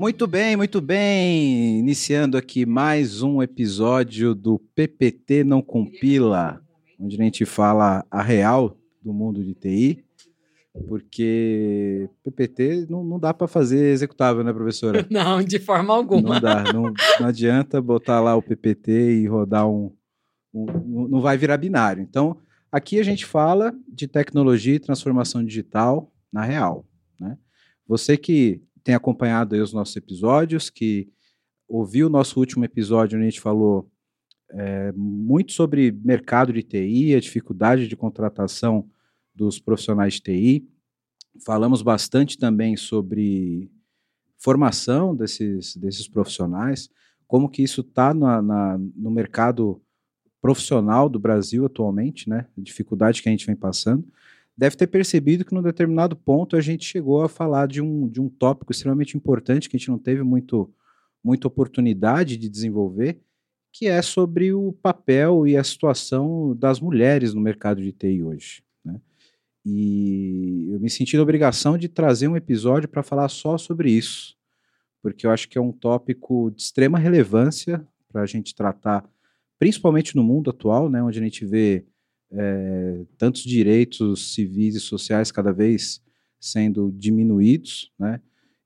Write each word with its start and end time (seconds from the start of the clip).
Muito 0.00 0.26
bem, 0.26 0.56
muito 0.56 0.80
bem. 0.80 1.78
Iniciando 1.78 2.38
aqui 2.38 2.64
mais 2.64 3.20
um 3.22 3.42
episódio 3.42 4.34
do 4.34 4.58
PPT 4.74 5.44
Não 5.44 5.60
Compila, 5.60 6.58
onde 6.98 7.20
a 7.20 7.22
gente 7.22 7.44
fala 7.44 8.02
a 8.10 8.22
real 8.22 8.78
do 9.02 9.12
mundo 9.12 9.44
de 9.44 9.52
TI, 9.52 10.02
porque 10.88 12.08
PPT 12.24 12.86
não, 12.88 13.04
não 13.04 13.18
dá 13.18 13.34
para 13.34 13.46
fazer 13.46 13.92
executável, 13.92 14.42
né, 14.42 14.54
professora? 14.54 15.06
Não, 15.12 15.42
de 15.42 15.58
forma 15.58 15.94
alguma. 15.94 16.32
Não 16.36 16.40
dá, 16.40 16.72
não, 16.72 16.94
não 17.20 17.26
adianta 17.26 17.78
botar 17.82 18.20
lá 18.20 18.34
o 18.34 18.42
PPT 18.42 19.20
e 19.20 19.26
rodar 19.26 19.68
um, 19.68 19.92
um. 20.54 21.08
Não 21.08 21.20
vai 21.20 21.36
virar 21.36 21.58
binário. 21.58 22.02
Então, 22.02 22.38
aqui 22.72 22.98
a 22.98 23.02
gente 23.02 23.26
fala 23.26 23.74
de 23.86 24.08
tecnologia 24.08 24.76
e 24.76 24.80
transformação 24.80 25.44
digital 25.44 26.10
na 26.32 26.42
real. 26.42 26.86
Né? 27.20 27.36
Você 27.86 28.16
que 28.16 28.62
tem 28.82 28.94
acompanhado 28.94 29.56
os 29.56 29.72
nossos 29.72 29.96
episódios, 29.96 30.70
que 30.70 31.08
ouviu 31.68 32.06
o 32.06 32.10
nosso 32.10 32.38
último 32.38 32.64
episódio 32.64 33.16
onde 33.16 33.26
a 33.26 33.30
gente 33.30 33.40
falou 33.40 33.90
é, 34.50 34.92
muito 34.92 35.52
sobre 35.52 35.92
mercado 35.92 36.52
de 36.52 36.62
TI, 36.62 37.14
a 37.14 37.20
dificuldade 37.20 37.86
de 37.86 37.96
contratação 37.96 38.88
dos 39.34 39.58
profissionais 39.58 40.14
de 40.14 40.22
TI. 40.22 40.68
Falamos 41.44 41.82
bastante 41.82 42.36
também 42.36 42.76
sobre 42.76 43.70
formação 44.36 45.14
desses, 45.14 45.76
desses 45.76 46.08
profissionais, 46.08 46.90
como 47.26 47.48
que 47.48 47.62
isso 47.62 47.82
está 47.82 48.12
no 48.12 49.10
mercado 49.10 49.80
profissional 50.42 51.08
do 51.08 51.20
Brasil 51.20 51.66
atualmente, 51.66 52.28
né? 52.28 52.46
A 52.58 52.60
dificuldade 52.60 53.22
que 53.22 53.28
a 53.28 53.32
gente 53.32 53.46
vem 53.46 53.54
passando 53.54 54.04
deve 54.60 54.76
ter 54.76 54.88
percebido 54.88 55.42
que 55.42 55.54
num 55.54 55.62
determinado 55.62 56.14
ponto 56.14 56.54
a 56.54 56.60
gente 56.60 56.84
chegou 56.84 57.22
a 57.22 57.30
falar 57.30 57.66
de 57.66 57.80
um, 57.80 58.06
de 58.06 58.20
um 58.20 58.28
tópico 58.28 58.70
extremamente 58.70 59.16
importante 59.16 59.70
que 59.70 59.76
a 59.76 59.78
gente 59.78 59.88
não 59.88 59.98
teve 59.98 60.22
muito, 60.22 60.70
muita 61.24 61.48
oportunidade 61.48 62.36
de 62.36 62.46
desenvolver, 62.46 63.18
que 63.72 63.86
é 63.86 64.02
sobre 64.02 64.52
o 64.52 64.70
papel 64.70 65.46
e 65.46 65.56
a 65.56 65.64
situação 65.64 66.54
das 66.54 66.78
mulheres 66.78 67.32
no 67.32 67.40
mercado 67.40 67.80
de 67.80 67.90
TI 67.90 68.22
hoje. 68.22 68.62
Né? 68.84 69.00
E 69.64 70.68
eu 70.70 70.78
me 70.78 70.90
senti 70.90 71.16
na 71.16 71.22
obrigação 71.22 71.78
de 71.78 71.88
trazer 71.88 72.28
um 72.28 72.36
episódio 72.36 72.86
para 72.86 73.02
falar 73.02 73.30
só 73.30 73.56
sobre 73.56 73.90
isso, 73.90 74.36
porque 75.02 75.26
eu 75.26 75.30
acho 75.30 75.48
que 75.48 75.56
é 75.56 75.60
um 75.60 75.72
tópico 75.72 76.50
de 76.50 76.60
extrema 76.60 76.98
relevância 76.98 77.82
para 78.12 78.20
a 78.20 78.26
gente 78.26 78.54
tratar, 78.54 79.08
principalmente 79.58 80.14
no 80.14 80.22
mundo 80.22 80.50
atual, 80.50 80.90
né, 80.90 81.02
onde 81.02 81.18
a 81.18 81.22
gente 81.22 81.46
vê 81.46 81.86
é, 82.32 83.04
tantos 83.18 83.42
direitos 83.42 84.34
civis 84.34 84.74
e 84.74 84.80
sociais 84.80 85.32
cada 85.32 85.52
vez 85.52 86.00
sendo 86.38 86.90
diminuídos, 86.92 87.92
né? 87.98 88.20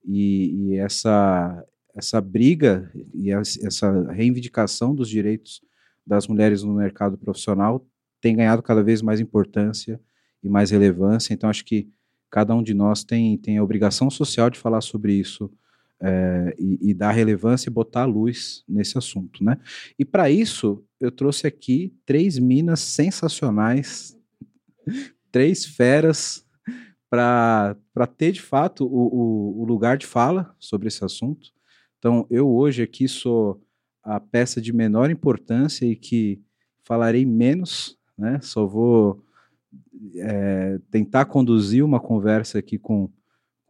E, 0.04 0.72
e 0.72 0.76
essa 0.76 1.64
essa 1.96 2.20
briga 2.20 2.90
e 3.14 3.30
essa 3.30 4.10
reivindicação 4.10 4.94
dos 4.94 5.08
direitos 5.08 5.62
das 6.04 6.26
mulheres 6.26 6.64
no 6.64 6.74
mercado 6.74 7.16
profissional 7.16 7.86
tem 8.20 8.34
ganhado 8.34 8.62
cada 8.62 8.82
vez 8.82 9.00
mais 9.00 9.20
importância 9.20 10.00
e 10.42 10.48
mais 10.48 10.70
relevância. 10.72 11.32
Então 11.32 11.48
acho 11.48 11.64
que 11.64 11.88
cada 12.28 12.52
um 12.54 12.62
de 12.62 12.74
nós 12.74 13.04
tem 13.04 13.38
tem 13.38 13.58
a 13.58 13.62
obrigação 13.62 14.10
social 14.10 14.50
de 14.50 14.58
falar 14.58 14.80
sobre 14.80 15.14
isso 15.14 15.50
é, 16.02 16.54
e, 16.58 16.90
e, 16.90 16.94
dar 16.94 17.12
relevância 17.12 17.68
e 17.68 17.72
botar 17.72 18.02
a 18.02 18.06
luz 18.06 18.64
nesse 18.68 18.98
assunto, 18.98 19.42
né? 19.42 19.58
E 19.98 20.04
para 20.04 20.28
isso 20.30 20.84
eu 21.00 21.10
trouxe 21.10 21.46
aqui 21.46 21.94
três 22.04 22.38
minas 22.38 22.80
sensacionais, 22.80 24.16
três 25.30 25.64
feras 25.64 26.44
para 27.08 27.76
ter 28.16 28.32
de 28.32 28.42
fato 28.42 28.84
o, 28.84 28.88
o, 28.88 29.62
o 29.62 29.64
lugar 29.64 29.96
de 29.96 30.06
fala 30.06 30.54
sobre 30.58 30.88
esse 30.88 31.04
assunto. 31.04 31.52
Então 31.98 32.26
eu 32.28 32.48
hoje 32.48 32.82
aqui 32.82 33.06
sou 33.06 33.62
a 34.02 34.20
peça 34.20 34.60
de 34.60 34.72
menor 34.72 35.10
importância 35.10 35.86
e 35.86 35.96
que 35.96 36.42
falarei 36.82 37.24
menos, 37.24 37.96
né? 38.18 38.38
Só 38.42 38.66
vou 38.66 39.24
é, 40.16 40.78
tentar 40.90 41.24
conduzir 41.24 41.84
uma 41.84 42.00
conversa 42.00 42.58
aqui 42.58 42.78
com 42.78 43.10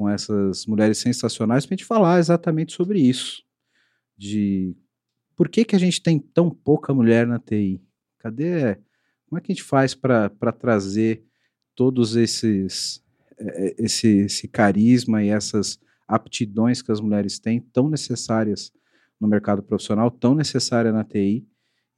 com 0.05 0.11
essas 0.11 0.67
mulheres 0.67 0.99
sensacionais 0.99 1.65
para 1.65 1.75
a 1.75 1.77
gente 1.79 1.87
falar 1.87 2.19
exatamente 2.19 2.75
sobre 2.75 3.01
isso. 3.01 3.43
De 4.15 4.77
por 5.35 5.49
que, 5.49 5.65
que 5.65 5.75
a 5.75 5.79
gente 5.79 6.03
tem 6.03 6.19
tão 6.19 6.51
pouca 6.51 6.93
mulher 6.93 7.27
na 7.27 7.39
TI? 7.39 7.83
Cadê? 8.19 8.75
Como 9.27 9.39
é 9.39 9.41
que 9.41 9.51
a 9.51 9.55
gente 9.55 9.65
faz 9.65 9.95
para 9.95 10.29
trazer 10.53 11.25
todos 11.75 12.17
esses 12.17 13.03
é, 13.39 13.75
esse, 13.79 14.09
esse 14.19 14.47
carisma 14.47 15.25
e 15.25 15.31
essas 15.31 15.81
aptidões 16.07 16.83
que 16.83 16.93
as 16.93 17.01
mulheres 17.01 17.39
têm 17.39 17.59
tão 17.59 17.89
necessárias 17.89 18.71
no 19.19 19.27
mercado 19.27 19.63
profissional, 19.63 20.11
tão 20.11 20.35
necessária 20.35 20.93
na 20.93 21.03
TI 21.03 21.49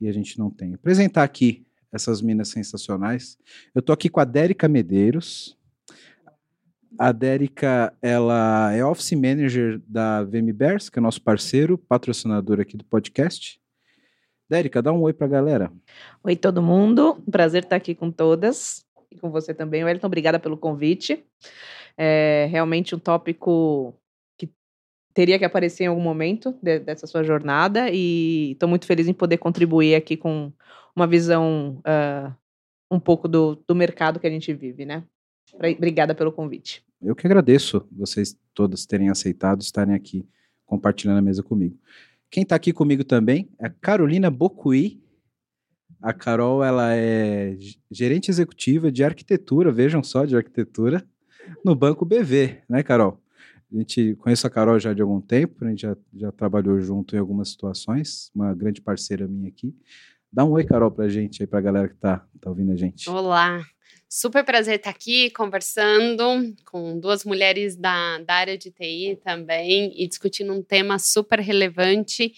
e 0.00 0.06
a 0.06 0.12
gente 0.12 0.38
não 0.38 0.48
tem. 0.48 0.74
Apresentar 0.74 1.24
aqui 1.24 1.66
essas 1.92 2.22
minas 2.22 2.50
sensacionais. 2.50 3.36
Eu 3.74 3.82
tô 3.82 3.92
aqui 3.92 4.08
com 4.08 4.20
a 4.20 4.24
Dérica 4.24 4.68
Medeiros, 4.68 5.58
a 6.98 7.12
Dérica, 7.12 7.92
ela 8.00 8.72
é 8.72 8.84
Office 8.84 9.12
Manager 9.12 9.80
da 9.86 10.22
VMBears, 10.24 10.88
que 10.88 10.98
é 10.98 11.02
nosso 11.02 11.20
parceiro, 11.20 11.76
patrocinador 11.76 12.60
aqui 12.60 12.76
do 12.76 12.84
podcast. 12.84 13.60
Dérica, 14.48 14.80
dá 14.80 14.92
um 14.92 15.02
oi 15.02 15.12
para 15.12 15.26
a 15.26 15.30
galera. 15.30 15.72
Oi, 16.22 16.36
todo 16.36 16.62
mundo. 16.62 17.22
Prazer 17.30 17.64
estar 17.64 17.76
aqui 17.76 17.94
com 17.94 18.10
todas 18.10 18.84
e 19.10 19.18
com 19.18 19.30
você 19.30 19.52
também, 19.52 19.84
Wellington. 19.84 20.06
Obrigada 20.06 20.38
pelo 20.38 20.56
convite. 20.56 21.24
É 21.98 22.46
realmente 22.50 22.94
um 22.94 22.98
tópico 22.98 23.94
que 24.38 24.48
teria 25.12 25.38
que 25.38 25.44
aparecer 25.44 25.84
em 25.84 25.88
algum 25.88 26.00
momento 26.00 26.56
de, 26.62 26.78
dessa 26.78 27.06
sua 27.06 27.24
jornada 27.24 27.90
e 27.90 28.52
estou 28.52 28.68
muito 28.68 28.86
feliz 28.86 29.08
em 29.08 29.14
poder 29.14 29.38
contribuir 29.38 29.94
aqui 29.94 30.16
com 30.16 30.52
uma 30.94 31.06
visão 31.06 31.80
uh, 31.80 32.32
um 32.90 33.00
pouco 33.00 33.26
do, 33.26 33.56
do 33.66 33.74
mercado 33.74 34.20
que 34.20 34.26
a 34.26 34.30
gente 34.30 34.52
vive, 34.54 34.84
né? 34.84 35.02
Obrigada 35.54 36.14
pelo 36.14 36.32
convite. 36.32 36.84
Eu 37.00 37.14
que 37.14 37.26
agradeço 37.26 37.86
vocês 37.92 38.36
todas 38.54 38.86
terem 38.86 39.10
aceitado 39.10 39.60
estarem 39.60 39.94
aqui 39.94 40.26
compartilhando 40.64 41.18
a 41.18 41.22
mesa 41.22 41.42
comigo. 41.42 41.78
Quem 42.30 42.42
está 42.42 42.56
aqui 42.56 42.72
comigo 42.72 43.04
também 43.04 43.48
é 43.58 43.66
a 43.66 43.70
Carolina 43.70 44.30
Bocuí. 44.30 45.02
A 46.02 46.12
Carol, 46.12 46.62
ela 46.62 46.94
é 46.94 47.56
gerente 47.90 48.30
executiva 48.30 48.92
de 48.92 49.02
arquitetura, 49.02 49.72
vejam 49.72 50.02
só, 50.02 50.24
de 50.24 50.36
arquitetura, 50.36 51.06
no 51.64 51.74
Banco 51.74 52.04
BV, 52.04 52.62
né, 52.68 52.82
Carol? 52.82 53.20
A 53.72 53.78
gente 53.78 54.14
conhece 54.16 54.46
a 54.46 54.50
Carol 54.50 54.78
já 54.78 54.92
de 54.92 55.02
algum 55.02 55.20
tempo, 55.20 55.64
a 55.64 55.68
gente 55.68 55.82
já, 55.82 55.96
já 56.14 56.30
trabalhou 56.30 56.80
junto 56.80 57.16
em 57.16 57.18
algumas 57.18 57.48
situações, 57.48 58.30
uma 58.34 58.54
grande 58.54 58.80
parceira 58.80 59.26
minha 59.26 59.48
aqui. 59.48 59.74
Dá 60.30 60.44
um 60.44 60.50
oi, 60.50 60.64
Carol, 60.64 60.90
pra 60.90 61.08
gente 61.08 61.42
aí, 61.42 61.46
pra 61.46 61.60
galera 61.60 61.88
que 61.88 61.96
tá, 61.96 62.26
tá 62.40 62.50
ouvindo 62.50 62.72
a 62.72 62.76
gente. 62.76 63.08
Olá, 63.08 63.64
Super 64.08 64.44
prazer 64.44 64.76
estar 64.76 64.90
aqui 64.90 65.30
conversando 65.30 66.54
com 66.64 66.98
duas 66.98 67.24
mulheres 67.24 67.76
da, 67.76 68.18
da 68.18 68.34
área 68.34 68.56
de 68.56 68.70
TI 68.70 69.18
também 69.22 69.92
e 69.96 70.06
discutindo 70.06 70.52
um 70.52 70.62
tema 70.62 70.96
super 70.98 71.40
relevante 71.40 72.32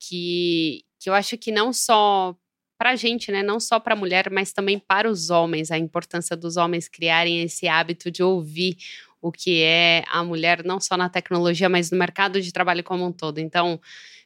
que, 0.00 0.84
que 0.98 1.10
eu 1.10 1.14
acho 1.14 1.36
que 1.36 1.52
não 1.52 1.70
só 1.70 2.34
para 2.78 2.90
a 2.90 2.96
gente, 2.96 3.30
né, 3.30 3.42
não 3.42 3.60
só 3.60 3.78
para 3.78 3.94
a 3.94 3.96
mulher, 3.96 4.30
mas 4.30 4.52
também 4.52 4.78
para 4.78 5.08
os 5.08 5.28
homens, 5.28 5.70
a 5.70 5.78
importância 5.78 6.34
dos 6.34 6.56
homens 6.56 6.88
criarem 6.88 7.42
esse 7.42 7.68
hábito 7.68 8.10
de 8.10 8.22
ouvir 8.22 8.76
o 9.20 9.30
que 9.30 9.62
é 9.62 10.02
a 10.08 10.24
mulher, 10.24 10.64
não 10.64 10.80
só 10.80 10.96
na 10.96 11.08
tecnologia, 11.08 11.68
mas 11.68 11.90
no 11.90 11.98
mercado 11.98 12.40
de 12.40 12.52
trabalho 12.52 12.82
como 12.82 13.06
um 13.06 13.12
todo. 13.12 13.38
Então, 13.38 13.80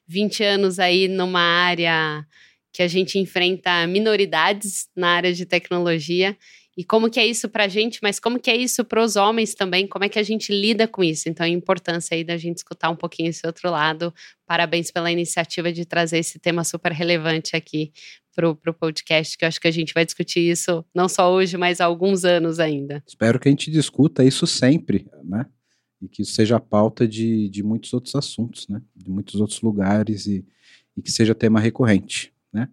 20 0.06 0.42
anos 0.42 0.78
aí 0.78 1.08
numa 1.08 1.40
área 1.40 2.24
que 2.72 2.82
a 2.82 2.88
gente 2.88 3.18
enfrenta 3.18 3.86
minoridades 3.86 4.88
na 4.96 5.08
área 5.16 5.34
de 5.34 5.44
tecnologia 5.44 6.36
e 6.76 6.84
como 6.84 7.08
que 7.08 7.18
é 7.18 7.26
isso 7.26 7.48
para 7.48 7.64
a 7.64 7.68
gente, 7.68 8.00
mas 8.02 8.20
como 8.20 8.38
que 8.38 8.50
é 8.50 8.56
isso 8.56 8.84
para 8.84 9.02
os 9.02 9.16
homens 9.16 9.54
também, 9.54 9.86
como 9.86 10.04
é 10.04 10.10
que 10.10 10.18
a 10.18 10.22
gente 10.22 10.52
lida 10.52 10.86
com 10.86 11.02
isso. 11.02 11.26
Então, 11.26 11.46
a 11.46 11.48
importância 11.48 12.14
aí 12.14 12.22
da 12.22 12.36
gente 12.36 12.58
escutar 12.58 12.90
um 12.90 12.96
pouquinho 12.96 13.30
esse 13.30 13.46
outro 13.46 13.70
lado. 13.70 14.12
Parabéns 14.46 14.90
pela 14.90 15.10
iniciativa 15.10 15.72
de 15.72 15.86
trazer 15.86 16.18
esse 16.18 16.38
tema 16.38 16.64
super 16.64 16.92
relevante 16.92 17.56
aqui 17.56 17.92
para 18.34 18.50
o 18.50 18.74
podcast, 18.74 19.38
que 19.38 19.44
eu 19.44 19.48
acho 19.48 19.58
que 19.58 19.66
a 19.66 19.70
gente 19.70 19.94
vai 19.94 20.04
discutir 20.04 20.40
isso 20.40 20.84
não 20.94 21.08
só 21.08 21.32
hoje, 21.32 21.56
mas 21.56 21.80
há 21.80 21.86
alguns 21.86 22.26
anos 22.26 22.60
ainda. 22.60 23.02
Espero 23.06 23.40
que 23.40 23.48
a 23.48 23.50
gente 23.50 23.70
discuta 23.70 24.22
isso 24.22 24.46
sempre, 24.46 25.06
né? 25.24 25.46
E 26.02 26.06
que 26.06 26.20
isso 26.20 26.34
seja 26.34 26.56
a 26.56 26.60
pauta 26.60 27.08
de, 27.08 27.48
de 27.48 27.62
muitos 27.62 27.94
outros 27.94 28.14
assuntos, 28.14 28.68
né? 28.68 28.82
De 28.94 29.08
muitos 29.08 29.40
outros 29.40 29.62
lugares 29.62 30.26
e, 30.26 30.44
e 30.94 31.00
que 31.00 31.10
seja 31.10 31.34
tema 31.34 31.58
recorrente, 31.58 32.34
né? 32.52 32.68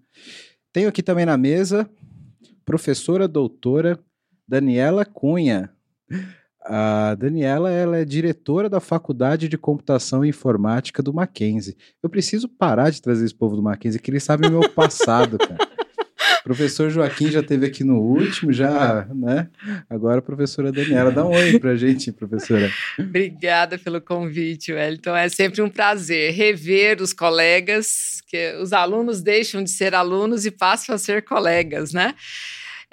Tenho 0.73 0.89
aqui 0.89 1.01
também 1.01 1.25
na 1.25 1.37
mesa 1.37 1.89
professora 2.65 3.27
doutora 3.27 3.99
Daniela 4.47 5.05
Cunha. 5.05 5.71
A 6.65 7.15
Daniela 7.15 7.69
ela 7.69 7.97
é 7.97 8.05
diretora 8.05 8.69
da 8.69 8.79
Faculdade 8.79 9.49
de 9.49 9.57
Computação 9.57 10.23
e 10.23 10.29
Informática 10.29 11.03
do 11.03 11.13
Mackenzie. 11.13 11.75
Eu 12.01 12.09
preciso 12.09 12.47
parar 12.47 12.89
de 12.89 13.01
trazer 13.01 13.25
esse 13.25 13.35
povo 13.35 13.55
do 13.55 13.61
Mackenzie, 13.61 13.99
que 13.99 14.09
eles 14.09 14.23
sabem 14.23 14.49
o 14.49 14.59
meu 14.59 14.69
passado, 14.69 15.37
cara. 15.37 15.72
Professor 16.43 16.89
Joaquim 16.89 17.31
já 17.31 17.41
teve 17.41 17.65
aqui 17.65 17.83
no 17.83 17.99
último, 17.99 18.51
já, 18.51 19.07
né? 19.13 19.47
Agora 19.89 20.19
a 20.19 20.21
professora 20.21 20.71
Daniela. 20.71 21.11
Dá 21.11 21.25
um 21.25 21.31
oi 21.31 21.57
pra 21.59 21.75
gente, 21.75 22.11
professora. 22.11 22.71
Obrigada 22.99 23.77
pelo 23.77 24.01
convite, 24.01 24.73
Wellington. 24.73 25.15
É 25.15 25.29
sempre 25.29 25.61
um 25.61 25.69
prazer 25.69 26.33
rever 26.33 27.01
os 27.01 27.13
colegas, 27.13 28.21
que 28.27 28.55
os 28.61 28.73
alunos 28.73 29.21
deixam 29.21 29.63
de 29.63 29.69
ser 29.69 29.95
alunos 29.95 30.45
e 30.45 30.51
passam 30.51 30.95
a 30.95 30.97
ser 30.97 31.23
colegas, 31.23 31.93
né? 31.93 32.13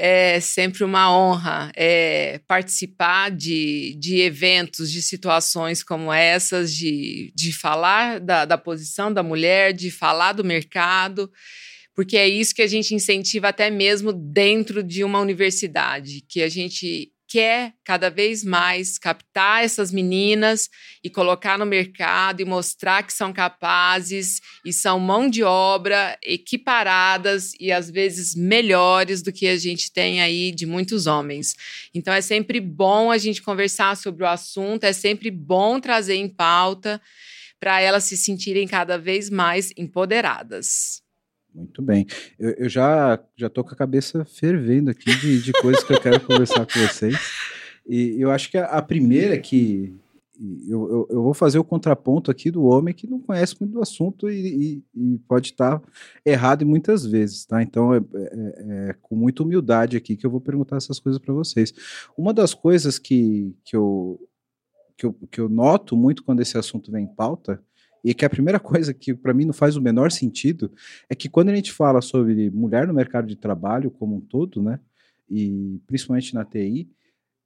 é 0.02 0.40
sempre 0.40 0.82
uma 0.82 1.14
honra 1.14 1.70
é, 1.76 2.40
participar 2.48 3.30
de, 3.30 3.94
de 3.98 4.20
eventos, 4.20 4.90
de 4.90 5.02
situações 5.02 5.82
como 5.82 6.10
essas, 6.10 6.74
de, 6.74 7.30
de 7.34 7.52
falar 7.52 8.18
da, 8.18 8.46
da 8.46 8.56
posição 8.56 9.12
da 9.12 9.22
mulher, 9.22 9.74
de 9.74 9.90
falar 9.90 10.32
do 10.32 10.42
mercado, 10.42 11.30
porque 12.00 12.16
é 12.16 12.26
isso 12.26 12.54
que 12.54 12.62
a 12.62 12.66
gente 12.66 12.94
incentiva 12.94 13.48
até 13.48 13.68
mesmo 13.68 14.10
dentro 14.10 14.82
de 14.82 15.04
uma 15.04 15.20
universidade, 15.20 16.24
que 16.26 16.42
a 16.42 16.48
gente 16.48 17.12
quer 17.28 17.74
cada 17.84 18.08
vez 18.08 18.42
mais 18.42 18.98
captar 18.98 19.62
essas 19.62 19.92
meninas 19.92 20.70
e 21.04 21.10
colocar 21.10 21.58
no 21.58 21.66
mercado 21.66 22.40
e 22.40 22.44
mostrar 22.46 23.02
que 23.02 23.12
são 23.12 23.34
capazes 23.34 24.40
e 24.64 24.72
são 24.72 24.98
mão 24.98 25.28
de 25.28 25.42
obra 25.42 26.18
equiparadas 26.24 27.52
e 27.60 27.70
às 27.70 27.90
vezes 27.90 28.34
melhores 28.34 29.20
do 29.20 29.30
que 29.30 29.46
a 29.46 29.58
gente 29.58 29.92
tem 29.92 30.22
aí 30.22 30.52
de 30.52 30.64
muitos 30.64 31.06
homens. 31.06 31.54
Então 31.92 32.14
é 32.14 32.22
sempre 32.22 32.60
bom 32.60 33.10
a 33.10 33.18
gente 33.18 33.42
conversar 33.42 33.94
sobre 33.94 34.24
o 34.24 34.26
assunto, 34.26 34.84
é 34.84 34.94
sempre 34.94 35.30
bom 35.30 35.78
trazer 35.78 36.14
em 36.14 36.30
pauta 36.30 36.98
para 37.60 37.78
elas 37.78 38.04
se 38.04 38.16
sentirem 38.16 38.66
cada 38.66 38.96
vez 38.96 39.28
mais 39.28 39.70
empoderadas. 39.76 40.99
Muito 41.54 41.82
bem. 41.82 42.06
Eu, 42.38 42.50
eu, 42.50 42.68
já 42.68 43.18
já 43.36 43.48
tô 43.48 43.64
com 43.64 43.70
a 43.70 43.76
cabeça 43.76 44.24
fervendo 44.24 44.90
aqui 44.90 45.14
de, 45.18 45.42
de 45.42 45.52
coisas 45.52 45.82
que 45.82 45.92
eu 45.92 46.00
quero 46.00 46.20
conversar 46.20 46.66
com 46.66 46.78
vocês. 46.80 47.16
E 47.86 48.20
eu 48.20 48.30
acho 48.30 48.50
que 48.50 48.56
a, 48.56 48.66
a 48.66 48.82
primeira 48.82 49.38
que 49.38 49.94
eu, 50.66 50.88
eu, 50.88 51.06
eu, 51.10 51.22
vou 51.22 51.34
fazer 51.34 51.58
o 51.58 51.64
contraponto 51.64 52.30
aqui 52.30 52.50
do 52.50 52.64
homem 52.64 52.94
que 52.94 53.06
não 53.06 53.20
conhece 53.20 53.54
muito 53.60 53.72
do 53.72 53.82
assunto 53.82 54.30
e, 54.30 54.82
e, 54.94 55.14
e 55.14 55.18
pode 55.28 55.48
estar 55.48 55.82
errado 56.24 56.64
muitas 56.64 57.04
vezes, 57.04 57.44
tá? 57.44 57.62
Então 57.62 57.92
é, 57.92 57.98
é, 57.98 58.88
é, 58.88 58.96
com 59.02 59.14
muita 59.14 59.42
humildade 59.42 59.98
aqui 59.98 60.16
que 60.16 60.24
eu 60.24 60.30
vou 60.30 60.40
perguntar 60.40 60.76
essas 60.76 60.98
coisas 60.98 61.20
para 61.20 61.34
vocês. 61.34 61.74
Uma 62.16 62.32
das 62.32 62.54
coisas 62.54 62.98
que, 62.98 63.54
que, 63.62 63.76
eu, 63.76 64.18
que, 64.96 65.04
eu, 65.04 65.12
que 65.30 65.40
eu 65.40 65.48
noto 65.48 65.94
muito 65.94 66.24
quando 66.24 66.40
esse 66.40 66.56
assunto 66.56 66.90
vem 66.90 67.04
em 67.04 67.14
pauta 67.14 67.62
e 68.04 68.14
que 68.14 68.24
a 68.24 68.30
primeira 68.30 68.58
coisa 68.60 68.92
que 68.92 69.14
para 69.14 69.34
mim 69.34 69.44
não 69.44 69.52
faz 69.52 69.76
o 69.76 69.82
menor 69.82 70.10
sentido 70.10 70.72
é 71.08 71.14
que 71.14 71.28
quando 71.28 71.50
a 71.50 71.54
gente 71.54 71.72
fala 71.72 72.00
sobre 72.00 72.50
mulher 72.50 72.86
no 72.86 72.94
mercado 72.94 73.26
de 73.26 73.36
trabalho 73.36 73.90
como 73.90 74.16
um 74.16 74.20
todo, 74.20 74.62
né, 74.62 74.80
e 75.28 75.80
principalmente 75.86 76.34
na 76.34 76.44
TI, 76.44 76.88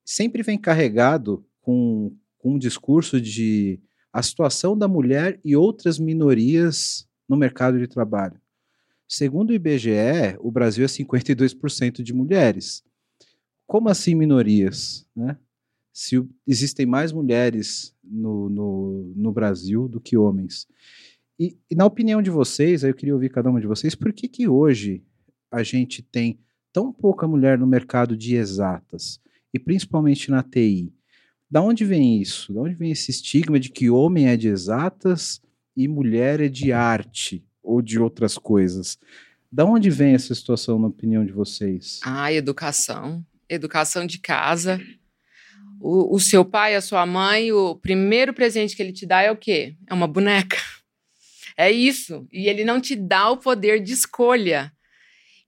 sempre 0.05 0.43
vem 0.43 0.59
carregado 0.59 1.45
com, 1.61 2.15
com 2.39 2.55
um 2.55 2.59
discurso 2.59 3.21
de 3.21 3.81
a 4.13 4.23
situação 4.23 4.79
da 4.79 4.87
mulher 4.87 5.41
e 5.45 5.57
outras 5.57 5.99
minorias 5.99 7.09
no 7.29 7.37
mercado 7.37 7.79
de 7.79 7.89
trabalho. 7.89 8.41
Segundo 9.09 9.51
o 9.51 9.53
IBGE, 9.53 10.37
o 10.39 10.51
Brasil 10.51 10.85
é 10.85 10.89
52% 10.89 12.03
de 12.03 12.15
mulheres. 12.15 12.83
Como 13.67 13.89
assim 13.89 14.15
minorias? 14.15 15.07
Né? 15.15 15.37
Se 15.95 16.21
existem 16.45 16.85
mais 16.85 17.13
mulheres 17.13 17.95
no, 18.03 18.51
no, 18.51 19.13
no 19.15 19.33
Brasil 19.33 19.87
do 19.87 20.01
que 20.01 20.17
homens. 20.17 20.67
E, 21.39 21.57
e, 21.71 21.75
na 21.77 21.87
opinião 21.87 22.21
de 22.21 22.31
vocês, 22.31 22.83
aí 22.83 22.91
eu 22.91 22.95
queria 22.95 23.15
ouvir 23.15 23.31
cada 23.31 23.49
uma 23.49 23.61
de 23.61 23.67
vocês, 23.69 23.95
por 23.95 24.13
que, 24.13 24.27
que 24.27 24.49
hoje 24.49 25.05
a 25.53 25.63
gente 25.63 26.03
tem 26.03 26.41
tão 26.73 26.93
pouca 26.93 27.29
mulher 27.29 27.57
no 27.57 27.67
mercado 27.67 28.17
de 28.17 28.35
exatas, 28.35 29.21
e 29.53 29.59
principalmente 29.59 30.33
na 30.33 30.43
TI? 30.43 30.93
Da 31.49 31.63
onde 31.63 31.85
vem 31.85 32.21
isso? 32.21 32.53
Da 32.53 32.63
onde 32.63 32.75
vem 32.75 32.91
esse 32.91 33.13
estigma 33.13 33.61
de 33.61 33.71
que 33.71 33.89
homem 33.89 34.27
é 34.27 34.37
de 34.37 34.49
exatas 34.49 35.41
e 35.77 35.87
mulher 35.87 36.41
é 36.41 36.49
de 36.49 36.73
arte 36.73 37.45
ou 37.63 37.81
de 37.81 38.01
outras 38.01 38.37
coisas? 38.37 38.99
Da 39.51 39.65
onde 39.65 39.91
vem 39.91 40.15
essa 40.15 40.35
situação, 40.35 40.77
na 40.81 40.89
opinião 40.89 41.25
de 41.25 41.33
vocês? 41.33 42.01
Ah, 42.03 42.33
educação. 42.33 43.25
Educação 43.49 44.05
de 44.05 44.19
casa 44.19 44.81
o, 45.85 46.17
o 46.17 46.19
seu 46.19 46.47
pai, 46.47 46.75
a 46.75 46.81
sua 46.81 47.05
mãe, 47.05 47.53
o 47.53 47.75
primeiro 47.75 48.33
presente 48.33 48.75
que 48.75 48.83
ele 48.83 48.93
te 48.93 49.05
dá 49.05 49.21
é 49.21 49.31
o 49.31 49.37
quê? 49.37 49.77
É 49.87 49.93
uma 49.93 50.09
boneca. 50.09 50.57
É 51.57 51.71
isso. 51.71 52.27
E 52.33 52.49
ele 52.49 52.65
não 52.65 52.81
te 52.81 52.97
dá 52.97 53.31
o 53.31 53.37
poder 53.37 53.81
de 53.81 53.93
escolha. 53.93 54.73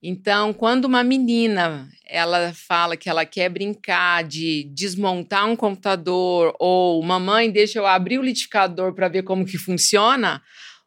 Então, 0.00 0.52
quando 0.52 0.84
uma 0.84 1.02
menina 1.02 1.88
ela 2.06 2.54
fala 2.54 2.96
que 2.96 3.10
ela 3.10 3.26
quer 3.26 3.48
brincar 3.48 4.22
de 4.22 4.70
desmontar 4.72 5.48
um 5.48 5.56
computador 5.56 6.54
ou 6.60 7.02
mamãe 7.02 7.50
deixa 7.50 7.80
eu 7.80 7.86
abrir 7.86 8.20
o 8.20 8.22
liquidificador 8.22 8.94
para 8.94 9.08
ver 9.08 9.24
como 9.24 9.44
que 9.44 9.58
funciona, 9.58 10.40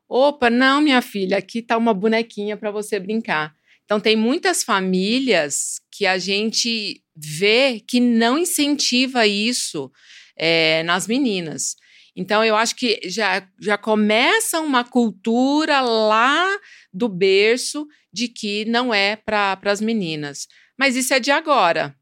opa, 0.07 0.49
não, 0.49 0.79
minha 0.79 1.01
filha, 1.01 1.37
aqui 1.37 1.59
está 1.59 1.75
uma 1.75 1.93
bonequinha 1.93 2.55
para 2.55 2.71
você 2.71 2.97
brincar. 2.97 3.53
Então, 3.83 3.99
tem 3.99 4.15
muitas 4.15 4.63
famílias 4.63 5.81
que 5.91 6.05
a 6.05 6.17
gente 6.17 7.03
vê 7.21 7.81
que 7.85 7.99
não 7.99 8.37
incentiva 8.37 9.27
isso 9.27 9.91
é, 10.37 10.83
nas 10.83 11.07
meninas. 11.07 11.75
Então, 12.15 12.43
eu 12.43 12.55
acho 12.55 12.75
que 12.75 12.99
já, 13.05 13.47
já 13.61 13.77
começa 13.77 14.59
uma 14.59 14.83
cultura 14.83 15.81
lá 15.81 16.59
do 16.93 17.07
berço 17.07 17.87
de 18.11 18.27
que 18.27 18.65
não 18.65 18.93
é 18.93 19.15
para 19.15 19.57
as 19.65 19.79
meninas. 19.79 20.47
Mas 20.77 20.95
isso 20.95 21.13
é 21.13 21.19
de 21.19 21.31
agora. 21.31 21.95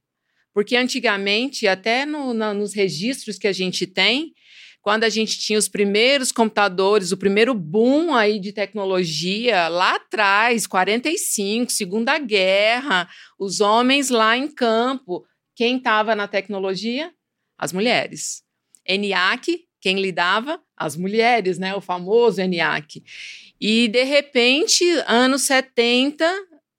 Porque 0.53 0.75
antigamente, 0.75 1.67
até 1.67 2.05
no, 2.05 2.33
na, 2.33 2.53
nos 2.53 2.73
registros 2.73 3.37
que 3.37 3.47
a 3.47 3.53
gente 3.53 3.85
tem, 3.85 4.33
quando 4.87 5.03
a 5.03 5.09
gente 5.09 5.37
tinha 5.37 5.59
os 5.59 5.67
primeiros 5.67 6.31
computadores, 6.31 7.11
o 7.11 7.17
primeiro 7.17 7.53
boom 7.53 8.15
aí 8.15 8.39
de 8.39 8.53
tecnologia, 8.53 9.67
lá 9.67 9.95
atrás, 9.95 10.65
45, 10.65 11.69
Segunda 11.73 12.17
Guerra, 12.17 13.05
os 13.37 13.59
homens 13.59 14.09
lá 14.09 14.37
em 14.37 14.47
campo. 14.47 15.25
Quem 15.53 15.75
estava 15.75 16.15
na 16.15 16.25
tecnologia? 16.25 17.11
As 17.57 17.73
mulheres. 17.73 18.43
ENIAC, 18.87 19.65
quem 19.81 19.99
lidava? 19.99 20.57
As 20.73 20.95
mulheres, 20.95 21.57
né? 21.57 21.75
O 21.75 21.81
famoso 21.81 22.39
ENIAC. 22.39 23.03
E, 23.59 23.89
de 23.89 24.05
repente, 24.05 24.85
anos 25.05 25.41
70, 25.41 26.25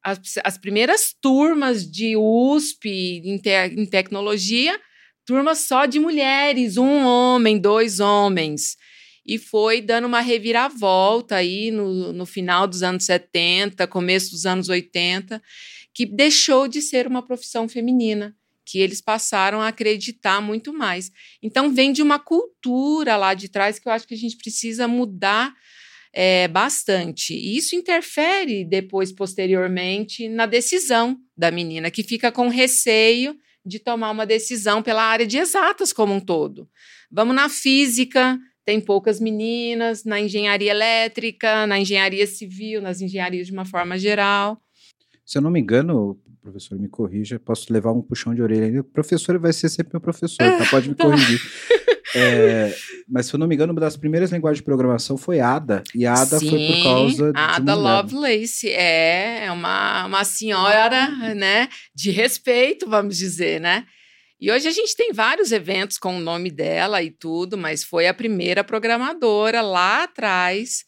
as, 0.03 0.19
as 0.43 0.57
primeiras 0.57 1.15
turmas 1.21 1.87
de 1.87 2.17
USP 2.17 3.21
em, 3.23 3.37
te, 3.37 3.51
em 3.51 3.85
tecnologia 3.85 4.81
turma 5.29 5.55
só 5.55 5.85
de 5.85 6.01
mulheres, 6.01 6.79
um 6.79 7.05
homem, 7.05 7.59
dois 7.59 8.01
homens. 8.01 8.79
E 9.27 9.37
foi 9.37 9.83
dando 9.83 10.07
uma 10.07 10.23
reviravolta 10.23 11.37
aí 11.37 11.71
no, 11.71 12.15
no 12.15 12.25
final 12.25 12.67
dos 12.67 12.83
anos 12.83 13.05
70, 13.05 13.87
começo 13.89 14.31
dos 14.31 14.47
anos 14.47 14.71
80, 14.71 15.43
que 15.93 16.07
deixou 16.07 16.67
de 16.67 16.81
ser 16.81 17.07
uma 17.07 17.21
profissão 17.21 17.69
feminina 17.69 18.35
que 18.65 18.79
eles 18.79 19.03
passaram 19.03 19.61
a 19.61 19.69
acreditar 19.69 20.41
muito 20.41 20.73
mais. 20.73 21.11
Então, 21.43 21.75
vem 21.75 21.93
de 21.93 22.03
uma 22.03 22.19
cultura 22.19 23.17
lá 23.17 23.35
de 23.35 23.51
trás 23.51 23.79
que 23.79 23.87
eu 23.87 23.93
acho 23.93 24.09
que 24.09 24.15
a 24.15 24.19
gente 24.19 24.37
precisa 24.39 24.89
mudar 24.89 25.55
é, 26.11 26.49
bastante. 26.49 27.35
E 27.35 27.57
isso 27.57 27.77
interfere 27.77 28.65
depois, 28.65 29.13
posteriormente, 29.13 30.27
na 30.27 30.47
decisão 30.47 31.19
da 31.37 31.51
menina, 31.51 31.91
que 31.91 32.03
fica 32.03 32.33
com 32.33 32.49
receio 32.49 33.37
de 33.69 33.79
tomar 33.79 34.11
uma 34.11 34.27
decisão 34.27 34.83
pela 34.83 35.03
área 35.03 35.27
de 35.27 35.39
exatas 35.39 35.93
como 35.93 36.15
um 36.15 36.21
todo. 36.21 36.69
Vamos 37.11 37.35
na 37.35 37.49
física, 37.49 38.39
tem 38.65 38.81
poucas 38.81 39.21
meninas, 39.21 40.05
na 40.05 40.21
engenharia 40.21 40.71
elétrica, 40.71 41.67
na 41.67 41.79
engenharia 41.79 42.27
civil, 42.27 42.83
nas 42.83 43.01
engenharias 43.01 43.47
de 43.47 43.53
uma 43.53 43.65
forma 43.65 43.99
geral. 43.99 44.61
Se 45.25 45.39
eu 45.39 45.43
não 45.43 45.51
me 45.51 45.61
engano, 45.61 46.19
professor, 46.41 46.79
me 46.79 46.89
corrija, 46.89 47.39
posso 47.39 47.73
levar 47.73 47.93
um 47.93 48.03
puxão 48.03 48.35
de 48.35 48.43
orelha. 48.43 48.81
O 48.81 48.85
professor 48.85 49.39
vai 49.39 49.53
ser 49.53 49.69
sempre 49.69 49.93
meu 49.95 50.01
professor, 50.01 50.39
tá? 50.39 50.67
Pode 50.71 50.89
me 50.89 50.95
corrigir. 50.97 51.41
É, 52.15 52.75
mas 53.09 53.27
se 53.27 53.35
eu 53.35 53.39
não 53.39 53.47
me 53.47 53.55
engano, 53.55 53.73
uma 53.73 53.81
das 53.81 53.97
primeiras 53.97 54.31
linguagens 54.31 54.59
de 54.59 54.65
programação 54.65 55.17
foi 55.17 55.41
ADA. 55.41 55.83
E 55.95 56.07
ADA 56.07 56.39
Sim, 56.39 56.51
foi 56.51 56.67
por 56.67 56.83
causa 56.83 57.33
de. 57.33 57.39
Ada 57.39 57.75
Lovelace 57.75 58.71
é, 58.71 59.45
é 59.47 59.53
uma, 59.53 60.07
uma 60.07 60.25
senhora, 60.25 61.09
né? 61.35 61.69
De 61.95 62.11
respeito, 62.11 62.89
vamos 62.89 63.17
dizer, 63.17 63.61
né? 63.61 63.85
E 64.41 64.51
hoje 64.53 64.69
a 64.69 64.71
gente 64.71 64.95
tem 64.95 65.13
vários 65.13 65.51
eventos 65.51 65.99
com 65.99 66.17
o 66.17 66.21
nome 66.21 66.51
dela 66.51 67.03
e 67.03 67.11
tudo, 67.11 67.59
mas 67.59 67.83
foi 67.83 68.07
a 68.07 68.15
primeira 68.15 68.63
programadora 68.63 69.61
lá 69.61 70.05
atrás. 70.05 70.85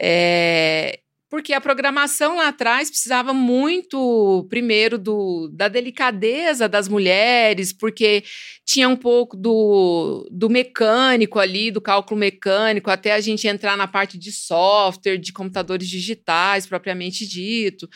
É, 0.00 0.98
porque 1.28 1.52
a 1.52 1.60
programação 1.60 2.36
lá 2.36 2.48
atrás 2.48 2.88
precisava 2.88 3.34
muito, 3.34 4.46
primeiro, 4.48 4.96
do, 4.96 5.50
da 5.52 5.66
delicadeza 5.66 6.68
das 6.68 6.88
mulheres, 6.88 7.72
porque 7.72 8.22
tinha 8.64 8.88
um 8.88 8.96
pouco 8.96 9.36
do, 9.36 10.28
do 10.30 10.48
mecânico 10.48 11.40
ali, 11.40 11.70
do 11.70 11.80
cálculo 11.80 12.20
mecânico, 12.20 12.90
até 12.90 13.12
a 13.12 13.20
gente 13.20 13.48
entrar 13.48 13.76
na 13.76 13.88
parte 13.88 14.16
de 14.16 14.30
software, 14.30 15.18
de 15.18 15.32
computadores 15.32 15.88
digitais, 15.88 16.66
propriamente 16.66 17.26
dito. 17.26 17.88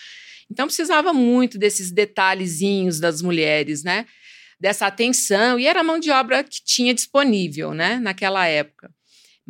Então 0.51 0.67
precisava 0.67 1.13
muito 1.13 1.57
desses 1.57 1.93
detalhezinhos 1.93 2.99
das 2.99 3.23
mulheres, 3.23 3.85
né? 3.85 4.07
Dessa 4.59 4.87
atenção, 4.87 5.59
e 5.59 5.67
era 5.67 5.81
a 5.81 5.85
mão 5.85 5.99
de 5.99 6.11
obra 6.11 6.43
que 6.43 6.61
tinha 6.63 6.93
disponível, 6.93 7.73
né, 7.73 7.99
naquela 7.99 8.47
época. 8.47 8.93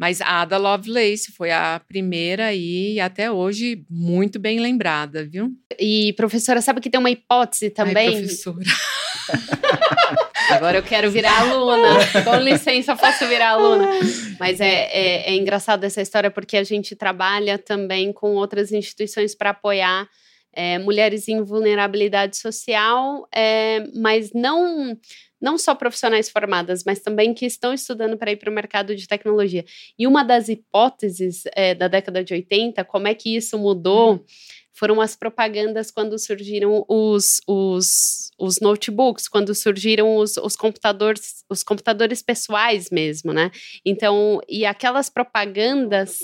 Mas 0.00 0.22
a 0.22 0.40
Ada 0.40 0.56
Lovelace 0.56 1.30
foi 1.30 1.50
a 1.50 1.78
primeira 1.86 2.54
e 2.54 2.98
até 2.98 3.30
hoje 3.30 3.84
muito 3.90 4.38
bem 4.38 4.58
lembrada, 4.58 5.26
viu? 5.26 5.50
E 5.78 6.14
professora, 6.14 6.62
sabe 6.62 6.80
que 6.80 6.88
tem 6.88 6.98
uma 6.98 7.10
hipótese 7.10 7.68
também? 7.68 8.08
Ai, 8.08 8.16
professora. 8.20 8.64
Agora 10.52 10.78
eu 10.78 10.82
quero 10.82 11.10
virar 11.10 11.42
aluna. 11.42 11.98
Com 12.24 12.36
licença, 12.36 12.96
posso 12.96 13.28
virar 13.28 13.50
aluna. 13.50 13.90
Mas 14.38 14.58
é, 14.58 14.88
é, 14.90 15.32
é 15.32 15.36
engraçado 15.36 15.84
essa 15.84 16.00
história 16.00 16.30
porque 16.30 16.56
a 16.56 16.64
gente 16.64 16.96
trabalha 16.96 17.58
também 17.58 18.10
com 18.10 18.36
outras 18.36 18.72
instituições 18.72 19.34
para 19.34 19.50
apoiar 19.50 20.08
é, 20.50 20.78
mulheres 20.78 21.28
em 21.28 21.42
vulnerabilidade 21.42 22.38
social, 22.38 23.28
é, 23.34 23.84
mas 23.94 24.32
não 24.32 24.96
não 25.40 25.56
só 25.56 25.74
profissionais 25.74 26.28
formadas, 26.28 26.84
mas 26.84 27.00
também 27.00 27.32
que 27.32 27.46
estão 27.46 27.72
estudando 27.72 28.16
para 28.16 28.32
ir 28.32 28.36
para 28.36 28.50
o 28.50 28.54
mercado 28.54 28.94
de 28.94 29.08
tecnologia. 29.08 29.64
E 29.98 30.06
uma 30.06 30.22
das 30.22 30.48
hipóteses 30.48 31.44
é, 31.54 31.74
da 31.74 31.88
década 31.88 32.22
de 32.22 32.34
80, 32.34 32.84
como 32.84 33.08
é 33.08 33.14
que 33.14 33.36
isso 33.36 33.58
mudou? 33.58 34.12
Uhum 34.12 34.24
foram 34.80 34.98
as 34.98 35.14
propagandas 35.14 35.90
quando 35.90 36.18
surgiram 36.18 36.86
os, 36.88 37.38
os, 37.46 38.30
os 38.38 38.60
notebooks, 38.60 39.28
quando 39.28 39.54
surgiram 39.54 40.16
os, 40.16 40.38
os 40.38 40.56
computadores, 40.56 41.44
os 41.50 41.62
computadores 41.62 42.22
pessoais 42.22 42.88
mesmo, 42.90 43.34
né? 43.34 43.50
Então, 43.84 44.40
e 44.48 44.64
aquelas 44.64 45.10
propagandas. 45.10 46.20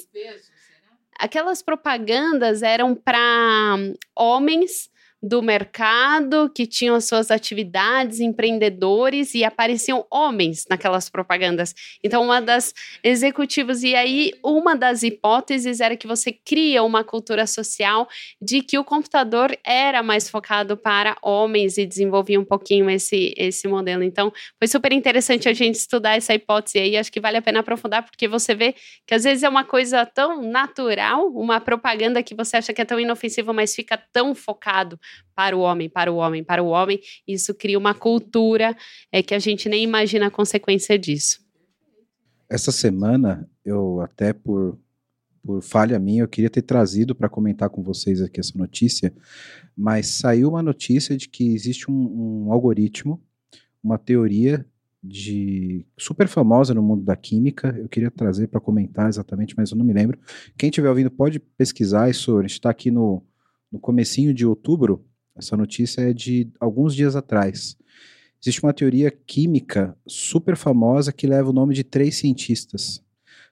Aquelas 1.19 1.63
propagandas 1.63 2.63
eram 2.63 2.95
para 2.95 3.77
homens 4.15 4.91
do 5.23 5.43
mercado 5.43 6.51
que 6.55 6.67
tinham 6.67 6.95
as 6.95 7.07
suas 7.07 7.31
atividades, 7.31 8.21
empreendedores 8.21 9.35
e 9.35 9.45
apareciam 9.45 10.07
homens 10.11 10.65
naquelas 10.69 11.09
propagandas. 11.09 11.75
Então, 12.05 12.23
uma 12.23 12.41
das 12.41 12.73
executivos 13.03 13.83
e 13.83 13.95
aí 13.95 14.33
uma 14.45 14.77
das 14.77 15.03
hipóteses 15.03 15.81
era 15.81 15.97
que 15.97 16.07
você 16.07 16.33
cria 16.33 16.83
uma 16.83 17.03
cultura 17.03 17.47
social 17.47 18.09
de 18.41 18.63
que 18.63 18.79
o 18.79 18.85
computador 18.85 19.57
era 19.65 20.03
mais 20.03 20.29
focado 20.29 20.77
para 20.77 21.17
homens 21.23 21.79
e 21.79 21.87
desenvolvia 21.87 22.39
um 22.39 22.45
pouquinho 22.45 22.89
esse 22.91 23.35
esse 23.37 23.67
modelo. 23.67 24.03
Então, 24.03 24.33
foi 24.59 24.69
super 24.69 24.93
interessante 24.93 25.49
a 25.49 25.53
gente 25.53 25.77
estudar 25.77 26.17
essa 26.17 26.35
hipótese 26.35 26.79
aí, 26.79 26.97
acho 26.97 27.11
que 27.11 27.21
vale 27.21 27.37
a 27.39 27.43
pena 27.43 27.61
aprofundar 27.61 28.03
porque 28.03 28.29
você 28.29 28.55
vê 28.55 28.75
que 29.07 29.15
às 29.15 29.25
vezes 29.25 29.43
é 29.43 29.49
uma 29.49 29.65
coisa 29.65 30.05
tão 30.07 30.43
natural, 30.43 31.29
uma 31.33 31.61
propaganda 31.61 32.23
que 32.23 32.35
você 32.35 32.59
acha 32.59 32.73
que 32.73 32.83
é 32.83 32.85
tão 32.85 33.01
inofensiva, 33.01 33.53
mas 33.53 33.75
fica 33.75 33.97
tão 34.13 34.35
focado 34.35 34.99
para 35.35 35.57
o 35.57 35.61
homem, 35.61 35.89
para 35.89 36.11
o 36.11 36.17
homem, 36.17 36.43
para 36.43 36.63
o 36.63 36.69
homem. 36.69 37.01
Isso 37.27 37.55
cria 37.55 37.79
uma 37.79 37.95
cultura 37.95 38.77
é, 39.13 39.23
que 39.23 39.35
a 39.35 39.39
gente 39.39 39.69
nem 39.69 39.85
imagina 39.85 40.27
a 40.27 40.31
consequência 40.31 40.99
disso. 40.99 41.41
Essa 42.49 42.71
semana, 42.71 43.49
eu 43.65 44.01
até 44.01 44.33
por, 44.33 44.79
por 45.45 45.63
falha 45.63 45.99
minha, 45.99 46.23
eu 46.23 46.29
queria 46.29 46.51
ter 46.51 46.63
trazido 46.63 47.15
para 47.15 47.29
comentar 47.29 47.69
com 47.69 47.83
vocês 47.83 48.23
aqui 48.23 48.41
essa 48.41 48.57
notícia, 48.57 49.13
mas 49.77 50.07
saiu 50.19 50.51
uma 50.51 50.63
notícia 50.63 51.17
de 51.17 51.29
que 51.29 51.55
existe 51.55 51.91
um, 51.91 52.47
um 52.47 52.53
algoritmo, 52.53 53.23
uma 53.83 53.99
teoria 53.99 54.65
de 55.03 55.87
super 55.97 56.27
famosa 56.27 56.75
no 56.75 56.83
mundo 56.83 57.05
da 57.05 57.15
química. 57.15 57.75
Eu 57.79 57.89
queria 57.89 58.11
trazer 58.11 58.49
para 58.49 58.61
comentar 58.61 59.09
exatamente, 59.09 59.55
mas 59.57 59.71
eu 59.71 59.77
não 59.77 59.85
me 59.85 59.93
lembro. 59.93 60.19
Quem 60.59 60.69
estiver 60.69 60.89
ouvindo 60.89 61.11
pode 61.11 61.39
pesquisar 61.39 62.11
isso. 62.11 62.39
A 62.39 62.43
gente 62.43 62.53
está 62.53 62.71
aqui 62.71 62.91
no, 62.91 63.23
no 63.71 63.79
comecinho 63.79 64.33
de 64.33 64.47
outubro. 64.47 65.05
Essa 65.35 65.57
notícia 65.57 66.03
é 66.03 66.13
de 66.13 66.51
alguns 66.59 66.95
dias 66.95 67.15
atrás. 67.15 67.77
Existe 68.41 68.63
uma 68.63 68.73
teoria 68.73 69.11
química 69.11 69.97
super 70.07 70.57
famosa 70.57 71.13
que 71.13 71.27
leva 71.27 71.51
o 71.51 71.53
nome 71.53 71.75
de 71.75 71.85
três 71.85 72.17
cientistas. 72.17 73.03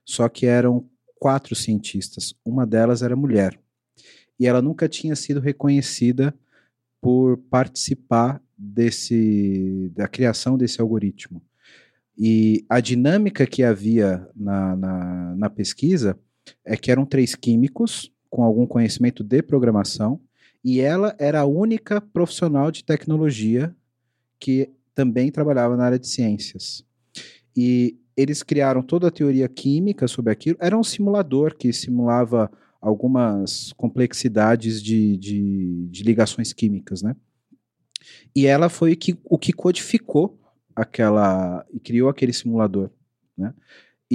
Só 0.04 0.28
que 0.28 0.46
eram 0.46 0.88
quatro 1.16 1.54
cientistas. 1.54 2.34
Uma 2.44 2.66
delas 2.66 3.02
era 3.02 3.16
mulher. 3.16 3.58
E 4.38 4.46
ela 4.46 4.60
nunca 4.62 4.88
tinha 4.88 5.16
sido 5.16 5.40
reconhecida 5.40 6.34
por 7.00 7.38
participar 7.50 8.42
desse 8.56 9.90
da 9.94 10.08
criação 10.08 10.56
desse 10.56 10.80
algoritmo. 10.80 11.42
E 12.16 12.64
a 12.68 12.80
dinâmica 12.80 13.46
que 13.46 13.62
havia 13.62 14.26
na, 14.34 14.76
na, 14.76 15.34
na 15.36 15.50
pesquisa 15.50 16.18
é 16.64 16.76
que 16.76 16.90
eram 16.90 17.04
três 17.04 17.34
químicos 17.34 18.13
com 18.34 18.42
algum 18.42 18.66
conhecimento 18.66 19.22
de 19.22 19.40
programação 19.44 20.20
e 20.64 20.80
ela 20.80 21.14
era 21.20 21.42
a 21.42 21.44
única 21.44 22.00
profissional 22.00 22.68
de 22.72 22.82
tecnologia 22.82 23.72
que 24.40 24.72
também 24.92 25.30
trabalhava 25.30 25.76
na 25.76 25.84
área 25.84 26.00
de 26.00 26.08
ciências. 26.08 26.84
E 27.56 27.96
eles 28.16 28.42
criaram 28.42 28.82
toda 28.82 29.06
a 29.06 29.10
teoria 29.12 29.48
química 29.48 30.08
sobre 30.08 30.32
aquilo. 30.32 30.58
Era 30.60 30.76
um 30.76 30.82
simulador 30.82 31.54
que 31.54 31.72
simulava 31.72 32.50
algumas 32.80 33.72
complexidades 33.74 34.82
de, 34.82 35.16
de, 35.16 35.86
de 35.88 36.02
ligações 36.02 36.52
químicas, 36.52 37.02
né? 37.02 37.14
E 38.34 38.46
ela 38.46 38.68
foi 38.68 38.96
que, 38.96 39.16
o 39.22 39.38
que 39.38 39.52
codificou 39.52 40.36
aquela 40.74 41.64
e 41.72 41.78
criou 41.78 42.08
aquele 42.08 42.32
simulador, 42.32 42.90
né? 43.38 43.54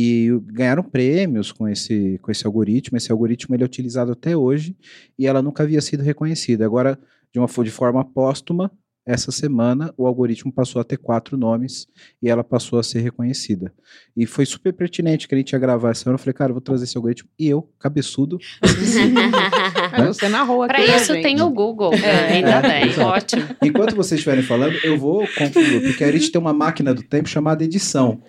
E 0.01 0.39
ganharam 0.45 0.81
prêmios 0.81 1.51
com 1.51 1.67
esse, 1.67 2.17
com 2.21 2.31
esse 2.31 2.47
algoritmo. 2.47 2.97
Esse 2.97 3.11
algoritmo 3.11 3.53
ele 3.53 3.63
é 3.63 3.65
utilizado 3.65 4.13
até 4.13 4.35
hoje 4.35 4.73
e 5.17 5.27
ela 5.27 5.41
nunca 5.41 5.63
havia 5.63 5.81
sido 5.81 6.01
reconhecida. 6.01 6.65
Agora, 6.65 6.97
de 7.33 7.37
uma 7.37 7.49
de 7.49 7.69
forma 7.69 8.05
póstuma, 8.05 8.71
essa 9.05 9.31
semana 9.31 9.93
o 9.97 10.05
algoritmo 10.05 10.51
passou 10.51 10.79
a 10.79 10.83
ter 10.83 10.97
quatro 10.97 11.37
nomes 11.37 11.87
e 12.21 12.29
ela 12.29 12.43
passou 12.43 12.79
a 12.79 12.83
ser 12.83 12.99
reconhecida. 12.99 13.73
E 14.15 14.25
foi 14.25 14.45
super 14.45 14.71
pertinente 14.73 15.27
que 15.27 15.33
a 15.33 15.37
gente 15.37 15.51
ia 15.51 15.59
gravar 15.59 15.91
essa 15.91 16.03
semana. 16.03 16.15
Eu 16.15 16.19
falei, 16.19 16.33
cara, 16.33 16.49
eu 16.51 16.53
vou 16.53 16.61
trazer 16.61 16.83
esse 16.83 16.97
algoritmo. 16.97 17.29
E 17.39 17.47
eu, 17.47 17.67
cabeçudo. 17.79 18.37
né? 19.97 20.07
Você 20.07 20.29
narrou 20.29 20.63
aqui. 20.63 20.75
Pra 20.75 20.95
isso 20.95 21.13
gente. 21.13 21.23
tem 21.23 21.41
o 21.41 21.49
Google. 21.49 21.93
É, 21.93 22.35
ainda 22.35 22.49
é, 22.49 22.61
bem, 22.61 22.99
ótimo. 22.99 23.43
Enquanto 23.63 23.95
vocês 23.95 24.19
estiverem 24.19 24.43
falando, 24.43 24.77
eu 24.83 24.97
vou 24.97 25.27
concluir, 25.37 25.81
porque 25.81 26.03
a 26.03 26.11
gente 26.11 26.31
tem 26.31 26.39
uma 26.39 26.53
máquina 26.53 26.93
do 26.93 27.01
tempo 27.01 27.27
chamada 27.27 27.63
edição. 27.63 28.21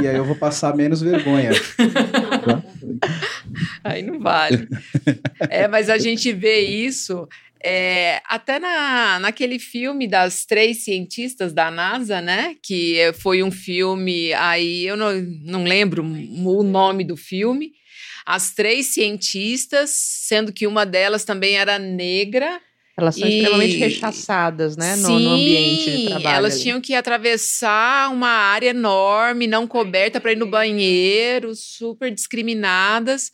e 0.00 0.06
aí 0.06 0.16
eu 0.16 0.24
vou 0.24 0.36
passar 0.36 0.76
menos 0.76 1.00
vergonha. 1.00 1.50
Aí 3.82 4.02
não 4.02 4.20
vale. 4.20 4.68
É, 5.48 5.66
mas 5.66 5.88
a 5.88 5.96
gente 5.96 6.32
vê 6.32 6.60
isso 6.60 7.26
é, 7.62 8.22
até 8.26 8.58
na, 8.58 9.18
naquele 9.18 9.58
filme 9.58 10.08
das 10.08 10.44
três 10.46 10.84
cientistas 10.84 11.52
da 11.52 11.70
NASA, 11.70 12.20
né? 12.20 12.56
Que 12.62 13.12
foi 13.20 13.42
um 13.42 13.50
filme, 13.50 14.32
aí 14.34 14.86
eu 14.86 14.96
não, 14.96 15.12
não 15.42 15.64
lembro 15.64 16.02
o 16.02 16.62
nome 16.62 17.04
do 17.04 17.16
filme. 17.16 17.72
As 18.24 18.54
três 18.54 18.86
cientistas, 18.94 19.90
sendo 19.90 20.52
que 20.52 20.66
uma 20.66 20.86
delas 20.86 21.24
também 21.24 21.56
era 21.56 21.78
negra. 21.78 22.60
Elas 22.96 23.16
são 23.16 23.28
e... 23.28 23.38
extremamente 23.38 23.76
rechaçadas, 23.76 24.76
né? 24.76 24.96
No, 24.96 25.06
Sim, 25.06 25.24
no 25.24 25.30
ambiente 25.30 25.90
de 25.90 26.06
trabalho. 26.06 26.36
Elas 26.36 26.54
ali. 26.54 26.62
tinham 26.62 26.80
que 26.80 26.94
atravessar 26.94 28.10
uma 28.12 28.28
área 28.28 28.70
enorme, 28.70 29.46
não 29.46 29.66
coberta, 29.66 30.20
para 30.20 30.32
ir 30.32 30.36
no 30.36 30.46
banheiro, 30.46 31.54
super 31.54 32.10
discriminadas. 32.10 33.30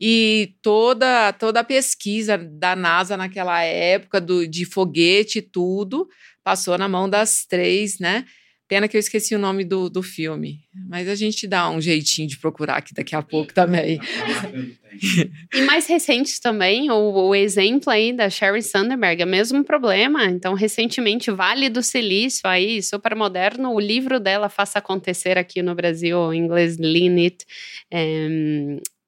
E 0.00 0.54
toda, 0.62 1.32
toda 1.32 1.60
a 1.60 1.64
pesquisa 1.64 2.38
da 2.38 2.76
NASA 2.76 3.16
naquela 3.16 3.62
época, 3.62 4.20
do, 4.20 4.46
de 4.46 4.64
foguete 4.64 5.38
e 5.38 5.42
tudo, 5.42 6.08
passou 6.44 6.78
na 6.78 6.88
mão 6.88 7.08
das 7.08 7.44
três, 7.44 7.98
né? 7.98 8.24
Pena 8.68 8.86
que 8.86 8.98
eu 8.98 9.00
esqueci 9.00 9.34
o 9.34 9.38
nome 9.38 9.64
do, 9.64 9.88
do 9.88 10.02
filme. 10.02 10.60
Mas 10.88 11.08
a 11.08 11.14
gente 11.14 11.46
dá 11.46 11.70
um 11.70 11.80
jeitinho 11.80 12.28
de 12.28 12.38
procurar 12.38 12.76
aqui 12.76 12.92
daqui 12.92 13.16
a 13.16 13.22
pouco 13.22 13.52
também. 13.52 13.98
e 15.54 15.62
mais 15.62 15.86
recentes 15.86 16.38
também, 16.38 16.90
o, 16.90 17.28
o 17.28 17.34
exemplo 17.34 17.90
aí 17.90 18.12
da 18.12 18.28
Sherry 18.28 18.62
Sandberg, 18.62 19.22
é 19.22 19.24
o 19.24 19.28
mesmo 19.28 19.64
problema. 19.64 20.26
Então, 20.26 20.52
recentemente, 20.52 21.30
Vale 21.30 21.70
do 21.70 21.82
Silício 21.82 22.42
aí, 22.44 22.82
super 22.82 23.14
moderno, 23.14 23.72
o 23.72 23.80
livro 23.80 24.20
dela 24.20 24.50
Faça 24.50 24.80
Acontecer 24.80 25.38
aqui 25.38 25.62
no 25.62 25.74
Brasil, 25.74 26.30
em 26.34 26.44
inglês 26.44 26.76
Lean 26.76 27.16
It, 27.16 27.46
é, 27.90 28.28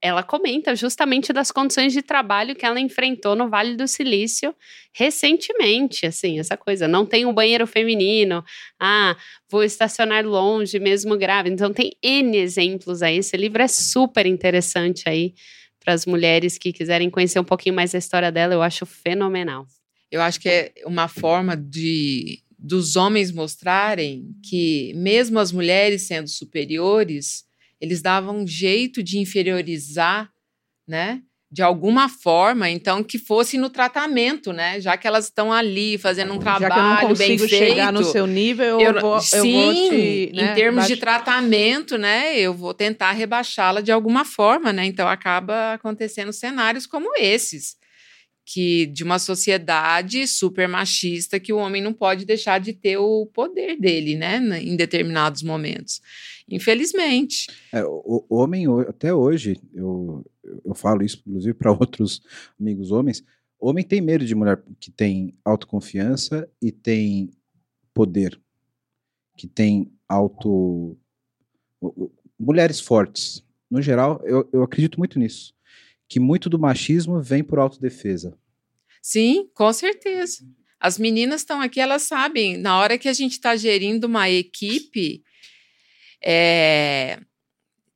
ela 0.02 0.22
comenta 0.22 0.74
justamente 0.74 1.32
das 1.32 1.50
condições 1.50 1.92
de 1.92 2.00
trabalho 2.00 2.56
que 2.56 2.64
ela 2.64 2.80
enfrentou 2.80 3.36
no 3.36 3.48
Vale 3.48 3.76
do 3.76 3.86
Silício 3.86 4.54
recentemente, 4.94 6.06
assim, 6.06 6.38
essa 6.38 6.56
coisa, 6.56 6.88
não 6.88 7.04
tem 7.04 7.26
um 7.26 7.34
banheiro 7.34 7.66
feminino, 7.66 8.42
ah, 8.78 9.14
vou 9.50 9.62
estacionar 9.62 10.24
longe 10.24 10.78
mesmo 10.78 11.16
grave. 11.16 11.50
Então 11.50 11.72
tem 11.72 11.92
N 12.02 12.36
exemplos 12.38 13.02
aí. 13.02 13.18
Esse 13.18 13.36
livro 13.36 13.62
é 13.62 13.68
super 13.68 14.24
interessante 14.24 15.04
aí 15.06 15.34
para 15.78 15.92
as 15.92 16.06
mulheres 16.06 16.58
que 16.58 16.72
quiserem 16.72 17.10
conhecer 17.10 17.38
um 17.38 17.44
pouquinho 17.44 17.74
mais 17.74 17.92
da 17.92 17.98
história 17.98 18.32
dela, 18.32 18.54
eu 18.54 18.62
acho 18.62 18.86
fenomenal. 18.86 19.66
Eu 20.10 20.20
acho 20.20 20.40
que 20.40 20.48
é 20.48 20.72
uma 20.84 21.08
forma 21.08 21.56
de 21.56 22.42
dos 22.62 22.94
homens 22.94 23.32
mostrarem 23.32 24.36
que 24.44 24.92
mesmo 24.94 25.38
as 25.38 25.50
mulheres 25.50 26.02
sendo 26.02 26.28
superiores, 26.28 27.46
eles 27.80 28.02
davam 28.02 28.38
um 28.42 28.46
jeito 28.46 29.02
de 29.02 29.18
inferiorizar, 29.18 30.30
né? 30.86 31.22
de 31.52 31.62
alguma 31.62 32.08
forma, 32.08 32.70
então, 32.70 33.02
que 33.02 33.18
fosse 33.18 33.58
no 33.58 33.68
tratamento, 33.68 34.52
né? 34.52 34.80
Já 34.80 34.96
que 34.96 35.04
elas 35.04 35.24
estão 35.24 35.52
ali 35.52 35.98
fazendo 35.98 36.32
um 36.32 36.38
trabalho 36.38 36.68
Já 36.68 36.70
que 36.70 36.78
eu 36.78 36.84
não 36.84 37.08
consigo 37.08 37.48
feito. 37.48 37.66
chegar 37.70 37.92
no 37.92 38.04
seu 38.04 38.24
nível, 38.24 38.78
eu, 38.80 38.92
eu- 38.92 39.00
vou, 39.00 39.14
eu 39.16 39.20
sim, 39.20 39.52
vou 39.52 39.74
te... 39.74 40.30
né, 40.32 40.52
em 40.52 40.54
termos 40.54 40.84
de 40.86 40.90
baixo- 40.94 41.00
tratamento, 41.00 41.98
né? 41.98 42.38
Eu 42.38 42.54
vou 42.54 42.72
tentar 42.72 43.10
rebaixá-la 43.10 43.80
de 43.80 43.90
alguma 43.90 44.24
forma, 44.24 44.72
né? 44.72 44.84
Então 44.86 45.08
acaba 45.08 45.72
acontecendo 45.72 46.32
cenários 46.32 46.86
como 46.86 47.16
esses, 47.18 47.74
que 48.46 48.86
de 48.86 49.02
uma 49.02 49.18
sociedade 49.18 50.28
super 50.28 50.68
machista 50.68 51.40
que 51.40 51.52
o 51.52 51.56
homem 51.58 51.82
não 51.82 51.92
pode 51.92 52.24
deixar 52.24 52.60
de 52.60 52.72
ter 52.72 52.96
o 52.96 53.26
poder 53.26 53.76
dele, 53.76 54.14
né? 54.14 54.36
Em 54.62 54.76
determinados 54.76 55.42
momentos. 55.42 56.00
Infelizmente. 56.50 57.46
É, 57.72 57.84
o, 57.84 58.26
o 58.28 58.36
homem, 58.36 58.66
ho- 58.68 58.80
até 58.80 59.14
hoje, 59.14 59.60
eu, 59.72 60.24
eu 60.64 60.74
falo 60.74 61.02
isso 61.02 61.22
inclusive 61.26 61.54
para 61.54 61.70
outros 61.72 62.22
amigos 62.60 62.90
homens, 62.90 63.22
o 63.58 63.68
homem 63.68 63.84
tem 63.84 64.00
medo 64.00 64.24
de 64.24 64.34
mulher 64.34 64.62
que 64.80 64.90
tem 64.90 65.34
autoconfiança 65.44 66.48
e 66.62 66.72
tem 66.72 67.30
poder, 67.94 68.40
que 69.36 69.46
tem 69.46 69.92
auto. 70.08 70.96
Mulheres 72.38 72.80
fortes. 72.80 73.44
No 73.70 73.80
geral, 73.82 74.20
eu, 74.24 74.48
eu 74.52 74.62
acredito 74.62 74.98
muito 74.98 75.18
nisso. 75.18 75.54
Que 76.08 76.18
muito 76.18 76.48
do 76.48 76.58
machismo 76.58 77.20
vem 77.20 77.44
por 77.44 77.58
autodefesa. 77.58 78.36
Sim, 79.02 79.48
com 79.54 79.72
certeza. 79.72 80.44
As 80.80 80.98
meninas 80.98 81.42
estão 81.42 81.60
aqui, 81.60 81.78
elas 81.78 82.02
sabem, 82.02 82.56
na 82.56 82.78
hora 82.78 82.96
que 82.98 83.08
a 83.08 83.12
gente 83.12 83.32
está 83.32 83.54
gerindo 83.54 84.06
uma 84.06 84.28
equipe, 84.30 85.22
é, 86.22 87.18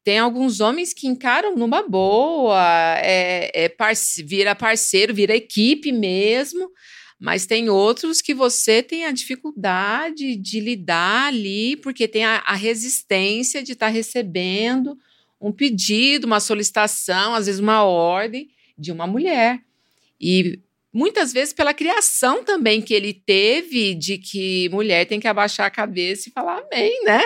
tem 0.05 0.19
alguns 0.19 0.61
homens 0.61 0.93
que 0.93 1.07
encaram 1.07 1.57
numa 1.57 1.83
boa, 1.83 2.63
é, 2.99 3.51
é 3.55 3.75
vira 4.25 4.55
parceiro, 4.55 5.15
vira 5.15 5.35
equipe 5.35 5.91
mesmo, 5.93 6.71
mas 7.19 7.47
tem 7.47 7.71
outros 7.71 8.21
que 8.21 8.35
você 8.35 8.83
tem 8.83 9.07
a 9.07 9.13
dificuldade 9.13 10.37
de 10.37 10.61
lidar 10.61 11.29
ali, 11.29 11.77
porque 11.77 12.07
tem 12.07 12.25
a, 12.25 12.43
a 12.45 12.55
resistência 12.55 13.63
de 13.63 13.73
estar 13.73 13.89
recebendo 13.89 14.97
um 15.41 15.53
pedido, 15.53 16.27
uma 16.27 16.41
solicitação, 16.41 17.35
às 17.35 17.47
vezes 17.47 17.61
uma 17.61 17.83
ordem 17.83 18.49
de 18.77 18.93
uma 18.93 19.07
mulher. 19.07 19.61
E 20.21 20.59
muitas 20.93 21.33
vezes 21.33 21.53
pela 21.53 21.75
criação 21.75 22.45
também 22.45 22.81
que 22.81 22.95
ele 22.95 23.13
teve 23.13 23.95
de 23.95 24.19
que 24.19 24.69
mulher 24.69 25.07
tem 25.07 25.19
que 25.19 25.29
abaixar 25.29 25.67
a 25.67 25.71
cabeça 25.71 26.29
e 26.29 26.33
falar 26.33 26.59
amém, 26.59 27.05
né? 27.05 27.23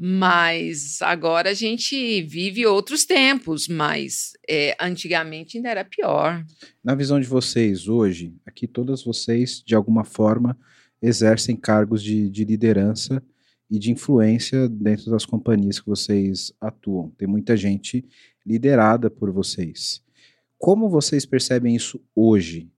Mas 0.00 1.02
agora 1.02 1.50
a 1.50 1.54
gente 1.54 2.22
vive 2.22 2.64
outros 2.64 3.04
tempos, 3.04 3.66
mas 3.66 4.32
é, 4.48 4.76
antigamente 4.80 5.56
ainda 5.56 5.70
era 5.70 5.84
pior. 5.84 6.44
Na 6.84 6.94
visão 6.94 7.18
de 7.18 7.26
vocês, 7.26 7.88
hoje, 7.88 8.32
aqui 8.46 8.68
todas 8.68 9.02
vocês, 9.02 9.60
de 9.66 9.74
alguma 9.74 10.04
forma, 10.04 10.56
exercem 11.02 11.56
cargos 11.56 12.00
de, 12.00 12.30
de 12.30 12.44
liderança 12.44 13.20
e 13.68 13.76
de 13.76 13.90
influência 13.90 14.68
dentro 14.68 15.10
das 15.10 15.26
companhias 15.26 15.80
que 15.80 15.88
vocês 15.88 16.52
atuam. 16.60 17.10
Tem 17.18 17.26
muita 17.26 17.56
gente 17.56 18.04
liderada 18.46 19.10
por 19.10 19.32
vocês. 19.32 20.00
Como 20.56 20.88
vocês 20.88 21.26
percebem 21.26 21.74
isso 21.74 22.00
hoje? 22.14 22.70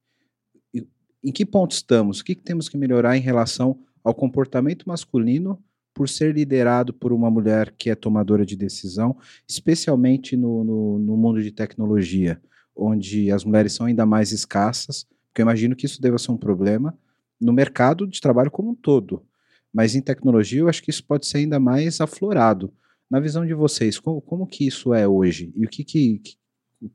Em 1.23 1.31
que 1.31 1.45
ponto 1.45 1.73
estamos? 1.73 2.21
O 2.21 2.25
que 2.25 2.35
temos 2.35 2.67
que 2.67 2.79
melhorar 2.79 3.15
em 3.15 3.21
relação 3.21 3.79
ao 4.03 4.15
comportamento 4.15 4.89
masculino 4.89 5.63
por 6.01 6.09
ser 6.09 6.35
liderado 6.35 6.95
por 6.95 7.13
uma 7.13 7.31
mulher 7.31 7.75
que 7.77 7.91
é 7.91 7.95
tomadora 7.95 8.47
de 8.47 8.57
decisão, 8.57 9.15
especialmente 9.47 10.35
no, 10.35 10.65
no, 10.65 10.99
no 10.99 11.15
mundo 11.15 11.43
de 11.43 11.53
tecnologia? 11.53 12.41
onde 12.75 13.31
as 13.31 13.45
mulheres 13.45 13.75
são 13.75 13.85
ainda 13.85 14.07
mais 14.07 14.33
escassas, 14.33 15.05
porque 15.29 15.43
eu 15.43 15.45
imagino 15.45 15.77
que 15.77 15.85
isso 15.85 16.01
deva 16.01 16.17
ser 16.17 16.31
um 16.33 16.39
problema 16.39 16.97
no 17.39 17.53
mercado 17.53 18.07
de 18.07 18.19
trabalho 18.19 18.51
como 18.51 18.71
um 18.71 18.75
todo. 18.75 19.23
Mas 19.71 19.95
em 19.95 20.01
tecnologia 20.01 20.61
eu 20.61 20.69
acho 20.71 20.83
que 20.83 20.89
isso 20.89 21.05
pode 21.05 21.27
ser 21.27 21.37
ainda 21.39 21.61
mais 21.61 22.01
aflorado. 22.01 22.73
Na 23.11 23.21
visão 23.21 23.45
de 23.45 23.53
vocês, 23.53 23.99
como, 23.99 24.23
como 24.23 24.47
que 24.47 24.67
isso 24.67 24.95
é 24.95 25.07
hoje? 25.07 25.53
E 25.55 25.67
o 25.67 25.69
que, 25.69 25.85
que, 25.85 26.19
que- 26.21 26.37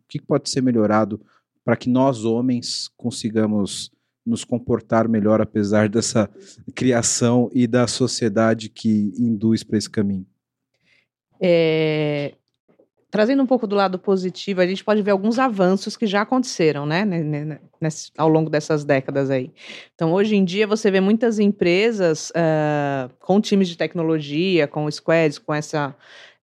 que 0.09 0.19
pode 0.19 0.49
ser 0.49 0.61
melhorado 0.61 1.21
para 1.63 1.75
que 1.77 1.87
nós, 1.89 2.25
homens, 2.25 2.89
consigamos 2.97 3.91
nos 4.25 4.43
comportar 4.43 5.07
melhor 5.07 5.41
apesar 5.41 5.87
dessa 5.87 6.29
criação 6.73 7.49
e 7.53 7.67
da 7.67 7.87
sociedade 7.87 8.69
que 8.69 9.13
induz 9.17 9.63
para 9.63 9.77
esse 9.77 9.89
caminho? 9.89 10.25
É, 11.39 12.33
trazendo 13.15 13.41
um 13.41 13.45
pouco 13.45 13.65
do 13.65 13.77
lado 13.77 13.97
positivo, 13.97 14.59
a 14.59 14.67
gente 14.67 14.83
pode 14.83 15.01
ver 15.01 15.11
alguns 15.11 15.39
avanços 15.39 15.95
que 15.95 16.05
já 16.05 16.23
aconteceram, 16.23 16.85
né, 16.85 17.05
ao 18.17 18.27
longo 18.27 18.49
dessas 18.49 18.83
décadas 18.83 19.29
aí. 19.29 19.53
Então, 19.93 20.11
hoje 20.11 20.35
em 20.35 20.43
dia, 20.43 20.67
você 20.67 20.91
vê 20.91 20.99
muitas 20.99 21.39
empresas 21.39 22.29
ah, 22.35 23.09
com 23.21 23.39
times 23.39 23.69
de 23.69 23.77
tecnologia, 23.77 24.67
com 24.67 24.91
squads, 24.91 25.39
com 25.39 25.53
essa, 25.53 25.95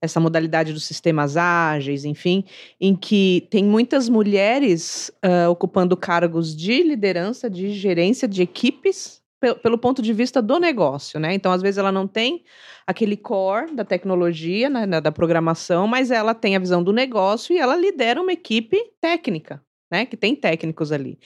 essa 0.02 0.18
modalidade 0.20 0.72
dos 0.72 0.84
sistemas 0.84 1.36
ágeis, 1.36 2.04
enfim, 2.04 2.44
em 2.80 2.94
que 2.96 3.46
tem 3.50 3.64
muitas 3.64 4.08
mulheres 4.08 5.10
ah, 5.22 5.48
ocupando 5.48 5.96
cargos 5.96 6.54
de 6.56 6.82
liderança, 6.82 7.48
de 7.48 7.70
gerência 7.72 8.26
de 8.26 8.42
equipes, 8.42 9.22
pe- 9.40 9.54
pelo 9.54 9.78
ponto 9.78 10.02
de 10.02 10.12
vista 10.12 10.42
do 10.42 10.58
negócio, 10.58 11.20
né? 11.20 11.32
Então, 11.34 11.52
às 11.52 11.62
vezes, 11.62 11.78
ela 11.78 11.92
não 11.92 12.06
tem 12.08 12.42
aquele 12.86 13.16
core 13.16 13.74
da 13.74 13.84
tecnologia, 13.84 14.68
né, 14.68 15.00
da 15.00 15.12
programação, 15.12 15.86
mas 15.86 16.10
ela 16.10 16.34
tem 16.34 16.56
a 16.56 16.58
visão 16.58 16.82
do 16.82 16.92
negócio 16.92 17.54
e 17.54 17.58
ela 17.58 17.76
lidera 17.76 18.20
uma 18.20 18.32
equipe 18.32 18.76
técnica, 19.00 19.62
né, 19.92 20.06
que 20.06 20.16
tem 20.16 20.34
técnicos 20.34 20.90
ali. 20.90 21.18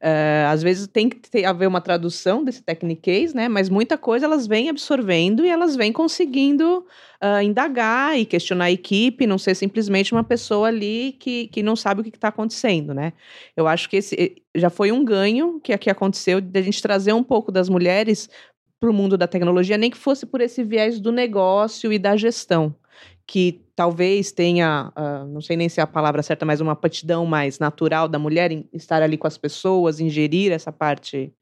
Eh, 0.00 0.46
às 0.48 0.62
vezes 0.62 0.86
tem 0.86 1.08
que 1.08 1.16
ter, 1.28 1.44
haver 1.44 1.66
uma 1.66 1.80
tradução 1.80 2.44
desse 2.44 2.62
techniquez, 2.62 3.34
né, 3.34 3.48
mas 3.48 3.68
muita 3.68 3.98
coisa 3.98 4.26
elas 4.26 4.46
vêm 4.46 4.68
absorvendo 4.68 5.44
e 5.44 5.48
elas 5.48 5.74
vêm 5.74 5.92
conseguindo 5.92 6.86
ah, 7.20 7.42
indagar 7.42 8.16
e 8.16 8.24
questionar 8.24 8.66
a 8.66 8.70
equipe, 8.70 9.26
não 9.26 9.38
ser 9.38 9.56
simplesmente 9.56 10.12
uma 10.12 10.22
pessoa 10.22 10.68
ali 10.68 11.16
que, 11.18 11.48
que 11.48 11.64
não 11.64 11.74
sabe 11.74 12.00
o 12.00 12.04
que 12.04 12.10
está 12.10 12.28
acontecendo, 12.28 12.94
né. 12.94 13.12
Eu 13.56 13.66
acho 13.66 13.90
que 13.90 13.96
esse 13.96 14.14
eh, 14.16 14.42
já 14.54 14.70
foi 14.70 14.92
um 14.92 15.04
ganho 15.04 15.60
que 15.60 15.72
aqui 15.72 15.90
aconteceu 15.90 16.40
de 16.40 16.58
a 16.60 16.62
gente 16.62 16.80
trazer 16.80 17.12
um 17.12 17.24
pouco 17.24 17.50
das 17.50 17.68
mulheres 17.68 18.28
para 18.80 18.90
o 18.90 18.92
mundo 18.94 19.16
da 19.18 19.26
tecnologia, 19.26 19.76
nem 19.76 19.90
que 19.90 19.98
fosse 19.98 20.26
por 20.26 20.40
esse 20.40 20.62
viés 20.62 21.00
do 21.00 21.10
negócio 21.10 21.92
e 21.92 21.98
da 21.98 22.16
gestão, 22.16 22.74
que 23.32 23.62
talvez 23.74 24.30
tenha, 24.30 24.92
ah, 24.94 25.24
não 25.26 25.40
sei 25.40 25.56
nem 25.56 25.66
se 25.66 25.80
é 25.80 25.82
a 25.82 25.86
palavra 25.86 26.22
certa, 26.22 26.44
mas 26.44 26.60
uma 26.60 26.72
aptidão 26.72 27.24
mais 27.24 27.58
natural 27.58 28.06
da 28.06 28.18
mulher 28.18 28.52
em 28.52 28.68
estar 28.74 29.00
ali 29.02 29.16
com 29.16 29.26
as 29.26 29.38
pessoas, 29.38 30.00
ingerir 30.00 30.52
essa 30.52 30.70
parte, 30.70 31.32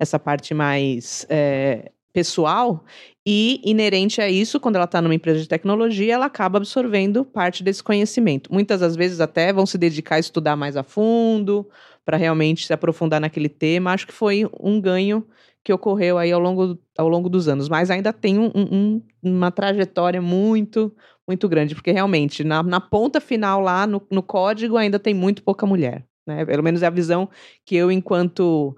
essa 0.00 0.18
parte 0.18 0.52
mais 0.52 1.26
eh, 1.30 1.92
pessoal. 2.12 2.84
E 3.24 3.60
inerente 3.64 4.20
a 4.20 4.28
isso, 4.28 4.58
quando 4.58 4.76
ela 4.76 4.86
está 4.86 5.00
numa 5.00 5.14
empresa 5.14 5.40
de 5.40 5.46
tecnologia, 5.48 6.14
ela 6.14 6.26
acaba 6.26 6.58
absorvendo 6.58 7.24
parte 7.24 7.62
desse 7.62 7.84
conhecimento. 7.84 8.52
Muitas 8.52 8.80
das 8.80 8.96
vezes 8.96 9.20
até 9.20 9.52
vão 9.52 9.64
se 9.64 9.78
dedicar 9.78 10.16
a 10.16 10.20
estudar 10.20 10.56
mais 10.56 10.76
a 10.76 10.82
fundo, 10.82 11.68
para 12.04 12.16
realmente 12.16 12.66
se 12.66 12.72
aprofundar 12.72 13.20
naquele 13.20 13.48
tema. 13.48 13.92
Acho 13.92 14.08
que 14.08 14.12
foi 14.14 14.44
um 14.60 14.80
ganho 14.80 15.24
que 15.64 15.72
ocorreu 15.72 16.18
aí 16.18 16.32
ao 16.32 16.40
longo, 16.40 16.78
ao 16.96 17.08
longo 17.08 17.28
dos 17.28 17.46
anos, 17.48 17.68
mas 17.68 17.90
ainda 17.90 18.12
tem 18.12 18.38
um- 18.38 18.50
um- 18.54 19.02
uma 19.22 19.50
trajetória 19.50 20.22
muito, 20.22 20.94
muito 21.28 21.48
grande, 21.48 21.74
porque 21.74 21.92
realmente 21.92 22.42
na, 22.42 22.62
na 22.62 22.80
ponta 22.80 23.20
final 23.20 23.60
lá, 23.60 23.86
no, 23.86 24.04
no 24.10 24.22
código, 24.22 24.76
ainda 24.76 24.98
tem 24.98 25.12
muito 25.12 25.42
pouca 25.42 25.66
mulher. 25.66 26.04
Né? 26.26 26.44
Pelo 26.44 26.62
menos 26.62 26.82
é 26.82 26.86
a 26.86 26.90
visão 26.90 27.28
que 27.64 27.76
eu, 27.76 27.92
enquanto 27.92 28.76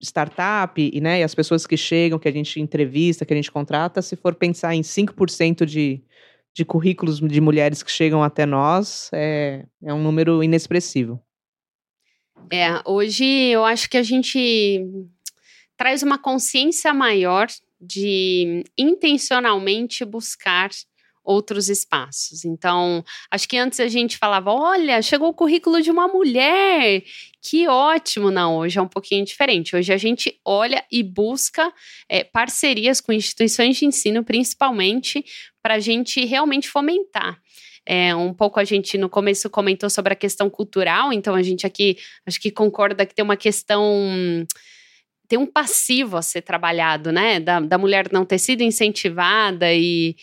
startup, 0.00 0.80
e, 0.80 1.00
né, 1.00 1.20
e 1.20 1.22
as 1.22 1.34
pessoas 1.34 1.66
que 1.66 1.76
chegam, 1.76 2.18
que 2.18 2.28
a 2.28 2.32
gente 2.32 2.60
entrevista, 2.60 3.24
que 3.24 3.32
a 3.32 3.36
gente 3.36 3.50
contrata, 3.50 4.00
se 4.00 4.14
for 4.14 4.34
pensar 4.34 4.74
em 4.74 4.82
5% 4.82 5.66
de, 5.66 6.02
de 6.54 6.64
currículos 6.64 7.18
de 7.18 7.40
mulheres 7.40 7.82
que 7.82 7.90
chegam 7.90 8.22
até 8.22 8.46
nós, 8.46 9.10
é, 9.12 9.66
é 9.82 9.92
um 9.92 10.02
número 10.02 10.42
inexpressivo. 10.42 11.20
É, 12.50 12.80
hoje 12.86 13.24
eu 13.24 13.64
acho 13.64 13.90
que 13.90 13.96
a 13.96 14.02
gente 14.02 14.86
traz 15.76 16.02
uma 16.02 16.16
consciência 16.16 16.94
maior 16.94 17.48
de 17.80 18.64
intencionalmente 18.78 20.04
buscar 20.04 20.70
outros 21.26 21.68
espaços. 21.68 22.44
Então, 22.44 23.04
acho 23.30 23.48
que 23.48 23.58
antes 23.58 23.80
a 23.80 23.88
gente 23.88 24.16
falava: 24.16 24.52
olha, 24.52 25.02
chegou 25.02 25.28
o 25.28 25.34
currículo 25.34 25.82
de 25.82 25.90
uma 25.90 26.06
mulher, 26.06 27.02
que 27.42 27.66
ótimo. 27.66 28.30
Não, 28.30 28.58
hoje 28.58 28.78
é 28.78 28.82
um 28.82 28.88
pouquinho 28.88 29.24
diferente. 29.24 29.74
Hoje 29.74 29.92
a 29.92 29.96
gente 29.96 30.40
olha 30.44 30.84
e 30.90 31.02
busca 31.02 31.72
é, 32.08 32.22
parcerias 32.24 33.00
com 33.00 33.12
instituições 33.12 33.76
de 33.76 33.84
ensino, 33.84 34.24
principalmente, 34.24 35.24
para 35.60 35.74
a 35.74 35.80
gente 35.80 36.24
realmente 36.24 36.68
fomentar. 36.68 37.38
É, 37.88 38.14
um 38.14 38.34
pouco 38.34 38.58
a 38.58 38.64
gente 38.64 38.98
no 38.98 39.08
começo 39.08 39.48
comentou 39.48 39.88
sobre 39.88 40.12
a 40.12 40.16
questão 40.16 40.50
cultural, 40.50 41.12
então 41.12 41.36
a 41.36 41.42
gente 41.42 41.64
aqui 41.64 41.96
acho 42.26 42.40
que 42.40 42.50
concorda 42.50 43.06
que 43.06 43.14
tem 43.14 43.24
uma 43.24 43.36
questão 43.36 44.44
tem 45.28 45.38
um 45.38 45.46
passivo 45.46 46.16
a 46.16 46.22
ser 46.22 46.42
trabalhado, 46.42 47.12
né? 47.12 47.40
Da, 47.40 47.60
da 47.60 47.78
mulher 47.78 48.10
não 48.12 48.24
ter 48.24 48.38
sido 48.38 48.62
incentivada 48.62 49.72
e, 49.72 50.16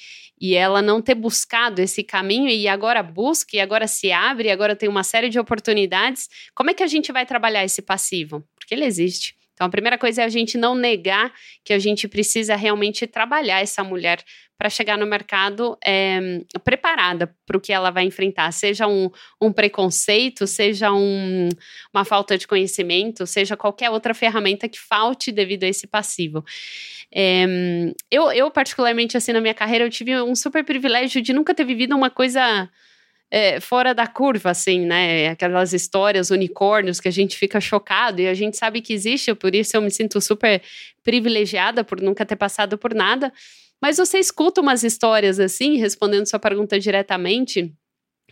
e 0.43 0.55
ela 0.55 0.81
não 0.81 1.01
ter 1.01 1.15
buscado 1.15 1.81
esse 1.81 2.03
caminho 2.03 2.49
e 2.49 2.67
agora 2.67 3.01
busca 3.01 3.55
e 3.55 3.61
agora 3.61 3.87
se 3.87 4.11
abre, 4.11 4.49
e 4.49 4.51
agora 4.51 4.75
tem 4.75 4.89
uma 4.89 5.01
série 5.01 5.29
de 5.29 5.39
oportunidades, 5.39 6.29
como 6.53 6.69
é 6.69 6.73
que 6.73 6.83
a 6.83 6.87
gente 6.87 7.13
vai 7.13 7.25
trabalhar 7.25 7.63
esse 7.63 7.81
passivo? 7.81 8.43
Porque 8.59 8.73
ele 8.73 8.83
existe. 8.83 9.37
Então, 9.53 9.65
a 9.65 9.69
primeira 9.69 9.97
coisa 9.97 10.21
é 10.21 10.25
a 10.25 10.29
gente 10.29 10.57
não 10.57 10.75
negar 10.75 11.31
que 11.63 11.71
a 11.71 11.79
gente 11.79 12.09
precisa 12.09 12.57
realmente 12.57 13.07
trabalhar 13.07 13.61
essa 13.61 13.85
mulher 13.85 14.21
para 14.57 14.69
chegar 14.69 14.97
no 14.97 15.05
mercado 15.05 15.77
é, 15.83 16.41
preparada 16.63 17.35
para 17.45 17.57
o 17.57 17.61
que 17.61 17.73
ela 17.73 17.89
vai 17.89 18.05
enfrentar, 18.05 18.51
seja 18.51 18.87
um, 18.87 19.09
um 19.41 19.51
preconceito, 19.51 20.47
seja 20.47 20.91
um, 20.91 21.49
uma 21.93 22.05
falta 22.05 22.37
de 22.37 22.47
conhecimento, 22.47 23.25
seja 23.25 23.57
qualquer 23.57 23.89
outra 23.89 24.13
ferramenta 24.13 24.69
que 24.69 24.79
falte 24.79 25.31
devido 25.31 25.63
a 25.63 25.67
esse 25.67 25.87
passivo. 25.87 26.45
É, 27.13 27.45
eu, 28.09 28.31
eu, 28.31 28.49
particularmente, 28.49 29.17
assim, 29.17 29.31
na 29.31 29.41
minha 29.41 29.53
carreira, 29.53 29.85
eu 29.85 29.89
tive 29.89 30.19
um 30.21 30.35
super 30.35 30.63
privilégio 30.63 31.21
de 31.21 31.33
nunca 31.33 31.53
ter 31.53 31.65
vivido 31.65 31.95
uma 31.95 32.09
coisa 32.09 32.69
é, 33.33 33.59
fora 33.59 33.95
da 33.95 34.05
curva, 34.05 34.51
assim, 34.51 34.85
né? 34.85 35.29
Aquelas 35.29 35.73
histórias, 35.73 36.29
unicórnios, 36.29 36.99
que 36.99 37.07
a 37.07 37.11
gente 37.11 37.35
fica 37.35 37.59
chocado 37.59 38.21
e 38.21 38.27
a 38.27 38.33
gente 38.35 38.55
sabe 38.57 38.79
que 38.79 38.93
existe, 38.93 39.33
por 39.33 39.55
isso 39.55 39.75
eu 39.75 39.81
me 39.81 39.89
sinto 39.89 40.21
super 40.21 40.61
privilegiada 41.03 41.83
por 41.83 41.99
nunca 41.99 42.25
ter 42.25 42.35
passado 42.35 42.77
por 42.77 42.93
nada. 42.93 43.33
Mas 43.83 43.97
você 43.97 44.17
escuta 44.17 44.61
umas 44.61 44.81
histórias 44.81 45.41
assim, 45.41 45.75
respondendo 45.75 46.25
sua 46.25 46.39
pergunta 46.39 46.79
diretamente, 46.79 47.69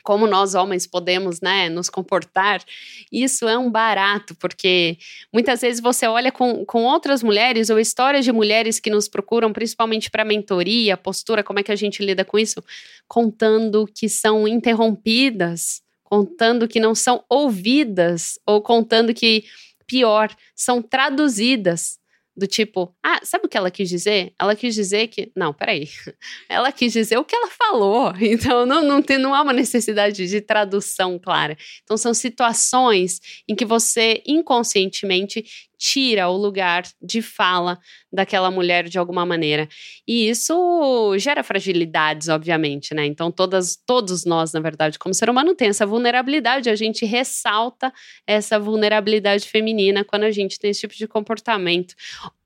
como 0.02 0.26
nós 0.26 0.56
homens 0.56 0.88
podemos, 0.88 1.42
né, 1.42 1.68
nos 1.68 1.90
comportar, 1.90 2.64
isso 3.12 3.46
é 3.50 3.58
um 3.58 3.70
barato, 3.70 4.34
porque 4.36 4.98
muitas 5.32 5.60
vezes 5.60 5.82
você 5.82 6.08
olha 6.08 6.32
com, 6.32 6.64
com 6.64 6.86
outras 6.86 7.22
mulheres 7.22 7.70
ou 7.70 7.78
histórias 7.78 8.24
de 8.24 8.32
mulheres 8.32 8.80
que 8.80 8.90
nos 8.90 9.10
procuram, 9.10 9.52
principalmente 9.52 10.10
para 10.10 10.24
mentoria, 10.24 10.96
postura, 10.96 11.44
como 11.44 11.60
é 11.60 11.64
que 11.64 11.72
a 11.74 11.76
gente 11.76 12.02
lida 12.02 12.24
com 12.24 12.40
isso, 12.40 12.64
contando 13.06 13.86
que 13.94 14.08
são 14.08 14.48
interrompidas, 14.48 15.82
contando 16.02 16.66
que 16.66 16.80
não 16.80 16.96
são 16.96 17.26
ouvidas, 17.28 18.40
ou 18.46 18.62
contando 18.62 19.14
que, 19.14 19.44
pior, 19.86 20.34
são 20.56 20.82
traduzidas 20.82 22.00
do 22.36 22.48
tipo, 22.48 22.96
ah, 23.04 23.20
sabe 23.24 23.46
o 23.46 23.50
que 23.50 23.58
ela 23.58 23.70
quis 23.70 23.90
dizer? 23.90 24.34
Ela 24.40 24.56
quis 24.56 24.74
dizer 24.74 25.08
que. 25.08 25.32
Não, 25.36 25.54
peraí. 25.54 25.88
Ela 26.50 26.72
quis 26.72 26.94
dizer 26.94 27.18
o 27.18 27.26
que 27.26 27.36
ela 27.36 27.50
falou. 27.50 28.14
Então, 28.22 28.66
não, 28.66 28.82
não, 28.82 29.02
tem, 29.02 29.18
não 29.18 29.34
há 29.34 29.42
uma 29.42 29.54
necessidade 29.54 30.28
de 30.28 30.42
tradução 30.42 31.20
clara. 31.20 31.58
Então, 31.84 31.98
são 31.98 32.14
situações 32.14 33.20
em 33.48 33.56
que 33.56 33.66
você 33.66 34.24
inconscientemente 34.26 35.44
tira 35.82 36.30
o 36.30 36.38
lugar 36.38 36.84
de 37.02 37.24
fala 37.24 37.80
daquela 38.14 38.52
mulher 38.52 38.88
de 38.88 39.00
alguma 39.00 39.26
maneira. 39.26 39.68
E 40.08 40.30
isso 40.30 41.18
gera 41.18 41.42
fragilidades, 41.42 42.30
obviamente, 42.30 42.94
né? 42.94 43.04
Então, 43.08 43.32
todas, 43.32 43.76
todos 43.84 44.24
nós, 44.24 44.54
na 44.54 44.60
verdade, 44.60 45.00
como 45.00 45.12
ser 45.12 45.28
humano, 45.28 45.56
tem 45.56 45.70
essa 45.70 45.84
vulnerabilidade. 45.84 46.70
A 46.70 46.76
gente 46.76 47.04
ressalta 47.04 47.92
essa 48.28 48.60
vulnerabilidade 48.60 49.48
feminina 49.48 50.06
quando 50.06 50.24
a 50.24 50.32
gente 50.32 50.60
tem 50.60 50.70
esse 50.70 50.82
tipo 50.82 50.94
de 50.94 51.08
comportamento. 51.08 51.96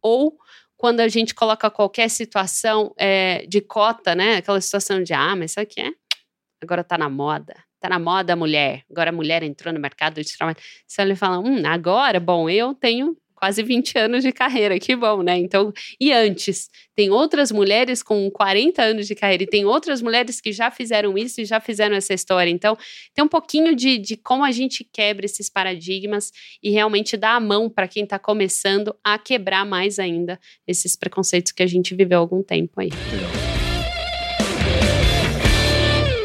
Ou 0.02 0.38
quando 0.78 1.02
a 1.02 1.10
gente 1.10 1.36
coloca 1.36 1.70
qualquer 1.70 2.10
situação 2.10 2.94
é, 2.98 3.46
de 3.48 3.60
cota, 3.60 4.16
né? 4.16 4.38
Aquela 4.38 4.62
situação 4.62 5.04
de, 5.04 5.14
ah, 5.14 5.36
mas 5.36 5.52
isso 5.52 5.60
aqui 5.60 5.82
é. 5.82 5.92
Agora 6.64 6.86
tá 6.86 6.98
na 6.98 7.10
moda 7.10 7.54
tá 7.78 7.90
na 7.90 8.00
moda 8.00 8.34
a 8.34 8.36
mulher, 8.36 8.84
agora 8.90 9.12
a 9.12 9.14
mulher 9.14 9.44
entrou 9.44 9.72
no 9.72 9.80
mercado 9.80 10.24
de 10.24 10.36
trabalho. 10.36 10.58
Você 10.88 11.04
ele 11.04 11.16
fala, 11.16 11.38
hum, 11.38 11.62
agora, 11.68 12.20
bom, 12.20 12.50
eu 12.50 12.74
tenho 12.74 13.16
quase 13.46 13.62
20 13.62 14.00
anos 14.00 14.24
de 14.24 14.32
carreira, 14.32 14.80
que 14.80 14.96
bom, 14.96 15.22
né? 15.22 15.38
Então, 15.38 15.72
e 16.00 16.12
antes, 16.12 16.68
tem 16.96 17.12
outras 17.12 17.52
mulheres 17.52 18.02
com 18.02 18.32
40 18.32 18.82
anos 18.82 19.06
de 19.06 19.14
carreira 19.14 19.44
e 19.44 19.46
tem 19.46 19.66
outras 19.66 20.02
mulheres 20.02 20.42
que 20.42 20.52
já 20.52 20.72
fizeram 20.72 21.16
isso 21.16 21.40
e 21.40 21.46
já 21.46 21.60
fizeram 21.60 21.96
essa 21.96 22.12
história. 22.12 22.50
Então, 22.50 22.76
tem 23.14 23.24
um 23.24 23.28
pouquinho 23.28 23.76
de, 23.76 24.00
de 24.00 24.18
como 24.18 24.44
a 24.44 24.52
gente 24.52 24.84
quebra 24.84 25.28
esses 25.28 25.48
paradigmas 25.48 26.32
e 26.64 26.72
realmente 26.72 27.16
dá 27.16 27.36
a 27.36 27.40
mão 27.40 27.70
para 27.70 27.88
quem 27.88 28.04
está 28.04 28.18
começando 28.18 28.96
a 29.04 29.20
quebrar 29.20 29.64
mais 29.64 30.00
ainda 30.00 30.40
esses 30.68 30.96
preconceitos 30.96 31.52
que 31.52 31.62
a 31.62 31.68
gente 31.68 31.94
viveu 31.94 32.18
há 32.18 32.22
algum 32.22 32.42
tempo 32.42 32.82
aí. 32.82 32.90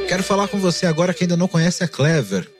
Quero 0.09 0.23
falar 0.23 0.49
com 0.49 0.59
você 0.59 0.87
agora 0.87 1.13
que 1.13 1.25
ainda 1.25 1.37
não 1.37 1.47
conhece 1.47 1.85
a 1.85 1.89
Clever. 1.89 2.60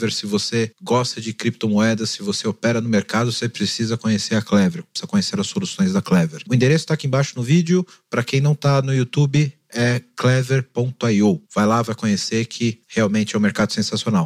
Clever, 0.01 0.11
se 0.11 0.25
você 0.25 0.71
gosta 0.81 1.21
de 1.21 1.31
criptomoedas, 1.31 2.09
se 2.09 2.23
você 2.23 2.47
opera 2.47 2.81
no 2.81 2.89
mercado, 2.89 3.31
você 3.31 3.47
precisa 3.47 3.95
conhecer 3.95 4.35
a 4.35 4.41
Clever, 4.41 4.83
precisa 4.83 5.07
conhecer 5.07 5.39
as 5.39 5.45
soluções 5.45 5.93
da 5.93 6.01
Clever. 6.01 6.41
O 6.49 6.55
endereço 6.55 6.83
está 6.83 6.95
aqui 6.95 7.05
embaixo 7.05 7.33
no 7.35 7.43
vídeo. 7.43 7.85
Para 8.09 8.23
quem 8.23 8.41
não 8.41 8.53
está 8.53 8.81
no 8.81 8.93
YouTube, 8.93 9.53
é 9.71 10.01
clever.io. 10.15 11.43
Vai 11.53 11.65
lá, 11.67 11.83
vai 11.83 11.95
conhecer 11.95 12.45
que 12.45 12.81
realmente 12.87 13.35
é 13.35 13.37
um 13.37 13.41
mercado 13.41 13.71
sensacional. 13.73 14.25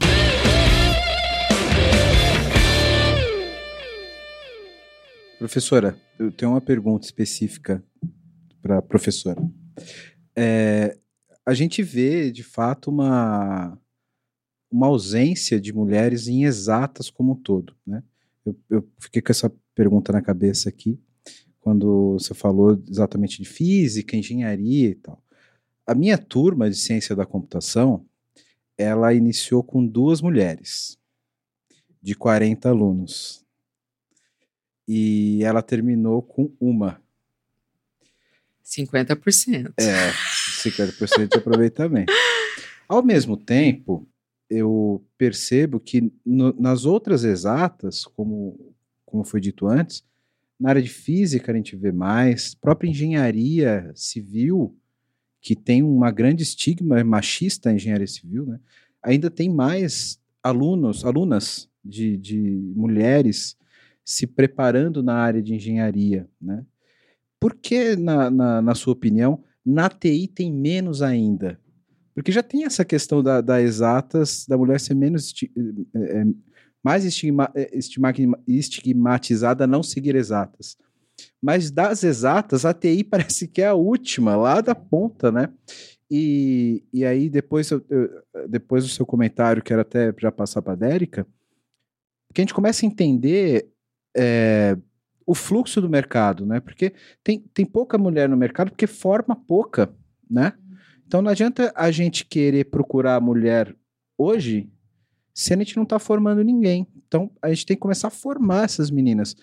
Professora, 5.38 6.00
eu 6.18 6.32
tenho 6.32 6.52
uma 6.52 6.62
pergunta 6.62 7.06
específica 7.06 7.84
para 8.62 8.78
a 8.78 8.82
professora. 8.82 9.42
É, 10.36 10.98
a 11.46 11.54
gente 11.54 11.84
vê, 11.84 12.32
de 12.32 12.44
fato, 12.44 12.90
uma, 12.90 13.78
uma 14.72 14.88
ausência 14.88 15.60
de 15.60 15.74
mulheres 15.74 16.28
em 16.28 16.44
exatas 16.44 17.10
como 17.10 17.34
um 17.34 17.36
todo, 17.36 17.76
né? 17.86 18.04
Eu, 18.46 18.56
eu 18.70 18.90
fiquei 19.00 19.22
com 19.22 19.32
essa 19.32 19.52
pergunta 19.74 20.12
na 20.12 20.22
cabeça 20.22 20.70
aqui, 20.70 21.00
quando 21.60 22.14
você 22.14 22.34
falou 22.34 22.82
exatamente 22.88 23.42
de 23.42 23.50
física, 23.50 24.16
engenharia 24.16 24.90
e 24.90 24.96
tal. 24.96 25.22
A 25.88 25.96
minha 25.96 26.18
turma 26.18 26.70
de 26.70 26.76
ciência 26.76 27.16
da 27.16 27.26
computação, 27.26 28.06
ela 28.78 29.14
iniciou 29.14 29.64
com 29.64 29.86
duas 29.86 30.22
mulheres, 30.22 30.98
de 32.02 32.14
40 32.14 32.70
alunos. 32.70 33.44
E 34.88 35.44
ela 35.44 35.64
terminou 35.64 36.22
com 36.22 36.52
uma. 36.60 37.02
50%. 38.64 39.74
É, 39.78 40.12
50% 40.64 41.28
de 41.30 41.38
aproveitamento. 41.38 42.14
Ao 42.88 43.02
mesmo 43.02 43.36
tempo, 43.36 44.08
eu 44.50 45.04
percebo 45.18 45.80
que 45.80 46.12
no, 46.26 46.54
nas 46.60 46.86
outras 46.86 47.24
exatas, 47.24 48.06
como, 48.06 48.74
como 49.06 49.24
foi 49.24 49.42
dito 49.42 49.68
antes, 49.68 50.04
na 50.60 50.70
área 50.70 50.82
de 50.82 50.90
física 50.90 51.52
a 51.52 51.56
gente 51.56 51.76
vê 51.76 51.92
mais, 51.92 52.56
própria 52.56 52.90
engenharia 52.90 53.92
civil, 53.94 54.78
que 55.42 55.56
tem 55.56 55.84
uma 55.84 56.12
grande 56.12 56.44
estigma 56.44 57.04
machista 57.04 57.70
a 57.70 57.74
engenharia 57.74 58.08
civil, 58.08 58.46
né? 58.46 58.60
ainda 59.02 59.30
tem 59.30 59.50
mais 59.50 60.20
alunos, 60.42 61.06
alunas 61.06 61.70
de, 61.84 62.18
de 62.18 62.40
mulheres 62.76 63.58
se 64.04 64.26
preparando 64.26 65.04
na 65.04 65.16
área 65.16 65.42
de 65.42 65.54
engenharia. 65.54 66.28
Né? 66.42 66.66
Por 67.40 67.56
que, 67.56 67.96
na, 67.96 68.30
na, 68.30 68.62
na 68.62 68.76
sua 68.76 68.94
opinião, 68.94 69.44
na 69.66 69.90
TI 69.90 70.28
tem 70.28 70.52
menos 70.52 71.02
ainda? 71.02 71.60
Porque 72.16 72.32
já 72.32 72.42
tem 72.42 72.64
essa 72.64 72.86
questão 72.86 73.22
da, 73.22 73.42
da 73.42 73.62
exatas, 73.62 74.46
da 74.48 74.58
mulher 74.58 74.80
ser 74.80 74.96
menos 74.96 75.26
esti 75.26 75.52
é, 75.94 76.24
mais 76.82 77.04
estigma, 77.04 77.52
estigma, 77.74 78.40
estigmatizada 78.48 79.66
a 79.66 79.68
não 79.68 79.84
seguir 79.84 80.16
exatas. 80.16 80.78
Mas 81.42 81.70
das 81.72 82.04
exatas, 82.04 82.64
a 82.64 82.74
TI 82.74 83.04
parece 83.10 83.48
que 83.48 83.62
é 83.62 83.68
a 83.68 83.74
última, 83.74 84.36
lá 84.36 84.62
da 84.62 84.74
ponta, 84.74 85.32
né? 85.32 85.52
E, 86.10 86.84
e 86.94 87.04
aí, 87.04 87.30
depois, 87.30 87.70
eu, 87.72 87.84
depois 88.48 88.84
do 88.84 88.90
seu 88.90 89.06
comentário, 89.06 89.64
quero 89.64 89.82
até 89.82 90.14
já 90.18 90.32
passar 90.32 90.62
para 90.62 90.74
a 90.74 90.78
Dérica, 90.78 91.28
que 92.34 92.42
a 92.42 92.44
gente 92.44 92.54
começa 92.54 92.86
a 92.86 92.88
entender 92.88 93.68
é, 94.16 94.78
o 95.26 95.34
fluxo 95.34 95.82
do 95.82 95.90
mercado, 95.90 96.46
né? 96.46 96.60
Porque 96.60 96.94
tem, 97.24 97.40
tem 97.40 97.66
pouca 97.66 97.98
mulher 97.98 98.30
no 98.30 98.38
mercado 98.38 98.70
porque 98.70 98.86
forma 98.86 99.36
pouca, 99.36 99.92
né? 100.30 100.54
Então 101.06 101.22
não 101.22 101.32
adianta 101.32 101.72
a 101.76 101.92
gente 101.92 102.26
querer 102.26 102.66
procurar 102.66 103.16
a 103.16 103.22
mulher 103.22 103.76
hoje 104.18 104.70
se 105.34 105.54
a 105.54 105.58
gente 105.58 105.76
não 105.76 105.84
está 105.84 106.00
formando 106.00 106.44
ninguém. 106.44 106.88
Então 107.08 107.30
a 107.42 107.50
gente 107.50 107.66
tem 107.66 107.76
que 107.76 107.82
começar 107.82 108.08
a 108.08 108.12
formar 108.12 108.66
essas 108.66 108.90
meninas. 108.90 109.36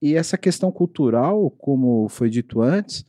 E 0.00 0.14
essa 0.14 0.36
questão 0.36 0.70
cultural, 0.70 1.50
como 1.50 2.08
foi 2.08 2.28
dito 2.28 2.60
antes, 2.60 3.04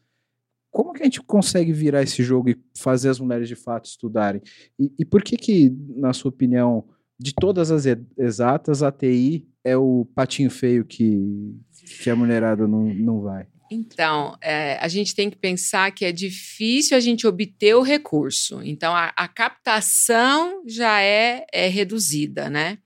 como 0.71 0.93
que 0.93 1.01
a 1.01 1.05
gente 1.05 1.21
consegue 1.21 1.73
virar 1.73 2.03
esse 2.03 2.21
jogo 2.21 2.49
e 2.49 2.57
fazer 2.77 3.09
as 3.09 3.19
mulheres 3.19 3.47
de 3.47 3.55
fato 3.55 3.85
estudarem? 3.85 4.41
E, 4.77 4.93
e 4.99 5.05
por 5.05 5.23
que 5.23 5.35
que, 5.35 5.75
na 5.95 6.13
sua 6.13 6.29
opinião, 6.29 6.85
de 7.19 7.33
todas 7.33 7.71
as 7.71 7.85
exatas, 8.17 8.83
a 8.83 8.91
TI 8.91 9.47
é 9.63 9.75
o 9.75 10.05
patinho 10.13 10.51
feio 10.51 10.85
que, 10.85 11.55
que 12.03 12.09
a 12.09 12.15
mulherada 12.15 12.67
não, 12.67 12.83
não 12.93 13.21
vai? 13.21 13.47
Então, 13.69 14.37
é, 14.41 14.77
a 14.79 14.87
gente 14.87 15.13
tem 15.13 15.29
que 15.29 15.37
pensar 15.37 15.91
que 15.91 16.05
é 16.05 16.11
difícil 16.11 16.95
a 16.95 16.99
gente 16.99 17.27
obter 17.27 17.75
o 17.75 17.81
recurso. 17.81 18.61
Então, 18.63 18.95
a, 18.95 19.11
a 19.15 19.27
captação 19.27 20.63
já 20.65 21.01
é, 21.01 21.45
é, 21.51 21.67
reduzida, 21.67 22.49
né? 22.49 22.77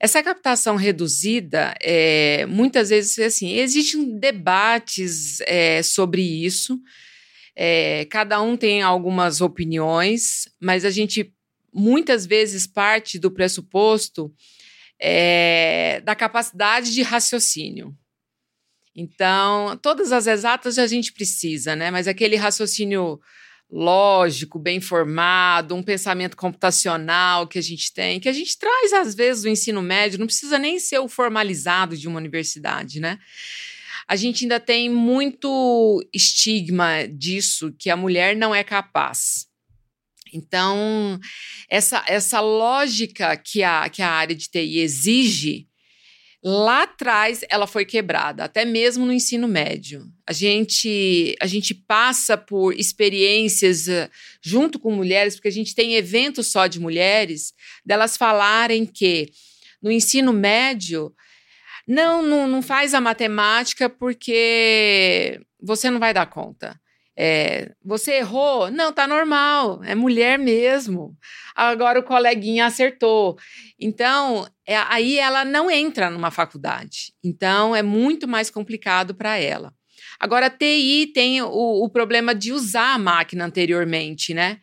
Essa 0.00 0.22
captação 0.22 0.76
reduzida, 0.76 1.74
é, 1.82 2.44
muitas 2.46 2.90
vezes, 2.90 3.18
assim, 3.18 3.54
existem 3.54 4.18
debates 4.18 5.40
é, 5.42 5.82
sobre 5.82 6.22
isso. 6.22 6.78
É, 7.56 8.04
cada 8.10 8.40
um 8.42 8.56
tem 8.56 8.82
algumas 8.82 9.40
opiniões, 9.40 10.48
mas 10.60 10.84
a 10.84 10.90
gente 10.90 11.32
muitas 11.72 12.26
vezes 12.26 12.66
parte 12.66 13.18
do 13.18 13.30
pressuposto 13.30 14.32
é, 15.00 16.00
da 16.04 16.14
capacidade 16.14 16.92
de 16.92 17.02
raciocínio. 17.02 17.96
Então, 18.94 19.76
todas 19.82 20.12
as 20.12 20.26
exatas 20.26 20.78
a 20.78 20.86
gente 20.86 21.12
precisa, 21.12 21.74
né? 21.74 21.90
Mas 21.90 22.06
aquele 22.06 22.36
raciocínio 22.36 23.20
lógico, 23.70 24.58
bem 24.58 24.80
formado, 24.80 25.74
um 25.74 25.82
pensamento 25.82 26.36
computacional 26.36 27.48
que 27.48 27.58
a 27.58 27.62
gente 27.62 27.92
tem, 27.92 28.20
que 28.20 28.28
a 28.28 28.32
gente 28.32 28.56
traz 28.56 28.92
às 28.92 29.14
vezes 29.14 29.42
do 29.42 29.48
ensino 29.48 29.82
médio, 29.82 30.18
não 30.18 30.26
precisa 30.26 30.58
nem 30.58 30.78
ser 30.78 31.00
o 31.00 31.08
formalizado 31.08 31.96
de 31.96 32.06
uma 32.06 32.18
universidade, 32.18 33.00
né? 33.00 33.18
A 34.06 34.16
gente 34.16 34.44
ainda 34.44 34.60
tem 34.60 34.88
muito 34.88 36.06
estigma 36.12 37.08
disso, 37.08 37.74
que 37.78 37.90
a 37.90 37.96
mulher 37.96 38.36
não 38.36 38.54
é 38.54 38.62
capaz. 38.62 39.46
Então, 40.32 41.18
essa, 41.68 42.04
essa 42.06 42.40
lógica 42.40 43.36
que 43.36 43.62
a, 43.62 43.88
que 43.88 44.02
a 44.02 44.10
área 44.10 44.36
de 44.36 44.48
TI 44.48 44.78
exige, 44.80 45.68
lá 46.44 46.82
atrás 46.82 47.40
ela 47.48 47.66
foi 47.66 47.86
quebrada, 47.86 48.44
até 48.44 48.66
mesmo 48.66 49.06
no 49.06 49.12
ensino 49.12 49.48
médio. 49.48 50.04
A 50.26 50.32
gente, 50.32 51.34
a 51.40 51.46
gente 51.46 51.74
passa 51.74 52.36
por 52.36 52.74
experiências 52.74 53.88
uh, 53.88 54.10
junto 54.42 54.78
com 54.78 54.94
mulheres, 54.94 55.36
porque 55.36 55.48
a 55.48 55.52
gente 55.52 55.74
tem 55.74 55.94
eventos 55.94 56.48
só 56.48 56.66
de 56.66 56.78
mulheres, 56.78 57.54
delas 57.84 58.18
falarem 58.18 58.84
que 58.84 59.30
no 59.82 59.90
ensino 59.90 60.32
médio, 60.32 61.14
não, 61.86 62.22
não, 62.22 62.46
não 62.46 62.62
faz 62.62 62.92
a 62.94 63.00
matemática 63.00 63.88
porque 63.88 65.40
você 65.60 65.90
não 65.90 65.98
vai 65.98 66.12
dar 66.12 66.26
conta. 66.26 66.78
É, 67.16 67.70
você 67.84 68.14
errou? 68.14 68.70
Não, 68.70 68.92
tá 68.92 69.06
normal, 69.06 69.82
é 69.84 69.94
mulher 69.94 70.38
mesmo. 70.38 71.16
Agora 71.54 72.00
o 72.00 72.02
coleguinha 72.02 72.66
acertou. 72.66 73.36
Então, 73.78 74.48
é, 74.66 74.76
aí 74.76 75.18
ela 75.18 75.44
não 75.44 75.70
entra 75.70 76.10
numa 76.10 76.30
faculdade. 76.30 77.12
Então, 77.22 77.74
é 77.74 77.82
muito 77.82 78.26
mais 78.26 78.50
complicado 78.50 79.14
para 79.14 79.36
ela. 79.38 79.72
Agora, 80.18 80.46
a 80.46 80.50
TI 80.50 81.10
tem 81.14 81.42
o, 81.42 81.84
o 81.84 81.88
problema 81.88 82.34
de 82.34 82.52
usar 82.52 82.94
a 82.94 82.98
máquina 82.98 83.44
anteriormente, 83.44 84.34
né? 84.34 84.58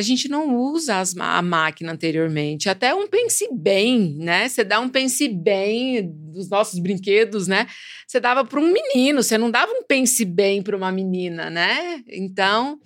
A 0.00 0.02
gente 0.02 0.28
não 0.28 0.56
usa 0.56 0.98
as, 0.98 1.14
a 1.16 1.42
máquina 1.42 1.92
anteriormente. 1.92 2.70
Até 2.70 2.94
um 2.94 3.06
pense 3.06 3.46
bem, 3.52 4.16
né? 4.18 4.48
Você 4.48 4.64
dá 4.64 4.80
um 4.80 4.88
pense 4.88 5.28
bem 5.28 6.10
dos 6.32 6.48
nossos 6.48 6.80
brinquedos, 6.80 7.46
né? 7.46 7.66
Você 8.06 8.18
dava 8.18 8.42
para 8.44 8.58
um 8.58 8.72
menino, 8.72 9.22
você 9.22 9.36
não 9.36 9.50
dava 9.50 9.70
um 9.70 9.84
pense 9.86 10.24
bem 10.24 10.62
para 10.62 10.74
uma 10.76 10.90
menina, 10.90 11.50
né? 11.50 12.02
Então, 12.08 12.78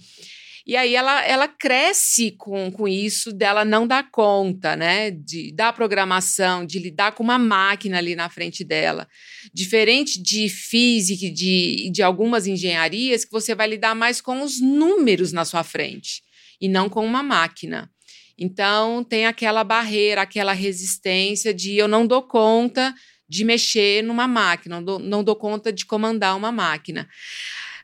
e 0.66 0.76
aí 0.76 0.96
ela, 0.96 1.24
ela 1.24 1.46
cresce 1.46 2.32
com, 2.32 2.68
com 2.72 2.88
isso 2.88 3.32
dela 3.32 3.64
não 3.64 3.86
dar 3.86 4.10
conta, 4.10 4.74
né? 4.74 5.12
De, 5.12 5.52
da 5.52 5.72
programação, 5.72 6.66
de 6.66 6.80
lidar 6.80 7.12
com 7.12 7.22
uma 7.22 7.38
máquina 7.38 7.98
ali 7.98 8.16
na 8.16 8.28
frente 8.28 8.64
dela. 8.64 9.06
Diferente 9.54 10.20
de 10.20 10.48
física 10.48 11.26
e 11.26 11.30
de, 11.30 11.90
de 11.92 12.02
algumas 12.02 12.48
engenharias, 12.48 13.24
que 13.24 13.30
você 13.30 13.54
vai 13.54 13.68
lidar 13.68 13.94
mais 13.94 14.20
com 14.20 14.42
os 14.42 14.60
números 14.60 15.32
na 15.32 15.44
sua 15.44 15.62
frente 15.62 16.23
e 16.64 16.68
não 16.68 16.88
com 16.88 17.04
uma 17.04 17.22
máquina. 17.22 17.90
Então, 18.38 19.04
tem 19.04 19.26
aquela 19.26 19.62
barreira, 19.62 20.22
aquela 20.22 20.54
resistência 20.54 21.52
de 21.52 21.76
eu 21.76 21.86
não 21.86 22.06
dou 22.06 22.22
conta 22.22 22.94
de 23.28 23.44
mexer 23.44 24.02
numa 24.02 24.26
máquina, 24.26 24.76
não 24.76 24.82
dou, 24.82 24.98
não 24.98 25.22
dou 25.22 25.36
conta 25.36 25.70
de 25.70 25.84
comandar 25.84 26.34
uma 26.34 26.50
máquina. 26.50 27.06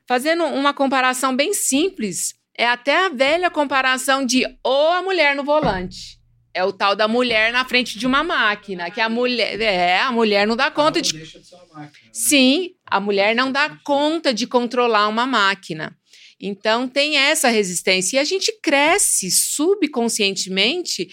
Fazendo 0.08 0.44
uma 0.44 0.72
comparação 0.72 1.36
bem 1.36 1.52
simples, 1.52 2.34
é 2.56 2.66
até 2.66 3.04
a 3.04 3.10
velha 3.10 3.50
comparação 3.50 4.24
de 4.24 4.46
ou 4.64 4.88
a 4.92 5.02
mulher 5.02 5.36
no 5.36 5.44
volante. 5.44 6.18
É 6.54 6.64
o 6.64 6.72
tal 6.72 6.96
da 6.96 7.06
mulher 7.06 7.52
na 7.52 7.66
frente 7.66 7.98
de 7.98 8.06
uma 8.06 8.24
máquina, 8.24 8.90
que 8.90 9.00
a 9.00 9.10
mulher, 9.10 9.60
é, 9.60 10.00
a 10.00 10.10
mulher 10.10 10.46
não 10.46 10.56
dá 10.56 10.70
conta 10.70 11.02
de, 11.02 11.12
de 11.12 11.18
máquina, 11.18 11.80
né? 11.80 11.90
Sim, 12.14 12.70
a 12.86 12.98
mulher 12.98 13.36
não 13.36 13.52
dá 13.52 13.78
conta 13.84 14.32
de 14.32 14.46
controlar 14.46 15.06
uma 15.06 15.26
máquina. 15.26 15.94
Então, 16.40 16.88
tem 16.88 17.16
essa 17.16 17.48
resistência. 17.48 18.16
E 18.16 18.18
a 18.18 18.24
gente 18.24 18.50
cresce 18.62 19.30
subconscientemente 19.30 21.08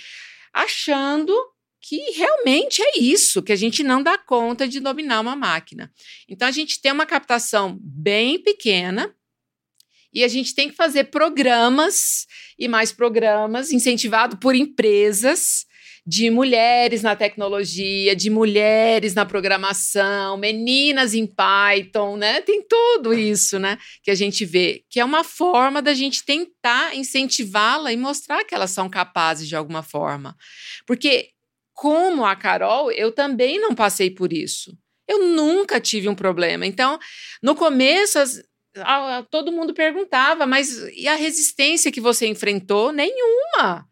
achando 0.54 1.36
que 1.82 1.98
realmente 2.12 2.82
é 2.82 3.00
isso, 3.00 3.44
que 3.44 3.52
a 3.52 3.56
gente 3.56 3.84
não 3.84 4.02
dá 4.02 4.18
conta 4.18 4.68
de 4.68 4.80
dominar 4.80 5.20
uma 5.20 5.36
máquina. 5.36 5.92
Então, 6.28 6.48
a 6.48 6.52
gente 6.52 6.82
tem 6.82 6.92
uma 6.92 7.06
captação 7.06 7.78
bem 7.82 8.42
pequena 8.42 9.14
e 10.14 10.24
a 10.24 10.28
gente 10.28 10.56
tem 10.56 10.70
que 10.70 10.76
fazer 10.76 11.06
programas 11.06 12.26
e 12.58 12.68
mais 12.68 12.92
programas 12.92 13.72
incentivado 13.72 14.38
por 14.38 14.56
empresas 14.56 15.67
de 16.08 16.30
mulheres 16.30 17.04
na 17.04 17.18
tecnologia, 17.18 18.16
de 18.16 18.30
mulheres 18.30 19.14
na 19.14 19.26
programação, 19.26 20.38
meninas 20.38 21.14
em 21.14 21.28
Python, 21.28 22.16
né? 22.16 22.40
Tem 22.40 22.62
tudo 22.66 23.14
isso, 23.14 23.60
né? 23.60 23.78
Que 24.02 24.10
a 24.10 24.16
gente 24.16 24.46
vê, 24.46 24.86
que 24.90 25.02
é 25.02 25.06
uma 25.06 25.26
forma 25.26 25.82
da 25.82 25.94
gente 25.94 26.24
tentar 26.24 26.96
incentivá-la 26.96 27.92
e 27.92 27.98
mostrar 27.98 28.46
que 28.46 28.56
elas 28.56 28.72
são 28.72 28.90
capazes 28.90 29.50
de 29.50 29.56
alguma 29.58 29.84
forma. 29.84 30.34
Porque, 30.86 31.32
como 31.74 32.24
a 32.24 32.38
Carol, 32.38 32.90
eu 32.90 33.12
também 33.12 33.60
não 33.60 33.76
passei 33.76 34.10
por 34.10 34.32
isso. 34.32 34.78
Eu 35.10 35.26
nunca 35.26 35.78
tive 35.78 36.08
um 36.08 36.16
problema. 36.16 36.66
Então, 36.66 36.98
no 37.44 37.54
começo, 37.54 38.18
as, 38.18 38.42
a, 38.78 39.18
a, 39.18 39.24
todo 39.24 39.52
mundo 39.52 39.74
perguntava, 39.74 40.46
mas 40.46 40.70
e 40.96 41.06
a 41.06 41.16
resistência 41.16 41.92
que 41.92 42.00
você 42.00 42.28
enfrentou? 42.28 42.94
Nenhuma 42.94 43.86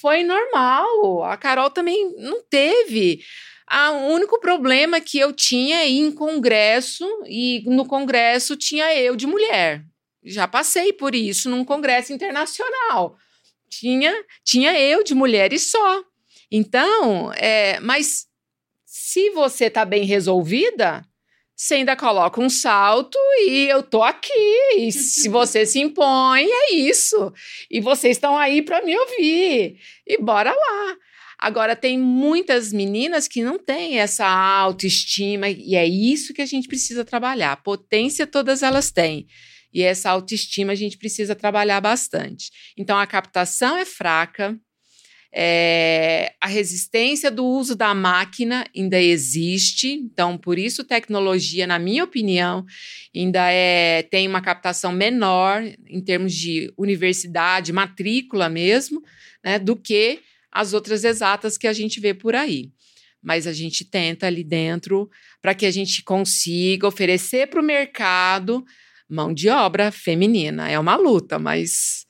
foi 0.00 0.22
normal. 0.22 1.24
A 1.24 1.36
Carol 1.36 1.70
também 1.70 2.14
não 2.18 2.42
teve. 2.42 3.20
Ah, 3.66 3.90
o 3.90 4.12
único 4.12 4.38
problema 4.38 5.00
que 5.00 5.18
eu 5.18 5.32
tinha 5.32 5.78
é 5.78 5.88
ir 5.88 6.00
em 6.00 6.12
congresso, 6.12 7.04
e 7.26 7.64
no 7.66 7.84
congresso 7.84 8.56
tinha 8.56 8.94
eu 8.94 9.16
de 9.16 9.26
mulher. 9.26 9.84
Já 10.22 10.46
passei 10.46 10.92
por 10.92 11.14
isso 11.14 11.50
num 11.50 11.64
congresso 11.64 12.12
internacional. 12.12 13.16
Tinha, 13.68 14.14
tinha 14.44 14.78
eu 14.78 15.02
de 15.02 15.14
mulher 15.14 15.52
e 15.52 15.58
só. 15.58 16.04
Então, 16.50 17.32
é, 17.32 17.80
mas 17.80 18.26
se 18.84 19.30
você 19.30 19.64
está 19.64 19.84
bem 19.84 20.04
resolvida, 20.04 21.04
você 21.56 21.76
ainda 21.76 21.96
coloca 21.96 22.40
um 22.40 22.50
salto 22.50 23.18
e 23.48 23.66
eu 23.68 23.82
tô 23.82 24.02
aqui. 24.02 24.30
E 24.76 24.92
se 24.92 25.26
você 25.30 25.64
se 25.64 25.80
impõe, 25.80 26.44
é 26.44 26.74
isso. 26.74 27.32
E 27.70 27.80
vocês 27.80 28.18
estão 28.18 28.36
aí 28.36 28.60
para 28.60 28.82
me 28.82 28.96
ouvir. 28.96 29.78
E 30.06 30.18
bora 30.18 30.52
lá. 30.52 30.96
Agora, 31.38 31.74
tem 31.74 31.98
muitas 31.98 32.72
meninas 32.72 33.26
que 33.26 33.42
não 33.42 33.58
têm 33.58 33.98
essa 33.98 34.26
autoestima, 34.26 35.48
e 35.50 35.74
é 35.74 35.86
isso 35.86 36.32
que 36.32 36.40
a 36.40 36.46
gente 36.46 36.66
precisa 36.66 37.04
trabalhar. 37.04 37.62
Potência 37.62 38.26
todas 38.26 38.62
elas 38.62 38.90
têm. 38.90 39.26
E 39.72 39.82
essa 39.82 40.10
autoestima 40.10 40.72
a 40.72 40.74
gente 40.74 40.96
precisa 40.96 41.34
trabalhar 41.34 41.80
bastante. 41.80 42.50
Então, 42.78 42.98
a 42.98 43.06
captação 43.06 43.76
é 43.76 43.84
fraca, 43.84 44.58
é, 45.38 46.32
a 46.40 46.46
resistência 46.46 47.30
do 47.30 47.44
uso 47.44 47.76
da 47.76 47.94
máquina 47.94 48.66
ainda 48.74 48.98
existe, 48.98 49.92
então 49.92 50.38
por 50.38 50.58
isso 50.58 50.82
tecnologia, 50.82 51.66
na 51.66 51.78
minha 51.78 52.04
opinião, 52.04 52.64
ainda 53.14 53.52
é, 53.52 54.02
tem 54.04 54.26
uma 54.26 54.40
captação 54.40 54.92
menor 54.92 55.62
em 55.86 56.00
termos 56.00 56.32
de 56.32 56.72
universidade, 56.74 57.70
matrícula 57.70 58.48
mesmo, 58.48 59.02
né, 59.44 59.58
do 59.58 59.76
que 59.76 60.20
as 60.50 60.72
outras 60.72 61.04
exatas 61.04 61.58
que 61.58 61.66
a 61.66 61.72
gente 61.74 62.00
vê 62.00 62.14
por 62.14 62.34
aí. 62.34 62.70
Mas 63.22 63.46
a 63.46 63.52
gente 63.52 63.84
tenta 63.84 64.26
ali 64.26 64.42
dentro 64.42 65.10
para 65.42 65.54
que 65.54 65.66
a 65.66 65.70
gente 65.70 66.02
consiga 66.02 66.88
oferecer 66.88 67.48
para 67.48 67.60
o 67.60 67.64
mercado 67.64 68.64
mão 69.06 69.34
de 69.34 69.50
obra 69.50 69.92
feminina. 69.92 70.70
É 70.70 70.78
uma 70.78 70.96
luta, 70.96 71.38
mas 71.38 72.05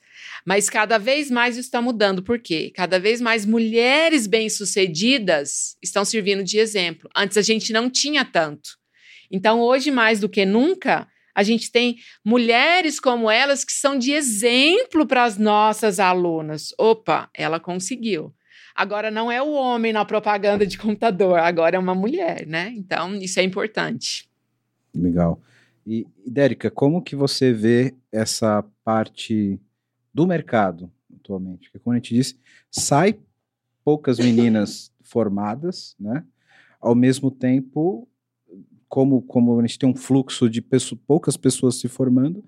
mas 0.47 0.69
cada 0.69 0.97
vez 0.97 1.29
mais 1.29 1.57
está 1.57 1.81
mudando. 1.81 2.23
Por 2.23 2.39
quê? 2.39 2.71
Cada 2.73 2.97
vez 2.97 3.19
mais 3.19 3.45
mulheres 3.45 4.25
bem-sucedidas 4.27 5.75
estão 5.83 6.05
servindo 6.05 6.41
de 6.41 6.57
exemplo. 6.57 7.09
Antes 7.13 7.35
a 7.35 7.41
gente 7.41 7.73
não 7.73 7.89
tinha 7.89 8.23
tanto. 8.23 8.69
Então, 9.29 9.59
hoje, 9.59 9.91
mais 9.91 10.21
do 10.21 10.29
que 10.29 10.45
nunca, 10.45 11.05
A 11.37 11.43
gente 11.43 11.71
tem 11.71 11.97
mulheres 12.25 12.99
como 12.99 13.29
elas 13.29 13.63
que 13.63 13.71
são 13.71 13.95
de 13.95 14.11
exemplo 14.11 15.05
para 15.05 15.23
as 15.23 15.37
nossas 15.37 15.99
alunas. 15.99 16.73
Opa, 16.79 17.29
ela 17.31 17.59
conseguiu. 17.59 18.33
Agora 18.75 19.11
não 19.11 19.31
é 19.31 19.39
o 19.39 19.51
homem 19.51 19.93
na 19.93 20.03
propaganda 20.03 20.65
de 20.65 20.79
computador, 20.79 21.37
agora 21.37 21.75
é 21.75 21.79
uma 21.79 21.93
mulher, 21.93 22.47
né? 22.47 22.73
Então, 22.75 23.15
isso 23.17 23.39
é 23.39 23.43
importante. 23.43 24.27
Legal. 24.95 25.39
E, 25.85 26.07
Dérica, 26.25 26.71
como 26.71 27.03
que 27.03 27.15
você 27.15 27.53
vê 27.53 27.93
essa 28.11 28.65
parte 28.83 29.59
do 30.17 30.25
mercado 30.25 30.91
atualmente? 31.15 31.69
Porque, 31.69 31.77
como 31.77 31.93
a 31.93 31.97
gente 31.97 32.15
disse, 32.15 32.39
sai 32.71 33.19
poucas 33.85 34.17
meninas 34.17 34.91
formadas, 35.05 35.95
né? 35.99 36.25
Ao 36.81 36.95
mesmo 36.95 37.29
tempo, 37.29 38.07
como, 38.89 39.21
como 39.21 39.59
a 39.59 39.61
gente 39.61 39.77
tem 39.77 39.87
um 39.87 39.95
fluxo 39.95 40.49
de 40.49 40.59
pessoas, 40.59 40.99
poucas 41.05 41.37
pessoas 41.37 41.75
se 41.75 41.87
formando, 41.87 42.43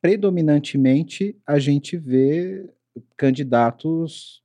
predominantemente 0.00 1.36
a 1.46 1.60
gente 1.60 1.96
vê 1.96 2.68
candidatos 3.16 4.42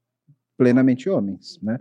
plenamente 0.56 1.10
homens, 1.10 1.60
né? 1.64 1.80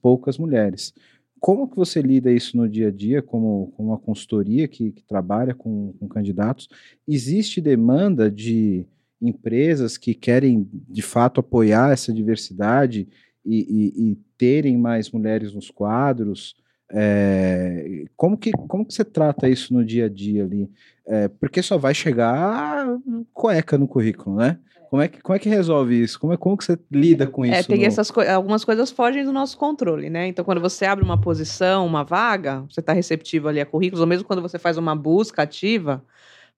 Poucas 0.00 0.38
mulheres. 0.38 0.94
Como 1.38 1.68
que 1.68 1.76
você 1.76 2.00
lida 2.00 2.32
isso 2.32 2.56
no 2.56 2.66
dia 2.66 2.88
a 2.88 2.90
dia, 2.90 3.20
como, 3.20 3.70
como 3.76 3.90
uma 3.90 3.98
consultoria 3.98 4.66
que, 4.66 4.92
que 4.92 5.02
trabalha 5.02 5.54
com, 5.54 5.92
com 6.00 6.08
candidatos? 6.08 6.68
Existe 7.06 7.60
demanda 7.60 8.30
de 8.30 8.86
empresas 9.20 9.96
que 9.96 10.14
querem, 10.14 10.68
de 10.72 11.02
fato, 11.02 11.40
apoiar 11.40 11.92
essa 11.92 12.12
diversidade 12.12 13.08
e, 13.44 13.56
e, 13.56 14.10
e 14.10 14.18
terem 14.36 14.76
mais 14.76 15.10
mulheres 15.10 15.52
nos 15.52 15.70
quadros? 15.70 16.54
É, 16.90 18.04
como, 18.16 18.36
que, 18.36 18.50
como 18.50 18.84
que 18.84 18.94
você 18.94 19.04
trata 19.04 19.48
isso 19.48 19.74
no 19.74 19.84
dia 19.84 20.06
a 20.06 20.08
dia 20.08 20.44
ali? 20.44 20.70
É, 21.06 21.28
porque 21.28 21.62
só 21.62 21.76
vai 21.76 21.94
chegar 21.94 22.86
cueca 23.32 23.76
no 23.76 23.86
currículo, 23.86 24.36
né? 24.36 24.58
Como 24.88 25.02
é 25.02 25.08
que, 25.08 25.20
como 25.20 25.36
é 25.36 25.38
que 25.38 25.50
resolve 25.50 26.02
isso? 26.02 26.18
Como, 26.18 26.32
é, 26.32 26.36
como 26.38 26.56
que 26.56 26.64
você 26.64 26.78
lida 26.90 27.26
com 27.26 27.44
é, 27.44 27.48
isso? 27.48 27.58
É, 27.58 27.62
tem 27.62 27.80
no... 27.80 27.84
essas 27.84 28.10
co 28.10 28.22
algumas 28.22 28.64
coisas 28.64 28.90
fogem 28.90 29.22
do 29.22 29.32
nosso 29.32 29.58
controle, 29.58 30.08
né? 30.08 30.26
Então, 30.28 30.44
quando 30.44 30.62
você 30.62 30.86
abre 30.86 31.04
uma 31.04 31.20
posição, 31.20 31.86
uma 31.86 32.04
vaga, 32.04 32.62
você 32.70 32.80
está 32.80 32.94
receptivo 32.94 33.48
ali 33.48 33.60
a 33.60 33.66
currículos, 33.66 34.00
ou 34.00 34.06
mesmo 34.06 34.26
quando 34.26 34.40
você 34.40 34.58
faz 34.58 34.78
uma 34.78 34.96
busca 34.96 35.42
ativa, 35.42 36.02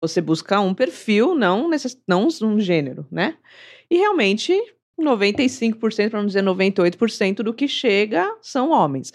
você 0.00 0.20
busca 0.20 0.60
um 0.60 0.74
perfil, 0.74 1.34
não, 1.34 1.68
necess... 1.68 2.00
não 2.06 2.28
um 2.42 2.60
gênero, 2.60 3.06
né? 3.10 3.36
E 3.90 3.96
realmente, 3.96 4.52
95%, 5.00 6.10
para 6.10 6.20
não 6.20 6.26
dizer 6.26 6.42
98% 6.42 7.36
do 7.36 7.54
que 7.54 7.66
chega 7.66 8.36
são 8.40 8.70
homens. 8.70 9.12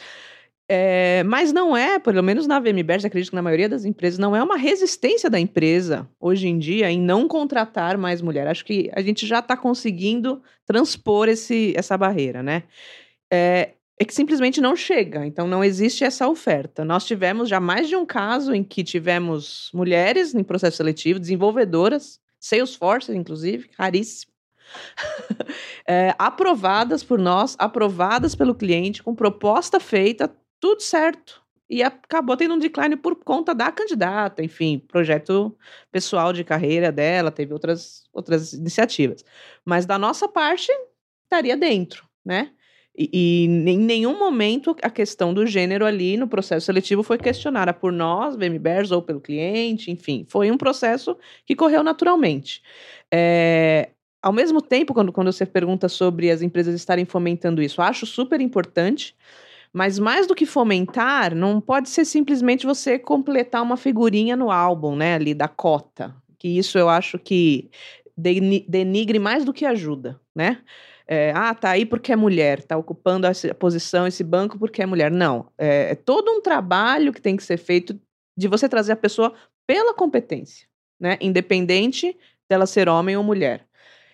É, 0.67 1.23
mas 1.23 1.51
não 1.51 1.75
é, 1.75 1.99
pelo 1.99 2.23
menos 2.23 2.47
na 2.47 2.59
VMBers, 2.59 3.03
acredito 3.03 3.31
que 3.31 3.35
na 3.35 3.41
maioria 3.41 3.67
das 3.67 3.83
empresas, 3.83 4.17
não 4.17 4.35
é 4.35 4.41
uma 4.41 4.57
resistência 4.57 5.29
da 5.29 5.39
empresa 5.39 6.09
hoje 6.19 6.47
em 6.47 6.57
dia 6.57 6.89
em 6.89 6.99
não 6.99 7.27
contratar 7.27 7.97
mais 7.97 8.21
mulher. 8.21 8.47
Acho 8.47 8.65
que 8.65 8.89
a 8.93 9.01
gente 9.01 9.27
já 9.27 9.39
está 9.39 9.57
conseguindo 9.57 10.41
transpor 10.65 11.27
esse, 11.27 11.73
essa 11.75 11.97
barreira, 11.97 12.41
né? 12.41 12.63
É, 13.31 13.73
é 14.03 14.05
que 14.05 14.13
simplesmente 14.13 14.61
não 14.61 14.75
chega, 14.75 15.25
então 15.25 15.47
não 15.47 15.63
existe 15.63 16.03
essa 16.03 16.27
oferta. 16.27 16.83
Nós 16.85 17.05
tivemos 17.05 17.49
já 17.49 17.59
mais 17.59 17.87
de 17.87 17.95
um 17.95 18.05
caso 18.05 18.53
em 18.53 18.63
que 18.63 18.83
tivemos 18.83 19.69
mulheres 19.73 20.35
em 20.35 20.43
processo 20.43 20.77
seletivo, 20.77 21.19
desenvolvedoras, 21.19 22.19
Salesforce, 22.39 23.15
inclusive, 23.15 23.69
raríssimo. 23.77 24.31
é, 25.87 26.13
aprovadas 26.19 27.03
por 27.03 27.17
nós, 27.17 27.55
aprovadas 27.57 28.35
pelo 28.35 28.53
cliente, 28.53 29.01
com 29.01 29.15
proposta 29.15 29.79
feita, 29.79 30.29
tudo 30.59 30.81
certo. 30.81 31.41
E 31.69 31.81
acabou 31.81 32.35
tendo 32.35 32.55
um 32.55 32.59
decline 32.59 32.97
por 32.97 33.15
conta 33.15 33.55
da 33.55 33.71
candidata, 33.71 34.43
enfim, 34.43 34.79
projeto 34.79 35.57
pessoal 35.91 36.33
de 36.33 36.43
carreira 36.43 36.91
dela, 36.91 37.31
teve 37.31 37.53
outras, 37.53 38.03
outras 38.11 38.51
iniciativas. 38.51 39.23
Mas 39.63 39.85
da 39.85 39.97
nossa 39.97 40.27
parte, 40.27 40.69
estaria 41.23 41.55
dentro, 41.55 42.05
né? 42.25 42.51
E, 42.95 43.09
e, 43.11 43.45
em 43.45 43.77
nenhum 43.77 44.17
momento 44.17 44.75
a 44.83 44.89
questão 44.89 45.33
do 45.33 45.47
gênero 45.47 45.85
ali 45.85 46.15
no 46.15 46.27
processo 46.27 46.67
seletivo 46.67 47.01
foi 47.01 47.17
questionada 47.17 47.73
por 47.73 47.91
nós, 47.91 48.35
VMBers, 48.35 48.91
ou 48.91 49.01
pelo 49.01 49.19
cliente, 49.19 49.89
enfim. 49.89 50.25
Foi 50.29 50.51
um 50.51 50.57
processo 50.57 51.17
que 51.45 51.55
correu 51.55 51.83
naturalmente. 51.83 52.61
É, 53.11 53.89
ao 54.21 54.31
mesmo 54.31 54.61
tempo, 54.61 54.93
quando, 54.93 55.11
quando 55.11 55.31
você 55.31 55.45
pergunta 55.45 55.89
sobre 55.89 56.29
as 56.29 56.41
empresas 56.41 56.75
estarem 56.75 57.03
fomentando 57.03 57.61
isso, 57.61 57.81
acho 57.81 58.05
super 58.05 58.39
importante. 58.39 59.15
Mas 59.73 59.97
mais 59.97 60.27
do 60.27 60.35
que 60.35 60.45
fomentar, 60.45 61.33
não 61.33 61.59
pode 61.59 61.89
ser 61.89 62.05
simplesmente 62.05 62.63
você 62.65 62.99
completar 62.99 63.63
uma 63.63 63.75
figurinha 63.75 64.35
no 64.35 64.51
álbum, 64.51 64.95
né, 64.95 65.15
ali 65.15 65.33
da 65.33 65.47
cota. 65.47 66.15
Que 66.37 66.47
isso 66.47 66.77
eu 66.77 66.89
acho 66.89 67.17
que 67.17 67.71
denigre 68.15 69.17
mais 69.17 69.43
do 69.43 69.51
que 69.51 69.65
ajuda, 69.65 70.21
né? 70.35 70.59
É, 71.07 71.31
ah, 71.35 71.53
tá 71.53 71.71
aí 71.71 71.85
porque 71.85 72.11
é 72.11 72.15
mulher, 72.15 72.63
tá 72.63 72.77
ocupando 72.77 73.27
essa 73.27 73.53
posição, 73.53 74.07
esse 74.07 74.23
banco 74.23 74.57
porque 74.57 74.81
é 74.81 74.85
mulher. 74.85 75.11
Não, 75.11 75.47
é, 75.57 75.91
é 75.91 75.95
todo 75.95 76.31
um 76.31 76.41
trabalho 76.41 77.11
que 77.11 77.21
tem 77.21 77.35
que 77.35 77.43
ser 77.43 77.57
feito 77.57 77.99
de 78.37 78.47
você 78.47 78.69
trazer 78.69 78.93
a 78.93 78.97
pessoa 78.97 79.33
pela 79.67 79.93
competência, 79.93 80.67
né? 80.99 81.17
Independente 81.21 82.17
dela 82.49 82.65
ser 82.65 82.89
homem 82.89 83.15
ou 83.17 83.23
mulher. 83.23 83.65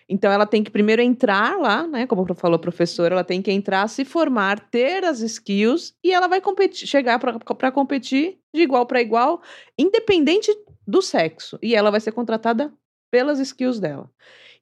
Então 0.08 0.32
ela 0.32 0.44
tem 0.44 0.64
que 0.64 0.72
primeiro 0.72 1.00
entrar 1.00 1.56
lá, 1.56 1.86
né? 1.86 2.04
Como 2.04 2.26
falou 2.34 2.56
a 2.56 2.60
professora, 2.60 3.14
ela 3.14 3.24
tem 3.24 3.40
que 3.40 3.52
entrar, 3.52 3.88
se 3.88 4.04
formar, 4.04 4.58
ter 4.68 5.04
as 5.04 5.20
skills 5.20 5.94
e 6.02 6.12
ela 6.12 6.26
vai 6.26 6.40
competir, 6.40 6.88
chegar 6.88 7.20
para 7.20 7.70
competir 7.70 8.38
de 8.52 8.62
igual 8.62 8.84
para 8.86 9.00
igual, 9.00 9.40
independente 9.78 10.50
do 10.84 11.00
sexo. 11.00 11.56
E 11.62 11.76
ela 11.76 11.92
vai 11.92 12.00
ser 12.00 12.10
contratada 12.10 12.72
pelas 13.08 13.38
skills 13.38 13.78
dela. 13.78 14.10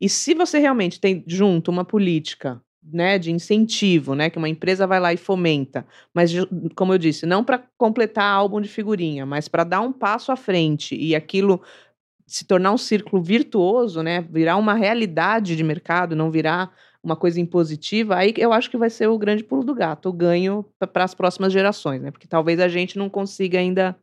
E 0.01 0.09
se 0.09 0.35
você 0.35 0.59
realmente 0.59 1.01
tem 1.01 1.25
junto 1.27 1.71
uma 1.71 1.85
política 1.85 2.61
né, 2.83 3.19
de 3.19 3.31
incentivo, 3.31 4.15
né, 4.15 4.31
que 4.31 4.39
uma 4.39 4.49
empresa 4.49 4.87
vai 4.87 4.99
lá 5.01 5.13
e 5.13 5.17
fomenta, 5.17 5.87
mas 6.15 6.33
como 6.75 6.95
eu 6.95 6.99
disse, 6.99 7.27
não 7.27 7.45
para 7.45 7.63
completar 7.77 8.25
álbum 8.25 8.61
de 8.61 8.69
figurinha, 8.69 9.27
mas 9.27 9.49
para 9.49 9.65
dar 9.65 9.81
um 9.81 9.93
passo 9.93 10.33
à 10.33 10.37
frente 10.37 10.97
e 10.97 11.15
aquilo 11.15 11.61
se 12.27 12.45
tornar 12.45 12.73
um 12.73 12.79
círculo 12.79 13.23
virtuoso, 13.23 14.03
né, 14.03 14.21
virar 14.31 14.57
uma 14.57 14.75
realidade 14.75 15.57
de 15.57 15.65
mercado, 15.65 16.15
não 16.15 16.31
virar 16.31 16.73
uma 17.03 17.17
coisa 17.17 17.41
impositiva, 17.41 18.17
aí 18.17 18.35
eu 18.37 18.53
acho 18.53 18.71
que 18.71 18.77
vai 18.77 18.91
ser 18.91 19.07
o 19.07 19.19
grande 19.19 19.45
pulo 19.45 19.65
do 19.65 19.75
gato, 19.75 20.09
o 20.09 20.13
ganho 20.13 20.65
para 20.93 21.05
as 21.05 21.15
próximas 21.15 21.53
gerações, 21.53 22.03
né? 22.03 22.11
Porque 22.11 22.27
talvez 22.27 22.61
a 22.61 22.69
gente 22.69 22.99
não 22.99 23.09
consiga 23.09 23.59
ainda 23.59 23.97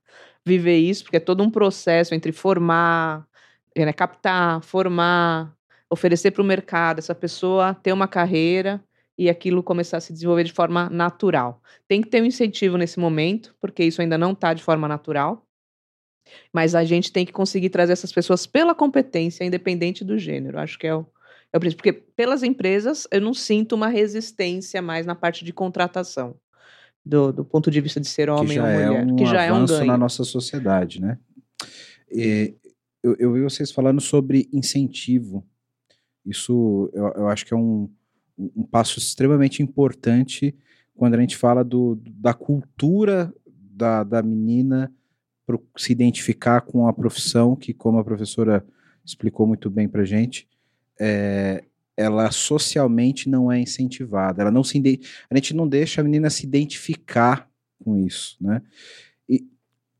viver 0.45 0.77
isso, 0.77 1.03
porque 1.03 1.17
é 1.17 1.19
todo 1.19 1.43
um 1.43 1.49
processo 1.49 2.15
entre 2.15 2.31
formar, 2.31 3.27
né, 3.75 3.93
captar, 3.93 4.61
formar, 4.63 5.53
oferecer 5.89 6.31
para 6.31 6.41
o 6.41 6.45
mercado, 6.45 6.99
essa 6.99 7.15
pessoa 7.15 7.73
ter 7.73 7.93
uma 7.93 8.07
carreira 8.07 8.83
e 9.17 9.29
aquilo 9.29 9.63
começar 9.63 9.97
a 9.97 10.01
se 10.01 10.11
desenvolver 10.11 10.43
de 10.43 10.51
forma 10.51 10.89
natural. 10.89 11.61
Tem 11.87 12.01
que 12.01 12.09
ter 12.09 12.21
um 12.21 12.25
incentivo 12.25 12.77
nesse 12.77 12.99
momento, 12.99 13.55
porque 13.61 13.83
isso 13.83 14.01
ainda 14.01 14.17
não 14.17 14.33
está 14.33 14.53
de 14.53 14.63
forma 14.63 14.87
natural. 14.87 15.45
Mas 16.51 16.73
a 16.73 16.83
gente 16.83 17.11
tem 17.11 17.25
que 17.25 17.31
conseguir 17.31 17.69
trazer 17.69 17.93
essas 17.93 18.11
pessoas 18.11 18.45
pela 18.45 18.73
competência, 18.73 19.45
independente 19.45 20.03
do 20.03 20.17
gênero. 20.17 20.59
Acho 20.59 20.77
que 20.77 20.87
é 20.87 20.95
o, 20.95 21.05
é 21.53 21.57
o 21.57 21.59
principal. 21.59 21.83
Porque 21.83 21.93
pelas 21.93 22.43
empresas, 22.43 23.07
eu 23.11 23.21
não 23.21 23.33
sinto 23.33 23.73
uma 23.73 23.87
resistência 23.87 24.81
mais 24.81 25.05
na 25.05 25.15
parte 25.15 25.45
de 25.45 25.53
contratação. 25.53 26.35
Do, 27.05 27.31
do 27.31 27.45
ponto 27.45 27.69
de 27.69 27.79
vista 27.79 28.01
de 28.01 28.07
ser 28.07 28.29
homem 28.31 28.59
ou 28.59 28.65
é 28.65 28.73
mulher. 28.73 29.01
É 29.01 29.05
um 29.05 29.15
que 29.15 29.25
já 29.27 29.43
é 29.43 29.53
um 29.53 29.65
ganho. 29.65 29.85
na 29.85 29.97
nossa 29.97 30.23
sociedade, 30.23 30.99
né? 30.99 31.19
E, 32.11 32.55
eu, 33.03 33.15
eu 33.19 33.33
vi 33.33 33.43
vocês 33.43 33.71
falando 33.71 34.01
sobre 34.01 34.49
incentivo. 34.51 35.45
Isso 36.25 36.89
eu, 36.93 37.07
eu 37.15 37.27
acho 37.27 37.45
que 37.45 37.53
é 37.53 37.57
um, 37.57 37.89
um 38.37 38.63
passo 38.63 38.99
extremamente 38.99 39.61
importante 39.61 40.55
quando 40.95 41.15
a 41.15 41.19
gente 41.19 41.37
fala 41.37 41.63
do, 41.63 41.99
da 42.05 42.33
cultura 42.33 43.33
da, 43.45 44.03
da 44.03 44.23
menina 44.23 44.91
se 45.77 45.91
identificar 45.91 46.61
com 46.61 46.87
a 46.87 46.93
profissão 46.93 47.55
que, 47.55 47.73
como 47.73 47.99
a 47.99 48.03
professora 48.03 48.65
explicou 49.03 49.45
muito 49.45 49.69
bem 49.69 49.87
para 49.87 50.03
gente, 50.03 50.47
é, 50.99 51.63
ela 51.95 52.31
socialmente 52.31 53.29
não 53.29 53.51
é 53.51 53.59
incentivada. 53.59 54.41
Ela 54.41 54.51
não 54.51 54.63
se 54.63 54.81
a 55.29 55.35
gente 55.35 55.53
não 55.53 55.67
deixa 55.67 56.01
a 56.01 56.03
menina 56.03 56.29
se 56.29 56.45
identificar 56.45 57.49
com 57.83 57.97
isso, 57.97 58.37
né? 58.41 58.61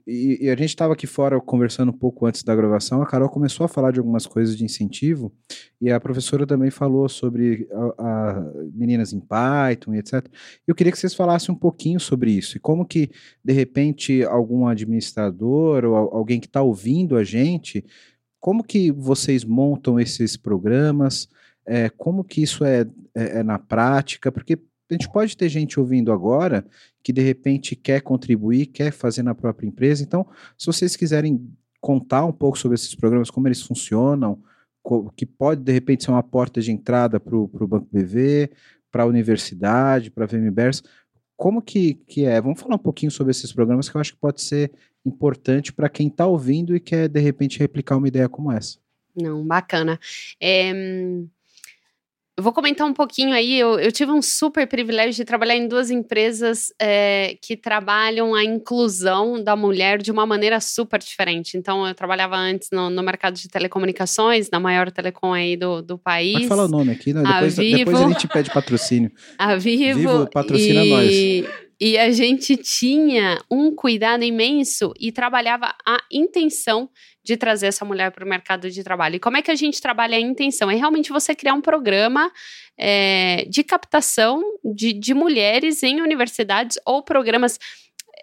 E, 0.08 0.45
e, 0.45 0.49
a 0.49 0.56
gente 0.56 0.70
estava 0.70 0.93
aqui 0.93 1.08
fora 1.08 1.39
conversando 1.41 1.89
um 1.89 1.97
pouco 1.97 2.28
antes 2.28 2.43
da 2.43 2.56
gravação, 2.56 3.01
a 3.01 3.08
Carol 3.08 3.28
começou 3.28 3.66
a 3.66 3.68
falar 3.68 3.91
de 3.91 3.97
algumas 3.97 4.28
coisas 4.28 4.56
de 4.56 4.64
incentivo, 4.64 5.34
e 5.82 5.89
a 5.89 5.99
professora 5.99 6.45
também 6.45 6.70
falou 6.70 7.10
sobre 7.10 7.68
a, 7.72 8.34
a 8.34 8.51
meninas 8.72 9.14
em 9.14 9.20
Python 9.20 9.95
e 9.95 9.97
etc. 9.97 10.28
Eu 10.68 10.76
queria 10.76 10.91
que 10.91 10.99
vocês 10.99 11.16
falassem 11.16 11.53
um 11.53 11.58
pouquinho 11.58 11.99
sobre 11.99 12.32
isso, 12.32 12.58
e 12.58 12.60
como 12.60 12.86
que, 12.86 13.10
de 13.43 13.51
repente, 13.51 14.24
algum 14.24 14.68
administrador 14.68 15.86
ou 15.86 15.95
alguém 15.95 16.39
que 16.39 16.47
está 16.47 16.62
ouvindo 16.62 17.18
a 17.18 17.24
gente, 17.24 17.84
como 18.39 18.64
que 18.64 18.91
vocês 18.91 19.43
montam 19.43 19.99
esses 19.99 20.38
programas, 20.38 21.28
é, 21.66 21.89
como 21.89 22.24
que 22.24 22.43
isso 22.43 22.64
é, 22.64 22.82
é, 23.16 23.39
é 23.39 23.43
na 23.43 23.58
prática, 23.58 24.32
porque 24.32 24.60
a 24.90 24.94
gente 24.94 25.10
pode 25.12 25.36
ter 25.36 25.50
gente 25.50 25.80
ouvindo 25.80 26.12
agora 26.12 26.66
que 27.04 27.12
de 27.12 27.22
repente 27.22 27.76
quer 27.76 28.02
contribuir, 28.02 28.68
quer 28.68 28.92
fazer 28.92 29.24
na 29.24 29.34
própria 29.34 29.68
empresa. 29.68 30.04
Então, 30.04 30.28
se 30.58 30.66
vocês 30.66 30.96
quiserem 30.96 31.52
contar 31.82 32.26
um 32.26 32.32
pouco 32.32 32.58
sobre 32.58 32.76
esses 32.76 32.96
programas, 32.96 33.30
como 33.30 33.48
eles 33.48 33.62
funcionam, 33.62 34.42
que 35.16 35.26
pode, 35.26 35.62
de 35.62 35.72
repente, 35.72 36.04
ser 36.04 36.12
uma 36.12 36.24
porta 36.24 36.62
de 36.62 36.72
entrada 36.72 37.20
para 37.20 37.36
o 37.36 37.68
Banco 37.68 37.88
BV, 37.92 38.52
para 38.92 39.04
a 39.04 39.08
universidade, 39.08 40.12
para 40.12 40.26
a 40.26 40.28
VMBers. 40.28 40.84
Como 41.36 41.62
que, 41.62 41.96
que 41.96 42.26
é? 42.26 42.40
Vamos 42.40 42.62
falar 42.62 42.76
um 42.76 42.80
pouquinho 42.80 43.12
sobre 43.12 43.32
esses 43.32 43.52
programas 43.52 43.90
que 43.90 43.98
eu 43.98 44.02
acho 44.02 44.14
que 44.14 44.20
pode 44.20 44.42
ser 44.42 44.72
importante 45.06 45.74
para 45.74 45.90
quem 45.90 46.08
está 46.08 46.26
ouvindo 46.26 46.76
e 46.76 46.80
quer, 46.80 47.10
de 47.10 47.20
repente, 47.20 47.60
replicar 47.60 47.98
uma 47.98 48.08
ideia 48.08 48.30
como 48.30 48.52
essa. 48.52 48.78
Não, 49.16 49.46
bacana. 49.46 50.00
É, 50.40 50.72
eu 52.38 52.44
vou 52.44 52.52
comentar 52.52 52.86
um 52.86 52.94
pouquinho 52.94 53.34
aí. 53.34 53.58
Eu, 53.58 53.80
eu, 53.80 53.92
tive 53.92 54.12
um 54.12 54.22
super 54.22 54.68
privilégio 54.68 55.14
de 55.14 55.24
trabalhar 55.24 55.56
em 55.56 55.70
duas 55.70 55.90
empresas 55.90 56.74
é, 56.82 57.38
que 57.42 57.56
trabalham 57.56 58.36
a 58.36 58.44
inclusão 58.44 59.42
da 59.42 59.56
mulher 59.56 60.02
de 60.02 60.12
uma 60.12 60.26
maneira 60.26 60.60
super 60.60 61.00
diferente. 61.00 61.58
Então, 61.58 61.88
eu 61.88 61.96
trabalhava 61.96 62.36
antes 62.36 62.70
no, 62.72 62.90
no 62.90 63.02
mercado 63.02 63.36
de 63.36 63.48
telecomunicações, 63.48 64.50
na 64.52 64.60
maior 64.60 64.92
telecom 64.92 65.32
aí 65.32 65.56
do, 65.56 65.82
do 65.82 65.98
país. 65.98 66.34
Pode 66.34 66.48
falar 66.48 66.66
o 66.66 66.70
nome 66.70 66.92
aqui, 66.92 67.14
né? 67.14 67.24
Depois, 67.24 67.56
Vivo, 67.56 67.78
depois 67.78 68.02
a 68.02 68.08
gente 68.10 68.28
pede 68.28 68.52
patrocínio. 68.52 69.12
A 69.38 69.56
Vivo. 69.56 70.00
Vivo 70.00 70.30
patrocina 70.30 70.84
e... 70.84 70.90
nós. 70.90 71.64
E 71.80 71.98
a 71.98 72.10
gente 72.12 72.56
tinha 72.56 73.42
um 73.52 73.74
cuidado 73.74 74.24
imenso 74.24 74.94
e 74.98 75.12
trabalhava 75.12 75.76
a 75.86 75.98
intenção 76.12 76.90
de 77.24 77.36
trazer 77.36 77.68
essa 77.68 77.84
mulher 77.84 78.12
para 78.12 78.24
o 78.24 78.28
mercado 78.28 78.70
de 78.70 78.84
trabalho. 78.84 79.16
E 79.16 79.20
como 79.20 79.36
é 79.36 79.42
que 79.42 79.52
a 79.52 79.56
gente 79.56 79.82
trabalha 79.82 80.16
a 80.16 80.20
intenção? 80.20 80.72
É 80.72 80.76
realmente 80.76 81.12
você 81.12 81.36
criar 81.36 81.54
um 81.54 81.62
programa 81.62 82.32
é, 82.78 83.46
de 83.50 83.64
captação 83.64 84.42
de, 84.64 84.94
de 84.94 85.14
mulheres 85.14 85.84
em 85.84 86.02
universidades 86.02 86.78
ou 86.86 87.04
programas. 87.04 87.60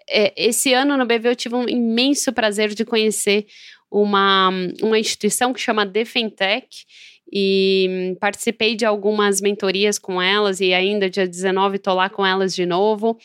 É, 0.09 0.33
esse 0.35 0.73
ano 0.73 0.97
no 0.97 1.05
BV 1.05 1.29
eu 1.29 1.35
tive 1.35 1.55
um 1.55 1.67
imenso 1.69 2.33
prazer 2.33 2.73
de 2.73 2.83
conhecer 2.83 3.45
uma, 3.91 4.49
uma 4.81 4.97
instituição 4.97 5.53
que 5.53 5.59
chama 5.59 5.85
Defentech 5.85 6.85
e 7.31 8.15
participei 8.19 8.75
de 8.75 8.85
algumas 8.85 9.41
mentorias 9.41 9.97
com 9.97 10.21
elas 10.21 10.59
e 10.59 10.73
ainda 10.73 11.09
dia 11.09 11.27
19 11.27 11.77
estou 11.77 11.93
lá 11.93 12.09
com 12.09 12.25
elas 12.25 12.53
de 12.55 12.65
novo. 12.65 13.17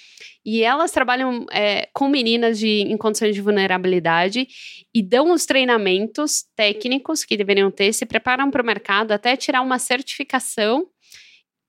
E 0.44 0.62
elas 0.62 0.90
trabalham 0.90 1.44
é, 1.52 1.88
com 1.92 2.08
meninas 2.08 2.58
de, 2.58 2.68
em 2.68 2.96
condições 2.96 3.34
de 3.34 3.40
vulnerabilidade 3.40 4.48
e 4.94 5.02
dão 5.02 5.32
os 5.32 5.44
treinamentos 5.44 6.44
técnicos 6.56 7.24
que 7.24 7.36
deveriam 7.36 7.70
ter, 7.70 7.92
se 7.92 8.06
preparam 8.06 8.50
para 8.50 8.62
o 8.62 8.66
mercado 8.66 9.12
até 9.12 9.36
tirar 9.36 9.60
uma 9.60 9.78
certificação 9.78 10.86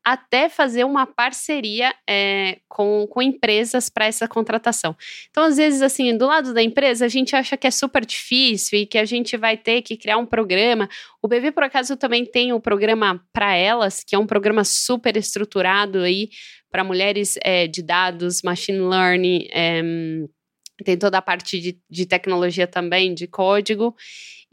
até 0.04 0.50
fazer 0.50 0.84
uma 0.84 1.06
parceria 1.06 1.94
é, 2.10 2.60
com, 2.68 3.06
com 3.08 3.22
empresas 3.22 3.90
para 3.90 4.06
essa 4.06 4.28
contratação. 4.28 4.96
Então, 5.30 5.44
às 5.44 5.58
vezes, 5.58 5.82
assim, 5.82 6.16
do 6.18 6.26
lado 6.26 6.54
da 6.54 6.64
empresa, 6.64 7.06
a 7.06 7.10
gente 7.10 7.36
acha 7.36 7.58
que 7.58 7.68
é 7.68 7.72
super 7.72 8.06
difícil 8.06 8.80
e 8.80 8.86
que 8.86 8.98
a 8.98 9.06
gente 9.06 9.36
vai 9.38 9.58
ter 9.58 9.82
que 9.82 9.98
criar 9.98 10.18
um 10.18 10.26
programa. 10.26 10.90
O 11.22 11.28
BV, 11.28 11.52
por 11.52 11.64
acaso, 11.64 11.98
também 11.98 12.26
tem 12.26 12.54
o 12.54 12.58
um 12.58 12.62
programa 12.62 13.24
para 13.34 13.56
elas, 13.56 14.04
que 14.04 14.16
é 14.16 14.20
um 14.20 14.28
programa 14.28 14.64
super 14.64 15.16
estruturado 15.18 16.00
aí 16.00 16.30
para 16.72 16.84
mulheres 16.84 17.38
é, 17.44 17.68
de 17.68 17.82
dados, 17.82 18.42
machine 18.44 18.80
learning, 18.80 19.48
é, 19.52 19.82
tem 20.84 20.98
toda 20.98 21.18
a 21.18 21.22
parte 21.22 21.60
de, 21.60 21.78
de 21.90 22.06
tecnologia 22.06 22.68
também, 22.68 23.14
de 23.14 23.28
código 23.28 23.96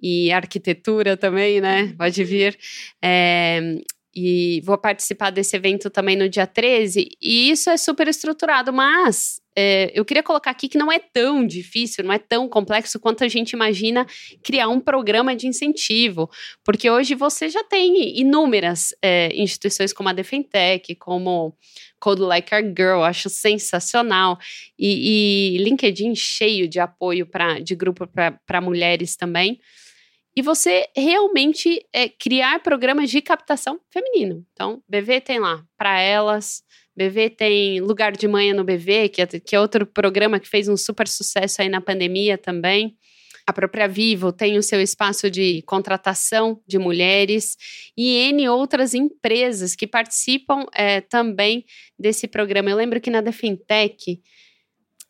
e 0.00 0.30
arquitetura 0.32 1.16
também, 1.16 1.60
né? 1.60 1.94
Pode 1.96 2.22
vir. 2.24 2.58
É, 3.02 3.78
e 4.16 4.62
vou 4.64 4.78
participar 4.78 5.28
desse 5.28 5.54
evento 5.54 5.90
também 5.90 6.16
no 6.16 6.26
dia 6.26 6.46
13, 6.46 7.06
e 7.20 7.50
isso 7.50 7.68
é 7.68 7.76
super 7.76 8.08
estruturado, 8.08 8.72
mas 8.72 9.42
é, 9.54 9.92
eu 9.94 10.06
queria 10.06 10.22
colocar 10.22 10.50
aqui 10.50 10.70
que 10.70 10.78
não 10.78 10.90
é 10.90 10.98
tão 10.98 11.46
difícil, 11.46 12.02
não 12.02 12.14
é 12.14 12.18
tão 12.18 12.48
complexo 12.48 12.98
quanto 12.98 13.22
a 13.24 13.28
gente 13.28 13.52
imagina 13.52 14.06
criar 14.42 14.68
um 14.68 14.80
programa 14.80 15.36
de 15.36 15.46
incentivo, 15.46 16.30
porque 16.64 16.88
hoje 16.88 17.14
você 17.14 17.50
já 17.50 17.62
tem 17.62 18.18
inúmeras 18.18 18.94
é, 19.02 19.28
instituições 19.34 19.92
como 19.92 20.08
a 20.08 20.14
Defentech, 20.14 20.94
como 20.94 21.54
Code 22.00 22.22
Like 22.22 22.54
a 22.54 22.62
Girl, 22.62 23.02
acho 23.02 23.28
sensacional, 23.28 24.38
e, 24.78 25.56
e 25.56 25.58
LinkedIn 25.58 26.14
cheio 26.14 26.66
de 26.66 26.80
apoio 26.80 27.26
pra, 27.26 27.58
de 27.58 27.74
grupo 27.74 28.08
para 28.46 28.60
mulheres 28.62 29.14
também 29.14 29.60
e 30.36 30.42
você 30.42 30.86
realmente 30.94 31.82
é, 31.92 32.08
criar 32.08 32.62
programas 32.62 33.10
de 33.10 33.22
captação 33.22 33.80
feminino. 33.90 34.44
Então, 34.52 34.82
BV 34.86 35.22
tem 35.22 35.38
lá 35.38 35.64
para 35.78 35.98
elas, 35.98 36.62
BV 36.94 37.30
tem 37.30 37.80
Lugar 37.80 38.12
de 38.12 38.28
Manhã 38.28 38.54
no 38.54 38.62
BV, 38.62 39.08
que 39.08 39.22
é, 39.22 39.26
que 39.26 39.56
é 39.56 39.60
outro 39.60 39.86
programa 39.86 40.38
que 40.38 40.48
fez 40.48 40.68
um 40.68 40.76
super 40.76 41.08
sucesso 41.08 41.62
aí 41.62 41.68
na 41.68 41.80
pandemia 41.80 42.36
também. 42.36 42.96
A 43.46 43.52
própria 43.52 43.86
Vivo 43.86 44.32
tem 44.32 44.58
o 44.58 44.62
seu 44.62 44.80
espaço 44.82 45.30
de 45.30 45.62
contratação 45.62 46.60
de 46.66 46.78
mulheres 46.78 47.56
e 47.96 48.16
N 48.28 48.48
outras 48.48 48.92
empresas 48.92 49.76
que 49.76 49.86
participam 49.86 50.66
é, 50.74 51.00
também 51.00 51.64
desse 51.98 52.26
programa. 52.26 52.70
Eu 52.70 52.76
lembro 52.76 53.00
que 53.00 53.08
na 53.08 53.20
Defintech 53.20 54.20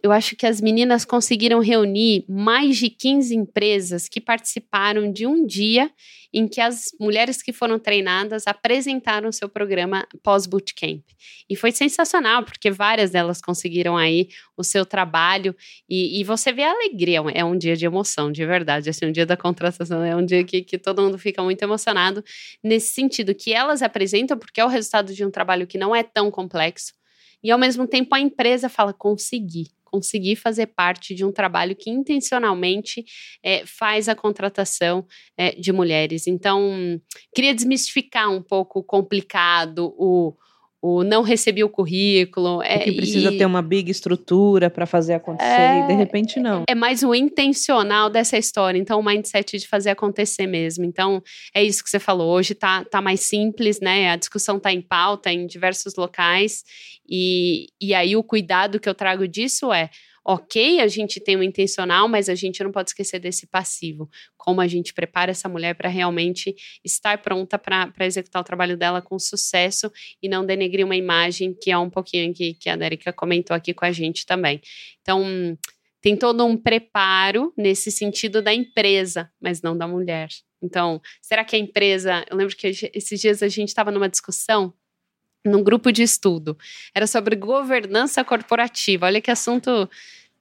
eu 0.07 0.13
acho 0.13 0.37
que 0.37 0.47
as 0.47 0.61
meninas 0.61 1.05
conseguiram 1.05 1.59
reunir 1.59 2.25
mais 2.29 2.77
de 2.77 2.89
15 2.89 3.35
empresas 3.35 4.09
que 4.09 4.21
participaram 4.21 5.13
de 5.13 5.27
um 5.27 5.45
dia 5.45 5.91
em 6.33 6.47
que 6.47 6.61
as 6.61 6.91
mulheres 7.01 7.43
que 7.43 7.53
foram 7.53 7.79
treinadas 7.79 8.47
apresentaram 8.47 9.33
seu 9.33 9.49
programa 9.49 10.07
pós-bootcamp. 10.23 11.03
E 11.51 11.57
foi 11.57 11.73
sensacional, 11.73 12.45
porque 12.45 12.71
várias 12.71 13.11
delas 13.11 13.41
conseguiram 13.41 13.97
aí 13.97 14.29
o 14.57 14.63
seu 14.63 14.87
trabalho 14.87 15.57
e, 15.89 16.21
e, 16.21 16.25
você 16.25 16.53
vê 16.53 16.63
a 16.63 16.71
alegria, 16.71 17.21
é 17.35 17.45
um 17.45 17.59
dia 17.59 17.75
de 17.75 17.85
emoção, 17.85 18.31
de 18.31 18.45
verdade. 18.47 18.89
Assim, 18.89 19.07
um 19.07 19.13
dia 19.13 19.27
da 19.27 19.37
contratação 19.37 20.05
é 20.05 20.15
um 20.15 20.25
dia 20.25 20.45
que, 20.45 20.63
que 20.63 20.79
todo 20.79 21.03
mundo 21.03 21.19
fica 21.19 21.43
muito 21.43 21.63
emocionado, 21.63 22.23
nesse 22.63 22.93
sentido 22.93 23.35
que 23.35 23.53
elas 23.53 23.83
apresentam, 23.83 24.39
porque 24.39 24.61
é 24.61 24.65
o 24.65 24.69
resultado 24.69 25.13
de 25.13 25.25
um 25.25 25.31
trabalho 25.31 25.67
que 25.67 25.79
não 25.79 25.97
é 25.97 26.03
tão 26.05 26.31
complexo, 26.31 26.93
e 27.43 27.51
ao 27.51 27.59
mesmo 27.59 27.87
tempo 27.87 28.15
a 28.15 28.21
empresa 28.21 28.69
fala: 28.69 28.93
consegui 28.93 29.76
conseguir 29.87 30.37
fazer 30.37 30.67
parte 30.67 31.15
de 31.15 31.25
um 31.25 31.33
trabalho 31.33 31.75
que 31.75 31.89
intencionalmente 31.89 33.05
é, 33.43 33.65
faz 33.65 34.09
a 34.09 34.15
contratação 34.15 35.07
é, 35.37 35.53
de 35.53 35.73
mulheres. 35.73 36.27
Então, 36.27 37.01
queria 37.35 37.55
desmistificar 37.55 38.31
um 38.31 38.43
pouco 38.43 38.81
o 38.81 38.85
complicado, 38.85 39.95
o, 39.97 40.35
o 40.87 41.03
não 41.03 41.23
recebi 41.23 41.65
o 41.65 41.69
currículo. 41.69 42.63
É, 42.63 42.79
que 42.79 42.93
precisa 42.93 43.33
e, 43.33 43.39
ter 43.39 43.45
uma 43.45 43.61
big 43.61 43.91
estrutura 43.91 44.71
para 44.71 44.87
fazer 44.87 45.15
acontecer, 45.15 45.51
é, 45.51 45.81
e 45.81 45.87
de 45.89 45.95
repente 45.95 46.39
não. 46.39 46.63
É 46.69 46.75
mais 46.75 47.03
o 47.03 47.13
intencional 47.13 48.09
dessa 48.09 48.39
história, 48.39 48.79
então 48.79 49.01
o 49.01 49.05
mindset 49.05 49.59
de 49.59 49.67
fazer 49.67 49.91
acontecer 49.91 50.47
mesmo. 50.47 50.85
Então, 50.85 51.21
é 51.53 51.63
isso 51.63 51.83
que 51.83 51.91
você 51.91 51.99
falou. 51.99 52.33
Hoje 52.33 52.55
tá, 52.55 52.85
tá 52.85 53.03
mais 53.03 53.21
simples, 53.21 53.81
né? 53.81 54.11
A 54.11 54.17
discussão 54.17 54.61
tá 54.61 54.73
em 54.73 54.81
pauta 54.81 55.33
em 55.33 55.47
diversos 55.47 55.97
locais, 55.97 56.63
e, 57.09 57.67
e 57.81 57.93
aí 57.93 58.17
o 58.17 58.23
cuidado 58.23 58.79
que 58.79 58.89
eu 58.89 58.95
trago 58.95 59.27
disso 59.27 59.73
é 59.73 59.91
ok, 60.29 60.81
a 60.81 60.89
gente 60.89 61.21
tem 61.21 61.37
o 61.37 61.43
intencional, 61.43 62.09
mas 62.09 62.29
a 62.29 62.35
gente 62.35 62.63
não 62.65 62.73
pode 62.73 62.91
esquecer 62.91 63.21
desse 63.21 63.47
passivo. 63.47 64.11
Como 64.37 64.61
a 64.61 64.67
gente 64.67 64.93
prepara 64.93 65.31
essa 65.31 65.49
mulher 65.49 65.75
para 65.77 65.89
realmente 65.89 66.53
estar 66.85 67.23
pronta 67.23 67.57
para 67.57 67.93
executar 68.01 68.43
o 68.43 68.45
trabalho 68.45 68.77
dela 68.77 69.01
com 69.01 69.17
sucesso 69.21 69.89
e 70.21 70.29
não 70.29 70.45
denegrir 70.45 70.85
uma 70.85 70.97
imagem 70.97 71.55
que 71.55 71.71
é 71.71 71.79
um 71.79 71.89
pouquinho 71.89 72.35
que, 72.35 72.55
que 72.55 72.69
a 72.69 72.75
Dérica 72.75 73.13
comentou 73.13 73.55
aqui 73.55 73.73
com 73.73 73.85
a 73.85 73.93
gente 73.93 74.27
também. 74.27 74.61
Então, 75.01 75.57
tem 76.01 76.17
todo 76.17 76.45
um 76.45 76.57
preparo 76.57 77.53
nesse 77.57 77.93
sentido 77.93 78.43
da 78.43 78.53
empresa, 78.53 79.31
mas 79.41 79.63
não 79.63 79.79
da 79.79 79.87
mulher. 79.87 80.29
Então, 80.61 81.01
será 81.23 81.45
que 81.45 81.55
a 81.55 81.59
empresa. 81.59 82.25
Eu 82.29 82.37
lembro 82.37 82.57
que 82.57 82.67
esses 82.67 83.21
dias 83.21 83.45
a 83.45 83.49
gente 83.49 83.69
estava 83.69 83.93
numa 83.93 84.09
discussão 84.09 84.75
num 85.47 85.63
grupo 85.63 85.91
de 85.93 86.03
estudo. 86.03 86.57
Era 86.95 87.07
sobre 87.07 87.37
governança 87.37 88.25
corporativa. 88.25 89.07
Olha 89.07 89.21
que 89.21 89.31
assunto 89.31 89.89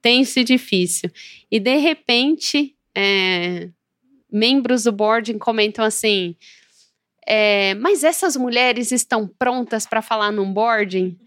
tenso 0.01 0.39
e 0.39 0.43
difícil. 0.43 1.09
E 1.49 1.59
de 1.59 1.77
repente, 1.77 2.75
é, 2.95 3.69
membros 4.31 4.83
do 4.83 4.91
board 4.91 5.33
comentam 5.35 5.83
assim: 5.83 6.35
é, 7.25 7.73
mas 7.75 8.03
essas 8.03 8.35
mulheres 8.35 8.91
estão 8.91 9.27
prontas 9.27 9.85
para 9.87 10.01
falar 10.01 10.31
num 10.31 10.51
boarding? 10.51 11.17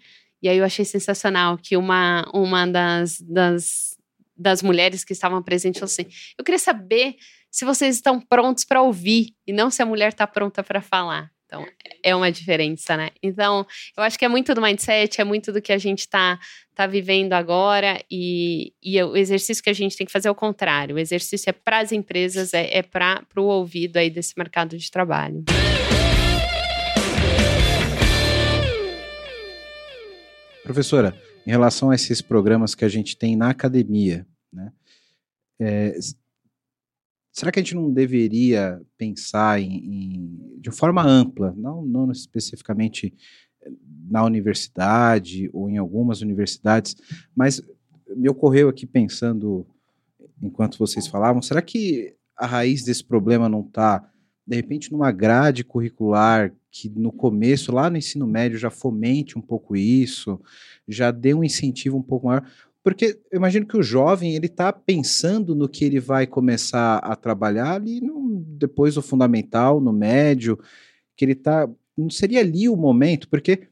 E 0.41 0.49
aí 0.49 0.59
eu 0.59 0.64
achei 0.64 0.85
sensacional 0.85 1.59
que 1.59 1.76
uma, 1.76 2.24
uma 2.33 2.66
das, 2.66 3.20
das, 3.20 3.99
das 4.37 4.62
mulheres 4.62 5.05
que 5.05 5.12
estavam 5.12 5.43
presentes 5.43 5.81
falou 5.81 5.91
assim: 5.91 6.07
eu 6.39 6.45
queria 6.45 6.59
saber 6.59 7.16
se 7.51 7.64
vocês 7.64 7.97
estão 7.97 8.20
prontos 8.20 8.64
para 8.64 8.83
ouvir 8.83 9.35
e 9.47 9.53
não 9.53 9.70
se 9.70 9.83
a 9.83 9.87
mulher 9.87 10.11
está 10.11 10.26
pronta 10.26 10.62
para 10.62 10.81
falar. 10.81 11.31
Então, 11.49 11.66
é 12.03 12.14
uma 12.14 12.30
diferença, 12.30 12.94
né? 12.94 13.09
Então, 13.22 13.66
eu 13.96 14.03
acho 14.03 14.18
que 14.18 14.24
é 14.26 14.28
muito 14.28 14.55
do 14.55 14.61
mindset, 14.61 15.18
é 15.18 15.24
muito 15.24 15.51
do 15.51 15.62
que 15.62 15.72
a 15.72 15.78
gente 15.78 16.01
está 16.01 16.38
tá 16.74 16.86
vivendo 16.86 17.32
agora, 17.32 17.99
e, 18.11 18.74
e 18.82 19.03
o 19.03 19.16
exercício 19.16 19.64
que 19.64 19.70
a 19.70 19.72
gente 19.72 19.96
tem 19.96 20.07
que 20.07 20.12
fazer 20.12 20.28
é 20.28 20.30
o 20.30 20.34
contrário. 20.34 20.96
O 20.96 20.99
exercício 20.99 21.49
é 21.49 21.53
para 21.55 21.78
as 21.78 21.90
empresas, 21.90 22.53
é, 22.53 22.68
é 22.70 22.82
para 22.82 23.24
o 23.34 23.44
ouvido 23.44 23.96
aí 23.96 24.11
desse 24.11 24.34
mercado 24.36 24.76
de 24.76 24.90
trabalho. 24.90 25.42
Professora, 30.62 31.18
em 31.46 31.51
relação 31.51 31.88
a 31.90 31.94
esses 31.94 32.20
programas 32.20 32.74
que 32.74 32.84
a 32.84 32.90
gente 32.90 33.16
tem 33.16 33.36
na 33.36 33.49
academia, 33.49 34.26
né? 34.53 34.70
É, 35.59 35.99
será 37.39 37.53
que 37.53 37.61
a 37.61 37.62
gente 37.62 37.76
não 37.76 37.93
deveria 37.93 38.82
pensar 38.97 39.61
em, 39.61 39.76
em 39.76 40.59
de 40.59 40.72
forma 40.72 41.05
ampla, 41.05 41.55
não, 41.57 41.84
não 41.84 42.11
especificamente 42.11 43.14
na 44.11 44.24
universidade 44.24 45.49
ou 45.53 45.70
em 45.70 45.78
algumas 45.78 46.20
universidades, 46.20 46.97
mas 47.36 47.62
me 48.16 48.28
ocorreu 48.28 48.68
aqui 48.68 48.86
pensando 48.86 49.64
enquanto 50.43 50.78
vocês 50.78 51.07
falavam, 51.07 51.41
será 51.41 51.62
que 51.62 52.12
a 52.36 52.45
raiz 52.45 52.82
desse 52.82 53.05
problema 53.05 53.49
não 53.49 53.61
está, 53.61 54.11
de 54.45 54.57
repente, 54.57 54.91
numa 54.91 55.12
grade 55.12 55.62
curricular 55.62 56.53
que 56.72 56.89
no 56.89 57.12
começo, 57.12 57.70
lá 57.70 57.89
no 57.89 57.99
ensino 57.99 58.26
médio, 58.26 58.59
já 58.59 58.70
fomente 58.70 59.39
um 59.39 59.43
pouco 59.43 59.76
isso, 59.76 60.41
já 60.89 61.12
dê 61.12 61.34
um 61.34 61.45
incentivo 61.45 61.99
um 61.99 62.03
pouco 62.03 62.26
maior? 62.26 62.45
Porque 62.89 63.20
eu 63.30 63.36
imagino 63.36 63.66
que 63.66 63.76
o 63.76 63.82
jovem 63.82 64.34
ele 64.34 64.47
está 64.47 64.72
pensando 64.72 65.55
no 65.55 65.68
que 65.68 65.84
ele 65.84 66.01
vai 66.01 66.26
começar 66.26 66.97
a 66.97 67.14
trabalhar 67.14 67.74
ali 67.74 68.01
no, 68.01 68.43
depois 68.57 68.95
do 68.95 69.03
fundamental, 69.03 69.78
no 69.78 69.93
médio, 69.93 70.59
que 71.14 71.22
ele 71.22 71.32
está. 71.32 71.68
Não 71.95 72.09
seria 72.09 72.41
ali 72.41 72.66
o 72.66 72.76
momento, 72.76 73.28
porque 73.28 73.68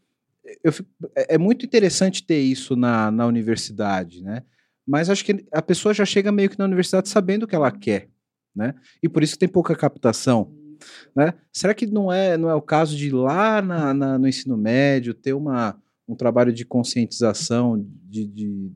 eu, 0.63 0.71
é, 1.15 1.37
é 1.37 1.39
muito 1.39 1.65
interessante 1.65 2.27
ter 2.27 2.41
isso 2.41 2.77
na, 2.77 3.11
na 3.11 3.27
universidade, 3.27 4.23
né? 4.23 4.43
Mas 4.87 5.09
acho 5.09 5.25
que 5.25 5.47
a 5.51 5.63
pessoa 5.63 5.95
já 5.95 6.05
chega 6.05 6.31
meio 6.31 6.51
que 6.51 6.59
na 6.59 6.67
universidade 6.67 7.09
sabendo 7.09 7.45
o 7.45 7.47
que 7.47 7.57
ela 7.57 7.71
quer, 7.73 8.11
né? 8.55 8.75
E 9.03 9.09
por 9.09 9.23
isso 9.23 9.33
que 9.33 9.39
tem 9.39 9.49
pouca 9.49 9.75
captação. 9.75 10.55
Né? 11.17 11.33
Será 11.51 11.73
que 11.73 11.87
não 11.87 12.13
é, 12.13 12.37
não 12.37 12.51
é 12.51 12.55
o 12.55 12.61
caso 12.61 12.95
de 12.95 13.11
lá 13.11 13.63
na, 13.63 13.95
na 13.95 14.19
no 14.19 14.29
ensino 14.29 14.59
médio 14.59 15.15
ter 15.15 15.33
uma, 15.33 15.81
um 16.07 16.15
trabalho 16.15 16.53
de 16.53 16.67
conscientização 16.67 17.83
de, 18.05 18.27
de 18.27 18.71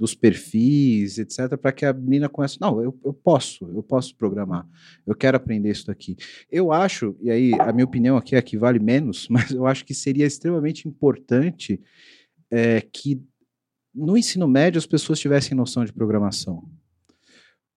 dos 0.00 0.14
perfis, 0.14 1.18
etc., 1.18 1.58
para 1.58 1.72
que 1.72 1.84
a 1.84 1.92
menina 1.92 2.26
comece. 2.26 2.58
Não, 2.58 2.82
eu, 2.82 2.98
eu 3.04 3.12
posso, 3.12 3.66
eu 3.66 3.82
posso 3.82 4.16
programar, 4.16 4.66
eu 5.06 5.14
quero 5.14 5.36
aprender 5.36 5.70
isso 5.70 5.88
daqui. 5.88 6.16
Eu 6.50 6.72
acho, 6.72 7.14
e 7.20 7.30
aí 7.30 7.52
a 7.60 7.70
minha 7.70 7.84
opinião 7.84 8.16
aqui 8.16 8.34
é 8.34 8.40
que 8.40 8.56
vale 8.56 8.78
menos, 8.78 9.28
mas 9.30 9.50
eu 9.50 9.66
acho 9.66 9.84
que 9.84 9.92
seria 9.92 10.24
extremamente 10.24 10.88
importante 10.88 11.78
é, 12.50 12.80
que 12.80 13.22
no 13.94 14.16
ensino 14.16 14.48
médio 14.48 14.78
as 14.78 14.86
pessoas 14.86 15.20
tivessem 15.20 15.54
noção 15.54 15.84
de 15.84 15.92
programação. 15.92 16.66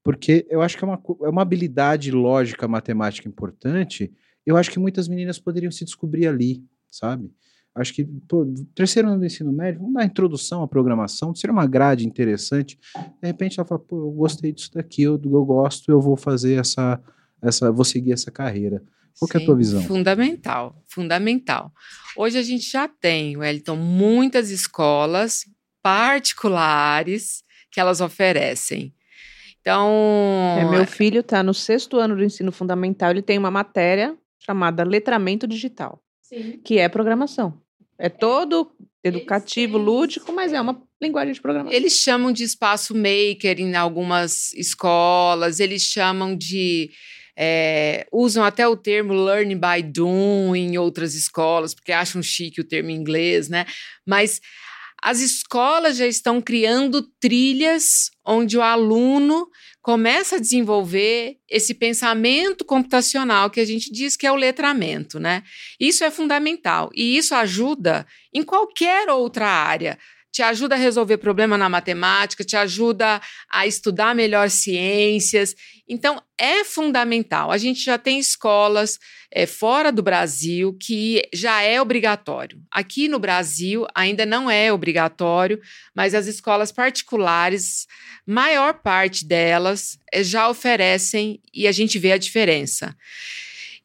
Porque 0.02 0.48
eu 0.50 0.62
acho 0.62 0.78
que 0.78 0.86
é 0.86 0.88
uma, 0.88 1.02
é 1.24 1.30
uma 1.30 1.42
habilidade 1.42 2.10
lógica, 2.10 2.70
matemática 2.70 3.28
importante. 3.28 4.14
Eu 4.46 4.56
acho 4.56 4.72
que 4.72 4.80
muitas 4.80 5.10
meninas 5.10 5.40
poderiam 5.40 5.72
se 5.72 5.84
descobrir 5.84 6.28
ali, 6.28 6.64
sabe? 6.90 7.30
Acho 7.76 7.94
que, 7.94 8.04
pô, 8.04 8.46
terceiro 8.76 9.08
ano 9.08 9.20
do 9.20 9.26
ensino 9.26 9.52
médio, 9.52 9.80
vamos 9.80 9.96
dar 9.96 10.06
introdução 10.06 10.62
à 10.62 10.68
programação, 10.68 11.34
seria 11.34 11.52
uma 11.52 11.66
grade 11.66 12.06
interessante. 12.06 12.78
De 13.20 13.28
repente 13.28 13.60
ela 13.60 13.68
fala, 13.68 13.80
pô, 13.80 13.98
eu 13.98 14.12
gostei 14.12 14.52
disso 14.52 14.72
daqui, 14.74 15.02
eu, 15.02 15.20
eu 15.24 15.46
gosto, 15.46 15.92
eu 15.92 16.00
vou 16.00 16.16
fazer 16.16 16.60
essa, 16.60 17.02
essa, 17.42 17.72
vou 17.72 17.84
seguir 17.84 18.12
essa 18.12 18.30
carreira. 18.30 18.84
Qual 19.18 19.30
Sim, 19.30 19.40
é 19.40 19.42
a 19.42 19.46
tua 19.46 19.56
visão? 19.56 19.82
Fundamental, 19.82 20.84
fundamental. 20.88 21.72
Hoje 22.16 22.38
a 22.38 22.44
gente 22.44 22.70
já 22.70 22.88
tem, 22.88 23.38
Wellington, 23.38 23.76
muitas 23.76 24.52
escolas 24.52 25.46
particulares 25.82 27.44
que 27.72 27.80
elas 27.80 28.02
oferecem. 28.02 28.94
Então. 29.60 29.90
É, 30.60 30.66
meu 30.70 30.86
filho 30.86 31.22
está 31.22 31.42
no 31.42 31.54
sexto 31.54 31.98
ano 31.98 32.16
do 32.16 32.24
ensino 32.24 32.52
fundamental, 32.52 33.12
ele 33.12 33.22
tem 33.22 33.38
uma 33.38 33.52
matéria 33.52 34.16
chamada 34.38 34.84
letramento 34.84 35.48
digital, 35.48 36.04
Sim. 36.22 36.60
que 36.64 36.78
é 36.78 36.88
programação. 36.88 37.63
É 38.04 38.10
todo 38.10 38.70
educativo, 39.02 39.78
lúdico, 39.78 40.34
mas 40.34 40.52
é 40.52 40.60
uma 40.60 40.84
linguagem 41.02 41.34
de 41.34 41.40
programação. 41.40 41.74
Eles 41.74 41.94
chamam 41.94 42.34
de 42.34 42.44
espaço 42.44 42.94
maker 42.94 43.62
em 43.62 43.74
algumas 43.76 44.54
escolas, 44.56 45.62
eles 45.62 45.84
chamam 45.84 46.36
de. 46.36 46.92
É, 47.36 48.06
usam 48.12 48.44
até 48.44 48.68
o 48.68 48.76
termo 48.76 49.14
learning 49.14 49.58
by 49.58 49.82
doing 49.82 50.74
em 50.74 50.78
outras 50.78 51.16
escolas, 51.16 51.74
porque 51.74 51.94
acham 51.94 52.22
chique 52.22 52.60
o 52.60 52.68
termo 52.68 52.90
em 52.90 52.96
inglês, 52.96 53.48
né? 53.48 53.66
Mas 54.06 54.42
as 55.02 55.22
escolas 55.22 55.96
já 55.96 56.06
estão 56.06 56.42
criando 56.42 57.02
trilhas 57.22 58.12
onde 58.26 58.58
o 58.58 58.62
aluno 58.62 59.48
começa 59.84 60.38
a 60.38 60.40
desenvolver 60.40 61.36
esse 61.50 61.74
pensamento 61.74 62.64
computacional 62.64 63.50
que 63.50 63.60
a 63.60 63.66
gente 63.66 63.92
diz 63.92 64.16
que 64.16 64.26
é 64.26 64.32
o 64.32 64.36
letramento, 64.36 65.20
né? 65.20 65.44
Isso 65.78 66.06
é 66.06 66.10
fundamental 66.10 66.90
e 66.96 67.18
isso 67.18 67.36
ajuda 67.36 68.08
em 68.34 68.44
qualquer 68.44 69.10
outra 69.10 69.46
área 69.46 70.00
te 70.34 70.42
ajuda 70.42 70.74
a 70.74 70.80
resolver 70.80 71.18
problema 71.18 71.60
na 71.60 71.70
matemática, 71.70 72.44
te 72.44 72.58
ajuda 72.58 73.22
a 73.48 73.68
estudar 73.68 74.16
melhor 74.16 74.50
ciências. 74.50 75.56
Então, 75.88 76.20
é 76.40 76.64
fundamental. 76.64 77.52
A 77.52 77.58
gente 77.60 77.86
já 77.86 78.00
tem 78.00 78.18
escolas 78.18 79.00
é, 79.32 79.46
fora 79.46 79.92
do 79.92 80.02
Brasil 80.02 80.76
que 80.82 81.22
já 81.32 81.62
é 81.62 81.80
obrigatório. 81.80 82.60
Aqui 82.72 83.08
no 83.08 83.20
Brasil 83.20 83.86
ainda 83.94 84.26
não 84.26 84.50
é 84.50 84.74
obrigatório, 84.74 85.62
mas 85.94 86.16
as 86.16 86.26
escolas 86.26 86.72
particulares, 86.72 87.86
maior 88.26 88.74
parte 88.82 89.26
delas 89.26 90.00
é, 90.12 90.24
já 90.24 90.50
oferecem 90.50 91.40
e 91.54 91.68
a 91.68 91.72
gente 91.72 92.00
vê 92.00 92.12
a 92.12 92.18
diferença. 92.18 92.98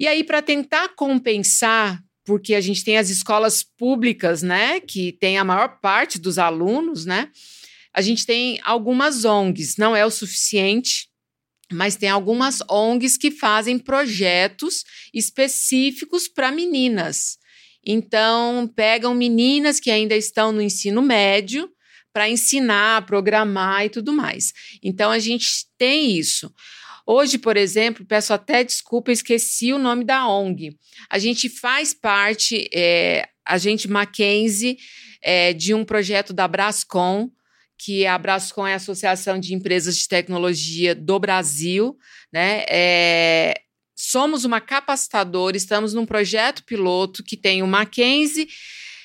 E 0.01 0.09
aí, 0.09 0.25
para 0.25 0.41
tentar 0.41 0.95
compensar 0.97 2.03
porque 2.29 2.55
a 2.55 2.61
gente 2.61 2.85
tem 2.85 2.99
as 2.99 3.09
escolas 3.09 3.63
públicas, 3.63 4.43
né, 4.43 4.81
que 4.81 5.13
tem 5.13 5.39
a 5.39 5.45
maior 5.45 5.81
parte 5.81 6.19
dos 6.19 6.37
alunos, 6.37 7.07
né? 7.07 7.31
A 7.91 8.03
gente 8.03 8.27
tem 8.27 8.61
algumas 8.65 9.25
ONGs, 9.25 9.79
não 9.79 9.97
é 9.97 10.05
o 10.05 10.11
suficiente, 10.11 11.09
mas 11.73 11.97
tem 11.97 12.11
algumas 12.11 12.61
ONGs 12.69 13.17
que 13.17 13.31
fazem 13.31 13.79
projetos 13.79 14.85
específicos 15.15 16.29
para 16.29 16.53
meninas. 16.53 17.39
Então, 17.83 18.71
pegam 18.77 19.15
meninas 19.15 19.81
que 19.81 19.91
ainda 19.91 20.15
estão 20.15 20.53
no 20.53 20.61
ensino 20.61 21.01
médio 21.01 21.67
para 22.13 22.29
ensinar, 22.29 23.07
programar 23.07 23.87
e 23.87 23.89
tudo 23.89 24.13
mais. 24.13 24.53
Então, 24.83 25.11
a 25.11 25.19
gente 25.19 25.65
tem 25.79 26.19
isso. 26.19 26.53
Hoje, 27.11 27.39
por 27.39 27.57
exemplo, 27.57 28.05
peço 28.05 28.35
até 28.35 28.63
desculpa, 28.63 29.11
esqueci 29.11 29.73
o 29.73 29.79
nome 29.79 30.05
da 30.05 30.29
ONG. 30.29 30.77
A 31.09 31.19
gente 31.19 31.49
faz 31.49 31.95
parte, 31.95 32.69
é, 32.71 33.27
a 33.47 33.57
gente 33.57 33.89
Mackenzie, 33.89 34.77
é, 35.23 35.55
de 35.55 35.73
um 35.73 35.87
projeto 35.87 36.35
da 36.35 36.47
Brascom, 36.47 37.31
que 37.79 38.05
a 38.05 38.19
Brascom 38.19 38.67
é 38.67 38.75
a 38.75 38.77
Associação 38.77 39.41
de 39.41 39.55
Empresas 39.55 39.97
de 39.97 40.07
Tecnologia 40.07 40.95
do 40.95 41.19
Brasil, 41.19 41.97
né? 42.31 42.67
É, 42.69 43.55
somos 43.97 44.45
uma 44.45 44.61
capacitadora, 44.61 45.57
estamos 45.57 45.95
num 45.95 46.05
projeto 46.05 46.63
piloto 46.65 47.25
que 47.25 47.39
tem 47.39 47.63
o 47.63 47.67
Mackenzie 47.67 48.49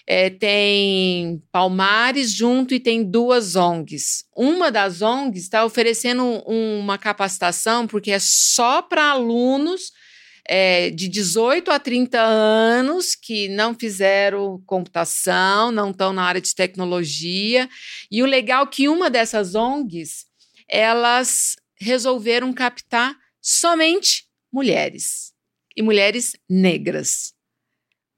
é, 0.06 0.30
tem 0.30 1.42
Palmares 1.52 2.32
junto 2.32 2.74
e 2.74 2.80
tem 2.80 3.04
duas 3.04 3.56
ONGs. 3.56 4.26
Uma 4.36 4.70
das 4.70 5.02
ONGs 5.02 5.44
está 5.44 5.64
oferecendo 5.64 6.24
um, 6.46 6.80
uma 6.80 6.98
capacitação, 6.98 7.88
porque 7.88 8.12
é 8.12 8.20
só 8.20 8.82
para 8.82 9.12
alunos 9.12 9.92
é, 10.46 10.90
de 10.90 11.08
18 11.08 11.72
a 11.72 11.80
30 11.80 12.20
anos 12.20 13.16
que 13.16 13.48
não 13.48 13.74
fizeram 13.74 14.62
computação, 14.66 15.72
não 15.72 15.92
estão 15.92 16.12
na 16.12 16.24
área 16.24 16.42
de 16.42 16.54
tecnologia. 16.54 17.70
E 18.12 18.22
o 18.22 18.26
legal 18.26 18.66
é 18.66 18.68
que 18.68 18.90
uma 18.90 19.10
dessas 19.10 19.56
ONGs, 19.56 20.26
elas 20.68 21.56
resolveram 21.80 22.52
captar 22.52 23.16
somente 23.42 24.26
mulheres 24.52 25.34
e 25.78 25.82
mulheres 25.82 26.36
negras. 26.50 27.34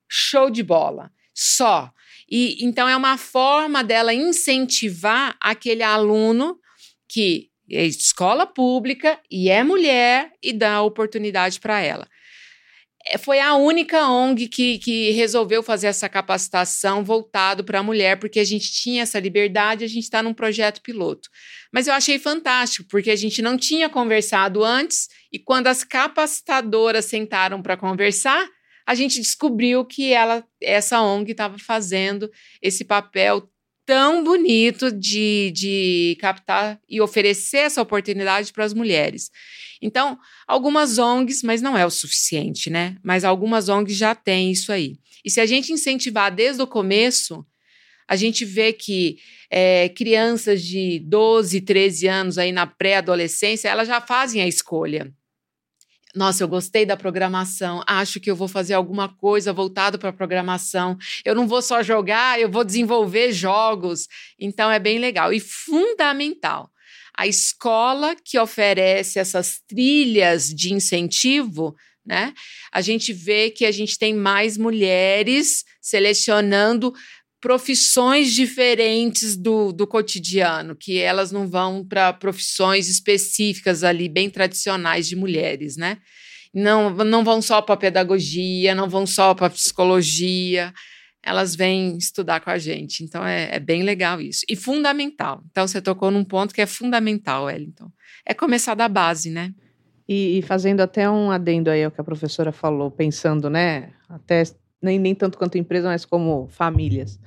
Show 0.10 0.50
de 0.50 0.64
bola 0.64 1.12
só. 1.36 1.92
E 2.30 2.64
então 2.66 2.88
é 2.88 2.96
uma 2.96 3.18
forma 3.18 3.84
dela 3.84 4.14
incentivar 4.14 5.38
aquele 5.40 5.84
aluno 5.84 6.58
que 7.08 7.50
é 7.70 7.86
escola 7.86 8.46
pública 8.48 9.20
e 9.30 9.50
é 9.50 9.64
mulher 9.64 10.32
e 10.42 10.54
dá 10.54 10.82
oportunidade 10.82 11.60
para 11.60 11.82
ela. 11.82 12.08
É, 13.08 13.20
foi 13.20 13.40
a 13.40 13.54
única 13.56 14.08
ONG 14.10 14.48
que, 14.48 14.80
que 14.80 15.12
resolveu 15.12 15.62
fazer 15.62 15.88
essa 15.88 16.10
capacitação 16.10 17.04
voltado 17.04 17.64
para 17.64 17.80
a 17.80 17.84
mulher, 17.84 18.18
porque 18.20 18.40
a 18.40 18.44
gente 18.44 18.72
tinha 18.72 19.04
essa 19.04 19.20
liberdade, 19.20 19.86
a 19.86 19.88
gente 19.88 20.04
está 20.04 20.24
num 20.24 20.34
projeto 20.34 20.82
piloto. 20.82 21.30
Mas 21.72 21.88
eu 21.88 21.94
achei 21.94 22.18
fantástico, 22.18 22.88
porque 22.90 23.12
a 23.12 23.16
gente 23.16 23.42
não 23.44 23.58
tinha 23.58 23.88
conversado 23.90 24.64
antes, 24.64 25.08
e 25.32 25.38
quando 25.38 25.68
as 25.68 25.84
capacitadoras 25.84 27.06
sentaram 27.06 27.62
para 27.62 27.78
conversar, 27.78 28.48
a 28.86 28.94
gente 28.94 29.20
descobriu 29.20 29.84
que 29.84 30.14
ela, 30.14 30.46
essa 30.62 31.02
ONG 31.02 31.32
estava 31.32 31.58
fazendo 31.58 32.30
esse 32.62 32.86
papel 32.86 33.50
tão 33.86 34.24
bonito 34.24 34.92
de, 34.92 35.52
de 35.54 36.18
captar 36.20 36.80
e 36.90 37.02
oferecer 37.02 37.58
essa 37.58 37.82
oportunidade 37.82 38.52
para 38.54 38.64
as 38.64 38.74
mulheres. 38.74 39.32
Então, 39.82 40.18
algumas 40.48 40.98
ONGs, 40.98 41.44
mas 41.44 41.62
não 41.62 41.78
é 41.78 41.86
o 41.86 41.92
suficiente, 41.92 42.70
né? 42.70 42.98
Mas 43.04 43.24
algumas 43.24 43.70
ONGs 43.70 43.98
já 43.98 44.16
têm 44.16 44.52
isso 44.52 44.72
aí. 44.72 44.98
E 45.24 45.30
se 45.30 45.40
a 45.40 45.46
gente 45.46 45.74
incentivar 45.74 46.34
desde 46.34 46.62
o 46.62 46.68
começo, 46.68 47.46
a 48.08 48.16
gente 48.16 48.46
vê 48.46 48.72
que 48.72 49.18
é, 49.50 49.90
crianças 49.90 50.64
de 50.64 51.00
12, 51.00 51.62
13 51.62 52.08
anos 52.08 52.38
aí 52.38 52.52
na 52.52 52.66
pré-adolescência, 52.66 53.70
elas 53.70 53.88
já 53.88 54.00
fazem 54.00 54.42
a 54.42 54.48
escolha 54.48 55.14
Nossa, 56.16 56.44
eu 56.44 56.48
gostei 56.48 56.86
da 56.86 56.96
programação. 56.96 57.84
Acho 57.86 58.20
que 58.20 58.32
eu 58.32 58.36
vou 58.36 58.48
fazer 58.48 58.74
alguma 58.74 59.10
coisa 59.10 59.52
voltado 59.52 60.00
para 60.00 60.10
a 60.10 60.14
programação. 60.14 60.98
Eu 61.26 61.36
não 61.36 61.48
vou 61.48 61.62
só 61.62 61.84
jogar, 61.84 62.40
eu 62.40 62.50
vou 62.50 62.64
desenvolver 62.64 63.34
jogos. 63.34 64.08
Então 64.40 64.72
é 64.72 64.80
bem 64.80 64.98
legal 64.98 65.34
e 65.34 65.40
fundamental. 65.40 66.72
A 67.18 67.28
escola 67.28 68.16
que 68.16 68.40
oferece 68.40 69.20
essas 69.20 69.60
trilhas 69.68 70.48
de 70.48 70.74
incentivo 70.74 71.76
né? 72.06 72.34
A 72.72 72.82
gente 72.82 73.12
vê 73.12 73.50
que 73.50 73.66
a 73.66 73.72
gente 73.72 73.98
tem 73.98 74.14
mais 74.14 74.58
mulheres 74.58 75.66
selecionando 75.82 76.94
profissões 77.46 78.34
diferentes 78.34 79.38
do, 79.38 79.72
do 79.72 79.86
cotidiano, 79.86 80.76
que 80.76 80.98
elas 80.98 81.32
não 81.32 81.48
vão 81.48 81.86
para 81.86 82.12
profissões 82.12 82.90
específicas 82.90 83.84
ali, 83.84 84.10
bem 84.10 84.32
tradicionais 84.32 85.08
de 85.08 85.16
mulheres, 85.16 85.78
né? 85.78 86.00
Não, 86.52 86.90
não 86.90 87.24
vão 87.24 87.44
só 87.44 87.62
para 87.62 87.78
pedagogia, 87.78 88.74
não 88.74 88.90
vão 88.90 89.06
só 89.06 89.36
para 89.36 89.52
psicologia, 89.52 90.74
elas 91.22 91.56
vêm 91.56 91.96
estudar 91.98 92.40
com 92.40 92.50
a 92.50 92.58
gente. 92.58 93.04
Então 93.04 93.24
é, 93.24 93.50
é, 93.52 93.60
bem 93.60 93.84
legal 93.84 94.20
isso. 94.20 94.44
E 94.50 94.56
fundamental. 94.56 95.44
Então 95.52 95.68
você 95.68 95.80
tocou 95.80 96.10
num 96.10 96.24
ponto 96.24 96.52
que 96.52 96.62
é 96.62 96.66
fundamental, 96.66 97.44
Wellington. 97.44 97.92
É 98.26 98.34
começar 98.34 98.74
da 98.74 98.90
base, 98.90 99.30
né? 99.30 99.54
E, 100.10 100.40
e, 100.40 100.42
fazendo 100.42 100.82
até 100.82 101.08
um 101.08 101.30
adendo 101.30 101.70
aí 101.70 101.84
ao 101.84 101.92
que 101.92 102.02
a 102.02 102.04
professora 102.04 102.52
falou, 102.52 102.90
pensando, 102.90 103.52
né, 103.52 103.92
até 104.10 104.44
nem, 104.82 105.00
nem 105.00 105.16
tanto 105.16 105.38
quanto 105.38 105.58
empresa, 105.58 105.88
mas 105.88 106.06
como 106.06 106.48
famílias. 106.50 107.20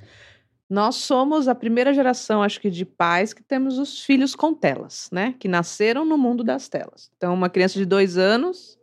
Nós 0.69 0.95
somos 0.95 1.47
a 1.47 1.55
primeira 1.55 1.93
geração, 1.93 2.43
acho 2.43 2.61
que, 2.61 2.69
de 2.69 2.85
pais 2.85 3.33
que 3.33 3.41
temos 3.41 3.79
os 3.79 4.03
filhos 4.03 4.35
com 4.35 4.53
telas, 4.53 5.09
né? 5.11 5.33
Que 5.39 5.47
nasceram 5.47 6.05
no 6.05 6.17
mundo 6.17 6.43
das 6.43 6.69
telas. 6.69 7.09
Então, 7.17 7.33
uma 7.33 7.49
criança 7.49 7.79
de 7.79 7.85
dois 7.85 8.17
anos 8.17 8.77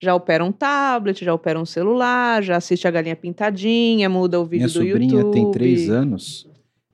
já 0.00 0.14
opera 0.14 0.44
um 0.44 0.52
tablet, 0.52 1.24
já 1.24 1.34
opera 1.34 1.60
um 1.60 1.66
celular, 1.66 2.42
já 2.42 2.56
assiste 2.56 2.88
a 2.88 2.90
galinha 2.90 3.16
pintadinha, 3.16 4.08
muda 4.08 4.40
o 4.40 4.44
vídeo 4.44 4.66
Minha 4.66 4.78
do 4.78 4.84
YouTube. 4.84 4.98
Minha 5.06 5.22
sobrinha 5.22 5.32
tem 5.32 5.50
três 5.50 5.90
anos 5.90 6.47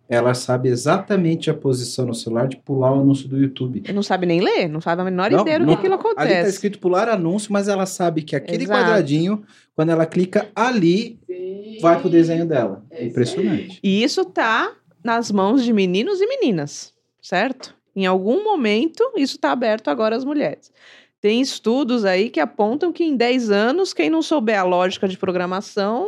ela 0.08 0.34
sabe 0.34 0.68
exatamente 0.68 1.50
a 1.50 1.54
posição 1.54 2.06
no 2.06 2.14
celular 2.14 2.46
de 2.46 2.56
pular 2.58 2.92
o 2.92 3.00
anúncio 3.00 3.28
do 3.28 3.38
YouTube. 3.38 3.82
Não 3.92 4.02
sabe 4.02 4.26
nem 4.26 4.40
ler, 4.40 4.68
não 4.68 4.80
sabe 4.80 5.02
a 5.02 5.04
menor 5.04 5.30
não, 5.30 5.40
ideia 5.40 5.58
do 5.58 5.66
que 5.66 5.72
aquilo 5.72 5.94
acontece. 5.94 6.32
Ali 6.32 6.42
tá 6.42 6.48
escrito 6.48 6.78
pular 6.78 7.08
anúncio, 7.08 7.52
mas 7.52 7.68
ela 7.68 7.86
sabe 7.86 8.22
que 8.22 8.36
aquele 8.36 8.64
Exato. 8.64 8.80
quadradinho, 8.80 9.42
quando 9.74 9.90
ela 9.90 10.04
clica 10.04 10.48
ali, 10.54 11.18
Sim. 11.26 11.78
vai 11.80 11.98
pro 11.98 12.10
desenho 12.10 12.46
dela. 12.46 12.84
É 12.90 13.04
Impressionante. 13.04 13.80
E 13.82 14.02
isso 14.02 14.24
tá 14.24 14.72
nas 15.02 15.30
mãos 15.30 15.64
de 15.64 15.72
meninos 15.72 16.20
e 16.20 16.26
meninas, 16.26 16.92
certo? 17.22 17.74
Em 17.96 18.06
algum 18.06 18.44
momento, 18.44 19.02
isso 19.16 19.36
está 19.36 19.52
aberto 19.52 19.88
agora 19.88 20.16
às 20.16 20.24
mulheres. 20.24 20.72
Tem 21.20 21.40
estudos 21.40 22.04
aí 22.04 22.28
que 22.28 22.40
apontam 22.40 22.92
que 22.92 23.04
em 23.04 23.16
10 23.16 23.50
anos, 23.50 23.94
quem 23.94 24.10
não 24.10 24.20
souber 24.20 24.60
a 24.60 24.64
lógica 24.64 25.08
de 25.08 25.16
programação 25.16 26.06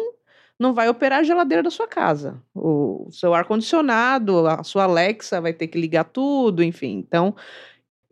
não 0.59 0.72
vai 0.72 0.88
operar 0.88 1.20
a 1.20 1.22
geladeira 1.22 1.62
da 1.62 1.70
sua 1.70 1.86
casa. 1.86 2.40
O 2.54 3.09
seu 3.11 3.34
ar-condicionado, 3.34 4.46
a 4.46 4.62
sua 4.64 4.84
Alexa 4.84 5.40
vai 5.40 5.52
ter 5.52 5.68
que 5.68 5.78
ligar 5.78 6.04
tudo, 6.04 6.62
enfim. 6.62 7.04
Então, 7.07 7.34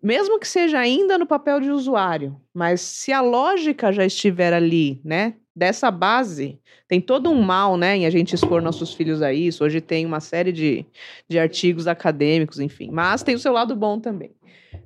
mesmo 0.03 0.39
que 0.39 0.47
seja 0.47 0.79
ainda 0.79 1.17
no 1.17 1.27
papel 1.27 1.61
de 1.61 1.71
usuário, 1.71 2.39
mas 2.53 2.83
se 2.83 3.11
a 3.13 3.23
lógica 3.23 3.91
já 3.91 4.05
estiver 4.05 4.53
ali, 4.53 5.01
né? 5.03 5.35
Dessa 5.57 5.91
base, 5.91 6.59
tem 6.89 7.01
todo 7.01 7.31
um 7.31 7.41
mal, 7.41 7.77
né, 7.77 7.97
em 7.97 8.07
a 8.07 8.11
gente 8.11 8.35
expor 8.35 8.61
nossos 8.61 8.93
filhos 8.93 9.23
a 9.23 9.33
isso. 9.33 9.65
Hoje 9.65 9.81
tem 9.81 10.05
uma 10.05 10.19
série 10.19 10.53
de, 10.53 10.85
de 11.29 11.39
artigos 11.39 11.87
acadêmicos, 11.87 12.59
enfim. 12.59 12.91
Mas 12.91 13.23
tem 13.23 13.37
o 13.37 13.39
seu 13.39 13.53
lado 13.53 13.75
bom 13.77 14.01
também, 14.01 14.33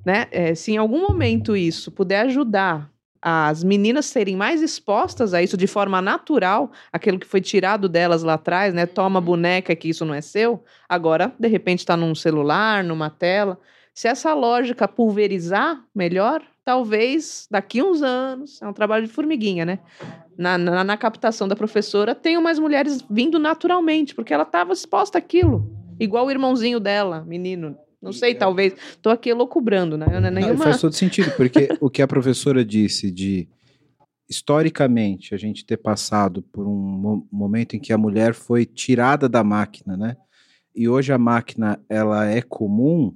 né? 0.05 0.27
É, 0.31 0.53
se 0.53 0.71
em 0.71 0.77
algum 0.77 1.01
momento 1.01 1.57
isso 1.57 1.91
puder 1.91 2.21
ajudar 2.27 2.89
as 3.21 3.63
meninas 3.63 4.05
serem 4.05 4.35
mais 4.35 4.61
expostas 4.61 5.33
a 5.33 5.41
isso 5.41 5.57
de 5.57 5.67
forma 5.67 6.01
natural, 6.01 6.71
aquilo 6.91 7.19
que 7.19 7.27
foi 7.27 7.41
tirado 7.41 7.89
delas 7.89 8.23
lá 8.23 8.35
atrás, 8.35 8.73
né? 8.73 8.85
Toma 8.85 9.19
boneca 9.19 9.75
que 9.75 9.89
isso 9.89 10.05
não 10.05 10.13
é 10.13 10.21
seu, 10.21 10.63
agora 10.87 11.33
de 11.37 11.47
repente 11.47 11.79
está 11.79 11.97
num 11.97 12.15
celular, 12.15 12.83
numa 12.83 13.09
tela. 13.09 13.59
Se 13.93 14.07
essa 14.07 14.33
lógica 14.33 14.87
pulverizar 14.87 15.83
melhor, 15.93 16.41
talvez 16.63 17.47
daqui 17.51 17.83
uns 17.83 18.01
anos, 18.01 18.61
é 18.61 18.67
um 18.67 18.73
trabalho 18.73 19.05
de 19.05 19.11
formiguinha, 19.11 19.65
né? 19.65 19.79
Na, 20.37 20.57
na, 20.57 20.83
na 20.83 20.95
captação 20.95 21.47
da 21.47 21.55
professora, 21.55 22.15
tenham 22.15 22.41
mais 22.41 22.59
mulheres 22.59 23.03
vindo 23.09 23.37
naturalmente, 23.37 24.15
porque 24.15 24.33
ela 24.33 24.43
estava 24.43 24.71
exposta 24.71 25.17
àquilo. 25.17 25.69
Igual 25.99 26.27
o 26.27 26.31
irmãozinho 26.31 26.79
dela, 26.79 27.25
menino, 27.27 27.77
não 28.01 28.13
sei, 28.13 28.33
talvez. 28.33 28.73
Estou 28.91 29.11
aqui 29.11 29.33
loucubrando, 29.33 29.97
né? 29.97 30.05
Não, 30.07 30.27
é 30.27 30.31
nenhuma... 30.31 30.53
Não, 30.53 30.63
faz 30.63 30.79
todo 30.79 30.93
sentido, 30.93 31.31
porque 31.35 31.69
o 31.81 31.89
que 31.89 32.01
a 32.01 32.07
professora 32.07 32.63
disse 32.63 33.11
de 33.11 33.47
historicamente 34.29 35.33
a 35.33 35.37
gente 35.37 35.65
ter 35.65 35.77
passado 35.77 36.41
por 36.43 36.65
um 36.67 37.25
momento 37.31 37.75
em 37.75 37.79
que 37.79 37.91
a 37.91 37.97
mulher 37.97 38.33
foi 38.35 38.65
tirada 38.65 39.27
da 39.27 39.43
máquina, 39.43 39.97
né? 39.97 40.15
E 40.75 40.87
hoje 40.87 41.11
a 41.11 41.17
máquina 41.17 41.83
ela 41.89 42.25
é 42.27 42.41
comum, 42.41 43.13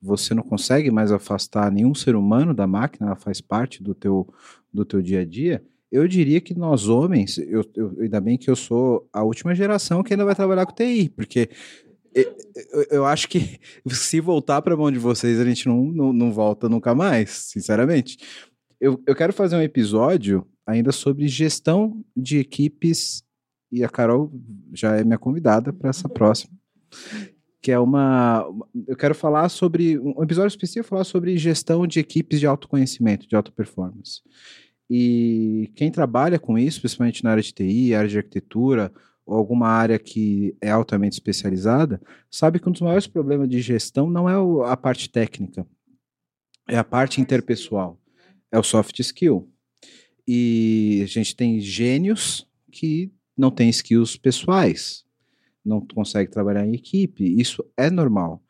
você 0.00 0.34
não 0.34 0.42
consegue 0.42 0.90
mais 0.90 1.10
afastar 1.10 1.72
nenhum 1.72 1.94
ser 1.94 2.14
humano 2.14 2.52
da 2.52 2.66
máquina, 2.66 3.06
ela 3.06 3.16
faz 3.16 3.40
parte 3.40 3.82
do 3.82 3.94
teu 3.94 4.28
do 4.72 4.84
teu 4.84 5.00
dia 5.00 5.20
a 5.20 5.24
dia. 5.24 5.64
Eu 5.90 6.08
diria 6.08 6.40
que 6.40 6.54
nós 6.54 6.88
homens, 6.88 7.38
eu, 7.38 7.64
eu, 7.74 7.96
ainda 8.00 8.20
bem 8.20 8.38
que 8.38 8.50
eu 8.50 8.56
sou 8.56 9.06
a 9.12 9.22
última 9.22 9.54
geração 9.54 10.02
que 10.02 10.12
ainda 10.12 10.24
vai 10.24 10.34
trabalhar 10.34 10.64
com 10.64 10.74
TI, 10.74 11.10
porque 11.10 11.50
eu, 12.90 13.04
acho 13.04 13.28
que 13.28 13.58
se 13.88 14.20
voltar 14.20 14.62
para 14.62 14.74
a 14.74 14.76
mão 14.76 14.90
de 14.90 14.98
vocês, 14.98 15.40
a 15.40 15.44
gente 15.44 15.66
não, 15.66 15.84
não, 15.84 16.12
não 16.12 16.32
volta 16.32 16.68
nunca 16.68 16.94
mais, 16.94 17.30
sinceramente. 17.30 18.18
Eu, 18.80 19.00
eu 19.06 19.14
quero 19.14 19.32
fazer 19.32 19.56
um 19.56 19.62
episódio 19.62 20.46
ainda 20.66 20.92
sobre 20.92 21.28
gestão 21.28 22.04
de 22.16 22.38
equipes, 22.38 23.24
e 23.70 23.82
a 23.82 23.88
Carol 23.88 24.30
já 24.72 24.96
é 24.96 25.04
minha 25.04 25.18
convidada 25.18 25.72
para 25.72 25.90
essa 25.90 26.08
próxima, 26.08 26.52
que 27.60 27.70
é 27.70 27.78
uma. 27.78 28.44
Eu 28.86 28.96
quero 28.96 29.14
falar 29.14 29.48
sobre. 29.48 29.98
Um 29.98 30.22
episódio 30.22 30.48
específico 30.48 30.88
falar 30.88 31.04
sobre 31.04 31.36
gestão 31.38 31.86
de 31.86 32.00
equipes 32.00 32.40
de 32.40 32.46
autoconhecimento, 32.46 33.26
de 33.26 33.34
alta 33.34 33.50
performance. 33.50 34.20
E 34.90 35.70
quem 35.74 35.90
trabalha 35.90 36.38
com 36.38 36.58
isso, 36.58 36.80
principalmente 36.80 37.24
na 37.24 37.30
área 37.30 37.42
de 37.42 37.52
TI, 37.54 37.94
área 37.94 38.10
de 38.10 38.18
arquitetura, 38.18 38.92
ou 39.24 39.36
alguma 39.36 39.68
área 39.68 39.98
que 39.98 40.56
é 40.60 40.70
altamente 40.70 41.14
especializada, 41.14 42.00
sabe 42.30 42.58
que 42.58 42.68
um 42.68 42.72
dos 42.72 42.80
maiores 42.80 43.06
problemas 43.06 43.48
de 43.48 43.60
gestão 43.60 44.10
não 44.10 44.28
é 44.28 44.34
a 44.70 44.76
parte 44.76 45.08
técnica, 45.08 45.66
é 46.68 46.76
a 46.76 46.84
parte 46.84 47.20
interpessoal, 47.20 47.98
é 48.50 48.58
o 48.58 48.62
soft 48.62 48.98
skill. 48.98 49.48
E 50.26 51.00
a 51.02 51.06
gente 51.06 51.34
tem 51.34 51.60
gênios 51.60 52.48
que 52.70 53.12
não 53.36 53.50
têm 53.50 53.68
skills 53.68 54.16
pessoais, 54.16 55.04
não 55.64 55.80
consegue 55.80 56.30
trabalhar 56.30 56.66
em 56.66 56.74
equipe, 56.74 57.24
isso 57.40 57.64
é 57.76 57.90
normal. 57.90 58.42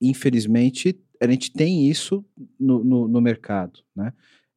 Infelizmente, 0.00 0.98
a 1.20 1.30
gente 1.30 1.52
tem 1.52 1.88
isso 1.88 2.24
no, 2.58 2.82
no, 2.82 3.08
no 3.08 3.20
mercado, 3.20 3.80
né? 3.94 4.12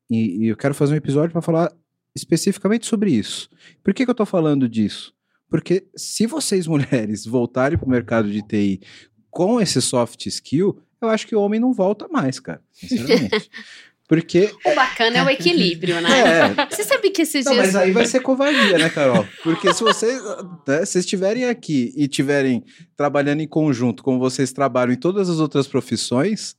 E, 0.10 0.46
e, 0.46 0.48
eu 0.48 0.58
quero 0.58 0.74
fazer 0.74 0.94
um 0.94 0.98
episódio 0.98 1.32
para 1.32 1.42
falar 1.42 1.76
especificamente 2.16 2.86
sobre 2.86 3.12
isso. 3.12 3.50
Por 3.84 3.94
que, 3.94 4.04
que 4.04 4.10
eu 4.10 4.14
estou 4.14 4.26
falando 4.26 4.70
disso? 4.70 5.16
Porque 5.50 5.86
se 5.96 6.26
vocês 6.26 6.68
mulheres 6.68 7.26
voltarem 7.26 7.78
para 7.78 7.86
o 7.86 7.90
mercado 7.90 8.30
de 8.30 8.42
TI 8.42 8.82
com 9.30 9.60
esse 9.60 9.82
soft 9.82 10.26
skill, 10.28 10.82
eu 11.02 11.10
acho 11.10 11.28
que 11.28 11.36
o 11.36 11.42
homem 11.42 11.60
não 11.60 11.74
volta 11.74 12.08
mais, 12.08 12.40
cara, 12.40 12.62
sinceramente. 12.72 13.50
Porque. 14.08 14.52
O 14.64 14.76
bacana 14.76 15.18
é 15.18 15.24
o 15.24 15.30
equilíbrio, 15.30 16.00
né? 16.00 16.10
É. 16.20 16.70
Você 16.70 16.84
sabe 16.84 17.10
que 17.10 17.24
esses 17.24 17.44
não, 17.44 17.54
dias. 17.54 17.66
Mas 17.66 17.76
aí 17.76 17.92
vai 17.92 18.06
ser 18.06 18.20
covardia, 18.20 18.78
né, 18.78 18.88
Carol? 18.90 19.26
Porque 19.44 19.74
se 19.74 19.84
vocês, 19.84 20.22
né, 20.68 20.86
se 20.86 21.00
estiverem 21.00 21.46
aqui 21.46 21.92
e 21.98 22.04
estiverem 22.04 22.64
trabalhando 22.96 23.42
em 23.42 23.48
conjunto, 23.48 24.04
como 24.04 24.20
vocês 24.20 24.54
trabalham 24.54 24.94
em 24.94 25.00
todas 25.00 25.28
as 25.28 25.40
outras 25.40 25.68
profissões. 25.68 26.56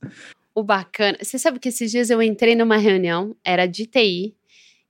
O 0.53 0.61
bacana. 0.61 1.17
Você 1.21 1.39
sabe 1.39 1.57
que 1.57 1.69
esses 1.69 1.89
dias 1.89 2.09
eu 2.09 2.21
entrei 2.21 2.53
numa 2.53 2.77
reunião, 2.77 3.33
era 3.45 3.65
de 3.65 3.85
TI, 3.85 4.35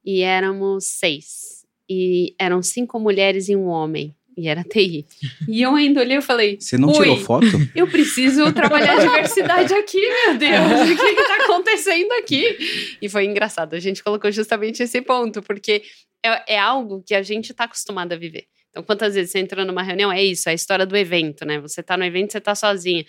e 0.04 0.22
éramos 0.22 0.86
seis 0.86 1.57
e 1.90 2.36
eram 2.40 2.62
cinco 2.62 3.00
mulheres 3.00 3.50
e 3.50 3.56
um 3.56 3.68
homem. 3.68 4.16
E 4.38 4.48
era 4.48 4.64
TI. 4.64 5.04
E 5.48 5.64
eu 5.64 5.74
ainda 5.74 6.00
olhei 6.00 6.18
e 6.18 6.22
falei. 6.22 6.58
Você 6.60 6.78
não 6.78 6.92
tirou 6.92 7.18
foto? 7.18 7.48
Eu 7.74 7.88
preciso 7.88 8.54
trabalhar 8.54 8.96
a 8.96 9.00
diversidade 9.00 9.74
aqui, 9.74 10.00
meu 10.00 10.38
Deus. 10.38 10.92
O 10.92 10.96
que 10.96 11.22
está 11.22 11.44
acontecendo 11.44 12.12
aqui? 12.12 12.98
E 13.02 13.10
foi 13.10 13.26
engraçado. 13.26 13.74
A 13.74 13.80
gente 13.80 14.04
colocou 14.04 14.32
justamente 14.32 14.84
esse 14.84 15.02
ponto, 15.02 15.42
porque 15.42 15.82
é, 16.24 16.54
é 16.54 16.60
algo 16.60 17.02
que 17.04 17.16
a 17.16 17.24
gente 17.24 17.52
está 17.52 17.64
acostumado 17.64 18.14
a 18.14 18.16
viver. 18.16 18.46
Então, 18.70 18.84
quantas 18.84 19.16
vezes 19.16 19.32
você 19.32 19.40
entrou 19.40 19.66
numa 19.66 19.82
reunião? 19.82 20.12
É 20.12 20.24
isso, 20.24 20.48
é 20.48 20.52
a 20.52 20.56
história 20.56 20.86
do 20.86 20.96
evento, 20.96 21.44
né? 21.44 21.60
Você 21.60 21.82
está 21.82 21.98
no 21.98 22.06
evento, 22.06 22.32
você 22.32 22.38
está 22.38 22.54
sozinha. 22.54 23.04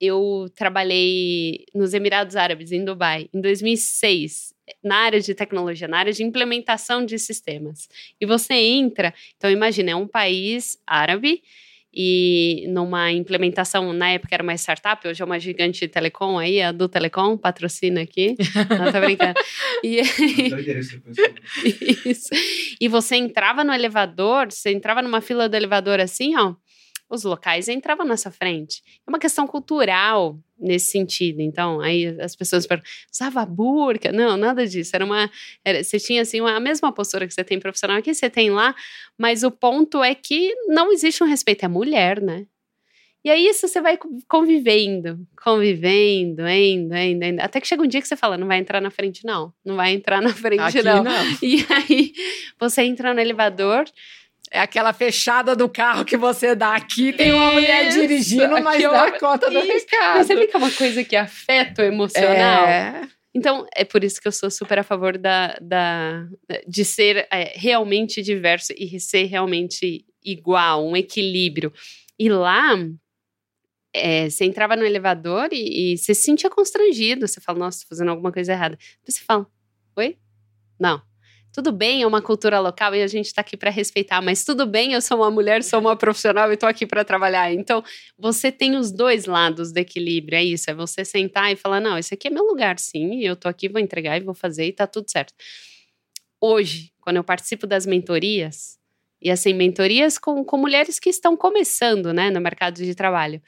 Eu 0.00 0.46
trabalhei 0.56 1.64
nos 1.72 1.94
Emirados 1.94 2.34
Árabes, 2.34 2.72
em 2.72 2.84
Dubai, 2.84 3.28
em 3.32 3.40
2006 3.40 4.57
na 4.82 4.96
área 4.96 5.20
de 5.20 5.34
tecnologia, 5.34 5.88
na 5.88 5.98
área 5.98 6.12
de 6.12 6.22
implementação 6.22 7.04
de 7.04 7.18
sistemas. 7.18 7.88
E 8.20 8.26
você 8.26 8.54
entra, 8.54 9.12
então 9.36 9.50
imagina, 9.50 9.90
é 9.90 9.96
um 9.96 10.06
país 10.06 10.78
árabe 10.86 11.42
e 11.92 12.66
numa 12.68 13.10
implementação, 13.10 13.92
na 13.92 14.10
época 14.10 14.34
era 14.34 14.42
uma 14.42 14.54
startup, 14.54 15.08
hoje 15.08 15.22
é 15.22 15.24
uma 15.24 15.40
gigante 15.40 15.80
de 15.80 15.88
telecom 15.88 16.38
aí, 16.38 16.60
a 16.60 16.70
do 16.70 16.88
Telecom, 16.88 17.36
patrocina 17.36 18.02
aqui. 18.02 18.36
Não, 18.78 18.92
tô 18.92 19.00
brincando. 19.00 19.38
E, 19.82 20.00
isso. 22.04 22.30
E 22.80 22.88
você 22.88 23.16
entrava 23.16 23.62
no 23.62 23.72
elevador, 23.72 24.50
você 24.50 24.72
entrava 24.72 25.00
numa 25.00 25.20
fila 25.20 25.48
do 25.48 25.54
elevador 25.54 26.00
assim, 26.00 26.36
ó, 26.36 26.54
os 27.08 27.24
locais 27.24 27.68
entravam 27.68 28.06
nessa 28.06 28.30
frente. 28.30 28.82
É 29.06 29.10
uma 29.10 29.18
questão 29.18 29.46
cultural 29.46 30.38
nesse 30.58 30.90
sentido. 30.90 31.40
Então, 31.40 31.80
aí 31.80 32.06
as 32.20 32.36
pessoas 32.36 32.66
perguntam, 32.66 32.90
usava 33.12 33.46
burca? 33.46 34.12
Não, 34.12 34.36
nada 34.36 34.66
disso. 34.66 34.94
Era 34.94 35.04
uma. 35.04 35.30
Era, 35.64 35.82
você 35.82 35.98
tinha 35.98 36.22
assim 36.22 36.40
uma, 36.40 36.54
a 36.54 36.60
mesma 36.60 36.92
postura 36.92 37.26
que 37.26 37.32
você 37.32 37.44
tem 37.44 37.58
profissional 37.58 37.96
aqui, 37.96 38.12
você 38.12 38.28
tem 38.28 38.50
lá, 38.50 38.74
mas 39.16 39.42
o 39.42 39.50
ponto 39.50 40.02
é 40.02 40.14
que 40.14 40.54
não 40.66 40.92
existe 40.92 41.22
um 41.22 41.26
respeito. 41.26 41.64
É 41.64 41.68
mulher, 41.68 42.20
né? 42.20 42.46
E 43.24 43.30
aí 43.30 43.46
isso 43.46 43.66
você 43.66 43.80
vai 43.80 43.98
convivendo, 44.28 45.18
convivendo, 45.42 46.48
indo, 46.48 46.96
indo, 46.96 47.24
indo, 47.24 47.40
até 47.40 47.60
que 47.60 47.66
chega 47.66 47.82
um 47.82 47.86
dia 47.86 48.00
que 48.00 48.06
você 48.06 48.16
fala, 48.16 48.38
não 48.38 48.46
vai 48.46 48.58
entrar 48.58 48.80
na 48.80 48.90
frente 48.90 49.26
não, 49.26 49.52
não 49.64 49.74
vai 49.74 49.92
entrar 49.92 50.22
na 50.22 50.32
frente 50.34 50.82
não. 50.82 51.02
não. 51.02 51.26
E 51.42 51.66
aí 51.68 52.12
você 52.58 52.82
entra 52.82 53.12
no 53.12 53.20
elevador, 53.20 53.84
é 54.50 54.60
aquela 54.60 54.92
fechada 54.92 55.54
do 55.54 55.68
carro 55.68 56.04
que 56.04 56.16
você 56.16 56.54
dá 56.54 56.74
aqui, 56.74 57.12
tem 57.12 57.32
uma 57.32 57.52
mulher 57.52 57.90
dirigindo, 57.90 58.62
mas 58.62 58.82
dá 58.82 59.04
a 59.04 59.18
conta 59.18 59.50
do 59.50 59.60
recado. 59.60 60.24
Você 60.24 60.36
fica 60.36 60.58
uma 60.58 60.70
coisa 60.70 61.04
que 61.04 61.16
afeta 61.16 61.82
o 61.82 61.84
emocional. 61.84 62.66
É. 62.66 63.08
Então, 63.34 63.66
é 63.74 63.84
por 63.84 64.02
isso 64.02 64.20
que 64.20 64.26
eu 64.26 64.32
sou 64.32 64.50
super 64.50 64.78
a 64.78 64.82
favor 64.82 65.18
da, 65.18 65.56
da, 65.60 66.26
de 66.66 66.84
ser 66.84 67.28
é, 67.30 67.52
realmente 67.54 68.22
diverso 68.22 68.72
e 68.76 68.98
ser 68.98 69.24
realmente 69.24 70.04
igual, 70.24 70.86
um 70.86 70.96
equilíbrio. 70.96 71.72
E 72.18 72.28
lá, 72.28 72.74
é, 73.94 74.28
você 74.28 74.44
entrava 74.44 74.76
no 74.76 74.84
elevador 74.84 75.50
e, 75.52 75.92
e, 75.92 75.98
você 75.98 76.14
se 76.14 76.22
sentia 76.22 76.50
constrangido. 76.50 77.28
Você 77.28 77.40
fala, 77.40 77.58
nossa, 77.58 77.82
tô 77.82 77.88
fazendo 77.88 78.10
alguma 78.10 78.32
coisa 78.32 78.52
errada. 78.52 78.76
Depois 78.76 79.14
você 79.14 79.24
fala, 79.24 79.46
oi? 79.96 80.16
Não, 80.80 81.02
tudo 81.58 81.72
bem, 81.72 82.02
é 82.02 82.06
uma 82.06 82.22
cultura 82.22 82.60
local 82.60 82.94
e 82.94 83.02
a 83.02 83.06
gente 83.08 83.26
está 83.26 83.40
aqui 83.40 83.56
para 83.56 83.68
respeitar, 83.68 84.22
mas 84.22 84.44
tudo 84.44 84.64
bem, 84.64 84.92
eu 84.92 85.00
sou 85.00 85.16
uma 85.16 85.28
mulher, 85.28 85.64
sou 85.64 85.80
uma 85.80 85.96
profissional 85.98 86.48
e 86.52 86.54
estou 86.54 86.68
aqui 86.68 86.86
para 86.86 87.04
trabalhar. 87.04 87.52
Então, 87.52 87.82
você 88.16 88.52
tem 88.52 88.76
os 88.76 88.92
dois 88.92 89.24
lados 89.24 89.72
do 89.72 89.78
equilíbrio, 89.78 90.38
é 90.38 90.44
isso, 90.44 90.70
é 90.70 90.74
você 90.74 91.04
sentar 91.04 91.50
e 91.52 91.56
falar, 91.56 91.80
não, 91.80 91.98
esse 91.98 92.14
aqui 92.14 92.28
é 92.28 92.30
meu 92.30 92.44
lugar, 92.44 92.78
sim, 92.78 93.24
eu 93.24 93.32
estou 93.32 93.50
aqui, 93.50 93.68
vou 93.68 93.80
entregar 93.80 94.16
e 94.16 94.20
vou 94.20 94.34
fazer 94.34 94.66
e 94.66 94.68
está 94.68 94.86
tudo 94.86 95.10
certo. 95.10 95.34
Hoje, 96.40 96.92
quando 97.00 97.16
eu 97.16 97.24
participo 97.24 97.66
das 97.66 97.84
mentorias, 97.84 98.78
e 99.20 99.28
assim, 99.28 99.52
mentorias 99.52 100.16
com, 100.16 100.44
com 100.44 100.56
mulheres 100.56 101.00
que 101.00 101.10
estão 101.10 101.36
começando, 101.36 102.12
né, 102.12 102.30
no 102.30 102.40
mercado 102.40 102.76
de 102.76 102.94
trabalho, 102.94 103.42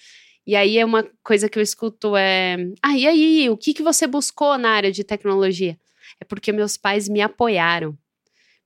e 0.45 0.57
aí 0.57 0.79
é 0.79 0.85
uma 0.85 1.09
coisa 1.23 1.49
que 1.49 1.61
eu 1.61 1.63
escuto 1.63 2.17
é, 2.17 2.57
ah, 2.83 2.99
e 2.99 3.07
aí, 3.07 3.49
o 3.49 3.57
que, 3.57 3.73
que 3.73 3.85
você 3.85 4.09
buscou 4.09 4.59
na 4.59 4.71
área 4.71 4.91
de 4.91 5.05
tecnologia? 5.05 5.79
É 6.19 6.25
porque 6.25 6.53
meus 6.53 6.77
pais 6.77 7.09
me 7.09 7.21
apoiaram. 7.21 7.97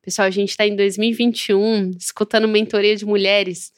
Pessoal, 0.01 0.29
a 0.29 0.31
gente 0.31 0.51
está 0.51 0.67
em 0.67 0.77
2021, 0.77 1.91
escutando 1.99 2.47
mentoria 2.47 2.95
de 2.95 3.07
mulheres. 3.07 3.73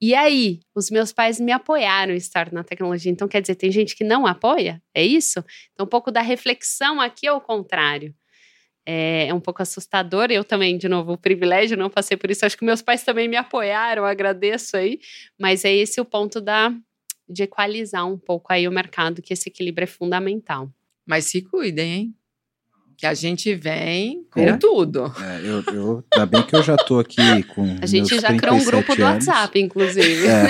E 0.00 0.14
aí, 0.14 0.60
os 0.74 0.90
meus 0.90 1.12
pais 1.12 1.40
me 1.40 1.50
apoiaram 1.50 2.12
a 2.12 2.16
estar 2.16 2.52
na 2.52 2.62
tecnologia. 2.62 3.10
Então, 3.10 3.26
quer 3.26 3.40
dizer, 3.40 3.56
tem 3.56 3.70
gente 3.70 3.96
que 3.96 4.04
não 4.04 4.26
apoia? 4.26 4.82
É 4.94 5.04
isso? 5.04 5.44
Então, 5.72 5.86
um 5.86 5.88
pouco 5.88 6.10
da 6.10 6.20
reflexão 6.20 7.00
aqui 7.00 7.26
é 7.26 7.32
o 7.32 7.40
contrário. 7.40 8.14
É, 8.86 9.26
é 9.26 9.34
um 9.34 9.40
pouco 9.40 9.60
assustador. 9.60 10.28
Eu 10.30 10.44
também, 10.44 10.78
de 10.78 10.88
novo, 10.88 11.12
o 11.12 11.18
privilégio, 11.18 11.76
não 11.76 11.90
passei 11.90 12.16
por 12.16 12.30
isso. 12.30 12.46
Acho 12.46 12.56
que 12.56 12.64
meus 12.64 12.80
pais 12.80 13.02
também 13.02 13.28
me 13.28 13.36
apoiaram, 13.36 14.04
agradeço 14.04 14.76
aí. 14.76 15.00
Mas 15.38 15.64
é 15.64 15.74
esse 15.74 16.00
o 16.00 16.04
ponto 16.04 16.40
da, 16.40 16.72
de 17.28 17.42
equalizar 17.42 18.06
um 18.06 18.16
pouco 18.16 18.52
aí 18.52 18.66
o 18.66 18.72
mercado, 18.72 19.20
que 19.20 19.32
esse 19.32 19.48
equilíbrio 19.48 19.84
é 19.84 19.88
fundamental. 19.88 20.72
Mas 21.04 21.24
se 21.26 21.42
cuidem, 21.42 21.92
hein? 21.92 22.14
Que 22.98 23.06
a 23.06 23.14
gente 23.14 23.54
vem 23.54 24.24
com 24.28 24.40
é. 24.40 24.56
tudo. 24.56 25.14
É, 25.22 25.40
eu, 25.44 25.62
eu, 25.72 26.04
ainda 26.12 26.26
bem 26.26 26.42
que 26.42 26.56
eu 26.56 26.62
já 26.64 26.76
tô 26.76 26.98
aqui 26.98 27.44
com. 27.44 27.76
A 27.80 27.86
gente 27.86 28.18
já 28.18 28.34
criou 28.34 28.56
um 28.56 28.64
grupo 28.64 28.96
do 28.96 29.02
WhatsApp, 29.02 29.56
inclusive. 29.60 30.26
É. 30.26 30.48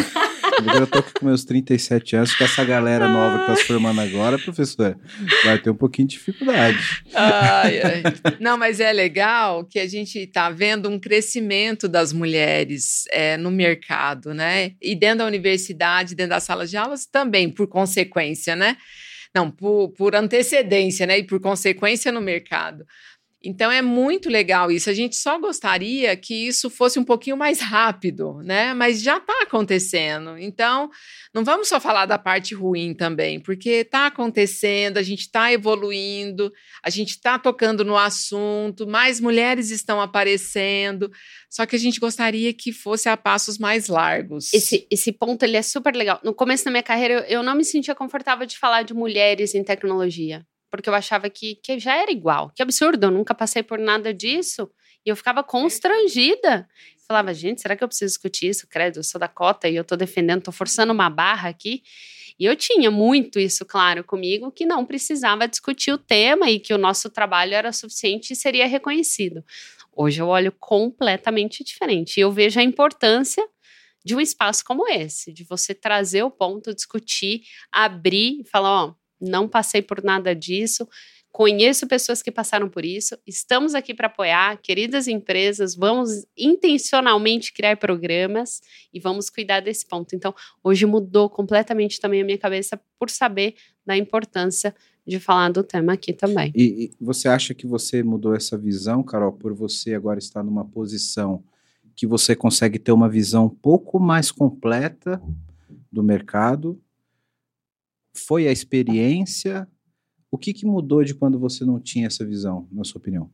Eu 0.74 0.86
tô 0.86 0.98
aqui 0.98 1.12
com 1.12 1.26
meus 1.26 1.44
37 1.44 2.16
anos, 2.16 2.34
com 2.34 2.42
essa 2.42 2.64
galera 2.64 3.06
nova 3.06 3.40
que 3.40 3.46
tá 3.46 3.56
se 3.56 3.64
formando 3.64 4.00
agora, 4.00 4.38
professor, 4.38 4.98
vai 5.44 5.58
ter 5.58 5.70
um 5.70 5.74
pouquinho 5.74 6.08
de 6.08 6.16
dificuldade. 6.16 7.04
Ai, 7.14 7.80
ai. 7.82 8.02
Não, 8.40 8.56
mas 8.56 8.80
é 8.80 8.92
legal 8.92 9.64
que 9.64 9.78
a 9.78 9.86
gente 9.86 10.26
tá 10.26 10.50
vendo 10.50 10.88
um 10.88 10.98
crescimento 10.98 11.86
das 11.86 12.14
mulheres 12.14 13.04
é, 13.12 13.36
no 13.36 13.50
mercado, 13.50 14.32
né? 14.32 14.72
E 14.80 14.96
dentro 14.96 15.18
da 15.18 15.26
universidade, 15.26 16.14
dentro 16.14 16.30
das 16.30 16.44
salas 16.44 16.70
de 16.70 16.78
aulas 16.78 17.06
também, 17.06 17.50
por 17.50 17.68
consequência, 17.68 18.56
né? 18.56 18.78
Não, 19.38 19.52
por, 19.52 19.90
por 19.90 20.16
antecedência, 20.16 21.06
né? 21.06 21.18
E 21.18 21.24
por 21.24 21.40
consequência 21.40 22.10
no 22.10 22.20
mercado. 22.20 22.84
Então 23.42 23.70
é 23.70 23.80
muito 23.80 24.28
legal 24.28 24.70
isso. 24.70 24.90
A 24.90 24.92
gente 24.92 25.14
só 25.14 25.38
gostaria 25.38 26.16
que 26.16 26.48
isso 26.48 26.68
fosse 26.68 26.98
um 26.98 27.04
pouquinho 27.04 27.36
mais 27.36 27.60
rápido, 27.60 28.40
né? 28.42 28.74
Mas 28.74 29.00
já 29.00 29.18
está 29.18 29.42
acontecendo. 29.42 30.36
Então, 30.36 30.90
não 31.32 31.44
vamos 31.44 31.68
só 31.68 31.78
falar 31.78 32.06
da 32.06 32.18
parte 32.18 32.52
ruim 32.52 32.94
também, 32.94 33.38
porque 33.38 33.70
está 33.70 34.06
acontecendo, 34.06 34.98
a 34.98 35.02
gente 35.02 35.20
está 35.20 35.52
evoluindo, 35.52 36.52
a 36.82 36.90
gente 36.90 37.10
está 37.10 37.38
tocando 37.38 37.84
no 37.84 37.96
assunto, 37.96 38.88
mais 38.88 39.20
mulheres 39.20 39.70
estão 39.70 40.00
aparecendo. 40.00 41.08
Só 41.48 41.64
que 41.64 41.76
a 41.76 41.78
gente 41.78 42.00
gostaria 42.00 42.52
que 42.52 42.72
fosse 42.72 43.08
a 43.08 43.16
passos 43.16 43.56
mais 43.56 43.86
largos. 43.86 44.52
Esse, 44.52 44.86
esse 44.90 45.12
ponto 45.12 45.44
ele 45.44 45.56
é 45.56 45.62
super 45.62 45.94
legal. 45.94 46.20
No 46.24 46.34
começo 46.34 46.64
da 46.64 46.72
minha 46.72 46.82
carreira, 46.82 47.14
eu, 47.14 47.38
eu 47.38 47.42
não 47.44 47.54
me 47.54 47.64
sentia 47.64 47.94
confortável 47.94 48.44
de 48.44 48.58
falar 48.58 48.82
de 48.82 48.94
mulheres 48.94 49.54
em 49.54 49.62
tecnologia 49.62 50.44
porque 50.70 50.88
eu 50.88 50.94
achava 50.94 51.28
que, 51.30 51.56
que 51.56 51.78
já 51.78 51.96
era 51.96 52.10
igual. 52.10 52.50
Que 52.54 52.62
absurdo, 52.62 53.06
eu 53.06 53.10
nunca 53.10 53.34
passei 53.34 53.62
por 53.62 53.78
nada 53.78 54.12
disso. 54.12 54.70
E 55.04 55.10
eu 55.10 55.16
ficava 55.16 55.42
constrangida. 55.42 56.68
Falava, 57.06 57.32
gente, 57.32 57.62
será 57.62 57.74
que 57.74 57.82
eu 57.82 57.88
preciso 57.88 58.10
discutir 58.10 58.48
isso? 58.48 58.66
Credo, 58.68 58.98
eu 58.98 59.02
sou 59.02 59.18
da 59.18 59.28
cota 59.28 59.68
e 59.68 59.76
eu 59.76 59.84
tô 59.84 59.96
defendendo, 59.96 60.42
tô 60.42 60.52
forçando 60.52 60.92
uma 60.92 61.08
barra 61.08 61.48
aqui. 61.48 61.82
E 62.38 62.44
eu 62.44 62.54
tinha 62.54 62.90
muito 62.90 63.40
isso 63.40 63.64
claro 63.64 64.04
comigo, 64.04 64.52
que 64.52 64.66
não 64.66 64.84
precisava 64.84 65.48
discutir 65.48 65.90
o 65.90 65.98
tema 65.98 66.50
e 66.50 66.60
que 66.60 66.72
o 66.72 66.78
nosso 66.78 67.10
trabalho 67.10 67.54
era 67.54 67.72
suficiente 67.72 68.32
e 68.32 68.36
seria 68.36 68.66
reconhecido. 68.66 69.42
Hoje 69.96 70.20
eu 70.20 70.28
olho 70.28 70.52
completamente 70.52 71.64
diferente. 71.64 72.18
E 72.18 72.20
eu 72.20 72.30
vejo 72.30 72.60
a 72.60 72.62
importância 72.62 73.44
de 74.04 74.14
um 74.14 74.20
espaço 74.20 74.64
como 74.64 74.86
esse, 74.88 75.32
de 75.32 75.42
você 75.42 75.74
trazer 75.74 76.22
o 76.22 76.30
ponto, 76.30 76.74
discutir, 76.74 77.42
abrir 77.72 78.40
e 78.40 78.44
falar, 78.44 78.84
ó, 78.84 78.94
não 79.20 79.48
passei 79.48 79.82
por 79.82 80.02
nada 80.02 80.34
disso. 80.34 80.88
Conheço 81.30 81.86
pessoas 81.86 82.22
que 82.22 82.32
passaram 82.32 82.68
por 82.68 82.84
isso. 82.84 83.16
Estamos 83.26 83.74
aqui 83.74 83.94
para 83.94 84.06
apoiar, 84.06 84.58
queridas 84.62 85.06
empresas. 85.06 85.74
Vamos 85.74 86.26
intencionalmente 86.36 87.52
criar 87.52 87.76
programas 87.76 88.60
e 88.92 88.98
vamos 88.98 89.28
cuidar 89.28 89.60
desse 89.60 89.86
ponto. 89.86 90.16
Então, 90.16 90.34
hoje 90.64 90.86
mudou 90.86 91.28
completamente 91.28 92.00
também 92.00 92.22
a 92.22 92.24
minha 92.24 92.38
cabeça 92.38 92.80
por 92.98 93.10
saber 93.10 93.54
da 93.86 93.96
importância 93.96 94.74
de 95.06 95.20
falar 95.20 95.50
do 95.50 95.62
tema 95.62 95.92
aqui 95.92 96.12
também. 96.12 96.50
E, 96.54 96.62
e 96.84 96.90
você 97.00 97.28
acha 97.28 97.54
que 97.54 97.66
você 97.66 98.02
mudou 98.02 98.34
essa 98.34 98.58
visão, 98.58 99.02
Carol, 99.02 99.32
por 99.32 99.54
você 99.54 99.94
agora 99.94 100.18
estar 100.18 100.42
numa 100.42 100.64
posição 100.64 101.42
que 101.94 102.06
você 102.06 102.36
consegue 102.36 102.78
ter 102.78 102.92
uma 102.92 103.08
visão 103.08 103.46
um 103.46 103.50
pouco 103.50 103.98
mais 103.98 104.30
completa 104.30 105.20
do 105.90 106.02
mercado 106.02 106.80
foi 108.18 108.48
a 108.48 108.52
experiência? 108.52 109.68
O 110.30 110.36
que, 110.36 110.52
que 110.52 110.66
mudou 110.66 111.02
de 111.04 111.14
quando 111.14 111.38
você 111.38 111.64
não 111.64 111.80
tinha 111.80 112.06
essa 112.06 112.24
visão, 112.24 112.68
na 112.70 112.84
sua 112.84 112.98
opinião? 112.98 113.30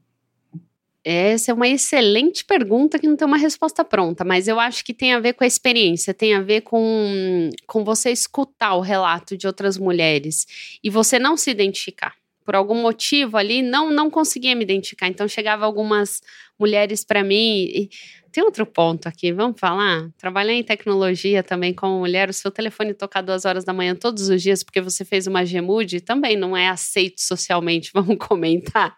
Essa 1.04 1.50
é 1.50 1.54
uma 1.54 1.68
excelente 1.68 2.44
pergunta 2.46 2.98
que 2.98 3.06
não 3.06 3.14
tem 3.14 3.28
uma 3.28 3.36
resposta 3.36 3.84
pronta, 3.84 4.24
mas 4.24 4.48
eu 4.48 4.58
acho 4.58 4.82
que 4.82 4.94
tem 4.94 5.12
a 5.12 5.20
ver 5.20 5.34
com 5.34 5.44
a 5.44 5.46
experiência, 5.46 6.14
tem 6.14 6.34
a 6.34 6.40
ver 6.40 6.62
com, 6.62 7.50
com 7.66 7.84
você 7.84 8.10
escutar 8.10 8.74
o 8.74 8.80
relato 8.80 9.36
de 9.36 9.46
outras 9.46 9.76
mulheres 9.76 10.46
e 10.82 10.88
você 10.88 11.18
não 11.18 11.36
se 11.36 11.50
identificar. 11.50 12.14
Por 12.44 12.54
algum 12.54 12.80
motivo 12.82 13.36
ali, 13.36 13.62
não, 13.62 13.90
não 13.90 14.10
conseguia 14.10 14.54
me 14.54 14.62
identificar. 14.62 15.08
Então, 15.08 15.26
chegava 15.26 15.64
algumas 15.64 16.20
mulheres 16.58 17.04
para 17.04 17.24
mim 17.24 17.64
e 17.64 17.88
tem 18.34 18.42
outro 18.42 18.66
ponto 18.66 19.06
aqui, 19.06 19.32
vamos 19.32 19.60
falar? 19.60 20.10
Trabalhar 20.18 20.54
em 20.54 20.62
tecnologia 20.64 21.40
também 21.40 21.72
como 21.72 22.00
mulher, 22.00 22.28
o 22.28 22.32
seu 22.32 22.50
telefone 22.50 22.92
tocar 22.92 23.22
duas 23.22 23.44
horas 23.44 23.64
da 23.64 23.72
manhã 23.72 23.94
todos 23.94 24.28
os 24.28 24.42
dias 24.42 24.64
porque 24.64 24.80
você 24.80 25.04
fez 25.04 25.28
uma 25.28 25.44
gemude 25.46 26.00
também 26.00 26.36
não 26.36 26.56
é 26.56 26.68
aceito 26.68 27.20
socialmente, 27.20 27.90
vamos 27.94 28.16
comentar. 28.18 28.92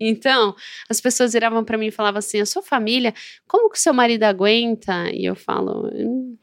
Então, 0.00 0.52
as 0.90 1.00
pessoas 1.00 1.32
viravam 1.32 1.64
para 1.64 1.78
mim 1.78 1.86
e 1.86 1.90
falavam 1.92 2.18
assim: 2.18 2.40
a 2.40 2.46
sua 2.46 2.60
família, 2.60 3.14
como 3.46 3.70
que 3.70 3.78
o 3.78 3.80
seu 3.80 3.94
marido 3.94 4.24
aguenta? 4.24 5.08
E 5.12 5.24
eu 5.26 5.36
falo, 5.36 5.88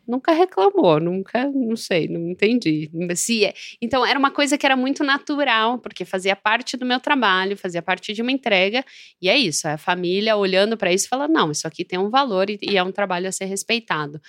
nunca 0.07 0.31
reclamou, 0.31 0.99
nunca, 0.99 1.45
não 1.53 1.75
sei, 1.75 2.07
não 2.07 2.29
entendi. 2.29 2.89
Se 3.15 3.45
é. 3.45 3.53
Então, 3.81 4.05
era 4.05 4.17
uma 4.17 4.31
coisa 4.31 4.57
que 4.57 4.65
era 4.65 4.75
muito 4.75 5.03
natural, 5.03 5.77
porque 5.79 6.05
fazia 6.05 6.35
parte 6.35 6.77
do 6.77 6.85
meu 6.85 6.99
trabalho, 6.99 7.57
fazia 7.57 7.81
parte 7.81 8.13
de 8.13 8.21
uma 8.21 8.31
entrega, 8.31 8.83
e 9.21 9.29
é 9.29 9.37
isso, 9.37 9.67
é 9.67 9.73
a 9.73 9.77
família 9.77 10.35
olhando 10.37 10.77
para 10.77 10.93
isso 10.93 11.07
falando: 11.07 11.31
não, 11.31 11.51
isso 11.51 11.67
aqui 11.67 11.83
tem 11.83 11.99
um 11.99 12.09
valor 12.09 12.29
valor 12.29 12.49
e, 12.49 12.57
e 12.61 12.77
é 12.77 12.83
um 12.83 12.91
trabalho 12.91 13.27
a 13.27 13.31
ser 13.31 13.45
respeitado. 13.45 14.21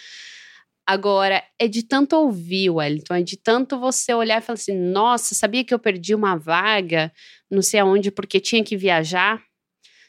Agora, 0.87 1.43
é 1.59 1.69
de 1.69 1.85
tanto 1.85 2.17
ouvir, 2.17 2.71
Wellington, 2.71 3.15
é 3.15 3.23
de 3.23 3.37
tanto 3.37 3.79
você 3.79 4.13
olhar 4.13 4.39
e 4.39 4.45
falar 4.45 4.55
assim: 4.55 4.77
nossa, 4.77 5.35
sabia 5.35 5.65
que 5.65 5.73
eu 5.73 5.79
perdi 5.79 6.15
uma 6.15 6.37
vaga, 6.37 7.13
não 7.51 7.63
sei 7.63 7.81
aonde, 7.81 8.11
porque 8.11 8.41
tinha 8.41 8.65
que 8.65 8.77
viajar? 8.77 9.41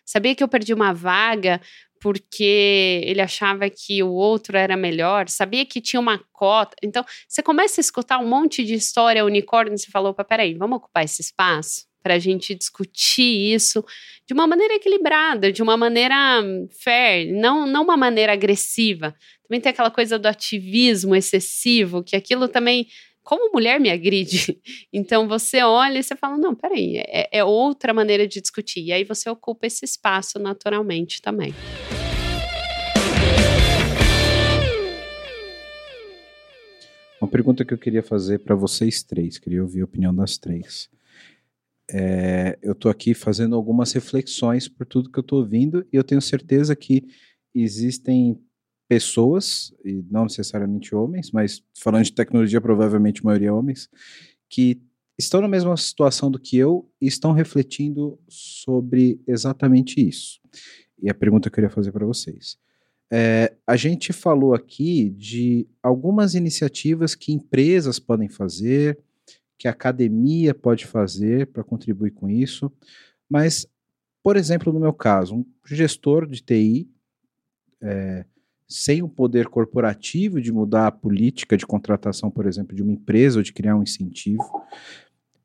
Sabia 0.06 0.34
que 0.34 0.44
eu 0.44 0.48
perdi 0.48 0.74
uma 0.74 0.94
vaga 0.94 1.62
porque 2.02 3.02
ele 3.06 3.22
achava 3.22 3.70
que 3.70 4.02
o 4.02 4.12
outro 4.12 4.58
era 4.58 4.76
melhor? 4.76 5.30
Sabia 5.30 5.66
que 5.66 5.80
tinha 5.80 6.00
uma 6.00 6.20
cota? 6.34 6.76
Então, 6.84 7.06
você 7.28 7.44
começa 7.44 7.80
a 7.80 7.84
escutar 7.84 8.18
um 8.18 8.28
monte 8.28 8.66
de 8.66 8.74
história 8.74 9.24
unicórnio 9.24 9.76
e 9.76 9.78
você 9.78 9.92
falou: 9.92 10.14
peraí, 10.14 10.56
vamos 10.56 10.78
ocupar 10.78 11.06
esse 11.06 11.22
espaço? 11.22 11.90
para 12.04 12.16
a 12.16 12.20
gente 12.20 12.56
discutir 12.56 13.54
isso 13.54 13.86
de 14.26 14.34
uma 14.34 14.48
maneira 14.48 14.76
equilibrada, 14.76 15.52
de 15.52 15.62
uma 15.62 15.78
maneira 15.78 16.16
fair, 16.84 17.32
não, 17.32 17.68
não 17.68 17.84
uma 17.84 17.96
maneira 17.96 18.34
agressiva. 18.34 19.14
Também 19.48 19.62
tem 19.62 19.70
aquela 19.70 19.92
coisa 19.92 20.18
do 20.18 20.28
ativismo 20.28 21.16
excessivo, 21.16 22.04
que 22.04 22.16
aquilo 22.16 22.48
também, 22.48 22.88
como 23.24 23.52
mulher, 23.52 23.80
me 23.80 23.90
agride. 23.90 24.60
Então 24.94 25.28
você 25.28 25.62
olha 25.64 26.00
e 26.00 26.04
você 26.04 26.16
fala: 26.16 26.38
não, 26.38 26.54
peraí, 26.54 26.98
é, 26.98 27.30
é 27.32 27.44
outra 27.44 27.94
maneira 27.94 28.28
de 28.28 28.42
discutir. 28.42 28.82
E 28.82 28.92
aí 28.92 29.04
você 29.04 29.30
ocupa 29.30 29.66
esse 29.66 29.86
espaço 29.86 30.38
naturalmente 30.38 31.22
também. 31.22 31.54
Uma 37.20 37.30
pergunta 37.30 37.64
que 37.64 37.74
eu 37.74 37.78
queria 37.78 38.04
fazer 38.04 38.40
para 38.40 38.56
vocês 38.56 39.04
três, 39.04 39.38
queria 39.38 39.62
ouvir 39.62 39.82
a 39.82 39.86
opinião 39.86 40.14
das 40.14 40.38
três 40.38 40.90
é, 41.94 42.58
eu 42.62 42.72
estou 42.72 42.90
aqui 42.90 43.14
fazendo 43.14 43.56
algumas 43.56 43.92
reflexões 43.92 44.68
por 44.68 44.86
tudo 44.86 45.12
que 45.12 45.20
eu 45.20 45.22
estou 45.22 45.40
ouvindo 45.40 45.86
e 45.92 45.98
eu 45.98 46.04
tenho 46.04 46.22
certeza 46.22 46.76
que 46.76 47.04
existem 47.54 48.40
pessoas, 48.92 49.74
e 49.86 50.04
não 50.12 50.24
necessariamente 50.24 50.94
homens, 50.94 51.32
mas 51.32 51.64
falando 51.74 52.04
de 52.04 52.12
tecnologia, 52.12 52.60
provavelmente 52.60 53.22
a 53.22 53.24
maioria 53.24 53.54
homens, 53.54 53.90
que 54.50 54.82
estão 55.18 55.40
na 55.40 55.48
mesma 55.48 55.78
situação 55.78 56.30
do 56.30 56.38
que 56.38 56.58
eu 56.58 56.92
e 57.00 57.08
estão 57.08 57.32
refletindo 57.32 58.20
sobre 58.28 59.22
exatamente 59.26 60.06
isso. 60.06 60.42
E 61.02 61.10
a 61.10 61.14
pergunta 61.14 61.50
que 61.50 61.54
eu 61.54 61.56
queria 61.56 61.70
fazer 61.70 61.94
para 61.94 62.06
vocês. 62.06 62.58
É, 63.10 63.56
a 63.66 63.78
gente 63.78 64.12
falou 64.12 64.54
aqui 64.54 65.10
de 65.12 65.66
algumas 65.82 66.36
iniciativas 66.36 67.16
que 67.16 67.32
empresas 67.32 67.98
podem 67.98 68.28
fazer, 68.28 69.00
que 69.58 69.70
a 69.70 69.72
academia 69.72 70.54
pode 70.54 70.86
fazer 70.86 71.48
para 71.48 71.64
contribuir 71.64 72.12
com 72.12 72.30
isso. 72.30 72.70
Mas, 73.30 73.66
por 74.22 74.36
exemplo, 74.36 74.74
no 74.74 74.82
meu 74.82 74.92
caso, 74.92 75.36
um 75.38 75.46
gestor 75.66 76.28
de 76.28 76.42
TI, 76.44 76.92
é, 77.82 78.26
sem 78.72 79.04
o 79.04 79.10
poder 79.10 79.50
corporativo 79.50 80.40
de 80.40 80.50
mudar 80.50 80.88
a 80.88 80.92
política 80.92 81.58
de 81.58 81.68
contratação, 81.68 82.32
por 82.32 82.46
exemplo, 82.46 82.74
de 82.74 82.82
uma 82.82 82.94
empresa 82.94 83.40
ou 83.40 83.44
de 83.44 83.52
criar 83.52 83.76
um 83.76 83.84
incentivo. 83.84 84.44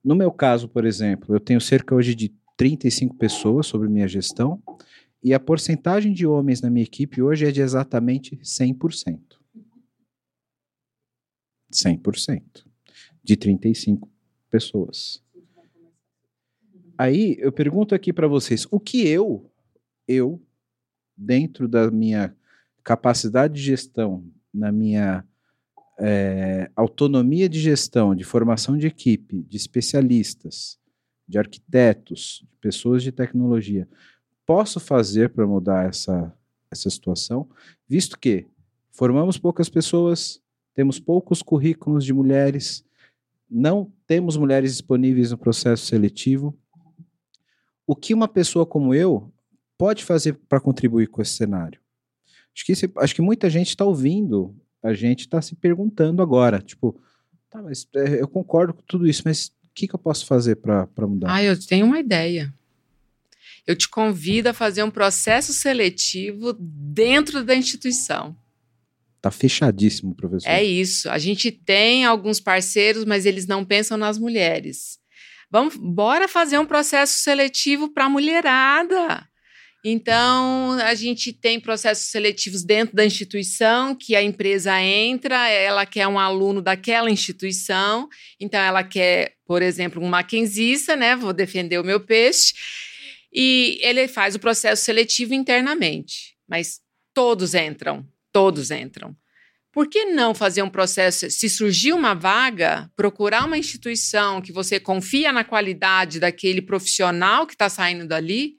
No 0.03 0.15
meu 0.15 0.31
caso, 0.31 0.69
por 0.69 0.85
exemplo, 0.85 1.35
eu 1.35 1.41
tenho 1.41 1.61
cerca 1.61 1.93
hoje 1.93 2.15
de 2.15 2.33
35 2.57 3.17
pessoas 3.17 3.67
sobre 3.67 3.89
minha 3.89 4.07
gestão 4.07 4.63
e 5.21 5.35
a 5.35 5.41
porcentagem 5.41 6.13
de 6.13 6.25
homens 6.25 6.61
na 6.61 6.71
minha 6.71 6.85
equipe 6.85 7.21
hoje 7.21 7.47
é 7.47 7.51
de 7.51 7.61
exatamente 7.61 8.37
100%. 8.37 9.19
100% 11.73 12.43
de 13.25 13.37
35 13.37 14.09
pessoas. 14.49 15.21
Aí 16.97 17.37
eu 17.41 17.51
pergunto 17.51 17.93
aqui 17.93 18.13
para 18.13 18.29
vocês, 18.29 18.69
o 18.71 18.79
que 18.79 19.07
eu, 19.07 19.51
eu, 20.07 20.41
dentro 21.17 21.67
da 21.67 21.91
minha 21.91 22.33
capacidade 22.87 23.55
de 23.55 23.63
gestão, 23.63 24.25
na 24.55 24.71
minha 24.71 25.25
é, 25.99 26.71
autonomia 26.77 27.49
de 27.49 27.59
gestão, 27.59 28.15
de 28.15 28.23
formação 28.23 28.79
de 28.79 28.87
equipe, 28.87 29.43
de 29.43 29.57
especialistas, 29.57 30.79
de 31.27 31.37
arquitetos, 31.37 32.47
de 32.49 32.57
pessoas 32.59 33.03
de 33.03 33.11
tecnologia, 33.11 33.89
posso 34.47 34.79
fazer 34.79 35.31
para 35.31 35.45
mudar 35.49 35.89
essa, 35.89 36.33
essa 36.71 36.89
situação, 36.89 37.49
visto 37.89 38.17
que 38.17 38.47
formamos 38.93 39.37
poucas 39.37 39.69
pessoas, 39.69 40.41
temos 40.73 41.01
poucos 41.01 41.43
currículos 41.43 42.05
de 42.05 42.13
mulheres, 42.13 42.85
não 43.51 43.93
temos 44.07 44.37
mulheres 44.37 44.71
disponíveis 44.71 45.33
no 45.33 45.39
processo 45.39 45.87
seletivo. 45.87 46.57
O 47.85 47.97
que 47.97 48.15
uma 48.15 48.29
pessoa 48.29 48.65
como 48.65 48.95
eu 48.95 49.33
pode 49.77 50.05
fazer 50.05 50.35
para 50.49 50.61
contribuir 50.61 51.09
com 51.09 51.21
esse 51.21 51.33
cenário? 51.33 51.81
Acho 52.57 52.65
que, 52.65 52.73
esse, 52.73 52.91
acho 52.97 53.15
que 53.15 53.21
muita 53.21 53.51
gente 53.51 53.69
está 53.69 53.85
ouvindo, 53.85 54.57
a 54.83 54.95
gente 54.95 55.21
está 55.21 55.43
se 55.43 55.55
perguntando 55.55 56.23
agora, 56.23 56.59
tipo, 56.59 56.99
tá, 57.51 57.61
mas 57.61 57.87
é, 57.95 58.23
eu 58.23 58.27
concordo 58.27 58.73
com 58.73 58.81
tudo 58.87 59.07
isso, 59.07 59.23
mas 59.27 59.49
o 59.49 59.75
que, 59.75 59.87
que 59.87 59.95
eu 59.95 59.99
posso 59.99 60.25
fazer 60.25 60.57
para 60.57 60.89
mudar? 61.07 61.35
Ah, 61.35 61.43
eu 61.43 61.59
tenho 61.67 61.85
uma 61.85 62.01
ideia. 62.01 62.53
Eu 63.67 63.77
te 63.77 63.87
convido 63.87 64.49
a 64.49 64.55
fazer 64.55 64.83
um 64.83 64.91
processo 64.91 65.53
seletivo 65.53 66.57
dentro 66.59 67.45
da 67.45 67.55
instituição. 67.55 68.35
Tá 69.21 69.31
fechadíssimo, 69.31 70.15
professor. 70.15 70.49
É 70.49 70.63
isso. 70.63 71.11
A 71.11 71.19
gente 71.19 71.51
tem 71.51 72.07
alguns 72.07 72.41
parceiros, 72.41 73.05
mas 73.05 73.27
eles 73.27 73.47
não 73.47 73.67
pensam 73.67 73.99
nas 73.99 74.19
mulheres. 74.19 74.99
Vamos, 75.51 75.77
bora 75.77 76.27
fazer 76.27 76.59
um 76.59 76.67
processo 76.67 77.19
seletivo 77.19 77.91
para 77.91 78.07
a 78.07 78.09
mulherada. 78.09 79.29
Então, 79.89 80.73
a 80.81 80.95
gente 80.95 81.33
tem 81.33 81.61
processos 81.61 82.07
seletivos 82.07 82.65
dentro 82.65 82.97
da 82.97 83.05
instituição, 83.05 83.95
que 83.95 84.17
a 84.17 84.23
empresa 84.23 84.83
entra, 84.83 85.49
ela 85.49 85.87
quer 85.87 86.09
um 86.09 86.19
aluno 86.19 86.61
daquela 86.61 87.09
instituição, 87.09 88.09
então 88.41 88.59
ela 88.59 88.83
quer, 88.83 89.35
por 89.47 89.63
exemplo, 89.63 90.03
um 90.03 90.09
maquenzista, 90.09 90.97
né? 90.97 91.15
Vou 91.15 91.33
defender 91.33 91.79
o 91.79 91.85
meu 91.85 92.01
peixe, 92.01 92.53
e 93.33 93.79
ele 93.81 94.09
faz 94.09 94.35
o 94.35 94.41
processo 94.41 94.85
seletivo 94.85 95.35
internamente, 95.35 96.35
mas 96.49 96.81
todos 97.15 97.55
entram 97.55 98.05
todos 98.37 98.71
entram. 98.71 99.17
Por 99.73 99.89
que 99.89 100.05
não 100.05 100.35
fazer 100.35 100.61
um 100.61 100.69
processo? 100.69 101.31
Se 101.31 101.49
surgir 101.49 101.95
uma 101.95 102.13
vaga, 102.13 102.91
procurar 102.95 103.47
uma 103.47 103.57
instituição 103.57 104.43
que 104.43 104.53
você 104.53 104.79
confia 104.79 105.33
na 105.33 105.43
qualidade 105.43 106.21
daquele 106.21 106.61
profissional 106.61 107.47
que 107.47 107.55
está 107.55 107.71
saindo 107.71 108.07
dali, 108.07 108.57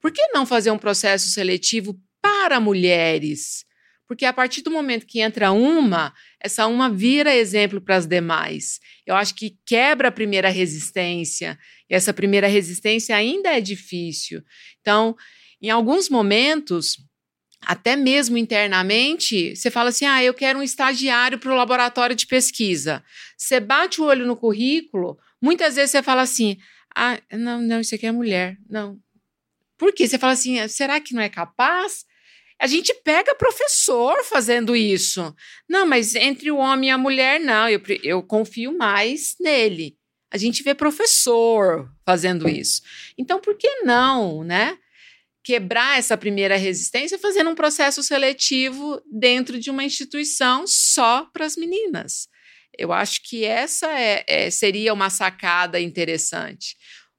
por 0.00 0.12
que 0.12 0.28
não 0.28 0.46
fazer 0.46 0.70
um 0.70 0.78
processo 0.78 1.28
seletivo 1.28 1.98
para 2.20 2.60
mulheres? 2.60 3.64
Porque 4.06 4.24
a 4.24 4.32
partir 4.32 4.62
do 4.62 4.70
momento 4.70 5.06
que 5.06 5.20
entra 5.20 5.52
uma, 5.52 6.14
essa 6.40 6.66
uma 6.66 6.88
vira 6.88 7.34
exemplo 7.34 7.80
para 7.80 7.96
as 7.96 8.06
demais. 8.06 8.80
Eu 9.06 9.14
acho 9.14 9.34
que 9.34 9.58
quebra 9.66 10.08
a 10.08 10.12
primeira 10.12 10.48
resistência, 10.48 11.58
e 11.90 11.94
essa 11.94 12.12
primeira 12.14 12.46
resistência 12.46 13.14
ainda 13.14 13.50
é 13.50 13.60
difícil. 13.60 14.42
Então, 14.80 15.14
em 15.60 15.68
alguns 15.68 16.08
momentos, 16.08 16.96
até 17.60 17.96
mesmo 17.96 18.38
internamente, 18.38 19.54
você 19.54 19.70
fala 19.70 19.90
assim: 19.90 20.06
ah, 20.06 20.22
eu 20.22 20.32
quero 20.32 20.58
um 20.58 20.62
estagiário 20.62 21.38
para 21.38 21.52
o 21.52 21.56
laboratório 21.56 22.16
de 22.16 22.26
pesquisa. 22.26 23.04
Você 23.36 23.60
bate 23.60 24.00
o 24.00 24.04
olho 24.04 24.26
no 24.26 24.36
currículo, 24.36 25.18
muitas 25.42 25.76
vezes 25.76 25.90
você 25.90 26.02
fala 26.02 26.22
assim: 26.22 26.56
ah, 26.94 27.20
não, 27.32 27.60
não, 27.60 27.80
isso 27.80 27.94
aqui 27.94 28.06
é 28.06 28.12
mulher. 28.12 28.56
Não. 28.68 28.98
Por 29.78 29.92
quê? 29.92 30.06
Você 30.06 30.18
fala 30.18 30.32
assim: 30.32 30.66
será 30.68 31.00
que 31.00 31.14
não 31.14 31.22
é 31.22 31.28
capaz? 31.28 32.04
A 32.60 32.66
gente 32.66 32.92
pega 33.04 33.36
professor 33.36 34.24
fazendo 34.24 34.74
isso. 34.74 35.34
Não, 35.68 35.86
mas 35.86 36.16
entre 36.16 36.50
o 36.50 36.56
homem 36.56 36.90
e 36.90 36.92
a 36.92 36.98
mulher, 36.98 37.38
não, 37.38 37.68
eu, 37.68 37.80
eu 38.02 38.22
confio 38.22 38.76
mais 38.76 39.36
nele. 39.40 39.96
A 40.30 40.36
gente 40.36 40.62
vê 40.62 40.74
professor 40.74 41.88
fazendo 42.04 42.48
isso. 42.48 42.82
Então, 43.16 43.40
por 43.40 43.56
que 43.56 43.82
não, 43.82 44.42
né? 44.42 44.76
quebrar 45.48 45.98
essa 45.98 46.14
primeira 46.14 46.58
resistência 46.58 47.18
fazendo 47.18 47.48
um 47.48 47.54
processo 47.54 48.02
seletivo 48.02 49.00
dentro 49.10 49.58
de 49.58 49.70
uma 49.70 49.82
instituição 49.82 50.66
só 50.66 51.24
para 51.32 51.46
as 51.46 51.56
meninas. 51.56 52.28
Eu 52.76 52.92
acho 52.92 53.22
que 53.24 53.46
essa 53.46 53.90
é, 53.98 54.24
é, 54.28 54.50
seria 54.50 54.92
uma 54.92 55.08
sacada 55.08 55.80
interessante. 55.80 56.76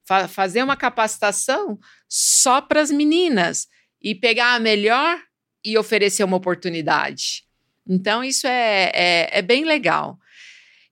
Fa 0.10 0.28
fazer 0.28 0.64
uma 0.64 0.76
capacitação 0.76 1.78
só 2.08 2.60
para 2.60 2.82
as 2.82 2.90
meninas 2.90 3.68
e 4.02 4.16
pegar 4.16 4.56
a 4.56 4.60
melhor 4.60 5.22
e 5.64 5.78
oferecer 5.78 6.24
uma 6.24 6.38
oportunidade. 6.38 7.44
Então, 7.88 8.24
isso 8.24 8.48
é, 8.48 8.92
é, 8.92 9.30
é 9.32 9.42
bem 9.44 9.64
legal. 9.66 10.18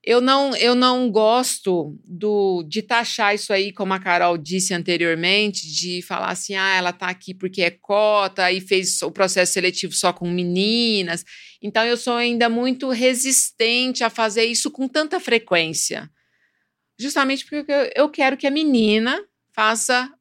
Eu 0.04 0.22
não, 0.22 0.56
eu 0.56 0.76
não 0.76 1.10
gosto 1.10 1.98
do, 2.06 2.64
de 2.70 2.84
taxar 2.84 3.34
isso 3.34 3.52
aí, 3.52 3.74
como 3.74 3.92
a 3.92 4.00
Carol 4.00 4.38
disse 4.38 4.72
anteriormente, 4.76 5.66
de 5.68 6.04
falar 6.04 6.30
assim, 6.30 6.54
ah, 6.54 6.76
ela 6.76 6.92
está 6.92 7.08
aqui 7.08 7.34
porque 7.34 7.64
é 7.64 7.72
cota 7.72 8.52
e 8.52 8.62
fez 8.62 9.02
o 9.02 9.10
processo 9.10 9.54
seletivo 9.54 9.94
só 9.94 10.14
com 10.14 10.30
meninas. 10.30 11.26
Então, 11.60 11.84
eu 11.84 11.98
sou 11.98 12.14
ainda 12.14 12.50
muito 12.50 12.92
resistente 12.92 14.04
a 14.04 14.12
fazer 14.12 14.46
isso 14.46 14.70
com 14.70 14.88
tanta 14.88 15.20
frequência. 15.20 16.08
Justamente 17.00 17.46
porque 17.46 17.92
eu, 17.96 18.10
quero 18.10 18.36
que 18.36 18.48
a 18.48 18.52
menina 18.52 19.24
faça 19.54 20.12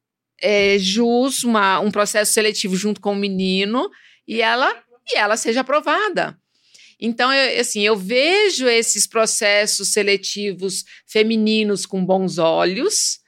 é, 0.41 0.79
jus, 0.79 1.43
uma, 1.43 1.81
um 1.81 1.91
processo 1.91 2.33
seletivo 2.33 2.77
junto 2.77 3.01
com 3.01 3.13
o 3.13 3.17
menino 3.17 3.91
e 4.29 4.43
ela, 4.43 4.71
e 5.11 5.17
ela 5.17 5.37
seja 5.37 5.61
aprovada. 5.61 6.39
Então, 7.01 7.33
eu, 7.33 7.61
assim, 7.61 7.83
eu 7.83 7.97
vejo 7.97 8.67
esses 8.67 9.07
processos 9.07 9.89
seletivos 9.93 10.85
femininos 11.07 11.87
com 11.87 12.05
bons 12.05 12.39
olhos, 12.39 13.21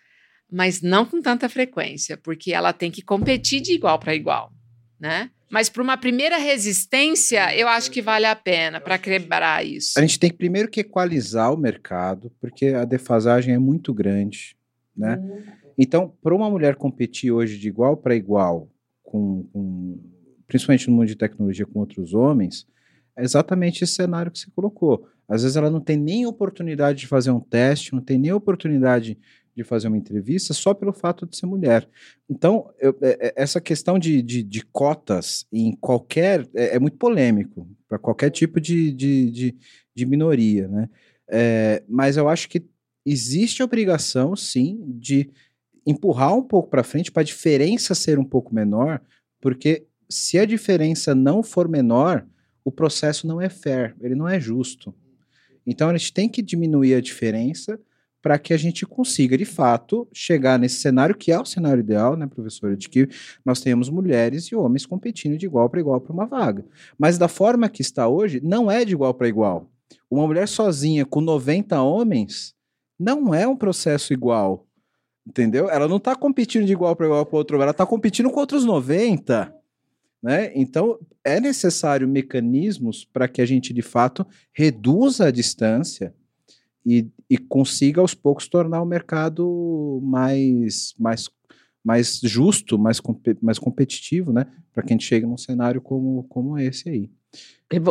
mas 0.50 0.80
não 0.80 1.04
com 1.04 1.20
tanta 1.20 1.48
frequência, 1.48 2.16
porque 2.16 2.52
ela 2.52 2.72
tem 2.72 2.90
que 2.90 3.02
competir 3.02 3.60
de 3.60 3.72
igual 3.72 3.98
para 3.98 4.14
igual, 4.14 4.52
né? 4.98 5.30
Mas 5.50 5.68
para 5.68 5.82
uma 5.82 5.96
primeira 5.96 6.36
resistência, 6.36 7.56
eu 7.56 7.66
acho 7.68 7.90
que 7.90 8.02
vale 8.02 8.26
a 8.26 8.36
pena 8.36 8.80
para 8.80 8.98
quebrar 8.98 9.64
isso. 9.64 9.98
A 9.98 10.02
gente 10.02 10.18
tem 10.18 10.30
que 10.30 10.36
primeiro 10.36 10.68
que 10.68 10.80
equalizar 10.80 11.52
o 11.52 11.56
mercado, 11.56 12.30
porque 12.40 12.66
a 12.66 12.84
defasagem 12.84 13.54
é 13.54 13.58
muito 13.58 13.94
grande, 13.94 14.56
né? 14.96 15.16
Uhum. 15.16 15.42
Então, 15.78 16.12
para 16.22 16.34
uma 16.34 16.50
mulher 16.50 16.74
competir 16.74 17.30
hoje 17.30 17.56
de 17.56 17.68
igual 17.68 17.96
para 17.96 18.14
igual, 18.14 18.68
com, 19.02 19.44
com, 19.52 19.98
principalmente 20.46 20.88
no 20.90 20.96
mundo 20.96 21.06
de 21.06 21.16
tecnologia 21.16 21.64
com 21.64 21.78
outros 21.78 22.12
homens, 22.12 22.66
é 23.16 23.22
exatamente 23.22 23.84
esse 23.84 23.94
cenário 23.94 24.30
que 24.30 24.38
você 24.38 24.50
colocou. 24.54 25.08
Às 25.28 25.42
vezes 25.42 25.56
ela 25.56 25.70
não 25.70 25.80
tem 25.80 25.96
nem 25.96 26.26
oportunidade 26.26 27.00
de 27.00 27.06
fazer 27.06 27.30
um 27.30 27.40
teste, 27.40 27.94
não 27.94 28.00
tem 28.00 28.18
nem 28.18 28.32
oportunidade 28.32 29.18
de 29.58 29.64
fazer 29.64 29.88
uma 29.88 29.98
entrevista 29.98 30.54
só 30.54 30.72
pelo 30.72 30.92
fato 30.92 31.26
de 31.26 31.36
ser 31.36 31.46
mulher. 31.46 31.88
Então, 32.30 32.70
eu, 32.78 32.96
é, 33.02 33.28
é, 33.28 33.32
essa 33.34 33.60
questão 33.60 33.98
de, 33.98 34.22
de, 34.22 34.40
de, 34.40 34.64
cotas 34.64 35.46
em 35.52 35.74
qualquer. 35.74 36.48
é, 36.54 36.76
é 36.76 36.78
muito 36.78 36.96
polêmico 36.96 37.68
para 37.88 37.98
qualquer 37.98 38.30
tipo 38.30 38.60
de, 38.60 38.92
de, 38.92 39.56
de, 39.94 40.06
minoria, 40.06 40.68
né? 40.68 40.88
É, 41.28 41.82
mas 41.88 42.16
eu 42.16 42.28
acho 42.28 42.48
que 42.48 42.64
existe 43.04 43.60
a 43.60 43.64
obrigação, 43.64 44.36
sim, 44.36 44.80
de 44.86 45.28
empurrar 45.84 46.34
um 46.36 46.42
pouco 46.42 46.70
para 46.70 46.84
frente 46.84 47.10
para 47.10 47.22
a 47.22 47.24
diferença 47.24 47.96
ser 47.96 48.16
um 48.16 48.24
pouco 48.24 48.54
menor, 48.54 49.00
porque 49.40 49.86
se 50.08 50.38
a 50.38 50.44
diferença 50.44 51.14
não 51.16 51.42
for 51.42 51.68
menor, 51.68 52.24
o 52.64 52.70
processo 52.70 53.26
não 53.26 53.40
é 53.40 53.48
fair, 53.48 53.96
ele 54.00 54.14
não 54.14 54.28
é 54.28 54.38
justo. 54.38 54.94
Então 55.66 55.88
a 55.88 55.96
gente 55.96 56.12
tem 56.12 56.28
que 56.28 56.42
diminuir 56.42 56.94
a 56.94 57.00
diferença 57.00 57.78
para 58.28 58.38
que 58.38 58.52
a 58.52 58.58
gente 58.58 58.84
consiga, 58.84 59.38
de 59.38 59.46
fato, 59.46 60.06
chegar 60.12 60.58
nesse 60.58 60.80
cenário 60.80 61.14
que 61.14 61.32
é 61.32 61.40
o 61.40 61.46
cenário 61.46 61.80
ideal, 61.80 62.14
né, 62.14 62.26
professora, 62.26 62.76
de 62.76 62.86
que 62.86 63.08
nós 63.42 63.58
tenhamos 63.58 63.88
mulheres 63.88 64.44
e 64.48 64.54
homens 64.54 64.84
competindo 64.84 65.38
de 65.38 65.46
igual 65.46 65.70
para 65.70 65.80
igual 65.80 65.98
para 65.98 66.12
uma 66.12 66.26
vaga. 66.26 66.62
Mas 66.98 67.16
da 67.16 67.26
forma 67.26 67.70
que 67.70 67.80
está 67.80 68.06
hoje, 68.06 68.38
não 68.44 68.70
é 68.70 68.84
de 68.84 68.92
igual 68.92 69.14
para 69.14 69.28
igual. 69.28 69.70
Uma 70.10 70.26
mulher 70.26 70.46
sozinha 70.46 71.06
com 71.06 71.22
90 71.22 71.80
homens 71.80 72.54
não 73.00 73.34
é 73.34 73.48
um 73.48 73.56
processo 73.56 74.12
igual. 74.12 74.66
Entendeu? 75.26 75.70
Ela 75.70 75.88
não 75.88 75.96
está 75.96 76.14
competindo 76.14 76.66
de 76.66 76.72
igual 76.74 76.94
para 76.94 77.06
igual 77.06 77.24
com 77.24 77.34
outro, 77.34 77.62
ela 77.62 77.70
está 77.70 77.86
competindo 77.86 78.28
com 78.28 78.40
outros 78.40 78.62
90. 78.62 79.54
Né? 80.22 80.52
Então, 80.54 80.98
é 81.24 81.40
necessário 81.40 82.06
mecanismos 82.06 83.06
para 83.06 83.26
que 83.26 83.40
a 83.40 83.46
gente, 83.46 83.72
de 83.72 83.80
fato, 83.80 84.26
reduza 84.52 85.28
a 85.28 85.30
distância 85.30 86.12
e, 86.88 87.10
e 87.28 87.36
consiga 87.36 88.00
aos 88.00 88.14
poucos 88.14 88.48
tornar 88.48 88.80
o 88.80 88.86
mercado 88.86 90.00
mais, 90.02 90.94
mais, 90.98 91.28
mais 91.84 92.18
justo, 92.22 92.78
mais, 92.78 92.98
mais 93.42 93.58
competitivo, 93.58 94.32
né? 94.32 94.46
Para 94.72 94.82
que 94.82 94.92
a 94.92 94.94
gente 94.94 95.04
chegue 95.04 95.26
num 95.26 95.36
cenário 95.36 95.82
como, 95.82 96.24
como 96.24 96.58
esse 96.58 96.88
aí. 96.88 97.10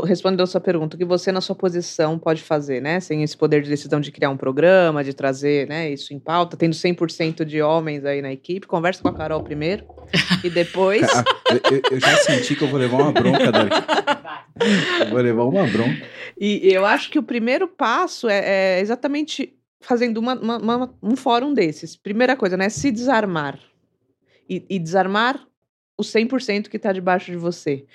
Respondendo 0.06 0.42
a 0.42 0.48
sua 0.48 0.60
pergunta, 0.60 0.96
o 0.96 1.00
que 1.00 1.06
você 1.06 1.32
na 1.32 1.40
sua 1.40 1.56
posição 1.56 2.18
pode 2.18 2.42
fazer, 2.42 2.82
né? 2.82 3.00
Sem 3.00 3.22
esse 3.22 3.38
poder 3.38 3.62
de 3.62 3.70
decisão 3.70 4.02
de 4.02 4.12
criar 4.12 4.32
um 4.32 4.38
programa, 4.38 5.04
de 5.04 5.14
trazer 5.14 5.68
né, 5.68 5.92
isso 5.92 6.16
em 6.16 6.20
pauta, 6.20 6.58
tendo 6.58 6.74
100% 6.74 7.46
de 7.46 7.62
homens 7.62 8.04
aí 8.04 8.20
na 8.20 8.32
equipe, 8.32 8.66
conversa 8.66 9.04
com 9.04 9.10
a 9.10 9.14
Carol 9.14 9.44
primeiro 9.44 9.86
e 10.44 10.50
depois... 10.50 11.04
eu, 11.52 11.82
eu, 11.92 12.00
já 12.00 12.18
senti 12.18 12.56
que 12.56 12.64
eu 12.64 12.68
vou 12.70 12.80
levar 12.80 12.98
uma 12.98 13.12
bronca 13.12 13.52
daqui. 13.52 13.76
Eu 15.02 15.10
vou 15.12 15.20
levar 15.20 15.44
uma 15.44 15.68
bronca. 15.68 16.08
E 16.40 16.74
eu 16.74 16.84
acho 16.84 17.12
que 17.12 17.20
o 17.20 17.24
primeiro 17.24 17.68
passo 17.68 18.28
é, 18.28 18.78
é 18.78 18.80
exatamente 18.80 19.54
fazendo 19.80 20.18
uma, 20.18 20.34
uma, 20.34 20.58
uma, 20.58 20.98
um 21.04 21.16
fórum 21.16 21.54
desses. 21.54 21.96
Primeira 21.96 22.36
coisa, 22.36 22.58
né? 22.58 22.68
Se 22.70 22.90
desarmar. 22.90 23.60
E, 24.50 24.66
e 24.68 24.80
desarmar 24.80 25.46
o 25.96 26.02
100% 26.02 26.68
que 26.68 26.78
está 26.78 26.92
debaixo 26.92 27.32
de 27.32 27.38
você 27.38 27.86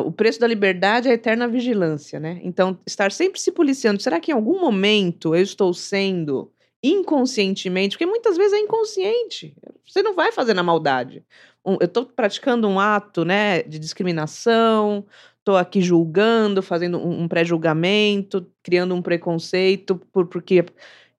o 0.00 0.12
preço 0.12 0.40
da 0.40 0.46
liberdade 0.46 1.08
é 1.08 1.12
a 1.12 1.14
eterna 1.14 1.46
vigilância, 1.48 2.18
né? 2.18 2.40
Então, 2.42 2.78
estar 2.86 3.12
sempre 3.12 3.40
se 3.40 3.52
policiando. 3.52 4.02
Será 4.02 4.20
que 4.20 4.30
em 4.30 4.34
algum 4.34 4.60
momento 4.60 5.34
eu 5.34 5.42
estou 5.42 5.72
sendo 5.74 6.50
inconscientemente? 6.82 7.96
Porque 7.96 8.06
muitas 8.06 8.36
vezes 8.36 8.52
é 8.52 8.58
inconsciente. 8.58 9.56
Você 9.86 10.02
não 10.02 10.14
vai 10.14 10.32
fazer 10.32 10.54
na 10.54 10.62
maldade. 10.62 11.24
Eu 11.64 11.86
estou 11.86 12.04
praticando 12.06 12.68
um 12.68 12.78
ato, 12.78 13.24
né, 13.24 13.62
de 13.62 13.78
discriminação. 13.78 15.06
Estou 15.38 15.56
aqui 15.56 15.80
julgando, 15.80 16.62
fazendo 16.62 16.98
um, 16.98 17.22
um 17.22 17.28
pré-julgamento, 17.28 18.46
criando 18.62 18.94
um 18.94 19.02
preconceito, 19.02 19.96
por, 20.10 20.26
porque 20.26 20.64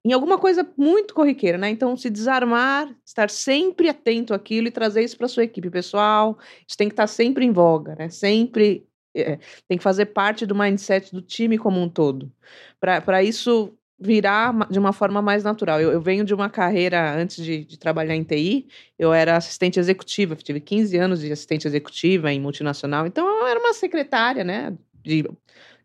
em 0.06 0.12
alguma 0.12 0.38
coisa 0.38 0.64
muito 0.76 1.12
corriqueira, 1.12 1.58
né? 1.58 1.68
Então, 1.68 1.96
se 1.96 2.08
desarmar, 2.08 2.88
estar 3.04 3.28
sempre 3.28 3.88
atento 3.88 4.32
àquilo 4.32 4.68
e 4.68 4.70
trazer 4.70 5.02
isso 5.02 5.18
para 5.18 5.26
sua 5.26 5.42
equipe 5.42 5.68
pessoal. 5.68 6.38
Isso 6.66 6.76
tem 6.78 6.86
que 6.86 6.92
estar 6.92 7.08
sempre 7.08 7.44
em 7.44 7.50
voga, 7.50 7.96
né? 7.96 8.08
Sempre 8.08 8.86
é, 9.16 9.36
tem 9.66 9.76
que 9.76 9.82
fazer 9.82 10.06
parte 10.06 10.46
do 10.46 10.54
mindset 10.54 11.12
do 11.12 11.20
time 11.20 11.58
como 11.58 11.82
um 11.82 11.88
todo. 11.88 12.30
Para 12.78 13.24
isso 13.24 13.76
virar 13.98 14.54
de 14.70 14.78
uma 14.78 14.92
forma 14.92 15.20
mais 15.20 15.42
natural. 15.42 15.80
Eu, 15.80 15.90
eu 15.90 16.00
venho 16.00 16.24
de 16.24 16.32
uma 16.32 16.48
carreira, 16.48 17.18
antes 17.20 17.44
de, 17.44 17.64
de, 17.64 17.76
trabalhar 17.76 18.14
em 18.14 18.22
TI, 18.22 18.68
eu 18.96 19.12
era 19.12 19.36
assistente 19.36 19.80
executiva, 19.80 20.36
tive 20.36 20.60
15 20.60 20.96
anos 20.98 21.20
de 21.20 21.32
assistente 21.32 21.66
executiva 21.66 22.32
em 22.32 22.38
multinacional, 22.38 23.08
então 23.08 23.26
eu 23.26 23.46
era 23.46 23.58
uma 23.58 23.72
secretária, 23.72 24.44
né, 24.44 24.72
de, 25.02 25.24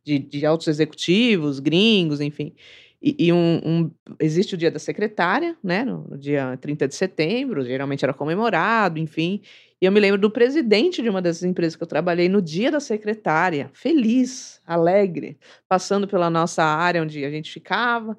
de, 0.03 0.19
de 0.19 0.45
altos 0.45 0.67
executivos, 0.67 1.59
gringos, 1.59 2.21
enfim. 2.21 2.53
E, 3.01 3.15
e 3.17 3.33
um, 3.33 3.61
um, 3.65 3.91
existe 4.19 4.53
o 4.53 4.57
dia 4.57 4.69
da 4.69 4.77
secretária, 4.77 5.57
né? 5.63 5.83
No, 5.83 6.07
no, 6.09 6.17
dia 6.17 6.57
30 6.61 6.87
de 6.87 6.95
setembro, 6.95 7.65
geralmente 7.65 8.05
era 8.05 8.13
comemorado, 8.13 8.99
enfim. 8.99 9.41
E 9.81 9.85
eu 9.85 9.91
me 9.91 9.99
lembro 9.99 10.21
do 10.21 10.29
presidente 10.29 11.01
de 11.01 11.09
uma 11.09 11.21
dessas 11.21 11.43
empresas 11.43 11.75
que 11.75 11.81
eu 11.81 11.87
trabalhei 11.87 12.29
no 12.29 12.41
dia 12.41 12.69
da 12.69 12.79
secretária, 12.79 13.71
feliz, 13.73 14.61
alegre, 14.65 15.39
passando 15.67 16.07
pela 16.07 16.29
nossa 16.29 16.63
área 16.63 17.01
onde 17.01 17.25
a 17.25 17.31
gente 17.31 17.51
ficava. 17.51 18.15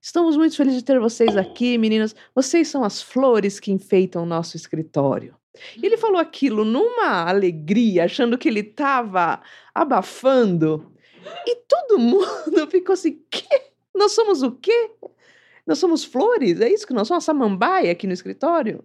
Estamos 0.00 0.36
muito 0.36 0.56
felizes 0.56 0.80
de 0.80 0.84
ter 0.84 0.98
vocês 0.98 1.36
aqui, 1.36 1.76
meninas. 1.76 2.16
Vocês 2.34 2.68
são 2.68 2.82
as 2.82 3.02
flores 3.02 3.60
que 3.60 3.70
enfeitam 3.70 4.22
o 4.22 4.26
nosso 4.26 4.56
escritório. 4.56 5.36
E 5.76 5.84
ele 5.84 5.98
falou 5.98 6.18
aquilo 6.18 6.64
numa 6.64 7.28
alegria, 7.28 8.04
achando 8.04 8.38
que 8.38 8.48
ele 8.48 8.60
estava 8.60 9.42
abafando. 9.74 10.90
E 11.46 11.56
todo 11.68 11.98
mundo 12.00 12.66
ficou 12.70 12.94
assim? 12.94 13.22
Nós 13.94 14.12
somos 14.12 14.42
o 14.42 14.52
quê? 14.52 14.90
Nós 15.66 15.78
somos 15.78 16.04
flores? 16.04 16.60
É 16.60 16.68
isso 16.68 16.86
que 16.86 16.92
nós 16.92 17.06
somos? 17.06 17.22
Uma 17.24 17.32
samambaia 17.34 17.92
aqui 17.92 18.06
no 18.06 18.12
escritório? 18.12 18.84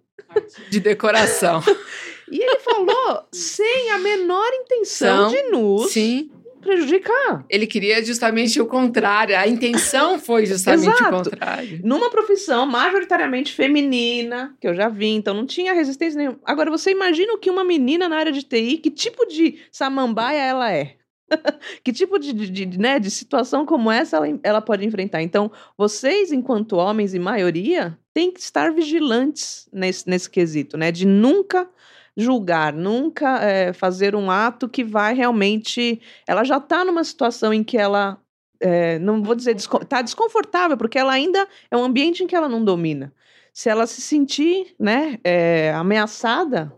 De 0.69 0.79
decoração. 0.79 1.61
e 2.31 2.39
ele 2.39 2.59
falou 2.59 3.23
sem 3.31 3.91
a 3.91 3.97
menor 3.97 4.47
intenção 4.53 5.29
São, 5.29 5.31
de 5.31 5.41
nos 5.49 5.91
sim. 5.91 6.29
prejudicar. 6.61 7.45
Ele 7.49 7.65
queria 7.65 8.03
justamente 8.03 8.61
o 8.61 8.67
contrário. 8.67 9.35
A 9.37 9.47
intenção 9.47 10.19
foi 10.19 10.45
justamente 10.45 10.89
Exato. 10.89 11.15
o 11.15 11.23
contrário. 11.23 11.79
Numa 11.83 12.11
profissão 12.11 12.65
majoritariamente 12.67 13.53
feminina, 13.53 14.55
que 14.59 14.67
eu 14.67 14.75
já 14.75 14.87
vi, 14.89 15.07
então 15.07 15.33
não 15.33 15.47
tinha 15.47 15.73
resistência 15.73 16.17
nenhuma. 16.17 16.39
Agora, 16.45 16.69
você 16.69 16.91
imagina 16.91 17.33
o 17.33 17.39
que 17.39 17.49
uma 17.49 17.63
menina 17.63 18.07
na 18.07 18.17
área 18.17 18.31
de 18.31 18.43
TI, 18.43 18.77
que 18.77 18.91
tipo 18.91 19.25
de 19.25 19.59
samambaia 19.71 20.43
ela 20.43 20.71
é? 20.71 20.96
que 21.83 21.91
tipo 21.91 22.17
de, 22.19 22.33
de, 22.33 22.65
de, 22.65 22.79
né, 22.79 22.99
de 22.99 23.11
situação 23.11 23.65
como 23.65 23.91
essa 23.91 24.17
ela, 24.17 24.39
ela 24.43 24.61
pode 24.61 24.85
enfrentar? 24.85 25.21
Então, 25.21 25.51
vocês, 25.77 26.31
enquanto 26.31 26.77
homens 26.77 27.13
em 27.13 27.19
maioria, 27.19 27.97
têm 28.13 28.31
que 28.31 28.39
estar 28.39 28.71
vigilantes 28.71 29.67
nesse, 29.71 30.09
nesse 30.09 30.29
quesito, 30.29 30.77
né? 30.77 30.91
De 30.91 31.05
nunca 31.05 31.69
julgar, 32.15 32.73
nunca 32.73 33.37
é, 33.43 33.71
fazer 33.71 34.15
um 34.15 34.31
ato 34.31 34.67
que 34.67 34.83
vai 34.83 35.13
realmente. 35.13 36.01
Ela 36.27 36.43
já 36.43 36.57
está 36.57 36.83
numa 36.83 37.03
situação 37.03 37.53
em 37.53 37.63
que 37.63 37.77
ela. 37.77 38.19
É, 38.59 38.97
não 38.97 39.21
vou 39.21 39.35
dizer 39.35 39.55
está 39.55 40.01
desconfortável, 40.01 40.75
porque 40.75 40.97
ela 40.97 41.13
ainda 41.13 41.47
é 41.69 41.77
um 41.77 41.83
ambiente 41.83 42.23
em 42.23 42.27
que 42.27 42.35
ela 42.35 42.49
não 42.49 42.63
domina. 42.63 43.13
Se 43.53 43.69
ela 43.69 43.85
se 43.85 44.01
sentir 44.01 44.75
né, 44.79 45.19
é, 45.23 45.71
ameaçada, 45.73 46.73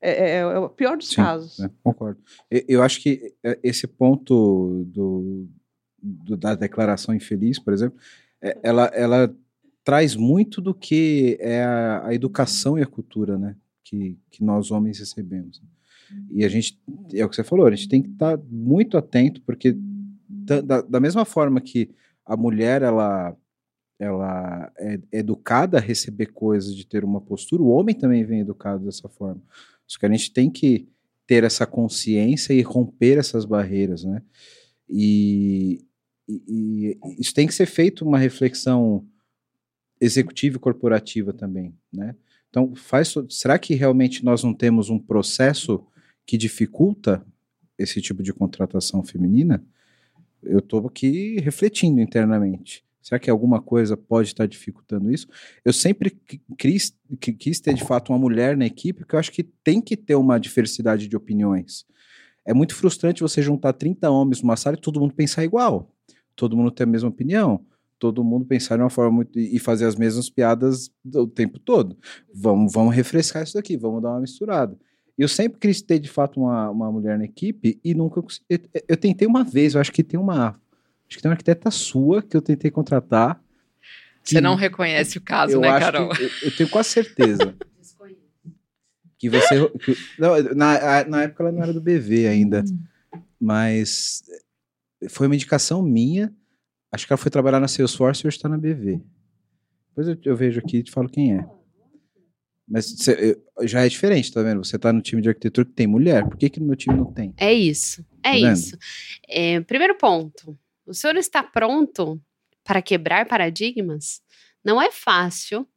é, 0.00 0.10
é, 0.10 0.36
é, 0.38 0.58
o 0.58 0.68
pior 0.68 0.96
dos 0.96 1.08
Sim, 1.08 1.16
casos. 1.16 1.60
É, 1.60 1.70
concordo. 1.82 2.20
Eu, 2.50 2.64
eu, 2.68 2.82
acho 2.82 3.00
que 3.00 3.34
é, 3.44 3.58
esse 3.62 3.86
ponto 3.86 4.84
do, 4.86 5.48
do, 6.00 6.36
da 6.36 6.54
declaração 6.54 7.14
infeliz, 7.14 7.58
por 7.58 7.72
exemplo, 7.72 7.98
é, 8.40 8.56
ela, 8.62 8.86
ela 8.86 9.34
traz 9.82 10.14
muito 10.14 10.60
do 10.60 10.74
que 10.74 11.36
é 11.40 11.64
a, 11.64 12.06
a, 12.06 12.14
educação 12.14 12.78
e 12.78 12.82
a 12.82 12.86
cultura, 12.86 13.36
né? 13.38 13.56
Que, 13.82 14.18
que 14.30 14.44
nós 14.44 14.70
homens 14.70 14.98
recebemos. 14.98 15.62
E 16.30 16.44
a 16.44 16.48
gente, 16.48 16.78
é 17.14 17.24
o 17.24 17.28
que 17.28 17.36
você 17.36 17.44
falou, 17.44 17.66
a 17.66 17.70
gente 17.74 17.88
tem 17.88 18.02
que 18.02 18.10
estar 18.10 18.38
muito 18.50 18.96
atento, 18.96 19.42
porque 19.42 19.74
da, 19.76 20.80
da 20.82 21.00
mesma 21.00 21.24
forma 21.24 21.60
que 21.60 21.90
a 22.24 22.36
mulher, 22.36 22.82
ela 22.82 23.36
ela 23.98 24.70
é 24.78 25.00
educada 25.10 25.78
a 25.78 25.80
receber 25.80 26.26
coisas, 26.26 26.74
de 26.74 26.86
ter 26.86 27.04
uma 27.04 27.20
postura, 27.20 27.62
o 27.62 27.68
homem 27.68 27.94
também 27.94 28.24
vem 28.24 28.40
educado 28.40 28.84
dessa 28.84 29.08
forma. 29.08 29.42
Só 29.88 29.98
que 29.98 30.06
a 30.06 30.10
gente 30.10 30.30
tem 30.30 30.50
que 30.50 30.86
ter 31.26 31.42
essa 31.42 31.66
consciência 31.66 32.52
e 32.52 32.60
romper 32.60 33.18
essas 33.18 33.44
barreiras, 33.44 34.04
né? 34.04 34.22
E, 34.88 35.84
e, 36.28 36.42
e 36.46 36.98
isso 37.18 37.34
tem 37.34 37.46
que 37.46 37.54
ser 37.54 37.66
feito 37.66 38.04
uma 38.04 38.18
reflexão 38.18 39.04
executiva 40.00 40.56
e 40.56 40.60
corporativa 40.60 41.32
também, 41.32 41.74
né? 41.92 42.14
Então, 42.50 42.74
faz, 42.74 43.14
será 43.28 43.58
que 43.58 43.74
realmente 43.74 44.24
nós 44.24 44.42
não 44.42 44.54
temos 44.54 44.88
um 44.88 44.98
processo 44.98 45.84
que 46.24 46.36
dificulta 46.36 47.24
esse 47.78 48.00
tipo 48.00 48.22
de 48.22 48.32
contratação 48.32 49.02
feminina? 49.02 49.62
Eu 50.42 50.60
estou 50.60 50.86
aqui 50.86 51.40
refletindo 51.40 52.00
internamente. 52.00 52.84
Será 53.00 53.18
que 53.18 53.30
alguma 53.30 53.60
coisa 53.60 53.96
pode 53.96 54.28
estar 54.28 54.46
dificultando 54.46 55.10
isso? 55.10 55.26
Eu 55.64 55.72
sempre 55.72 56.16
quis, 56.58 56.94
quis 57.38 57.60
ter, 57.60 57.74
de 57.74 57.84
fato, 57.84 58.12
uma 58.12 58.18
mulher 58.18 58.56
na 58.56 58.66
equipe, 58.66 59.00
porque 59.00 59.14
eu 59.14 59.18
acho 59.18 59.32
que 59.32 59.42
tem 59.42 59.80
que 59.80 59.96
ter 59.96 60.14
uma 60.14 60.38
diversidade 60.38 61.08
de 61.08 61.16
opiniões. 61.16 61.86
É 62.44 62.52
muito 62.52 62.74
frustrante 62.74 63.22
você 63.22 63.40
juntar 63.40 63.72
30 63.72 64.10
homens 64.10 64.42
numa 64.42 64.56
sala 64.56 64.76
e 64.76 64.80
todo 64.80 65.00
mundo 65.00 65.14
pensar 65.14 65.44
igual. 65.44 65.90
Todo 66.34 66.56
mundo 66.56 66.70
ter 66.70 66.84
a 66.84 66.86
mesma 66.86 67.08
opinião 67.08 67.64
todo 67.98 68.24
mundo 68.24 68.46
pensar 68.46 68.76
de 68.76 68.82
uma 68.82 68.90
forma 68.90 69.10
muito, 69.10 69.38
e 69.38 69.58
fazer 69.58 69.84
as 69.84 69.96
mesmas 69.96 70.30
piadas 70.30 70.90
o 71.14 71.26
tempo 71.26 71.58
todo. 71.58 71.96
Vamos, 72.32 72.72
vamos 72.72 72.94
refrescar 72.94 73.42
isso 73.42 73.54
daqui, 73.54 73.76
vamos 73.76 74.02
dar 74.02 74.10
uma 74.10 74.20
misturada. 74.20 74.78
Eu 75.16 75.26
sempre 75.26 75.58
quis 75.58 75.82
ter 75.82 75.98
de 75.98 76.08
fato 76.08 76.40
uma, 76.40 76.70
uma 76.70 76.92
mulher 76.92 77.18
na 77.18 77.24
equipe 77.24 77.80
e 77.82 77.92
nunca 77.92 78.22
consegui. 78.22 78.44
Eu, 78.48 78.58
eu, 78.88 78.96
tentei 78.96 79.26
uma 79.26 79.42
vez, 79.42 79.74
eu 79.74 79.80
acho 79.80 79.92
que 79.92 80.04
tem 80.04 80.18
uma. 80.18 80.58
Acho 81.08 81.16
que 81.16 81.22
tem 81.22 81.28
uma 81.28 81.34
arquiteta 81.34 81.70
sua 81.70 82.22
que 82.22 82.36
eu 82.36 82.42
tentei 82.42 82.70
contratar. 82.70 83.42
Você 84.22 84.40
não 84.40 84.54
reconhece 84.54 85.16
o 85.16 85.20
caso, 85.20 85.58
né, 85.58 85.78
Carol? 85.78 86.12
eu, 86.20 86.30
eu, 86.42 86.56
tenho 86.56 86.68
quase 86.68 86.90
certeza. 86.90 87.54
que 89.18 89.30
você. 89.30 89.68
Que, 89.70 89.96
não, 90.18 90.42
na, 90.54 91.04
na 91.04 91.22
época 91.22 91.44
ela 91.44 91.52
não 91.52 91.62
era 91.62 91.72
do 91.72 91.80
BV 91.80 92.28
ainda. 92.28 92.62
Hum. 92.62 93.20
Mas 93.40 94.22
foi 95.08 95.26
uma 95.26 95.34
indicação 95.34 95.82
minha 95.82 96.32
Acho 96.90 97.06
que 97.06 97.12
ela 97.12 97.18
foi 97.18 97.30
trabalhar 97.30 97.60
na 97.60 97.68
Salesforce 97.68 98.24
e 98.24 98.26
hoje 98.26 98.36
está 98.36 98.48
na 98.48 98.56
BV. 98.56 99.00
Depois 99.90 100.08
eu, 100.08 100.18
eu, 100.24 100.36
vejo 100.36 100.58
aqui 100.58 100.78
e 100.78 100.82
te 100.82 100.90
falo 100.90 101.08
quem 101.08 101.36
é. 101.36 101.46
Mas 102.66 102.86
cê, 102.98 103.38
já 103.62 103.84
é 103.84 103.88
diferente, 103.88 104.32
tá 104.32 104.42
vendo? 104.42 104.64
Você 104.64 104.76
está 104.76 104.92
no 104.92 105.00
time 105.00 105.20
de 105.20 105.28
arquitetura 105.28 105.66
que 105.66 105.72
tem 105.72 105.86
mulher. 105.86 106.26
Por 106.26 106.36
que, 106.36 106.48
que 106.48 106.60
no 106.60 106.66
meu 106.66 106.76
time 106.76 106.96
não 106.96 107.12
tem? 107.12 107.34
É 107.36 107.52
isso. 107.52 108.04
É 108.22 108.40
tá 108.40 108.52
isso. 108.52 108.78
É, 109.28 109.60
primeiro 109.60 109.96
ponto. 109.96 110.58
O 110.88 110.94
senhor 110.94 111.16
está 111.16 111.42
pronto 111.42 112.18
para 112.64 112.80
quebrar 112.80 113.26
paradigmas? 113.26 114.22
Não 114.64 114.80
é 114.80 114.90
fácil 114.90 115.68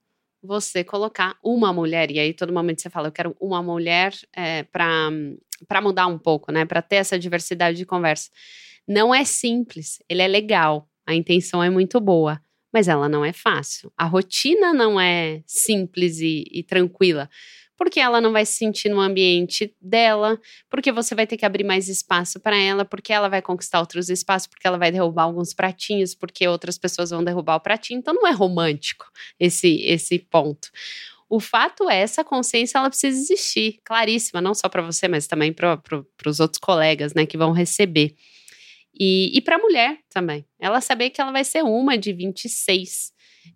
você 0.41 0.85
colocar 0.85 1.37
uma 1.43 1.73
mulher, 1.73 2.09
e 2.09 2.17
aí 2.17 2.33
todo 2.33 2.53
momento 2.53 2.81
você 2.81 2.89
fala, 2.89 3.09
eu 3.09 3.11
quero 3.11 3.35
uma 3.39 3.61
mulher 3.61 4.13
é, 4.33 4.63
para 4.63 5.81
mudar 5.83 6.07
um 6.07 6.17
pouco, 6.17 6.49
né? 6.49 6.63
Para 6.63 6.81
ter 6.81 6.95
essa 6.95 7.19
diversidade 7.19 7.77
de 7.77 7.85
conversa. 7.85 8.29
Não 8.87 9.13
é 9.13 9.25
simples, 9.25 9.99
ele 10.07 10.21
é 10.21 10.27
legal. 10.27 10.89
A 11.05 11.13
intenção 11.13 11.61
é 11.61 11.69
muito 11.69 11.99
boa, 11.99 12.41
mas 12.73 12.87
ela 12.87 13.09
não 13.09 13.23
é 13.23 13.33
fácil. 13.33 13.91
A 13.97 14.05
rotina 14.05 14.73
não 14.73 14.99
é 14.99 15.43
simples 15.45 16.21
e, 16.21 16.45
e 16.49 16.63
tranquila 16.63 17.29
porque 17.81 17.99
ela 17.99 18.21
não 18.21 18.31
vai 18.31 18.45
se 18.45 18.53
sentir 18.53 18.89
no 18.89 18.99
ambiente 18.99 19.75
dela, 19.81 20.39
porque 20.69 20.91
você 20.91 21.15
vai 21.15 21.25
ter 21.25 21.35
que 21.35 21.43
abrir 21.43 21.63
mais 21.63 21.89
espaço 21.89 22.39
para 22.39 22.55
ela, 22.55 22.85
porque 22.85 23.11
ela 23.11 23.27
vai 23.27 23.41
conquistar 23.41 23.79
outros 23.79 24.07
espaços, 24.07 24.45
porque 24.45 24.67
ela 24.67 24.77
vai 24.77 24.91
derrubar 24.91 25.23
alguns 25.23 25.51
pratinhos, 25.51 26.13
porque 26.13 26.47
outras 26.47 26.77
pessoas 26.77 27.09
vão 27.09 27.23
derrubar 27.23 27.55
o 27.55 27.59
pratinho. 27.59 27.97
Então 27.97 28.13
não 28.13 28.27
é 28.27 28.31
romântico 28.31 29.11
esse 29.39 29.81
esse 29.81 30.19
ponto. 30.19 30.69
O 31.27 31.39
fato 31.39 31.89
é 31.89 32.01
essa 32.01 32.23
consciência 32.23 32.77
ela 32.77 32.87
precisa 32.87 33.17
existir, 33.17 33.79
claríssima, 33.83 34.39
não 34.39 34.53
só 34.53 34.69
para 34.69 34.83
você, 34.83 35.07
mas 35.07 35.25
também 35.25 35.51
para 35.51 35.75
pro, 35.75 36.05
os 36.27 36.39
outros 36.39 36.59
colegas, 36.59 37.15
né, 37.15 37.25
que 37.25 37.35
vão 37.35 37.51
receber. 37.51 38.13
E, 38.93 39.35
e 39.35 39.41
para 39.41 39.55
a 39.55 39.59
mulher 39.59 39.97
também. 40.07 40.45
Ela 40.59 40.81
saber 40.81 41.09
que 41.09 41.19
ela 41.19 41.31
vai 41.31 41.43
ser 41.43 41.63
uma 41.63 41.97
de 41.97 42.13
26. 42.13 43.11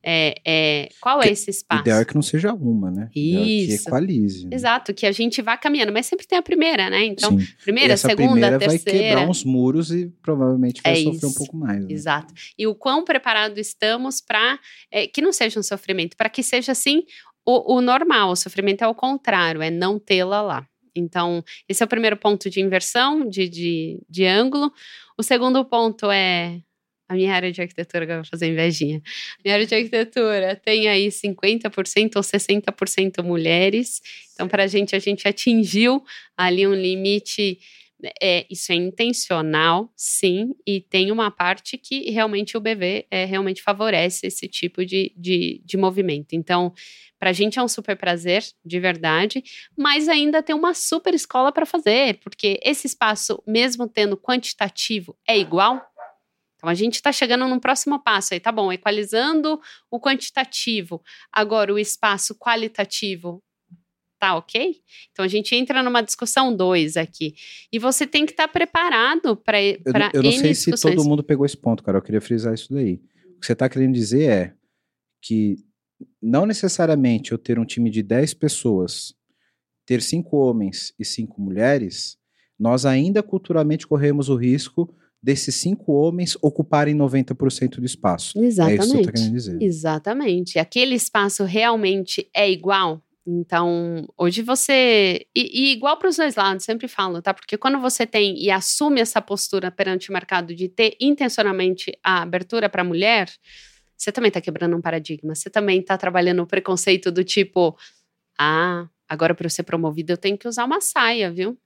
É, 0.08 0.36
é, 0.46 0.90
qual 1.02 1.24
é 1.24 1.30
esse 1.30 1.50
espaço? 1.50 1.82
Ideal 1.82 2.00
é 2.00 2.06
que 2.06 2.14
não 2.14 2.22
seja 2.22 2.54
uma, 2.54 2.92
né? 2.92 3.10
Isso. 3.16 3.84
Que 3.84 3.90
equalize. 3.90 4.48
Né? 4.48 4.56
Exato, 4.56 4.94
que 4.94 5.04
a 5.08 5.12
gente 5.12 5.42
vá 5.42 5.58
caminhando, 5.58 5.92
mas 5.92 6.06
sempre 6.06 6.28
tem 6.28 6.38
a 6.38 6.44
primeira, 6.44 6.92
né? 6.92 7.04
Então, 7.06 7.40
Sim. 7.40 7.48
primeira, 7.64 7.94
Essa 7.94 8.10
segunda, 8.10 8.32
primeira 8.32 8.60
terceira. 8.60 9.00
vai 9.00 9.10
quebrar 9.10 9.28
uns 9.28 9.44
muros 9.44 9.92
e 9.92 10.14
provavelmente 10.22 10.80
vai 10.84 10.94
é 10.94 10.96
sofrer 10.98 11.16
isso. 11.16 11.28
um 11.28 11.34
pouco 11.34 11.58
mais. 11.58 11.84
Né? 11.84 11.88
Exato. 11.92 12.32
E 12.56 12.68
o 12.68 12.76
quão 12.76 13.04
preparado 13.04 13.58
estamos 13.58 14.22
para 14.22 14.60
é, 14.92 15.08
que 15.08 15.22
não 15.22 15.34
seja 15.34 15.60
um 15.60 15.64
sofrimento, 15.64 16.16
para 16.16 16.30
que 16.30 16.44
seja 16.44 16.72
assim 16.72 17.04
o, 17.44 17.78
o 17.78 17.82
normal. 17.82 18.30
O 18.30 18.36
sofrimento 18.36 18.84
é 18.84 18.88
o 18.88 18.94
contrário, 18.94 19.62
é 19.64 19.72
não 19.72 19.98
tê-la 19.98 20.42
lá. 20.42 20.68
Então, 20.96 21.44
esse 21.68 21.82
é 21.84 21.86
o 21.86 21.90
primeiro 21.90 22.16
ponto 22.16 22.50
de 22.50 22.62
inversão, 22.62 23.28
de, 23.28 23.50
de, 23.50 24.02
de 24.08 24.26
ângulo. 24.26 24.72
O 25.18 25.24
segundo 25.24 25.66
ponto 25.66 26.10
é 26.10 26.62
a 27.08 27.14
minha 27.14 27.34
área 27.34 27.52
de 27.52 27.62
arquitetura, 27.62 28.06
eu 28.06 28.16
vou 28.16 28.26
fazer 28.26 28.48
invejinha. 28.48 29.02
Minha 29.44 29.56
área 29.56 29.66
de 29.66 29.76
arquitetura 29.76 30.56
tem 30.56 30.88
aí 30.88 31.08
50% 31.08 32.16
ou 32.16 32.22
60% 32.22 33.24
mulheres. 33.24 34.02
Então, 34.34 34.48
para 34.48 34.64
a 34.64 34.68
gente, 34.68 34.96
a 34.96 35.00
gente 35.00 35.28
atingiu 35.28 36.04
ali 36.36 36.66
um 36.66 36.74
limite. 36.74 37.60
É, 38.22 38.46
isso 38.52 38.72
é 38.72 38.76
intencional, 38.76 39.90
sim, 39.96 40.54
e 40.68 40.82
tem 40.82 41.12
uma 41.12 41.32
parte 41.32 41.78
que 41.78 42.12
realmente 42.12 42.58
o 42.58 42.60
BV 42.60 43.08
é, 43.10 43.24
realmente 43.24 43.64
favorece 43.64 44.28
esse 44.28 44.48
tipo 44.50 44.86
de, 44.86 45.14
de, 45.16 45.62
de 45.66 45.78
movimento. 45.78 46.34
Então, 46.34 46.74
para 47.18 47.30
a 47.30 47.34
gente 47.34 47.58
é 47.58 47.64
um 47.64 47.68
super 47.68 47.96
prazer, 47.96 48.44
de 48.64 48.80
verdade, 48.80 49.44
mas 49.78 50.10
ainda 50.10 50.44
tem 50.44 50.56
uma 50.56 50.74
super 50.74 51.14
escola 51.14 51.52
para 51.52 51.66
fazer, 51.66 52.20
porque 52.20 52.60
esse 52.62 52.86
espaço, 52.86 53.42
mesmo 53.48 53.88
tendo 53.88 54.18
quantitativo, 54.18 55.18
é 55.28 55.38
igual. 55.38 55.82
Então 56.66 56.72
a 56.72 56.74
gente 56.74 56.96
está 56.96 57.12
chegando 57.12 57.48
num 57.48 57.60
próximo 57.60 58.02
passo 58.04 58.34
aí, 58.34 58.40
tá 58.40 58.52
bom? 58.52 58.74
Equalizando 58.74 59.62
o 59.92 60.00
quantitativo. 60.00 61.00
Agora 61.32 61.72
o 61.72 61.78
espaço 61.78 62.34
qualitativo 62.34 63.44
tá 64.18 64.36
ok? 64.36 64.78
Então 65.12 65.24
a 65.24 65.28
gente 65.28 65.54
entra 65.54 65.84
numa 65.84 66.02
discussão 66.02 66.56
dois 66.56 66.98
aqui. 66.98 67.36
E 67.72 67.78
você 67.78 68.08
tem 68.08 68.26
que 68.26 68.32
estar 68.32 68.48
tá 68.48 68.52
preparado 68.52 69.38
para. 69.38 69.62
Eu, 69.62 69.78
eu 70.12 70.24
não 70.24 70.32
sei 70.32 70.56
se 70.56 70.72
todo 70.72 71.04
mundo 71.04 71.24
pegou 71.24 71.46
esse 71.46 71.56
ponto, 71.56 71.84
cara. 71.84 72.00
Eu 72.00 72.02
queria 72.02 72.22
frisar 72.22 72.56
isso 72.56 72.74
daí. 72.74 72.96
O 73.36 73.40
que 73.40 73.46
você 73.46 73.54
está 73.54 73.70
querendo 73.70 73.94
dizer 73.94 74.28
é 74.28 74.54
que 75.22 75.58
não 76.20 76.48
necessariamente 76.48 77.32
eu 77.32 77.38
ter 77.38 77.60
um 77.60 77.66
time 77.66 77.92
de 77.92 78.02
10 78.02 78.34
pessoas, 78.34 79.14
ter 79.86 80.02
cinco 80.02 80.38
homens 80.38 80.96
e 80.98 81.06
cinco 81.06 81.40
mulheres, 81.40 82.18
nós 82.58 82.88
ainda 82.88 83.22
culturalmente 83.22 83.86
corremos 83.86 84.30
o 84.30 84.36
risco 84.36 84.92
desses 85.26 85.56
cinco 85.56 85.92
homens 85.92 86.38
ocuparem 86.40 86.96
90% 86.96 87.80
do 87.80 87.86
espaço. 87.86 88.38
Exatamente. 88.38 88.80
É 88.80 88.84
isso 88.84 88.92
que 88.92 88.98
você 88.98 89.06
tá 89.06 89.12
querendo 89.12 89.34
dizer. 89.34 89.58
Exatamente. 89.60 90.60
Aquele 90.60 90.94
espaço 90.94 91.44
realmente 91.44 92.30
é 92.32 92.50
igual. 92.50 93.02
Então, 93.26 94.08
hoje 94.16 94.44
você. 94.44 95.26
E, 95.36 95.72
e 95.72 95.72
igual 95.72 95.98
para 95.98 96.10
os 96.10 96.18
dois 96.18 96.36
lados, 96.36 96.64
sempre 96.64 96.88
falo, 96.88 97.24
tá? 97.24 97.34
Porque 97.34 97.58
quando 97.58 97.82
você 97.82 98.06
tem 98.06 98.38
e 98.38 98.52
assume 98.52 99.02
essa 99.02 99.20
postura 99.20 99.72
perante 99.72 100.12
o 100.12 100.14
mercado 100.14 100.54
de 100.54 100.70
ter 100.70 100.96
intencionalmente 101.02 101.98
a 102.04 102.22
abertura 102.22 102.70
para 102.70 102.84
a 102.84 102.86
mulher, 102.86 103.28
você 103.98 104.12
também 104.12 104.28
está 104.28 104.40
quebrando 104.40 104.78
um 104.78 104.82
paradigma. 104.82 105.34
Você 105.34 105.50
também 105.50 105.80
está 105.80 105.98
trabalhando 105.98 106.44
o 106.44 106.48
preconceito 106.48 107.12
do 107.12 107.24
tipo, 107.24 107.76
ah, 108.40 108.88
agora 109.10 109.34
para 109.34 109.48
eu 109.48 109.50
ser 109.50 109.64
promovido 109.64 110.14
eu 110.14 110.18
tenho 110.18 110.38
que 110.38 110.48
usar 110.48 110.66
uma 110.66 110.80
saia, 110.80 111.32
viu? 111.32 111.58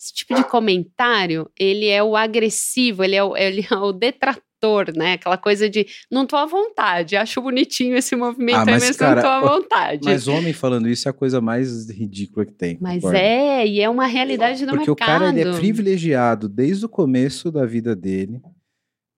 Esse 0.00 0.14
tipo 0.14 0.34
de 0.34 0.44
comentário, 0.44 1.50
ele 1.58 1.86
é 1.86 2.02
o 2.02 2.16
agressivo, 2.16 3.04
ele 3.04 3.16
é 3.16 3.22
o, 3.22 3.36
ele 3.36 3.66
é 3.70 3.74
o 3.74 3.92
detrator, 3.92 4.96
né? 4.96 5.14
Aquela 5.14 5.36
coisa 5.36 5.68
de 5.68 5.86
não 6.10 6.24
tô 6.26 6.36
à 6.36 6.46
vontade, 6.46 7.16
acho 7.16 7.42
bonitinho 7.42 7.96
esse 7.96 8.16
movimento 8.16 8.56
ah, 8.56 8.64
mas, 8.64 8.82
mas 8.82 8.96
cara, 8.96 9.16
não 9.16 9.22
tô 9.22 9.28
à 9.28 9.40
vontade. 9.40 10.00
Mas 10.04 10.26
homem 10.26 10.54
falando 10.54 10.88
isso 10.88 11.06
é 11.06 11.10
a 11.10 11.14
coisa 11.14 11.40
mais 11.40 11.90
ridícula 11.90 12.46
que 12.46 12.54
tem. 12.54 12.78
Mas 12.80 13.02
concorda? 13.02 13.18
é, 13.18 13.66
e 13.66 13.80
é 13.80 13.90
uma 13.90 14.06
realidade 14.06 14.64
do 14.64 14.70
Porque 14.70 14.90
mercado. 14.90 14.96
Porque 14.96 15.04
o 15.04 15.06
cara 15.06 15.28
ele 15.28 15.48
é 15.48 15.52
privilegiado 15.52 16.48
desde 16.48 16.86
o 16.86 16.88
começo 16.88 17.52
da 17.52 17.66
vida 17.66 17.94
dele 17.94 18.40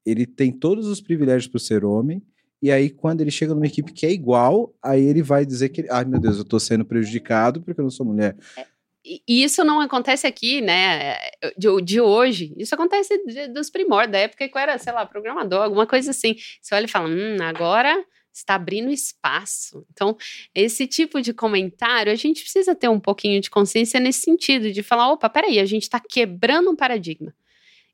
ele 0.04 0.26
tem 0.26 0.52
todos 0.52 0.86
os 0.86 1.00
privilégios 1.00 1.46
por 1.46 1.60
ser 1.60 1.84
homem, 1.84 2.22
e 2.60 2.70
aí 2.70 2.90
quando 2.90 3.20
ele 3.20 3.30
chega 3.30 3.54
numa 3.54 3.66
equipe 3.66 3.92
que 3.92 4.06
é 4.06 4.12
igual, 4.12 4.74
aí 4.82 5.02
ele 5.02 5.22
vai 5.22 5.44
dizer 5.44 5.68
que, 5.70 5.86
ai 5.90 6.04
meu 6.04 6.20
Deus, 6.20 6.38
eu 6.38 6.44
tô 6.44 6.60
sendo 6.60 6.84
prejudicado 6.84 7.60
porque 7.60 7.80
eu 7.80 7.84
não 7.84 7.90
sou 7.90 8.06
mulher. 8.06 8.36
É, 8.56 8.66
e 9.04 9.42
isso 9.42 9.64
não 9.64 9.80
acontece 9.80 10.26
aqui, 10.26 10.60
né, 10.60 11.16
de, 11.56 11.82
de 11.82 12.00
hoje, 12.00 12.54
isso 12.56 12.74
acontece 12.74 13.16
de, 13.26 13.48
dos 13.48 13.68
primórdios, 13.68 14.12
da 14.12 14.18
época 14.18 14.48
que 14.48 14.56
eu 14.56 14.60
era, 14.60 14.78
sei 14.78 14.92
lá, 14.92 15.04
programador, 15.04 15.62
alguma 15.62 15.86
coisa 15.86 16.10
assim. 16.10 16.36
Você 16.60 16.74
olha 16.74 16.84
e 16.84 16.88
fala, 16.88 17.08
hum, 17.08 17.36
agora 17.40 18.04
está 18.32 18.54
abrindo 18.54 18.90
espaço. 18.90 19.84
Então, 19.92 20.16
esse 20.54 20.86
tipo 20.86 21.20
de 21.20 21.34
comentário, 21.34 22.12
a 22.12 22.16
gente 22.16 22.42
precisa 22.42 22.74
ter 22.74 22.88
um 22.88 23.00
pouquinho 23.00 23.40
de 23.40 23.50
consciência 23.50 24.00
nesse 24.00 24.20
sentido, 24.20 24.72
de 24.72 24.82
falar, 24.82 25.10
opa, 25.12 25.28
peraí, 25.28 25.58
a 25.58 25.66
gente 25.66 25.82
está 25.82 26.00
quebrando 26.00 26.70
um 26.70 26.76
paradigma 26.76 27.34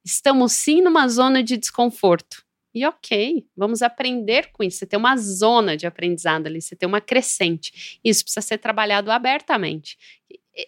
estamos 0.09 0.53
sim 0.53 0.81
numa 0.81 1.09
zona 1.09 1.43
de 1.43 1.57
desconforto. 1.57 2.45
E 2.75 2.85
ok, 2.87 3.47
vamos 3.57 3.83
aprender 3.83 4.53
com 4.53 4.63
isso. 4.63 4.79
Você 4.79 4.87
tem 4.87 4.99
uma 4.99 5.17
zona 5.17 5.77
de 5.77 5.87
aprendizado 5.87 6.47
ali, 6.47 6.61
você 6.61 6.77
tem 6.77 6.89
uma 6.89 7.01
crescente. 7.01 7.99
Isso 8.05 8.23
precisa 8.23 8.47
ser 8.47 8.59
trabalhado 8.59 9.11
abertamente. 9.11 9.97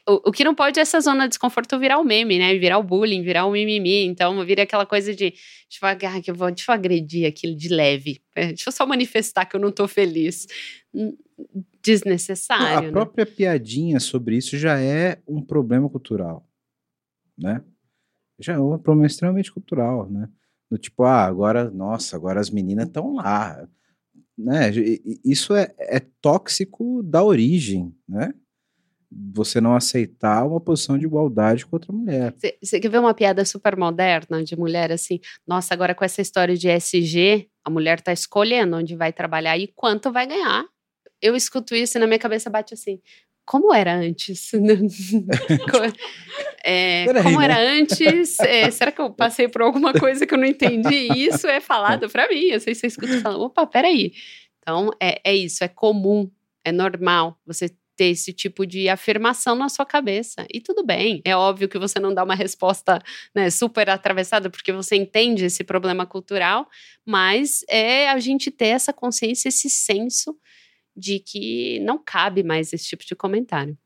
O, 0.08 0.28
o, 0.28 0.32
que 0.32 0.44
não 0.44 0.54
pode 0.54 0.78
é 0.78 0.82
essa 0.82 1.00
zona 1.00 1.24
de 1.24 1.30
desconforto 1.30 1.78
virar 1.78 1.98
o 1.98 2.02
um 2.02 2.04
meme, 2.04 2.38
né? 2.38 2.56
Virar 2.56 2.78
o 2.78 2.82
bullying, 2.82 3.22
virar 3.22 3.44
o 3.44 3.48
um 3.48 3.52
mimimi. 3.52 4.04
Então, 4.04 4.44
vira 4.44 4.62
aquela 4.62 4.86
coisa 4.86 5.14
de, 5.14 5.32
tipo, 5.68 5.86
ah, 5.86 5.96
que 5.96 6.30
eu 6.30 6.34
vou, 6.34 6.50
deixa 6.50 6.70
eu 6.70 6.74
agredir 6.74 7.26
aquilo 7.26 7.56
de 7.56 7.68
leve. 7.68 8.22
É, 8.34 8.48
deixa 8.48 8.68
eu 8.68 8.72
só 8.72 8.86
manifestar 8.86 9.46
que 9.46 9.56
eu 9.56 9.60
não 9.60 9.72
tô 9.72 9.88
feliz. 9.88 10.46
Desnecessário. 11.82 12.78
A 12.78 12.82
né? 12.82 12.90
própria 12.90 13.26
piadinha 13.26 13.98
sobre 13.98 14.36
isso 14.36 14.56
já 14.56 14.80
é 14.80 15.20
um 15.26 15.42
problema 15.42 15.88
cultural, 15.88 16.46
né? 17.36 17.62
Já 18.38 18.54
é 18.54 18.58
um 18.58 18.78
problema 18.78 19.06
extremamente 19.06 19.52
cultural, 19.52 20.08
né? 20.08 20.28
Do 20.70 20.78
tipo, 20.78 21.02
ah, 21.02 21.24
agora, 21.24 21.68
nossa, 21.68 22.14
agora 22.14 22.38
as 22.38 22.50
meninas 22.50 22.86
estão 22.86 23.14
lá. 23.14 23.68
Né? 24.38 24.70
Isso 25.24 25.54
é, 25.54 25.74
é 25.78 26.00
tóxico 26.20 27.02
da 27.02 27.24
origem, 27.24 27.92
né? 28.08 28.32
Você 29.10 29.60
não 29.60 29.74
aceitar 29.74 30.46
uma 30.46 30.60
posição 30.60 30.96
de 30.96 31.04
igualdade 31.04 31.66
com 31.66 31.76
outra 31.76 31.92
mulher. 31.92 32.34
Você 32.62 32.78
quer 32.78 32.88
ver 32.88 32.98
uma 32.98 33.12
piada 33.12 33.44
super 33.44 33.76
moderna 33.76 34.44
de 34.44 34.56
mulher 34.56 34.92
assim? 34.92 35.18
Nossa, 35.46 35.74
agora 35.74 35.94
com 35.94 36.04
essa 36.04 36.22
história 36.22 36.56
de 36.56 36.68
SG, 36.68 37.48
a 37.64 37.70
mulher 37.70 37.98
está 37.98 38.12
escolhendo 38.12 38.76
onde 38.76 38.94
vai 38.94 39.12
trabalhar 39.12 39.58
e 39.58 39.66
quanto 39.66 40.12
vai 40.12 40.26
ganhar. 40.26 40.64
Eu 41.20 41.34
escuto 41.34 41.74
isso 41.74 41.98
e 41.98 42.00
na 42.00 42.06
minha 42.06 42.18
cabeça 42.18 42.48
bate 42.48 42.74
assim. 42.74 43.00
Como 43.44 43.74
era 43.74 43.96
antes? 43.96 44.52
é, 46.64 47.06
como 47.22 47.40
era 47.40 47.54
né? 47.54 47.80
antes? 47.80 48.38
É, 48.38 48.70
será 48.70 48.92
que 48.92 49.00
eu 49.00 49.10
passei 49.10 49.48
por 49.48 49.62
alguma 49.62 49.92
coisa 49.92 50.24
que 50.24 50.32
eu 50.32 50.38
não 50.38 50.46
entendi? 50.46 51.08
Isso 51.16 51.48
é 51.48 51.60
falado 51.60 52.08
para 52.08 52.28
mim. 52.28 52.44
Eu 52.44 52.60
sei 52.60 52.76
se 52.76 52.82
você 52.82 52.86
escuta 52.86 53.12
e 53.12 53.20
fala, 53.20 53.38
opa, 53.38 53.66
peraí. 53.66 54.12
Então, 54.60 54.90
é, 55.02 55.20
é 55.24 55.34
isso, 55.34 55.64
é 55.64 55.68
comum, 55.68 56.30
é 56.64 56.70
normal. 56.70 57.36
Você 57.44 57.70
ter 58.00 58.06
esse 58.06 58.32
tipo 58.32 58.66
de 58.66 58.88
afirmação 58.88 59.54
na 59.54 59.68
sua 59.68 59.84
cabeça. 59.84 60.46
E 60.50 60.58
tudo 60.58 60.82
bem, 60.82 61.20
é 61.22 61.36
óbvio 61.36 61.68
que 61.68 61.78
você 61.78 62.00
não 62.00 62.14
dá 62.14 62.24
uma 62.24 62.34
resposta 62.34 62.98
né, 63.34 63.50
super 63.50 63.90
atravessada, 63.90 64.48
porque 64.48 64.72
você 64.72 64.96
entende 64.96 65.44
esse 65.44 65.62
problema 65.62 66.06
cultural, 66.06 66.66
mas 67.04 67.62
é 67.68 68.08
a 68.08 68.18
gente 68.18 68.50
ter 68.50 68.68
essa 68.68 68.90
consciência, 68.90 69.50
esse 69.50 69.68
senso 69.68 70.34
de 70.96 71.18
que 71.18 71.78
não 71.80 72.02
cabe 72.02 72.42
mais 72.42 72.72
esse 72.72 72.86
tipo 72.86 73.04
de 73.04 73.14
comentário. 73.14 73.76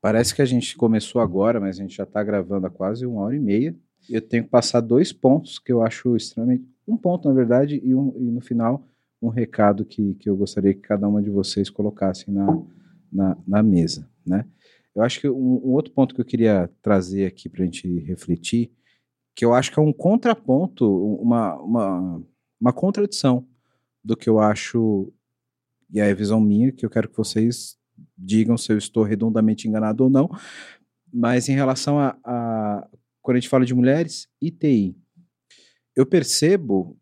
Parece 0.00 0.32
que 0.32 0.40
a 0.40 0.46
gente 0.46 0.76
começou 0.76 1.20
agora, 1.20 1.58
mas 1.58 1.76
a 1.76 1.82
gente 1.82 1.96
já 1.96 2.04
está 2.04 2.22
gravando 2.22 2.68
há 2.68 2.70
quase 2.70 3.04
uma 3.04 3.22
hora 3.22 3.34
e 3.34 3.40
meia. 3.40 3.74
Eu 4.08 4.22
tenho 4.22 4.44
que 4.44 4.50
passar 4.50 4.80
dois 4.80 5.12
pontos 5.12 5.58
que 5.58 5.72
eu 5.72 5.82
acho 5.82 6.14
extremamente. 6.14 6.64
Um 6.86 6.96
ponto, 6.96 7.26
na 7.26 7.34
verdade, 7.34 7.80
e, 7.82 7.96
um, 7.96 8.14
e 8.16 8.30
no 8.30 8.40
final, 8.40 8.86
um 9.20 9.28
recado 9.28 9.84
que, 9.84 10.14
que 10.14 10.30
eu 10.30 10.36
gostaria 10.36 10.72
que 10.72 10.82
cada 10.82 11.08
uma 11.08 11.20
de 11.20 11.30
vocês 11.30 11.68
colocasse 11.68 12.30
na, 12.30 12.46
na, 13.12 13.36
na 13.46 13.62
mesa, 13.62 14.08
né? 14.26 14.44
Eu 14.94 15.02
acho 15.02 15.20
que 15.20 15.28
um, 15.28 15.60
um, 15.64 15.72
outro 15.72 15.92
ponto 15.92 16.14
que 16.14 16.20
eu 16.20 16.24
queria 16.24 16.68
trazer 16.82 17.26
aqui 17.26 17.48
para 17.48 17.62
a 17.62 17.64
gente 17.64 18.00
refletir, 18.00 18.72
que 19.34 19.44
eu 19.44 19.54
acho 19.54 19.70
que 19.72 19.78
é 19.78 19.82
um 19.82 19.92
contraponto, 19.92 20.84
uma, 21.20 21.54
uma, 21.60 22.22
uma 22.60 22.72
contradição 22.72 23.46
do 24.02 24.16
que 24.16 24.28
eu 24.28 24.40
acho, 24.40 25.12
e 25.88 26.00
é 26.00 26.10
a 26.10 26.14
visão 26.14 26.40
minha, 26.40 26.72
que 26.72 26.84
eu 26.84 26.90
quero 26.90 27.08
que 27.08 27.16
vocês 27.16 27.78
digam 28.16 28.56
se 28.56 28.72
eu 28.72 28.78
estou 28.78 29.04
redondamente 29.04 29.68
enganado 29.68 30.04
ou 30.04 30.10
não, 30.10 30.28
mas 31.12 31.48
em 31.48 31.54
relação 31.54 31.98
a, 31.98 32.18
a 32.24 32.88
quando 33.22 33.36
a 33.36 33.40
gente 33.40 33.48
fala 33.48 33.66
de 33.66 33.74
mulheres 33.74 34.28
e 34.40 34.50
TI, 34.50 34.96
eu 35.94 36.06
percebo 36.06 36.98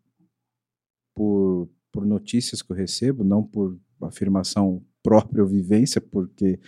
por, 1.15 1.69
por 1.91 2.05
notícias 2.05 2.61
que 2.61 2.71
eu 2.71 2.75
recebo, 2.75 3.23
não 3.23 3.43
por 3.43 3.79
afirmação 4.01 4.85
própria 5.07 5.45
vivência, 5.45 6.01
porque 6.01 6.59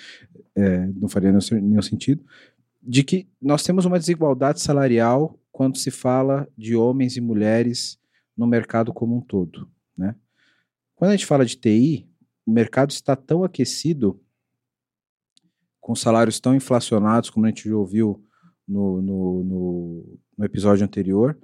é, 0.55 0.87
não 0.95 1.09
faria 1.09 1.29
nenhum, 1.29 1.67
nenhum 1.67 1.81
sentido, 1.81 2.23
de 2.81 3.03
que 3.03 3.27
nós 3.41 3.63
temos 3.63 3.83
uma 3.83 3.99
desigualdade 3.99 4.61
salarial 4.61 5.37
quando 5.51 5.77
se 5.77 5.91
fala 5.91 6.47
de 6.57 6.73
homens 6.73 7.17
e 7.17 7.21
mulheres 7.21 7.99
no 8.37 8.47
mercado 8.47 8.93
como 8.93 9.17
um 9.17 9.19
todo. 9.19 9.69
Né? 9.97 10.15
Quando 10.95 11.09
a 11.09 11.17
gente 11.17 11.25
fala 11.25 11.45
de 11.45 11.57
TI, 11.57 12.09
o 12.45 12.51
mercado 12.51 12.91
está 12.91 13.13
tão 13.13 13.43
aquecido, 13.43 14.17
com 15.81 15.93
salários 15.93 16.39
tão 16.39 16.55
inflacionados, 16.55 17.29
como 17.29 17.45
a 17.45 17.49
gente 17.49 17.67
já 17.67 17.75
ouviu 17.75 18.23
no, 18.65 19.01
no, 19.01 19.43
no, 19.43 20.19
no 20.37 20.45
episódio 20.45 20.85
anterior, 20.85 21.37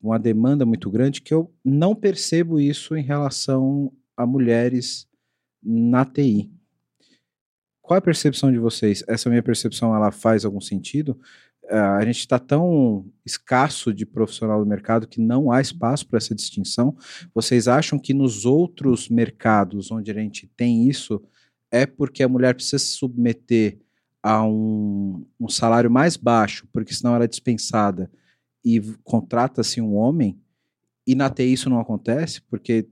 uma 0.00 0.20
demanda 0.20 0.64
muito 0.64 0.88
grande, 0.88 1.20
que 1.20 1.34
eu 1.34 1.52
não 1.64 1.96
percebo 1.96 2.60
isso 2.60 2.96
em 2.96 3.02
relação 3.02 3.92
a 4.16 4.24
mulheres 4.24 5.08
na 5.62 6.04
TI. 6.04 6.50
Qual 7.82 7.96
é 7.96 7.98
a 7.98 8.02
percepção 8.02 8.52
de 8.52 8.58
vocês? 8.58 9.02
Essa 9.08 9.30
minha 9.30 9.42
percepção, 9.42 9.94
ela 9.94 10.10
faz 10.10 10.44
algum 10.44 10.60
sentido? 10.60 11.18
Uh, 11.64 11.96
a 11.98 12.04
gente 12.04 12.18
está 12.18 12.38
tão 12.38 13.06
escasso 13.24 13.92
de 13.92 14.06
profissional 14.06 14.58
do 14.62 14.68
mercado 14.68 15.06
que 15.06 15.20
não 15.20 15.50
há 15.50 15.60
espaço 15.60 16.06
para 16.06 16.18
essa 16.18 16.34
distinção. 16.34 16.96
Vocês 17.34 17.68
acham 17.68 17.98
que 17.98 18.14
nos 18.14 18.44
outros 18.44 19.08
mercados 19.08 19.90
onde 19.90 20.10
a 20.10 20.14
gente 20.14 20.46
tem 20.56 20.88
isso 20.88 21.22
é 21.70 21.86
porque 21.86 22.22
a 22.22 22.28
mulher 22.28 22.54
precisa 22.54 22.78
se 22.78 22.92
submeter 22.96 23.78
a 24.22 24.42
um, 24.44 25.26
um 25.38 25.48
salário 25.48 25.90
mais 25.90 26.16
baixo, 26.16 26.66
porque 26.72 26.94
senão 26.94 27.14
ela 27.14 27.24
é 27.24 27.28
dispensada 27.28 28.10
e 28.64 28.80
contrata-se 29.02 29.80
um 29.80 29.94
homem? 29.94 30.38
E 31.06 31.14
na 31.14 31.30
TI 31.30 31.52
isso 31.52 31.70
não 31.70 31.80
acontece, 31.80 32.42
porque 32.42 32.88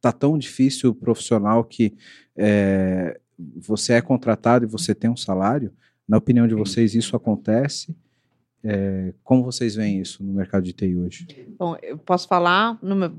tá 0.00 0.12
tão 0.12 0.38
difícil 0.38 0.90
o 0.90 0.94
profissional 0.94 1.64
que 1.64 1.96
é, 2.36 3.20
você 3.56 3.94
é 3.94 4.00
contratado 4.00 4.64
e 4.64 4.68
você 4.68 4.94
tem 4.94 5.10
um 5.10 5.16
salário? 5.16 5.72
Na 6.08 6.18
opinião 6.18 6.46
de 6.48 6.54
vocês, 6.54 6.94
isso 6.94 7.14
acontece? 7.14 7.96
É, 8.62 9.14
como 9.22 9.42
vocês 9.42 9.74
veem 9.74 10.00
isso 10.00 10.22
no 10.22 10.32
mercado 10.32 10.62
de 10.62 10.72
TI 10.72 10.96
hoje? 10.96 11.26
Bom, 11.58 11.76
eu 11.82 11.96
posso 11.96 12.28
falar 12.28 12.78
no 12.82 12.94
meu, 12.94 13.12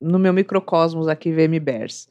no 0.00 0.18
meu 0.18 0.32
microcosmos 0.32 1.08
aqui, 1.08 1.32
VMBers. 1.32 2.08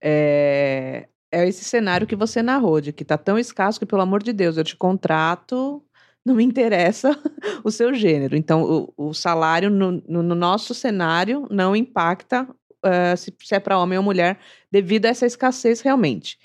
É, 0.00 1.08
é 1.30 1.48
esse 1.48 1.64
cenário 1.64 2.06
que 2.06 2.16
você 2.16 2.42
narrou, 2.42 2.80
de 2.80 2.92
que 2.92 3.02
está 3.02 3.18
tão 3.18 3.38
escasso 3.38 3.78
que, 3.78 3.86
pelo 3.86 4.02
amor 4.02 4.22
de 4.22 4.32
Deus, 4.32 4.56
eu 4.56 4.64
te 4.64 4.76
contrato, 4.76 5.82
não 6.24 6.34
me 6.34 6.44
interessa 6.44 7.18
o 7.64 7.70
seu 7.70 7.92
gênero. 7.92 8.36
Então, 8.36 8.88
o, 8.96 9.08
o 9.08 9.14
salário 9.14 9.68
no, 9.68 10.02
no, 10.08 10.22
no, 10.22 10.34
nosso 10.34 10.72
cenário 10.72 11.46
não 11.50 11.76
impacta 11.76 12.48
uh, 12.84 13.16
se, 13.16 13.34
se 13.42 13.54
é 13.54 13.60
para 13.60 13.78
homem 13.78 13.98
ou 13.98 14.04
mulher, 14.04 14.38
devido 14.70 15.06
a 15.06 15.08
essa 15.08 15.26
escassez 15.26 15.80
realmente. 15.80 16.38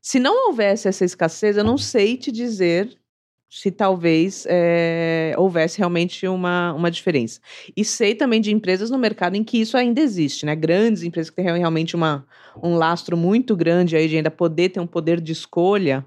Se 0.00 0.18
não 0.18 0.48
houvesse 0.48 0.88
essa 0.88 1.04
escassez, 1.04 1.56
eu 1.56 1.64
não 1.64 1.76
sei 1.76 2.16
te 2.16 2.32
dizer 2.32 2.98
se 3.50 3.70
talvez 3.70 4.46
é, 4.48 5.34
houvesse 5.36 5.78
realmente 5.78 6.26
uma, 6.28 6.72
uma 6.72 6.88
diferença. 6.88 7.40
E 7.76 7.84
sei 7.84 8.14
também 8.14 8.40
de 8.40 8.52
empresas 8.52 8.90
no 8.90 8.98
mercado 8.98 9.34
em 9.34 9.42
que 9.42 9.60
isso 9.60 9.76
ainda 9.76 10.00
existe, 10.00 10.46
né? 10.46 10.54
Grandes 10.54 11.02
empresas 11.02 11.30
que 11.30 11.36
têm 11.36 11.58
realmente 11.58 11.96
uma, 11.96 12.24
um 12.62 12.76
lastro 12.76 13.16
muito 13.16 13.56
grande 13.56 13.96
aí 13.96 14.08
de 14.08 14.16
ainda 14.16 14.30
poder 14.30 14.68
ter 14.68 14.78
um 14.78 14.86
poder 14.86 15.20
de 15.20 15.32
escolha, 15.32 16.06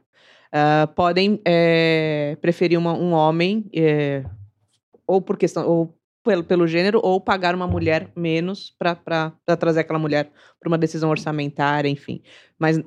uh, 0.54 0.88
podem 0.96 1.42
é, 1.44 2.38
preferir 2.40 2.80
uma, 2.80 2.94
um 2.94 3.12
homem, 3.12 3.70
é, 3.76 4.24
ou 5.06 5.22
por 5.22 5.38
questão, 5.38 5.68
ou 5.68 5.94
pelo, 6.24 6.44
pelo 6.44 6.68
gênero 6.68 7.00
ou 7.04 7.20
pagar 7.20 7.54
uma 7.54 7.68
mulher 7.68 8.10
menos 8.16 8.74
para 8.78 9.34
trazer 9.60 9.82
aquela 9.82 10.00
mulher 10.00 10.32
para 10.60 10.68
uma 10.68 10.78
decisão 10.78 11.10
orçamentária, 11.10 11.90
enfim. 11.90 12.22
Mas 12.58 12.80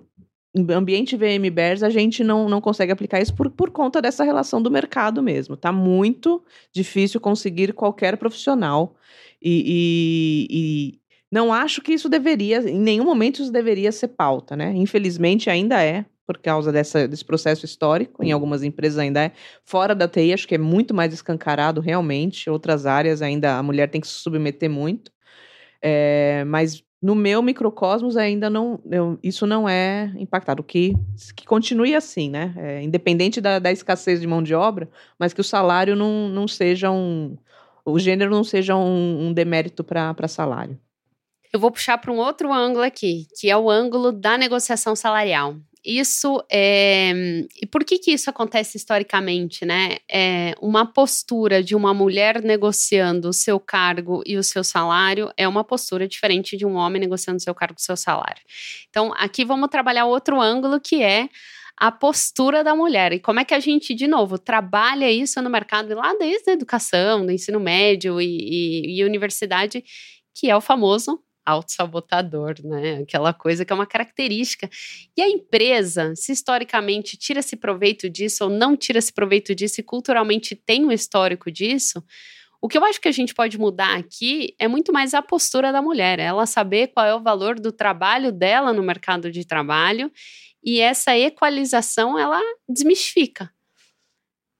em 0.56 0.72
ambiente 0.72 1.16
VMBers 1.16 1.82
a 1.82 1.90
gente 1.90 2.24
não, 2.24 2.48
não 2.48 2.60
consegue 2.60 2.90
aplicar 2.90 3.20
isso 3.20 3.34
por, 3.34 3.50
por 3.50 3.70
conta 3.70 4.00
dessa 4.00 4.24
relação 4.24 4.62
do 4.62 4.70
mercado 4.70 5.22
mesmo. 5.22 5.56
Tá 5.56 5.70
muito 5.70 6.42
difícil 6.72 7.20
conseguir 7.20 7.74
qualquer 7.74 8.16
profissional 8.16 8.96
e, 9.40 10.46
e, 10.48 10.48
e 10.50 11.00
não 11.30 11.52
acho 11.52 11.82
que 11.82 11.92
isso 11.92 12.08
deveria, 12.08 12.58
em 12.58 12.78
nenhum 12.78 13.04
momento 13.04 13.42
isso 13.42 13.52
deveria 13.52 13.92
ser 13.92 14.08
pauta, 14.08 14.56
né? 14.56 14.72
Infelizmente 14.74 15.50
ainda 15.50 15.82
é, 15.82 16.06
por 16.27 16.39
causa 16.39 16.73
dessa, 16.73 17.07
desse 17.07 17.24
processo 17.24 17.65
histórico, 17.65 18.23
em 18.23 18.32
algumas 18.32 18.62
empresas 18.62 18.98
ainda 18.98 19.23
é. 19.23 19.32
Fora 19.65 19.94
da 19.94 20.09
TI, 20.09 20.32
acho 20.32 20.48
que 20.48 20.57
é 20.57 20.59
muito 20.59 20.93
mais 20.93 21.15
escancarado 21.15 21.81
realmente. 21.81 22.51
Outras 22.51 22.85
áreas 22.85 23.23
ainda 23.23 23.57
a 23.57 23.62
mulher 23.62 23.89
tem 23.89 24.01
que 24.01 24.09
se 24.09 24.15
submeter 24.15 24.69
muito. 24.69 25.12
É, 25.81 26.43
mas 26.44 26.82
no 27.01 27.15
meu 27.15 27.40
microcosmos 27.43 28.16
ainda 28.16 28.51
não, 28.51 28.81
eu, 28.90 29.19
isso 29.23 29.47
não 29.47 29.69
é 29.69 30.12
impactado. 30.19 30.62
Que, 30.65 30.94
que 31.36 31.47
continue 31.47 31.94
assim, 31.94 32.28
né? 32.28 32.53
É, 32.57 32.82
independente 32.82 33.40
da, 33.40 33.61
da, 33.61 33.70
escassez 33.70 34.20
de 34.20 34.27
mão 34.27 34.43
de 34.43 34.55
obra, 34.55 34.89
mas 35.19 35.32
que 35.32 35.40
o 35.40 35.44
salário 35.44 35.94
não, 35.94 36.28
não 36.28 36.48
seja 36.48 36.90
um. 36.90 37.36
O 37.85 38.01
gênero 38.01 38.32
não 38.32 38.43
seja 38.43 38.74
um, 38.74 39.28
um 39.28 39.32
demérito 39.32 39.85
para 39.85 40.27
salário. 40.27 40.77
Eu 41.53 41.61
vou 41.61 41.70
puxar 41.70 41.97
para 41.98 42.11
um 42.11 42.16
outro 42.16 42.53
ângulo 42.53 42.85
aqui, 42.85 43.28
que 43.39 43.48
é 43.48 43.57
o 43.57 43.70
ângulo 43.70 44.11
da 44.11 44.36
negociação 44.36 44.97
salarial 44.97 45.55
isso 45.86 46.42
é. 46.50 47.12
E 47.62 47.66
por 47.66 47.84
que, 47.84 47.98
que 47.98 48.10
isso 48.10 48.28
acontece 48.28 48.76
historicamente, 48.76 49.64
né? 49.64 49.98
É 50.10 50.54
uma 50.60 50.84
postura 50.84 51.62
de 51.62 51.76
uma 51.76 51.94
mulher 51.94 52.42
negociando 52.42 53.28
o 53.28 53.32
seu 53.32 53.60
cargo 53.60 54.22
e 54.26 54.36
o 54.36 54.42
seu 54.42 54.64
salário 54.64 55.30
é 55.36 55.46
uma 55.46 55.62
postura 55.62 56.08
diferente 56.08 56.56
de 56.56 56.66
um 56.66 56.74
homem 56.74 57.00
negociando 57.00 57.36
o 57.36 57.40
seu 57.40 57.54
cargo 57.54 57.74
e 57.78 57.80
o 57.80 57.84
seu 57.84 57.96
salário. 57.96 58.42
Então, 58.90 59.14
aqui 59.16 59.44
vamos 59.44 59.68
trabalhar 59.68 60.06
outro 60.06 60.40
ângulo 60.40 60.80
que 60.80 61.02
é 61.02 61.28
a 61.76 61.92
postura 61.92 62.64
da 62.64 62.74
mulher. 62.74 63.12
E 63.12 63.20
como 63.20 63.38
é 63.38 63.44
que 63.44 63.54
a 63.54 63.60
gente, 63.60 63.94
de 63.94 64.08
novo, 64.08 64.38
trabalha 64.38 65.10
isso 65.10 65.40
no 65.40 65.50
mercado 65.50 65.94
lá 65.94 66.14
desde 66.18 66.50
a 66.50 66.54
educação, 66.54 67.24
do 67.24 67.30
ensino 67.30 67.60
médio 67.60 68.20
e, 68.20 68.26
e, 68.26 69.00
e 69.00 69.04
universidade, 69.04 69.84
que 70.34 70.50
é 70.50 70.56
o 70.56 70.60
famoso 70.60 71.22
autossabotador, 71.47 72.55
né? 72.64 72.98
Aquela 73.02 73.32
coisa 73.32 73.64
que 73.64 73.73
é 73.73 73.77
uma 73.77 73.86
característica. 73.86 74.68
E 75.16 75.23
a 75.23 75.28
empresa, 75.28 76.12
se 76.16 76.32
historicamente 76.32 77.16
tira-se 77.16 77.56
proveito 77.56 78.10
disso 78.10 78.44
ou 78.44 78.51
não 78.51 78.77
tira-se 78.77 79.12
proveito 79.12 79.55
disso 79.55 79.81
e 79.81 79.85
culturalmente 79.85 80.56
tem 80.56 80.85
um 80.85 80.93
histórico 80.93 81.51
disso, 81.51 82.02
o 82.60 82.68
que 82.68 82.77
eu 82.77 82.85
acho 82.85 83.01
que 83.01 83.09
a 83.09 83.12
gente 83.12 83.35
pode 83.35 83.59
mudar 83.59 83.97
aqui 83.97 84.55
é 84.59 84.66
muito 84.66 84.93
mais 84.93 85.14
a 85.14 85.23
postura 85.23 85.70
da 85.70 85.81
mulher, 85.81 86.18
ela 86.18 86.47
saber 86.47 86.89
qual 86.89 87.06
é 87.06 87.14
o 87.14 87.23
valor 87.23 87.60
do 87.60 87.70
trabalho 87.70 88.32
dela 88.32 88.73
no 88.73 88.82
mercado 88.82 89.31
de 89.31 89.47
trabalho 89.47 90.10
e 90.64 90.81
essa 90.81 91.16
equalização 91.16 92.18
ela 92.18 92.40
desmistifica. 92.68 93.51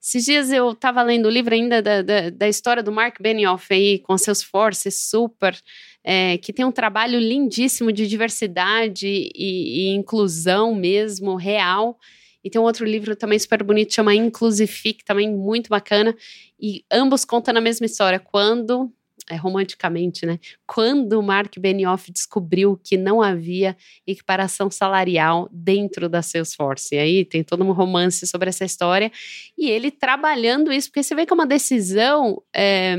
Esses 0.07 0.25
dias 0.25 0.53
eu 0.53 0.71
estava 0.71 1.03
lendo 1.03 1.27
o 1.27 1.29
livro 1.29 1.53
ainda 1.53 1.83
da, 1.83 2.01
da, 2.01 2.31
da, 2.31 2.49
história 2.49 2.81
do 2.81 2.93
Mark 2.93 3.21
Benioff 3.21 3.75
aí, 3.75 3.99
com 3.99 4.17
seus 4.17 4.41
forces 4.41 4.95
super, 5.11 5.61
é, 6.05 6.39
que 6.39 6.53
tem 6.53 6.65
um 6.65 6.71
trabalho 6.71 7.19
lindíssimo 7.19 7.91
de 7.91 8.07
diversidade 8.07 9.09
e, 9.09 9.33
e, 9.35 9.97
inclusão 9.97 10.73
mesmo, 10.73 11.35
real. 11.35 11.99
E 12.45 12.49
tem 12.49 12.61
um 12.61 12.65
outro 12.65 12.87
livro 12.87 13.17
também 13.17 13.37
super 13.37 13.65
bonito, 13.65 13.93
chama 13.93 14.15
Inclusifique, 14.15 15.05
também 15.05 15.29
muito 15.29 15.69
bacana. 15.69 16.17
E 16.61 16.85
ambos 16.89 17.25
contam 17.25 17.57
a 17.57 17.61
mesma 17.61 17.87
história. 17.87 18.21
Quando 18.21 18.93
é, 19.29 19.37
romanticamente, 19.37 20.25
né? 20.25 20.39
Quando 20.67 21.23
Mark 21.23 21.59
Benioff 21.59 22.13
descobriu 22.13 22.79
que 22.83 22.97
não 22.97 23.21
havia 23.21 23.77
equiparação 24.07 24.71
salarial 24.71 25.49
dentro 25.51 26.09
da 26.09 26.23
Salesforce. 26.23 26.95
E 26.95 26.99
aí 26.99 27.25
tem 27.25 27.43
todo 27.43 27.65
um 27.65 27.73
romance 27.73 28.27
sobre 28.27 28.49
essa 28.49 28.65
história. 28.65 29.11
E 29.57 29.69
ele 29.69 29.91
trabalhando 29.91 30.73
isso, 30.73 30.89
porque 30.89 31.03
você 31.03 31.15
vê 31.15 31.27
que 31.27 31.33
é 31.33 31.35
uma 31.35 31.47
decisão 31.47 32.43
é, 32.55 32.95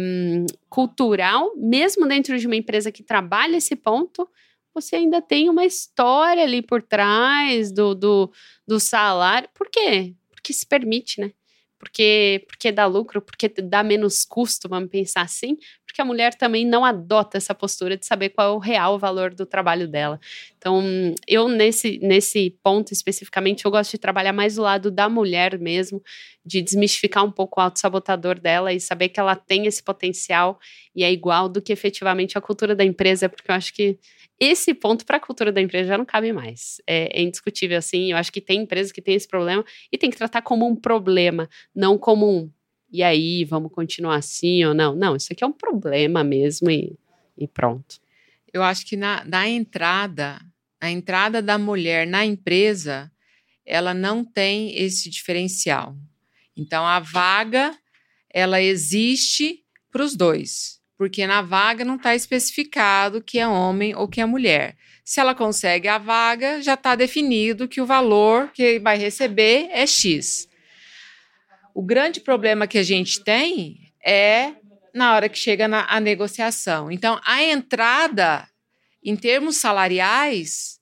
cultural, 0.70 1.54
mesmo 1.56 2.08
dentro 2.08 2.38
de 2.38 2.46
uma 2.46 2.56
empresa 2.56 2.92
que 2.92 3.04
trabalha 3.04 3.58
esse 3.58 3.76
ponto, 3.76 4.28
você 4.74 4.98
ainda 4.98 5.22
tem 5.22 5.50
uma 5.50 5.66
história 5.66 6.44
ali 6.44 6.62
por 6.62 6.84
trás 6.84 7.72
do, 7.72 7.96
do, 7.96 8.32
do 8.68 8.80
salário. 8.80 9.50
Por 9.54 9.70
quê? 9.70 10.14
Porque 10.30 10.52
se 10.52 10.66
permite, 10.66 11.22
né? 11.22 11.32
porque, 11.80 12.46
porque 12.48 12.72
dá 12.72 12.86
lucro, 12.86 13.22
porque 13.22 13.48
dá 13.48 13.84
menos 13.84 14.26
custo, 14.26 14.68
vamos 14.68 14.90
pensar 14.90 15.22
assim, 15.22 15.58
porque 15.98 16.02
a 16.04 16.06
mulher 16.06 16.36
também 16.36 16.64
não 16.64 16.86
adota 16.86 17.38
essa 17.38 17.56
postura 17.56 17.98
de 17.98 18.06
saber 18.06 18.30
qual 18.30 18.54
é 18.54 18.56
o 18.56 18.60
real 18.60 19.00
valor 19.00 19.34
do 19.34 19.48
trabalho 19.48 19.88
dela. 19.88 20.20
Então, 20.56 20.84
eu 21.28 21.48
nesse, 21.48 21.98
nesse 22.04 22.56
ponto 22.64 22.94
especificamente, 22.94 23.66
eu 23.66 23.72
gosto 23.72 23.92
de 23.92 23.98
trabalhar 23.98 24.32
mais 24.32 24.56
do 24.56 24.62
lado 24.62 24.92
da 24.92 25.10
mulher 25.10 25.58
mesmo, 25.58 26.00
de 26.46 26.62
desmistificar 26.62 27.26
um 27.26 27.32
pouco 27.32 27.60
o 27.60 27.64
autossabotador 27.64 28.40
dela 28.40 28.72
e 28.72 28.80
saber 28.80 29.10
que 29.10 29.20
ela 29.20 29.36
tem 29.36 29.66
esse 29.66 29.82
potencial 29.82 30.60
e 30.96 31.04
é 31.04 31.12
igual 31.12 31.50
do 31.50 31.64
que 31.64 31.74
efetivamente 31.74 32.38
a 32.38 32.42
cultura 32.42 32.76
da 32.76 32.86
empresa, 32.86 33.28
porque 33.28 33.50
eu 33.50 33.56
acho 33.56 33.74
que 33.74 33.98
esse 34.40 34.76
ponto 34.76 35.04
para 35.04 35.18
a 35.18 35.20
cultura 35.20 35.52
da 35.52 35.60
empresa 35.60 35.88
já 35.88 35.98
não 35.98 36.06
cabe 36.06 36.32
mais. 36.32 36.80
É, 36.86 37.20
é, 37.20 37.24
indiscutível 37.24 37.76
assim. 37.76 38.12
Eu 38.12 38.18
acho 38.18 38.32
que 38.32 38.40
tem 38.40 38.62
empresas 38.62 38.92
que 38.92 39.02
têm 39.02 39.16
esse 39.16 39.28
problema 39.28 39.66
e 39.92 39.98
tem 39.98 40.12
que 40.12 40.18
tratar 40.18 40.44
como 40.44 40.68
um 40.68 40.76
problema, 40.76 41.50
não 41.76 41.98
como 41.98 42.30
um. 42.30 42.52
E 42.92 43.04
aí, 43.04 43.44
vamos 43.44 43.72
continuar 43.72 44.16
assim 44.16 44.64
ou 44.64 44.74
não? 44.74 44.96
Não, 44.96 45.16
isso 45.16 45.32
aqui 45.32 45.44
é 45.44 45.48
um 45.48 45.54
problema 45.54 46.24
mesmo 46.24 46.70
e, 46.70 46.98
e 47.38 47.48
pronto. 47.48 48.00
Eu 48.54 48.64
acho 48.64 48.86
que 48.86 48.96
na, 48.96 49.24
na 49.26 49.48
entrada, 49.48 50.40
a 50.80 50.90
entrada 50.90 51.42
da 51.42 51.58
mulher 51.58 52.08
na 52.08 52.26
empresa, 52.26 53.12
ela 53.66 53.94
não 53.94 54.24
tem 54.24 54.78
esse 54.78 55.10
diferencial. 55.10 55.96
Então, 56.56 56.86
a 56.86 57.00
vaga, 57.00 57.78
ela 58.30 58.62
existe 58.62 59.64
para 59.92 60.04
os 60.04 60.16
dois 60.16 60.78
porque 60.98 61.28
na 61.28 61.42
vaga 61.42 61.86
não 61.86 61.96
está 61.96 62.16
especificado 62.16 63.22
que 63.22 63.38
é 63.38 63.48
homem 63.48 63.96
ou 63.96 64.08
que 64.08 64.20
é 64.20 64.26
mulher. 64.26 64.76
Se 65.06 65.20
ela 65.20 65.36
consegue 65.36 65.88
a 65.88 65.98
vaga, 65.98 66.62
já 66.62 66.74
está 66.74 66.96
definido 66.96 67.68
que 67.68 67.80
o 67.80 67.86
valor 67.86 68.50
que 68.52 68.80
vai 68.80 68.98
receber 68.98 69.70
é 69.72 69.86
X. 69.86 70.50
O 71.78 71.84
grande 71.84 72.20
problema 72.20 72.66
que 72.66 72.80
a 72.80 72.82
gente 72.82 73.24
tem 73.24 73.78
é 74.04 74.54
na 74.96 75.14
hora 75.14 75.30
que 75.30 75.38
chega 75.38 75.68
na 75.68 75.86
a 75.88 76.00
negociação. 76.00 76.90
Então, 76.92 77.22
a 77.24 77.44
entrada, 77.44 78.48
em 79.06 79.16
termos 79.16 79.58
salariais, 79.58 80.80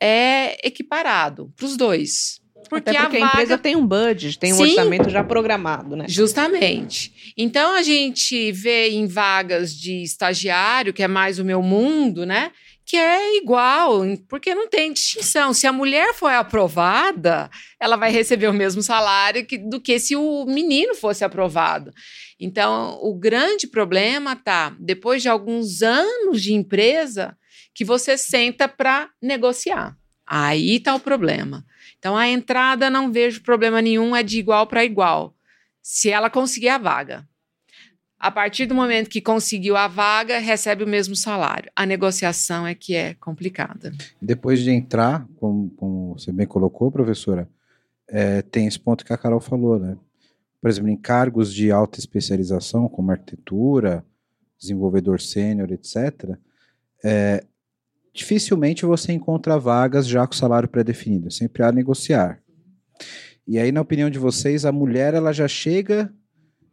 é 0.00 0.66
equiparado 0.66 1.52
para 1.54 1.66
os 1.66 1.76
dois. 1.76 2.40
Porque, 2.70 2.88
Até 2.88 2.98
porque 2.98 3.16
a, 3.18 3.20
a 3.20 3.26
vaga... 3.26 3.32
empresa 3.34 3.58
tem 3.58 3.76
um 3.76 3.86
budget, 3.86 4.38
tem 4.38 4.54
um 4.54 4.56
Sim, 4.56 4.70
orçamento 4.70 5.10
já 5.10 5.22
programado, 5.22 5.94
né? 5.94 6.06
Justamente. 6.08 7.12
Então 7.36 7.76
a 7.76 7.82
gente 7.82 8.50
vê 8.50 8.88
em 8.88 9.06
vagas 9.06 9.74
de 9.74 10.02
estagiário, 10.02 10.94
que 10.94 11.02
é 11.02 11.08
mais 11.08 11.38
o 11.38 11.44
meu 11.44 11.60
mundo, 11.60 12.24
né? 12.24 12.52
Que 12.88 12.96
é 12.96 13.36
igual, 13.36 14.00
porque 14.30 14.54
não 14.54 14.66
tem 14.66 14.94
distinção. 14.94 15.52
Se 15.52 15.66
a 15.66 15.72
mulher 15.72 16.14
for 16.14 16.32
aprovada, 16.32 17.50
ela 17.78 17.96
vai 17.96 18.10
receber 18.10 18.48
o 18.48 18.54
mesmo 18.54 18.82
salário 18.82 19.44
que, 19.44 19.58
do 19.58 19.78
que 19.78 20.00
se 20.00 20.16
o 20.16 20.46
menino 20.46 20.94
fosse 20.94 21.22
aprovado. 21.22 21.92
Então, 22.40 22.98
o 23.02 23.14
grande 23.14 23.66
problema 23.66 24.34
tá 24.34 24.74
depois 24.80 25.20
de 25.20 25.28
alguns 25.28 25.82
anos 25.82 26.42
de 26.42 26.54
empresa 26.54 27.36
que 27.74 27.84
você 27.84 28.16
senta 28.16 28.66
para 28.66 29.10
negociar. 29.20 29.94
Aí 30.26 30.76
está 30.76 30.94
o 30.94 31.00
problema. 31.00 31.66
Então, 31.98 32.16
a 32.16 32.26
entrada 32.26 32.88
não 32.88 33.12
vejo 33.12 33.42
problema 33.42 33.82
nenhum, 33.82 34.16
é 34.16 34.22
de 34.22 34.38
igual 34.38 34.66
para 34.66 34.82
igual, 34.82 35.34
se 35.82 36.08
ela 36.08 36.30
conseguir 36.30 36.70
a 36.70 36.78
vaga. 36.78 37.28
A 38.18 38.32
partir 38.32 38.66
do 38.66 38.74
momento 38.74 39.08
que 39.08 39.20
conseguiu 39.20 39.76
a 39.76 39.86
vaga, 39.86 40.38
recebe 40.38 40.82
o 40.82 40.88
mesmo 40.88 41.14
salário. 41.14 41.70
A 41.76 41.86
negociação 41.86 42.66
é 42.66 42.74
que 42.74 42.94
é 42.94 43.14
complicada. 43.14 43.92
Depois 44.20 44.60
de 44.60 44.72
entrar, 44.72 45.24
como, 45.36 45.70
como 45.70 46.18
você 46.18 46.32
bem 46.32 46.46
colocou, 46.46 46.90
professora, 46.90 47.48
é, 48.08 48.42
tem 48.42 48.66
esse 48.66 48.80
ponto 48.80 49.04
que 49.04 49.12
a 49.12 49.18
Carol 49.18 49.40
falou, 49.40 49.78
né? 49.78 49.96
Por 50.60 50.68
exemplo, 50.68 50.90
em 50.90 50.96
cargos 50.96 51.54
de 51.54 51.70
alta 51.70 52.00
especialização, 52.00 52.88
como 52.88 53.12
arquitetura, 53.12 54.04
desenvolvedor 54.58 55.20
sênior, 55.20 55.70
etc., 55.70 56.36
é, 57.04 57.44
dificilmente 58.12 58.84
você 58.84 59.12
encontra 59.12 59.56
vagas 59.56 60.08
já 60.08 60.26
com 60.26 60.32
salário 60.32 60.68
pré-definido, 60.68 61.30
sempre 61.30 61.62
há 61.62 61.70
negociar. 61.70 62.42
E 63.46 63.56
aí, 63.58 63.70
na 63.70 63.80
opinião 63.80 64.10
de 64.10 64.18
vocês, 64.18 64.64
a 64.64 64.72
mulher 64.72 65.14
ela 65.14 65.32
já 65.32 65.46
chega 65.46 66.12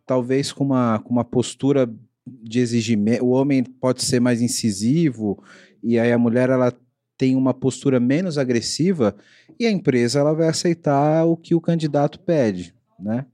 talvez 0.05 0.51
com 0.51 0.63
uma, 0.63 0.99
com 0.99 1.11
uma 1.11 1.23
postura 1.23 1.89
de 2.25 2.59
exigimento, 2.59 3.25
o 3.25 3.29
homem 3.29 3.63
pode 3.63 4.03
ser 4.03 4.19
mais 4.19 4.41
incisivo, 4.41 5.43
e 5.83 5.99
aí 5.99 6.11
a 6.11 6.17
mulher 6.17 6.49
ela 6.49 6.73
tem 7.17 7.35
uma 7.35 7.53
postura 7.53 7.99
menos 7.99 8.37
agressiva, 8.37 9.15
e 9.59 9.65
a 9.65 9.71
empresa 9.71 10.19
ela 10.19 10.33
vai 10.33 10.47
aceitar 10.47 11.25
o 11.25 11.37
que 11.37 11.55
o 11.55 11.61
candidato 11.61 12.19
pede, 12.19 12.73
né? 12.99 13.25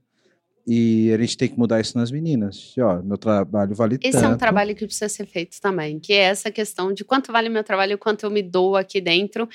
E 0.66 1.12
a 1.12 1.18
gente 1.18 1.36
tem 1.36 1.48
que 1.48 1.58
mudar 1.58 1.80
isso 1.80 1.98
nas 1.98 2.10
meninas. 2.10 2.72
Ó, 2.78 3.02
meu 3.02 3.18
trabalho 3.18 3.74
vale 3.74 3.96
Esse 3.96 4.12
tanto. 4.12 4.16
Esse 4.16 4.24
é 4.24 4.28
um 4.28 4.38
trabalho 4.38 4.74
que 4.74 4.86
precisa 4.86 5.08
ser 5.08 5.26
feito 5.26 5.60
também, 5.60 5.98
que 5.98 6.12
é 6.12 6.18
essa 6.18 6.50
questão 6.50 6.92
de 6.92 7.04
quanto 7.04 7.32
vale 7.32 7.48
meu 7.48 7.64
trabalho, 7.64 7.98
quanto 7.98 8.24
eu 8.24 8.30
me 8.30 8.42
dou 8.42 8.76
aqui 8.76 9.00
dentro, 9.00 9.48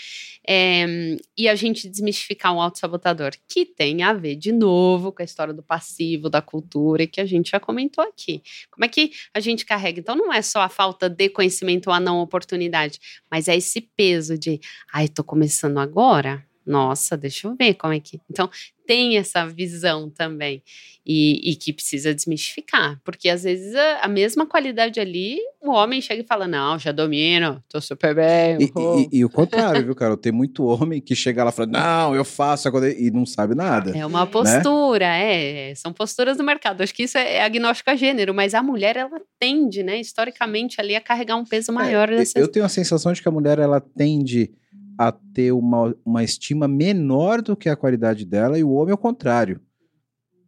é, 0.45 1.15
e 1.37 1.47
a 1.47 1.55
gente 1.55 1.87
desmistificar 1.87 2.53
um 2.53 2.61
autossabotador, 2.61 3.31
que 3.47 3.65
tem 3.65 4.03
a 4.03 4.13
ver, 4.13 4.35
de 4.35 4.51
novo, 4.51 5.11
com 5.11 5.21
a 5.21 5.25
história 5.25 5.53
do 5.53 5.63
passivo, 5.63 6.29
da 6.29 6.41
cultura, 6.41 7.07
que 7.07 7.21
a 7.21 7.25
gente 7.25 7.51
já 7.51 7.59
comentou 7.59 8.03
aqui. 8.03 8.43
Como 8.69 8.83
é 8.83 8.87
que 8.87 9.11
a 9.33 9.39
gente 9.39 9.65
carrega? 9.65 9.99
Então, 9.99 10.15
não 10.15 10.33
é 10.33 10.41
só 10.41 10.59
a 10.59 10.69
falta 10.69 11.09
de 11.09 11.29
conhecimento 11.29 11.87
ou 11.87 11.93
a 11.93 11.99
não 11.99 12.19
oportunidade, 12.19 12.99
mas 13.31 13.47
é 13.47 13.55
esse 13.55 13.79
peso 13.79 14.37
de, 14.37 14.59
ai, 14.93 15.07
tô 15.07 15.23
começando 15.23 15.77
agora, 15.77 16.43
nossa, 16.67 17.15
deixa 17.15 17.47
eu 17.47 17.55
ver 17.55 17.73
como 17.75 17.93
é 17.93 17.99
que. 17.99 18.19
Então, 18.29 18.49
tem 18.85 19.17
essa 19.17 19.45
visão 19.45 20.09
também 20.09 20.63
e, 21.05 21.51
e, 21.51 21.55
que 21.55 21.71
precisa 21.71 22.13
desmistificar, 22.13 22.99
porque 23.03 23.29
às 23.29 23.43
vezes 23.43 23.73
a, 23.73 24.01
a, 24.01 24.07
mesma 24.09 24.45
qualidade 24.45 24.99
ali, 24.99 25.37
o 25.61 25.71
homem 25.71 26.01
chega 26.01 26.21
e 26.21 26.25
fala: 26.25 26.47
Não, 26.47 26.77
já 26.77 26.91
domino, 26.91 27.63
tô 27.69 27.79
super 27.79 28.13
bem. 28.13 28.57
E, 28.59 28.65
e, 28.65 29.19
e 29.19 29.25
o 29.25 29.29
contrário, 29.29 29.85
viu, 29.85 29.95
cara? 29.95 30.17
Tem 30.17 30.33
muito 30.33 30.65
homem 30.65 30.99
que 30.99 31.15
chega 31.15 31.45
lá 31.45 31.49
e 31.49 31.53
fala: 31.53 31.69
Não, 31.69 32.15
eu 32.15 32.25
faço 32.25 32.67
e 32.97 33.09
não 33.09 33.25
sabe 33.25 33.55
nada. 33.55 33.97
É 33.97 34.05
uma 34.05 34.25
né? 34.25 34.31
postura, 34.31 35.07
né? 35.07 35.69
é. 35.71 35.75
São 35.75 35.93
posturas 35.93 36.35
do 36.35 36.43
mercado. 36.43 36.81
Acho 36.81 36.93
que 36.93 37.03
isso 37.03 37.17
é, 37.17 37.35
é 37.35 37.43
agnóstico 37.43 37.89
a 37.89 37.95
gênero, 37.95 38.33
mas 38.33 38.53
a 38.53 38.61
mulher, 38.61 38.97
ela 38.97 39.21
tende, 39.39 39.83
né, 39.83 39.99
historicamente, 39.99 40.81
ali 40.81 40.95
a 40.95 41.01
carregar 41.01 41.37
um 41.37 41.45
peso 41.45 41.71
é, 41.71 41.75
maior. 41.75 42.11
É, 42.11 42.23
Eu 42.35 42.49
tenho 42.49 42.65
a 42.65 42.69
sensação 42.69 43.13
de 43.13 43.21
que 43.21 43.27
a 43.29 43.31
mulher, 43.31 43.59
ela 43.59 43.79
tende 43.79 44.51
a 44.97 45.11
ter 45.11 45.51
uma, 45.51 45.95
uma 46.05 46.23
estima 46.23 46.67
menor 46.67 47.41
do 47.41 47.55
que 47.55 47.69
a 47.69 47.75
qualidade 47.75 48.25
dela 48.25 48.57
e 48.57 48.63
o 48.63 48.71
homem 48.71 48.91
ao 48.91 48.97
contrário. 48.97 49.61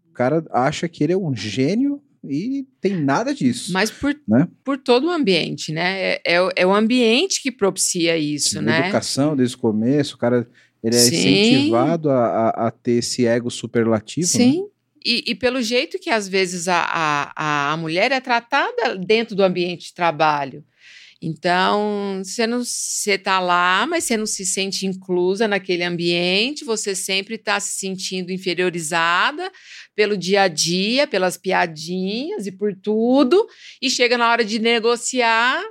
O 0.09 0.13
cara 0.13 0.43
acha 0.51 0.87
que 0.89 1.03
ele 1.03 1.13
é 1.13 1.17
um 1.17 1.35
gênio 1.35 2.01
e 2.23 2.67
tem 2.81 2.95
nada 2.99 3.33
disso. 3.33 3.71
Mas 3.71 3.89
por, 3.89 4.13
né? 4.27 4.47
por 4.63 4.77
todo 4.77 5.07
o 5.07 5.11
ambiente, 5.11 5.71
né? 5.71 6.01
É, 6.01 6.21
é, 6.25 6.41
o- 6.41 6.51
é 6.55 6.65
o 6.65 6.73
ambiente 6.73 7.41
que 7.41 7.51
propicia 7.51 8.17
isso, 8.17 8.61
né? 8.61 8.79
Educação 8.81 9.35
desde 9.35 9.55
o 9.55 9.59
começo, 9.59 10.15
o 10.15 10.17
cara 10.17 10.47
ele 10.83 10.95
é 10.95 10.99
Sim. 10.99 11.15
incentivado 11.15 12.09
a, 12.09 12.25
a, 12.49 12.67
a 12.67 12.71
ter 12.71 12.93
esse 12.93 13.25
ego 13.25 13.49
superlativo. 13.49 14.25
né? 14.27 14.27
Sim. 14.45 14.65
E, 15.05 15.23
e 15.31 15.35
pelo 15.35 15.61
jeito 15.61 15.97
que 15.97 16.09
às 16.09 16.27
vezes 16.27 16.67
a, 16.67 16.83
a, 17.33 17.71
a 17.71 17.77
mulher 17.77 18.11
é 18.11 18.19
tratada 18.19 18.97
dentro 18.97 19.33
do 19.35 19.43
ambiente 19.43 19.87
de 19.87 19.93
trabalho. 19.93 20.63
Então, 21.21 22.21
você 22.23 22.47
não 22.47 22.63
você 22.63 23.17
tá 23.17 23.39
lá, 23.39 23.85
mas 23.85 24.05
você 24.05 24.15
não 24.15 24.25
se 24.25 24.45
sente 24.45 24.85
inclusa 24.85 25.49
naquele 25.49 25.83
ambiente, 25.83 26.63
você 26.63 26.95
sempre 26.95 27.35
está 27.35 27.59
se 27.59 27.77
sentindo 27.77 28.31
inferiorizada 28.31 29.51
pelo 29.93 30.15
dia 30.15 30.43
a 30.43 30.47
dia, 30.47 31.05
pelas 31.05 31.35
piadinhas 31.35 32.47
e 32.47 32.51
por 32.53 32.73
tudo, 32.73 33.45
e 33.81 33.89
chega 33.89 34.17
na 34.17 34.31
hora 34.31 34.45
de 34.45 34.59
negociar, 34.59 35.61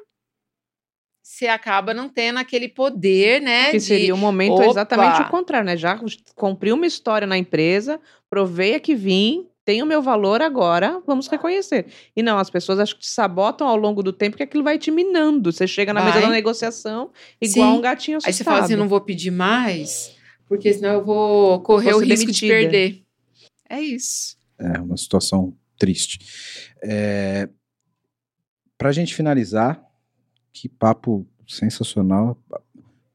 você 1.22 1.46
acaba 1.46 1.94
não 1.94 2.08
tendo 2.08 2.38
aquele 2.38 2.68
poder, 2.68 3.40
né? 3.40 3.70
Que 3.70 3.80
seria 3.80 4.14
um 4.14 4.18
momento 4.18 4.54
Opa! 4.54 4.66
exatamente 4.66 5.22
o 5.22 5.28
contrário, 5.28 5.66
né? 5.66 5.76
Já 5.76 5.98
cumpri 6.34 6.72
uma 6.72 6.86
história 6.86 7.26
na 7.26 7.38
empresa, 7.38 8.00
provei 8.28 8.74
a 8.74 8.80
que 8.80 8.94
vim, 8.94 9.46
tenho 9.68 9.84
meu 9.84 10.00
valor 10.00 10.40
agora, 10.40 11.02
vamos 11.06 11.28
reconhecer. 11.28 11.92
E 12.16 12.22
não, 12.22 12.38
as 12.38 12.48
pessoas 12.48 12.78
acho 12.78 12.94
que 12.94 13.02
te 13.02 13.06
sabotam 13.06 13.66
ao 13.68 13.76
longo 13.76 14.02
do 14.02 14.14
tempo 14.14 14.34
que 14.34 14.42
aquilo 14.42 14.64
vai 14.64 14.78
te 14.78 14.90
minando. 14.90 15.52
Você 15.52 15.66
chega 15.66 15.92
na 15.92 16.00
mesa 16.00 16.14
Vai. 16.14 16.22
da 16.22 16.30
negociação 16.30 17.10
igual 17.38 17.72
Sim. 17.72 17.78
um 17.78 17.80
gatinho 17.82 18.16
assustado. 18.16 18.30
Aí 18.30 18.34
você 18.34 18.44
fala 18.44 18.60
assim, 18.60 18.76
não 18.76 18.88
vou 18.88 18.98
pedir 18.98 19.30
mais, 19.30 20.16
porque 20.46 20.72
senão 20.72 20.94
eu 20.94 21.04
vou 21.04 21.60
correr 21.60 21.90
Vou 21.90 22.00
o 22.00 22.02
risco 22.02 22.24
demitida. 22.24 22.54
de 22.54 22.62
perder. 22.62 23.02
É 23.68 23.78
isso. 23.78 24.38
É 24.58 24.80
uma 24.80 24.96
situação 24.96 25.54
triste. 25.78 26.18
É, 26.82 27.46
Para 28.78 28.88
a 28.88 28.92
gente 28.92 29.14
finalizar, 29.14 29.84
que 30.50 30.66
papo 30.66 31.26
sensacional. 31.46 32.42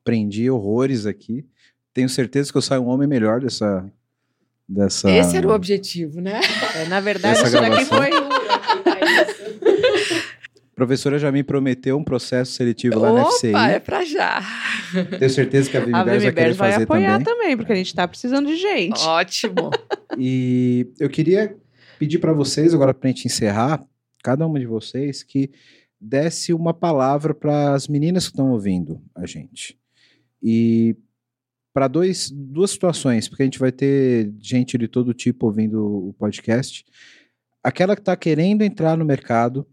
Aprendi 0.01 0.51
horrores 0.51 1.07
aqui. 1.07 1.47
Tenho 1.95 2.09
certeza 2.09 2.51
que 2.51 2.57
eu 2.59 2.61
saio 2.61 2.83
um 2.83 2.89
homem 2.89 3.07
melhor 3.07 3.41
dessa. 3.41 3.91
Dessa... 4.67 5.09
Esse 5.09 5.37
era 5.37 5.47
o 5.47 5.51
objetivo, 5.51 6.21
né? 6.21 6.39
É, 6.75 6.85
na 6.85 6.99
verdade, 6.99 7.41
daqui 7.41 7.51
gravação. 7.51 7.97
foi. 7.97 8.09
A 10.73 10.75
professora 10.75 11.19
já 11.19 11.31
me 11.31 11.43
prometeu 11.43 11.95
um 11.97 12.03
processo 12.03 12.53
seletivo 12.53 12.97
lá 12.97 13.13
na 13.13 13.25
FCI. 13.25 13.49
Opa, 13.49 13.69
é 13.69 13.79
pra 13.79 14.03
já. 14.03 14.41
Tenho 15.19 15.29
certeza 15.29 15.69
que 15.69 15.77
a 15.77 15.81
Bears 15.81 16.23
vai 16.23 16.33
querer 16.33 16.53
vai 16.53 16.71
fazer 16.71 16.83
apoiar 16.83 17.19
também. 17.19 17.25
também. 17.25 17.57
porque 17.57 17.73
a 17.73 17.75
gente 17.75 17.93
tá 17.93 18.07
precisando 18.07 18.47
de 18.47 18.55
gente. 18.57 18.99
Ótimo. 19.01 19.69
E 20.17 20.87
eu 20.99 21.09
queria 21.09 21.55
pedir 21.99 22.17
para 22.17 22.33
vocês, 22.33 22.73
agora 22.73 22.91
para 22.93 23.07
a 23.07 23.11
gente 23.11 23.25
encerrar, 23.25 23.83
cada 24.23 24.47
uma 24.47 24.59
de 24.59 24.65
vocês, 24.65 25.21
que 25.21 25.51
desse 26.01 26.53
uma 26.53 26.73
palavra 26.73 27.33
para 27.33 27.73
as 27.73 27.87
meninas 27.87 28.25
que 28.25 28.31
estão 28.31 28.51
ouvindo 28.51 28.99
a 29.15 29.27
gente. 29.27 29.77
E 30.41 30.95
para 31.73 31.87
duas 31.87 32.31
situações, 32.67 33.27
porque 33.27 33.41
a 33.41 33.45
gente 33.45 33.59
vai 33.59 33.71
ter 33.71 34.31
gente 34.39 34.77
de 34.77 34.87
todo 34.87 35.13
tipo 35.13 35.47
ouvindo 35.47 36.09
o 36.09 36.13
podcast. 36.13 36.85
Aquela 37.63 37.95
que 37.95 38.01
está 38.01 38.15
querendo 38.15 38.61
entrar 38.61 38.95
no 38.95 39.03
mercado, 39.03 39.65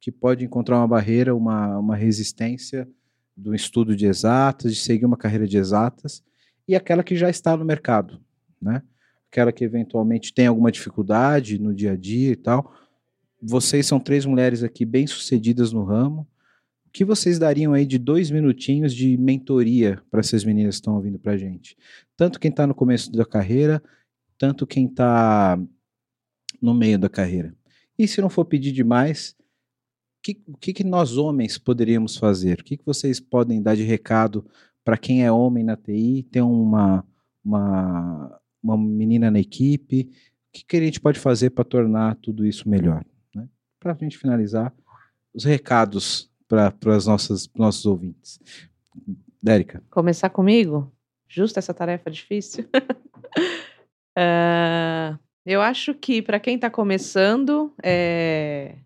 que 0.00 0.10
pode 0.10 0.44
encontrar 0.44 0.78
uma 0.78 0.88
barreira, 0.88 1.34
uma, 1.34 1.78
uma 1.78 1.96
resistência 1.96 2.88
do 3.36 3.54
estudo 3.54 3.94
de 3.94 4.06
exatas, 4.06 4.74
de 4.74 4.80
seguir 4.80 5.04
uma 5.04 5.16
carreira 5.16 5.46
de 5.46 5.56
exatas, 5.56 6.22
e 6.66 6.74
aquela 6.74 7.04
que 7.04 7.14
já 7.14 7.30
está 7.30 7.56
no 7.56 7.64
mercado, 7.64 8.20
né? 8.60 8.82
aquela 9.30 9.52
que 9.52 9.64
eventualmente 9.64 10.32
tem 10.32 10.46
alguma 10.46 10.70
dificuldade 10.70 11.58
no 11.58 11.74
dia 11.74 11.92
a 11.92 11.96
dia 11.96 12.32
e 12.32 12.36
tal. 12.36 12.72
Vocês 13.42 13.84
são 13.84 13.98
três 13.98 14.24
mulheres 14.24 14.62
aqui 14.62 14.84
bem 14.84 15.06
sucedidas 15.06 15.72
no 15.72 15.84
ramo. 15.84 16.26
Que 16.94 17.04
vocês 17.04 17.40
dariam 17.40 17.72
aí 17.72 17.84
de 17.84 17.98
dois 17.98 18.30
minutinhos 18.30 18.94
de 18.94 19.16
mentoria 19.16 20.00
para 20.12 20.20
essas 20.20 20.44
meninas 20.44 20.76
que 20.76 20.82
estão 20.82 20.94
ouvindo 20.94 21.18
para 21.18 21.32
a 21.32 21.36
gente? 21.36 21.76
Tanto 22.16 22.38
quem 22.38 22.52
está 22.52 22.68
no 22.68 22.74
começo 22.74 23.10
da 23.10 23.26
carreira, 23.26 23.82
tanto 24.38 24.64
quem 24.64 24.86
está 24.86 25.60
no 26.62 26.72
meio 26.72 26.96
da 26.96 27.08
carreira. 27.08 27.52
E 27.98 28.06
se 28.06 28.20
não 28.20 28.30
for 28.30 28.44
pedir 28.44 28.70
demais, 28.70 29.34
que- 30.22 30.40
o 30.46 30.56
que, 30.56 30.72
que 30.72 30.84
nós 30.84 31.16
homens 31.16 31.58
poderíamos 31.58 32.16
fazer? 32.16 32.60
O 32.60 32.64
que, 32.64 32.76
que 32.76 32.86
vocês 32.86 33.18
podem 33.18 33.60
dar 33.60 33.74
de 33.74 33.82
recado 33.82 34.46
para 34.84 34.96
quem 34.96 35.24
é 35.24 35.32
homem 35.32 35.64
na 35.64 35.76
TI, 35.76 36.22
tem 36.30 36.42
uma, 36.42 37.04
uma, 37.44 38.40
uma 38.62 38.78
menina 38.78 39.32
na 39.32 39.40
equipe? 39.40 40.10
O 40.48 40.52
que, 40.52 40.64
que 40.64 40.76
a 40.76 40.80
gente 40.80 41.00
pode 41.00 41.18
fazer 41.18 41.50
para 41.50 41.64
tornar 41.64 42.14
tudo 42.22 42.46
isso 42.46 42.68
melhor? 42.68 43.04
Né? 43.34 43.48
Para 43.80 43.94
a 43.94 43.96
gente 43.96 44.16
finalizar, 44.16 44.72
os 45.34 45.42
recados 45.42 46.32
para 46.80 46.96
os 46.96 47.06
nossos, 47.06 47.86
ouvintes. 47.86 48.40
Dérica, 49.42 49.82
Começar 49.90 50.30
comigo? 50.30 50.92
Justo 51.28 51.58
essa 51.58 51.74
tarefa 51.74 52.10
difícil? 52.10 52.68
Ah, 54.16 55.18
eu 55.44 55.60
acho 55.60 55.92
que 55.92 56.22
para 56.22 56.38
quem 56.38 56.54
está 56.54 56.70
começando, 56.70 57.74
é, 57.82 58.76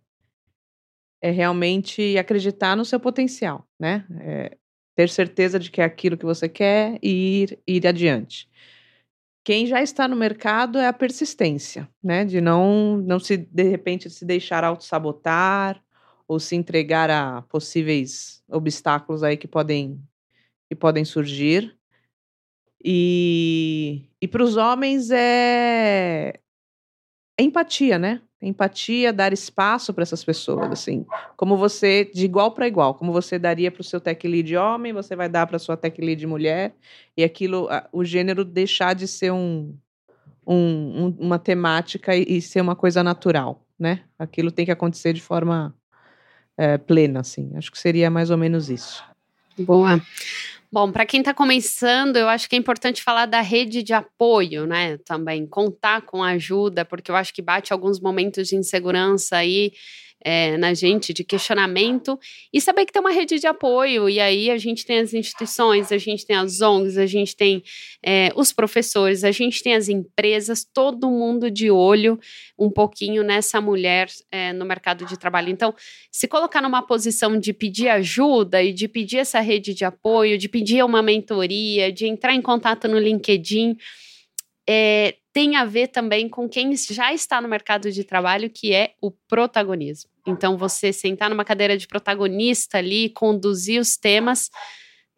é 1.21 1.31
realmente 1.31 2.17
acreditar 2.17 2.75
no 2.75 2.83
seu 2.83 2.99
potencial, 2.99 3.69
né? 3.79 4.07
É 4.21 4.57
ter 4.97 5.09
certeza 5.09 5.61
de 5.61 5.71
que 5.71 5.81
é 5.81 5.85
aquilo 5.85 6.17
que 6.17 6.25
você 6.25 6.49
quer 6.49 6.99
e 7.01 7.43
ir, 7.43 7.59
ir 7.69 7.87
adiante. 7.87 8.49
Quem 9.45 9.65
já 9.65 9.81
está 9.81 10.09
no 10.09 10.17
mercado 10.17 10.77
é 10.77 10.89
a 10.89 10.93
persistência, 10.93 11.89
né? 12.03 12.25
De 12.25 12.41
não, 12.41 12.97
não 12.97 13.21
se, 13.21 13.37
de 13.37 13.63
repente, 13.63 14.11
se 14.11 14.25
deixar 14.25 14.65
auto-sabotar 14.65 15.81
ou 16.29 16.39
se 16.39 16.55
entregar 16.55 17.11
a 17.11 17.41
possíveis 17.43 18.45
obstáculos 18.49 19.23
aí 19.23 19.37
que 19.37 19.49
podem, 19.49 19.99
que 20.69 20.77
podem 20.77 21.05
surgir. 21.05 21.75
E, 22.85 24.05
e 24.21 24.29
para 24.29 24.45
os 24.45 24.57
homens 24.57 25.11
é, 25.11 26.35
é 27.39 27.43
empatia, 27.43 27.99
né? 27.99 28.21
Empatia, 28.41 29.13
dar 29.13 29.33
espaço 29.33 29.93
para 29.93 30.03
essas 30.03 30.23
pessoas, 30.23 30.71
assim. 30.71 31.05
Como 31.37 31.57
você, 31.57 32.05
de 32.05 32.25
igual 32.25 32.53
para 32.53 32.69
igual, 32.69 32.95
como 32.95 33.11
você 33.11 33.37
daria 33.37 33.73
para 33.73 33.81
o 33.81 33.85
seu 33.85 34.01
tech 34.01 34.29
lead 34.29 34.55
homem, 34.55 34.93
você 34.93 35.17
vai 35.17 35.29
dar 35.29 35.47
para 35.47 35.59
sua 35.59 35.77
tech 35.77 36.01
lead 36.01 36.25
mulher, 36.25 36.77
e 37.17 37.25
aquilo, 37.25 37.69
o 37.91 38.05
gênero 38.05 38.45
deixar 38.45 38.95
de 38.95 39.09
ser 39.09 39.33
um, 39.33 39.75
um- 40.47 41.07
um- 41.07 41.17
uma 41.19 41.39
temática 41.39 42.15
e, 42.15 42.25
e 42.29 42.41
ser 42.41 42.61
uma 42.61 42.77
coisa 42.77 43.03
natural, 43.03 43.67
né? 43.77 44.05
Aquilo 44.17 44.53
tem 44.53 44.65
que 44.65 44.71
acontecer 44.71 45.13
de 45.13 45.21
forma 45.21 45.75
eh, 46.59 46.77
plena, 46.77 47.21
assim. 47.21 47.53
Acho 47.55 47.71
que 47.71 47.79
seria 47.79 48.11
mais 48.11 48.31
ou 48.31 48.37
menos 48.37 48.69
isso. 48.69 49.03
Boa. 49.59 50.01
Bom, 50.71 50.93
para 50.93 51.07
quem 51.07 51.21
está 51.21 51.33
começando, 51.33 52.17
eu 52.17 52.29
acho 52.29 52.49
que 52.49 52.55
é 52.55 52.59
importante 52.59 53.03
falar 53.03 53.25
da 53.25 53.41
rede 53.41 53.83
de 53.83 53.95
apoio, 53.95 54.67
né? 54.67 54.99
Também 54.99 55.47
contar 55.47 56.03
com 56.03 56.23
ajuda, 56.23 56.85
porque 56.85 57.11
eu 57.11 57.17
acho 57.17 57.33
que 57.33 57.41
bate 57.41 57.73
alguns 57.73 57.99
momentos 58.01 58.49
de 58.49 58.57
insegurança 58.57 59.37
aí 59.37 59.73
é, 60.25 60.57
na 60.57 60.75
gente, 60.75 61.13
de 61.13 61.23
questionamento, 61.23 62.19
e 62.53 62.61
saber 62.61 62.85
que 62.85 62.93
tem 62.93 63.01
uma 63.01 63.13
rede 63.13 63.39
de 63.39 63.47
apoio. 63.47 64.09
E 64.09 64.19
aí 64.21 64.51
a 64.51 64.59
gente 64.59 64.85
tem 64.85 64.99
as 64.99 65.15
instituições, 65.15 65.93
a 65.93 65.99
gente 65.99 66.27
tem 66.27 66.37
as 66.37 66.61
ONGs, 66.61 66.99
a 66.99 67.07
gente 67.07 67.37
tem 67.37 67.63
é, 68.05 68.31
os 68.35 68.53
professores, 68.53 69.25
a 69.25 69.31
gente 69.31 69.63
tem 69.63 69.75
as 69.75 69.89
empresas, 69.89 70.65
todo 70.65 71.11
mundo 71.11 71.51
de 71.51 71.71
olho 71.71 72.19
um 72.59 72.71
pouquinho 72.71 73.23
nessa 73.23 73.61
mulher 73.61 74.09
é, 74.33 74.53
no 74.53 74.65
mercado 74.65 75.07
de 75.07 75.19
trabalho. 75.19 75.51
Então, 75.51 75.75
se 76.11 76.27
colocar 76.27 76.61
numa 76.61 76.83
posição 76.83 77.39
de 77.39 77.53
pedir 77.53 77.89
ajuda 77.89 78.63
e 78.63 78.73
de 78.73 78.89
pedir 78.89 79.19
essa 79.19 79.41
rede 79.41 79.75
de 79.75 79.85
apoio, 79.85 80.37
de 80.37 80.49
pedir 80.49 80.85
uma 80.85 81.03
mentoria, 81.03 81.93
de 81.93 82.07
entrar 82.07 82.35
em 82.35 82.43
contato 82.43 82.89
no 82.89 82.99
LinkedIn, 82.99 83.77
é, 84.69 85.15
tem 85.39 85.55
a 85.55 85.65
ver 85.65 85.87
também 85.87 86.29
com 86.29 86.49
quem 86.49 86.75
já 86.77 87.15
está 87.15 87.41
no 87.41 87.47
mercado 87.47 87.93
de 87.93 88.03
trabalho, 88.03 88.51
que 88.51 88.75
é 88.75 88.95
o 89.01 89.09
protagonismo. 89.09 90.11
Então, 90.27 90.59
você 90.59 90.93
sentar 90.93 91.31
numa 91.31 91.45
cadeira 91.45 91.79
de 91.79 91.87
protagonista 91.87 92.79
ali, 92.79 93.09
conduzir 93.11 93.81
os 93.81 93.97
temas, 93.97 94.51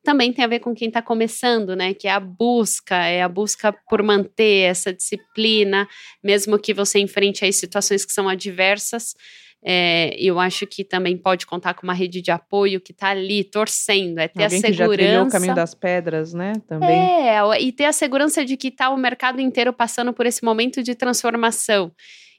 também 0.05 0.31
tem 0.31 0.45
a 0.45 0.49
ver 0.49 0.59
com 0.59 0.75
quem 0.75 0.89
está 0.89 1.01
começando, 1.01 1.75
né? 1.75 1.95
Que 1.95 2.07
é 2.07 2.11
a 2.11 2.21
busca, 2.21 2.97
é 2.97 3.23
a 3.23 3.29
busca 3.31 3.73
por 3.89 4.03
manter 4.03 4.69
essa 4.69 4.93
disciplina, 4.93 5.89
mesmo 6.23 6.59
que 6.59 6.75
você 6.75 6.99
enfrente 6.99 7.43
aí 7.43 7.53
situações 7.55 8.05
que 8.05 8.13
são 8.13 8.29
adversas. 8.29 9.15
É, 9.62 10.16
eu 10.19 10.41
acho 10.41 10.66
que 10.66 10.82
também 10.82 11.16
pode 11.19 11.47
contar 11.47 11.74
com 11.74 11.82
uma 11.82 11.93
rede 11.93 12.23
de 12.23 12.31
apoio 12.31 12.81
que 12.81 12.93
está 12.93 13.09
ali 13.09 13.45
torcendo, 13.45 14.19
é 14.19 14.27
ter 14.27 14.45
Alguém 14.45 14.59
a 14.59 14.62
que 14.62 14.73
já 14.73 14.89
trilhou 14.89 14.89
o 14.89 14.95
segurança. 14.95 15.31
caminho 15.31 15.55
das 15.55 15.74
pedras, 15.74 16.32
né? 16.32 16.53
Também. 16.66 16.91
É, 16.91 17.61
e 17.61 17.70
ter 17.70 17.85
a 17.85 17.93
segurança 17.93 18.45
de 18.45 18.57
que 18.57 18.69
está 18.69 18.89
o 18.89 18.97
mercado 18.97 19.41
inteiro 19.41 19.73
passando 19.73 20.12
por 20.12 20.24
esse 20.24 20.43
momento 20.43 20.82
de 20.82 20.95
transformação. 20.95 21.93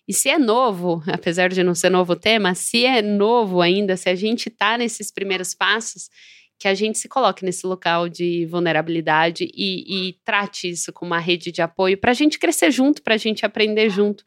E 0.07 0.13
se 0.13 0.29
é 0.29 0.39
novo, 0.39 1.03
apesar 1.07 1.49
de 1.49 1.63
não 1.63 1.75
ser 1.75 1.89
novo 1.89 2.13
o 2.13 2.15
tema, 2.15 2.55
se 2.55 2.85
é 2.85 3.01
novo 3.01 3.61
ainda, 3.61 3.95
se 3.95 4.09
a 4.09 4.15
gente 4.15 4.49
está 4.49 4.77
nesses 4.77 5.11
primeiros 5.11 5.53
passos, 5.53 6.09
que 6.57 6.67
a 6.67 6.73
gente 6.73 6.99
se 6.99 7.07
coloque 7.07 7.43
nesse 7.43 7.65
local 7.65 8.07
de 8.07 8.45
vulnerabilidade 8.45 9.49
e, 9.51 10.09
e 10.09 10.13
trate 10.23 10.69
isso 10.69 10.93
com 10.93 11.05
uma 11.05 11.17
rede 11.17 11.51
de 11.51 11.61
apoio 11.61 11.97
para 11.97 12.11
a 12.11 12.13
gente 12.13 12.37
crescer 12.37 12.69
junto, 12.69 13.01
para 13.01 13.15
a 13.15 13.17
gente 13.17 13.45
aprender 13.45 13.89
junto. 13.89 14.23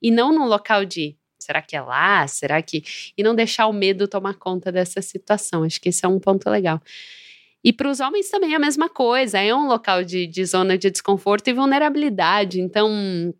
E 0.00 0.10
não 0.10 0.30
num 0.30 0.44
local 0.44 0.84
de 0.84 1.16
será 1.38 1.62
que 1.62 1.76
é 1.76 1.80
lá? 1.80 2.26
Será 2.26 2.60
que. 2.62 2.82
E 3.16 3.22
não 3.22 3.34
deixar 3.34 3.66
o 3.66 3.72
medo 3.72 4.08
tomar 4.08 4.34
conta 4.34 4.72
dessa 4.72 5.00
situação. 5.00 5.64
Acho 5.64 5.80
que 5.80 5.88
esse 5.88 6.04
é 6.04 6.08
um 6.08 6.18
ponto 6.18 6.48
legal. 6.50 6.80
E 7.62 7.72
para 7.72 7.90
os 7.90 8.00
homens 8.00 8.30
também 8.30 8.52
é 8.52 8.56
a 8.56 8.60
mesma 8.60 8.88
coisa, 8.88 9.38
é 9.38 9.54
um 9.54 9.66
local 9.66 10.04
de, 10.04 10.26
de 10.26 10.44
zona 10.44 10.78
de 10.78 10.90
desconforto 10.90 11.48
e 11.48 11.52
vulnerabilidade. 11.52 12.60
Então, 12.60 13.34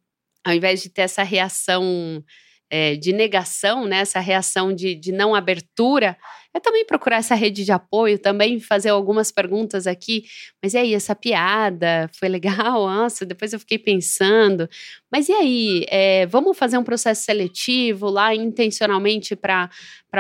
ao 0.45 0.55
invés 0.55 0.83
de 0.83 0.91
ter 0.91 1.03
essa 1.03 1.23
reação 1.23 2.25
é, 2.71 2.97
de 2.97 3.13
negação, 3.13 3.87
né, 3.87 3.99
essa 3.99 4.21
reação 4.21 4.73
de, 4.73 4.95
de 4.95 5.13
não 5.13 5.35
abertura, 5.35 6.17
é 6.55 6.61
também 6.61 6.85
procurar 6.85 7.19
essa 7.19 7.35
rede 7.35 7.65
de 7.65 7.73
apoio, 7.73 8.19
também 8.19 8.59
fazer 8.59 8.89
algumas 8.89 9.31
perguntas 9.31 9.87
aqui. 9.87 10.25
Mas 10.63 10.75
e 10.75 10.79
aí, 10.79 10.95
essa 10.95 11.15
piada 11.15 12.11
foi 12.19 12.29
legal? 12.29 12.87
Nossa, 12.89 13.27
depois 13.27 13.53
eu 13.53 13.61
fiquei 13.61 13.79
pensando. 13.79 14.69
Mas 15.13 15.29
e 15.29 15.33
aí, 15.33 15.85
é, 15.89 16.27
vamos 16.27 16.57
fazer 16.57 16.79
um 16.79 16.85
processo 16.85 17.23
seletivo 17.23 18.09
lá 18.09 18.35
intencionalmente 18.35 19.37
para 19.37 19.71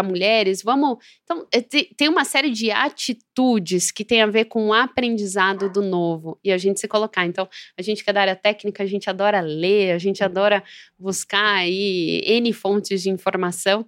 mulheres? 0.04 0.62
Vamos. 0.62 0.98
Então, 1.24 1.46
é, 1.52 1.60
tem 1.60 2.08
uma 2.08 2.24
série 2.24 2.50
de 2.50 2.70
atitudes 2.70 3.90
que 3.90 4.04
tem 4.04 4.20
a 4.20 4.26
ver 4.26 4.44
com 4.44 4.68
o 4.68 4.72
aprendizado 4.72 5.70
do 5.70 5.82
novo 5.82 6.38
e 6.44 6.52
a 6.52 6.58
gente 6.58 6.78
se 6.78 6.86
colocar. 6.86 7.24
Então, 7.24 7.48
a 7.76 7.82
gente 7.82 8.04
que 8.04 8.10
é 8.10 8.12
da 8.12 8.20
área 8.20 8.36
técnica, 8.36 8.82
a 8.82 8.86
gente 8.86 9.08
adora 9.08 9.40
ler, 9.40 9.92
a 9.92 9.98
gente 9.98 10.22
adora 10.22 10.62
buscar 10.98 11.56
aí 11.56 12.22
N 12.24 12.52
fontes 12.52 13.02
de 13.02 13.10
informação 13.10 13.86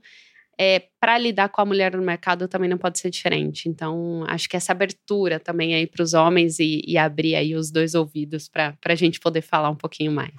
é, 0.62 0.88
para 1.00 1.16
lidar 1.16 1.48
com 1.48 1.62
a 1.62 1.64
mulher 1.64 1.96
no 1.96 2.02
mercado 2.02 2.46
também 2.46 2.68
não 2.68 2.76
pode 2.76 2.98
ser 2.98 3.08
diferente. 3.08 3.66
Então, 3.66 4.26
acho 4.28 4.46
que 4.46 4.58
essa 4.58 4.72
abertura 4.72 5.40
também 5.40 5.74
aí 5.74 5.86
para 5.86 6.02
os 6.02 6.12
homens 6.12 6.58
e, 6.58 6.82
e, 6.86 6.98
abrir 6.98 7.34
aí 7.34 7.54
os 7.54 7.70
dois 7.70 7.94
ouvidos 7.94 8.46
para 8.46 8.76
a 8.84 8.94
gente 8.94 9.18
poder 9.18 9.40
falar 9.40 9.70
um 9.70 9.74
pouquinho 9.74 10.12
mais. 10.12 10.34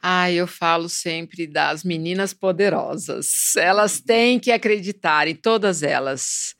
Ah, 0.00 0.30
eu 0.30 0.46
falo 0.46 0.88
sempre 0.88 1.48
das 1.48 1.82
meninas 1.82 2.32
poderosas. 2.32 3.56
Elas 3.56 3.98
têm 3.98 4.38
que 4.38 4.52
acreditar 4.52 5.26
em 5.26 5.34
todas 5.34 5.82
elas. 5.82 6.54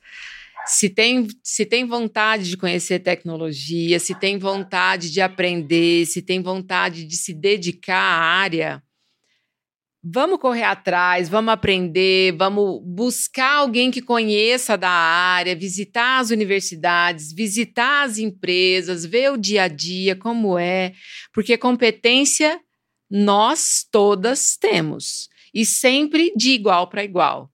Se 0.65 0.89
tem, 0.89 1.29
se 1.41 1.65
tem 1.65 1.85
vontade 1.85 2.49
de 2.49 2.57
conhecer 2.57 2.99
tecnologia, 2.99 3.99
se 3.99 4.13
tem 4.15 4.37
vontade 4.37 5.09
de 5.09 5.21
aprender, 5.21 6.05
se 6.07 6.21
tem 6.21 6.41
vontade 6.41 7.05
de 7.05 7.15
se 7.15 7.33
dedicar 7.33 7.95
à 7.95 8.19
área, 8.19 8.83
Vamos 10.03 10.39
correr 10.39 10.63
atrás, 10.63 11.27
vamos 11.27 11.51
aprender, 11.51 12.31
vamos 12.37 12.81
buscar 12.85 13.57
alguém 13.57 13.89
que 13.89 14.01
conheça 14.01 14.77
da 14.77 14.89
área, 14.89 15.55
visitar 15.55 16.19
as 16.19 16.29
universidades, 16.29 17.33
visitar 17.33 18.05
as 18.05 18.17
empresas, 18.17 19.05
ver 19.05 19.31
o 19.31 19.37
dia 19.37 19.63
a 19.63 19.67
dia, 19.67 20.15
como 20.15 20.57
é, 20.57 20.93
porque 21.33 21.57
competência 21.57 22.59
nós 23.09 23.85
todas 23.91 24.55
temos 24.55 25.29
e 25.53 25.65
sempre 25.65 26.31
de 26.35 26.51
igual 26.51 26.87
para 26.87 27.03
igual. 27.03 27.51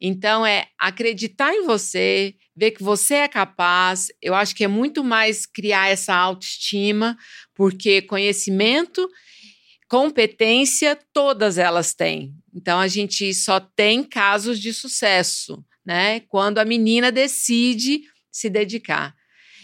Então, 0.00 0.44
é 0.44 0.66
acreditar 0.78 1.54
em 1.54 1.64
você, 1.64 2.34
ver 2.54 2.72
que 2.72 2.82
você 2.82 3.14
é 3.14 3.28
capaz. 3.28 4.08
Eu 4.20 4.34
acho 4.34 4.54
que 4.54 4.64
é 4.64 4.68
muito 4.68 5.02
mais 5.02 5.46
criar 5.46 5.88
essa 5.88 6.14
autoestima, 6.14 7.16
porque 7.54 8.02
conhecimento 8.02 9.08
competência 9.88 10.98
todas 11.12 11.58
elas 11.58 11.94
têm. 11.94 12.34
Então 12.54 12.80
a 12.80 12.88
gente 12.88 13.32
só 13.34 13.60
tem 13.60 14.02
casos 14.02 14.58
de 14.60 14.72
sucesso, 14.72 15.64
né? 15.84 16.20
Quando 16.20 16.58
a 16.58 16.64
menina 16.64 17.12
decide 17.12 18.00
se 18.30 18.50
dedicar. 18.50 19.14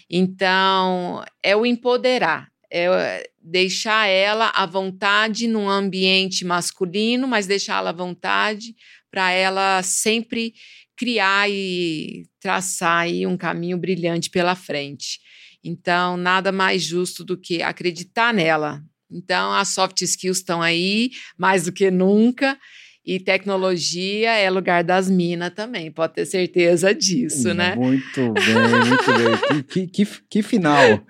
Então 0.09 1.25
é 1.43 1.57
o 1.57 1.67
empoderar, 1.67 2.49
é 2.71 3.31
deixar 3.41 4.07
ela 4.07 4.49
à 4.55 4.67
vontade 4.67 5.49
num 5.49 5.69
ambiente 5.69 6.45
masculino, 6.45 7.27
mas 7.27 7.47
deixá-la 7.47 7.91
à 7.91 7.93
vontade 7.93 8.75
para 9.11 9.31
ela 9.31 9.83
sempre 9.83 10.55
criar 10.97 11.51
e 11.51 12.25
traçar 12.39 13.01
aí 13.01 13.27
um 13.27 13.37
caminho 13.37 13.77
brilhante 13.77 14.31
pela 14.31 14.55
frente. 14.55 15.21
Então, 15.65 16.17
nada 16.17 16.51
mais 16.51 16.83
justo 16.83 17.25
do 17.25 17.37
que 17.37 17.63
acreditar 17.63 18.33
nela, 18.33 18.83
então, 19.13 19.53
as 19.53 19.69
soft 19.69 20.01
skills 20.03 20.39
estão 20.39 20.63
aí 20.63 21.11
mais 21.37 21.65
do 21.65 21.73
que 21.73 21.91
nunca. 21.91 22.59
E 23.05 23.19
tecnologia 23.19 24.31
é 24.31 24.49
lugar 24.49 24.85
das 24.85 25.11
minas 25.11 25.51
também, 25.51 25.91
pode 25.91 26.15
ter 26.15 26.25
certeza 26.25 26.95
disso, 26.95 27.53
né? 27.53 27.75
Muito 27.75 28.15
bem, 28.33 28.87
muito 28.87 29.13
bem. 29.13 29.63
Que, 29.65 29.87
que, 29.89 30.23
que, 30.31 30.43
final. 30.43 31.05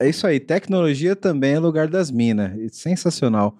É 0.00 0.08
isso 0.08 0.26
aí, 0.26 0.40
tecnologia 0.40 1.14
também 1.14 1.52
é 1.52 1.58
lugar 1.58 1.86
das 1.86 2.10
minas. 2.10 2.52
Sensacional. 2.74 3.58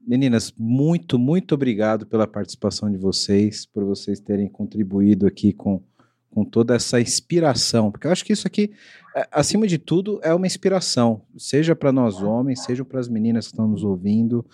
Meninas, 0.00 0.54
muito, 0.56 1.18
muito 1.18 1.54
obrigado 1.54 2.06
pela 2.06 2.26
participação 2.26 2.90
de 2.90 2.96
vocês, 2.96 3.66
por 3.66 3.84
vocês 3.84 4.18
terem 4.18 4.48
contribuído 4.48 5.26
aqui 5.26 5.52
com 5.52 5.82
com 6.30 6.44
toda 6.44 6.74
essa 6.76 7.00
inspiração, 7.00 7.90
porque 7.90 8.06
eu 8.06 8.12
acho 8.12 8.24
que 8.24 8.32
isso 8.32 8.46
aqui, 8.46 8.70
acima 9.30 9.66
de 9.66 9.78
tudo, 9.78 10.20
é 10.22 10.32
uma 10.32 10.46
inspiração, 10.46 11.22
seja 11.36 11.74
para 11.74 11.92
nós 11.92 12.22
homens, 12.22 12.64
seja 12.64 12.84
para 12.84 13.00
as 13.00 13.08
meninas 13.08 13.46
que 13.46 13.52
estão 13.52 13.68
nos 13.68 13.82
ouvindo. 13.82 14.44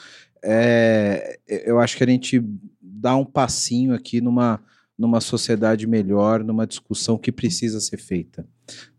É, 0.43 1.39
eu 1.47 1.79
acho 1.79 1.97
que 1.97 2.05
a 2.05 2.07
gente 2.07 2.43
dá 2.81 3.17
um 3.17 3.25
passinho 3.25 3.95
aqui 3.95 4.21
numa, 4.21 4.63
numa 4.99 5.21
sociedade 5.21 5.87
melhor, 5.87 6.43
numa 6.43 6.67
discussão 6.67 7.19
que 7.19 7.31
precisa 7.31 7.81
ser 7.81 7.99
feita. 7.99 8.47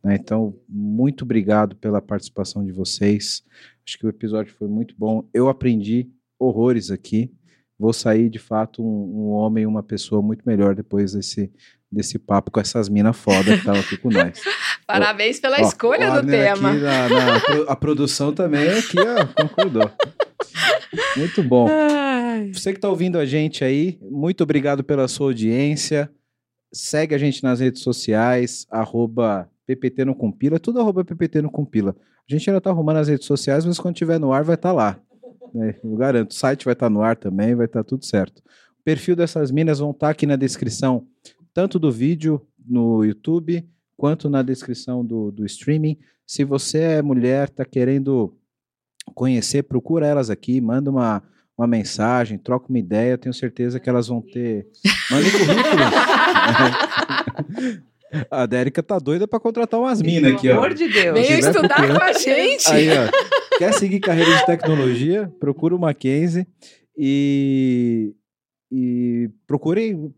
Né? 0.04 0.16
Então, 0.16 0.56
muito 0.68 1.24
obrigado 1.24 1.76
pela 1.76 2.02
participação 2.02 2.64
de 2.64 2.72
vocês. 2.72 3.44
Acho 3.86 3.98
que 3.98 4.06
o 4.06 4.10
episódio 4.10 4.54
foi 4.54 4.68
muito 4.68 4.96
bom. 4.98 5.28
Eu 5.34 5.50
aprendi 5.50 6.10
horrores 6.40 6.92
aqui. 6.92 7.34
Vou 7.80 7.94
sair 7.94 8.30
de 8.30 8.40
fato 8.40 8.84
um, 8.84 9.26
um 9.26 9.30
homem, 9.30 9.66
uma 9.66 9.84
pessoa 9.84 10.22
muito 10.22 10.44
melhor 10.46 10.76
depois 10.76 11.14
desse, 11.14 11.52
desse 11.92 12.20
papo 12.20 12.52
com 12.52 12.60
essas 12.60 12.90
minas 12.90 13.16
foda 13.16 13.54
que 13.54 13.60
estavam 13.60 13.80
aqui 13.80 13.98
com 13.98 14.10
nós. 14.10 14.42
Parabéns 14.86 15.40
pela 15.40 15.58
ó, 15.58 15.62
escolha 15.62 16.12
ó, 16.12 16.22
do 16.22 16.28
tema. 16.28 16.74
Na, 16.74 17.10
na, 17.10 17.36
a 17.68 17.76
produção 17.76 18.34
também 18.34 18.68
aqui 18.70 18.98
ó, 19.00 19.26
concordou. 19.42 19.90
Muito 21.16 21.44
bom. 21.44 21.68
Ai. 21.70 22.52
Você 22.54 22.72
que 22.72 22.78
está 22.78 22.90
ouvindo 22.90 23.18
a 23.18 23.26
gente 23.26 23.64
aí, 23.64 23.98
muito 24.02 24.44
obrigado 24.44 24.84
pela 24.84 25.08
sua 25.08 25.28
audiência. 25.28 26.10
Segue 26.74 27.16
a 27.16 27.18
gente 27.18 27.44
nas 27.44 27.60
redes 27.60 27.82
sociais, 27.82 28.68
arroba 28.70 29.50
PPT 29.66 30.06
Compila, 30.16 30.60
tudo 30.60 30.80
arroba 30.80 31.04
PPT 31.04 31.42
Compila. 31.44 31.96
A 32.30 32.34
gente 32.34 32.50
ainda 32.50 32.58
está 32.58 32.70
arrumando 32.70 32.98
as 32.98 33.08
redes 33.08 33.26
sociais, 33.26 33.66
mas 33.66 33.80
quando 33.80 33.96
tiver 33.96 34.20
no 34.20 34.34
ar 34.34 34.44
vai 34.44 34.56
estar 34.56 34.70
tá 34.70 34.76
lá. 34.76 35.00
Né? 35.54 35.76
Eu 35.84 35.96
garanto, 35.96 36.32
o 36.32 36.34
site 36.34 36.66
vai 36.66 36.74
estar 36.74 36.88
tá 36.88 36.90
no 36.90 37.02
ar 37.02 37.16
também, 37.16 37.56
vai 37.56 37.66
estar 37.66 37.84
tá 37.84 37.88
tudo 37.88 38.06
certo. 38.06 38.40
O 38.80 38.84
perfil 38.84 39.16
dessas 39.16 39.50
minas 39.50 39.80
vão 39.80 39.92
estar 39.92 40.08
tá 40.08 40.12
aqui 40.12 40.26
na 40.26 40.36
descrição 40.36 41.06
tanto 41.58 41.80
do 41.80 41.92
vídeo 41.92 42.40
no 42.70 43.04
YouTube 43.04 43.68
quanto 43.98 44.30
na 44.30 44.44
descrição 44.44 45.04
do, 45.04 45.32
do 45.32 45.44
streaming. 45.44 45.98
Se 46.24 46.44
você 46.44 46.78
é 46.78 47.02
mulher, 47.02 47.48
está 47.48 47.66
querendo 47.66 48.38
conhecer, 49.16 49.64
procura 49.64 50.06
elas 50.06 50.30
aqui, 50.30 50.62
manda 50.62 50.92
uma, 50.92 51.24
uma 51.58 51.66
mensagem, 51.66 52.38
troca 52.38 52.68
uma 52.70 52.78
ideia, 52.78 53.18
tenho 53.18 53.34
certeza 53.34 53.80
que 53.80 53.90
elas 53.90 54.08
vão 54.08 54.22
ter. 54.22 54.68
Manda 55.10 55.32
currículo. 55.32 55.82
A 58.30 58.46
Dérica 58.46 58.84
tá 58.84 59.00
doida 59.00 59.28
para 59.28 59.40
contratar 59.40 59.80
umas 59.80 60.00
minas 60.00 60.34
aqui, 60.34 60.50
ó. 60.50 60.52
Pelo 60.52 60.66
amor 60.66 60.76
de 60.76 60.88
Deus. 60.88 61.20
Veio 61.20 61.40
estudar 61.40 61.88
com 61.88 62.04
a 62.04 62.14
gente. 62.14 62.72
Aí, 62.72 62.88
ó. 62.90 63.58
Quer 63.58 63.74
seguir 63.74 64.00
carreira 64.00 64.38
de 64.38 64.46
tecnologia? 64.46 65.34
Procura 65.40 65.76
o 65.76 65.80
Mackenzie 65.80 66.46
e 66.96 68.14
e 68.72 69.30
procurem, 69.46 70.14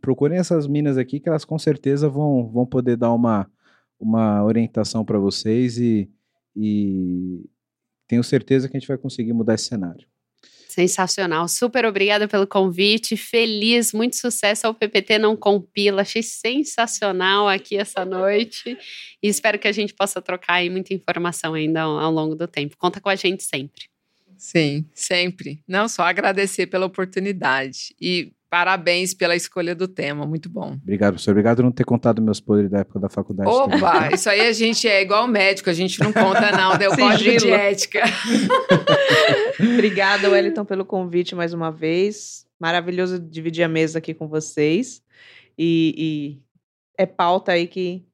procurem 0.00 0.38
essas 0.38 0.66
minas 0.66 0.96
aqui 0.96 1.18
que 1.18 1.28
elas 1.28 1.44
com 1.44 1.58
certeza 1.58 2.08
vão, 2.08 2.48
vão 2.48 2.64
poder 2.64 2.96
dar 2.96 3.12
uma, 3.12 3.50
uma 3.98 4.44
orientação 4.44 5.04
para 5.04 5.18
vocês 5.18 5.78
e, 5.78 6.08
e 6.56 7.44
tenho 8.06 8.22
certeza 8.22 8.68
que 8.68 8.76
a 8.76 8.80
gente 8.80 8.88
vai 8.88 8.98
conseguir 8.98 9.32
mudar 9.32 9.54
esse 9.54 9.66
cenário. 9.66 10.06
Sensacional, 10.68 11.48
super 11.48 11.84
obrigada 11.84 12.28
pelo 12.28 12.46
convite, 12.46 13.16
feliz, 13.16 13.92
muito 13.92 14.14
sucesso 14.14 14.68
ao 14.68 14.74
PPT 14.74 15.18
Não 15.18 15.36
Compila, 15.36 16.02
achei 16.02 16.22
sensacional 16.22 17.48
aqui 17.48 17.76
essa 17.76 18.04
noite 18.04 18.78
e 19.20 19.28
espero 19.28 19.58
que 19.58 19.66
a 19.66 19.72
gente 19.72 19.92
possa 19.92 20.22
trocar 20.22 20.62
muita 20.70 20.94
informação 20.94 21.54
ainda 21.54 21.82
ao 21.82 22.12
longo 22.12 22.36
do 22.36 22.46
tempo. 22.46 22.76
Conta 22.78 23.00
com 23.00 23.08
a 23.08 23.16
gente 23.16 23.42
sempre. 23.42 23.89
Sim, 24.40 24.86
sempre. 24.94 25.62
Não 25.68 25.86
só 25.86 26.02
agradecer 26.04 26.66
pela 26.66 26.86
oportunidade 26.86 27.94
e 28.00 28.32
parabéns 28.48 29.12
pela 29.12 29.36
escolha 29.36 29.74
do 29.74 29.86
tema, 29.86 30.26
muito 30.26 30.48
bom. 30.48 30.78
Obrigado, 30.82 31.12
professor. 31.12 31.32
Obrigado 31.32 31.56
por 31.58 31.62
não 31.64 31.70
ter 31.70 31.84
contado 31.84 32.22
meus 32.22 32.40
podres 32.40 32.70
da 32.70 32.78
época 32.78 32.98
da 32.98 33.10
faculdade. 33.10 33.50
Opa, 33.50 34.08
isso 34.14 34.30
aí 34.30 34.40
a 34.40 34.52
gente 34.52 34.88
é 34.88 35.02
igual 35.02 35.28
médico, 35.28 35.68
a 35.68 35.74
gente 35.74 36.00
não 36.00 36.10
conta 36.10 36.50
não, 36.52 36.78
deu 36.78 36.90
código 36.96 37.36
de 37.36 37.50
ética. 37.50 38.02
Obrigada, 39.60 40.30
Wellington, 40.30 40.64
pelo 40.64 40.86
convite 40.86 41.34
mais 41.34 41.52
uma 41.52 41.70
vez. 41.70 42.46
Maravilhoso 42.58 43.18
dividir 43.18 43.62
a 43.62 43.68
mesa 43.68 43.98
aqui 43.98 44.14
com 44.14 44.26
vocês. 44.26 45.02
E, 45.58 45.94
e 45.98 46.42
é 46.96 47.04
pauta 47.04 47.52
aí 47.52 47.66
que 47.66 48.06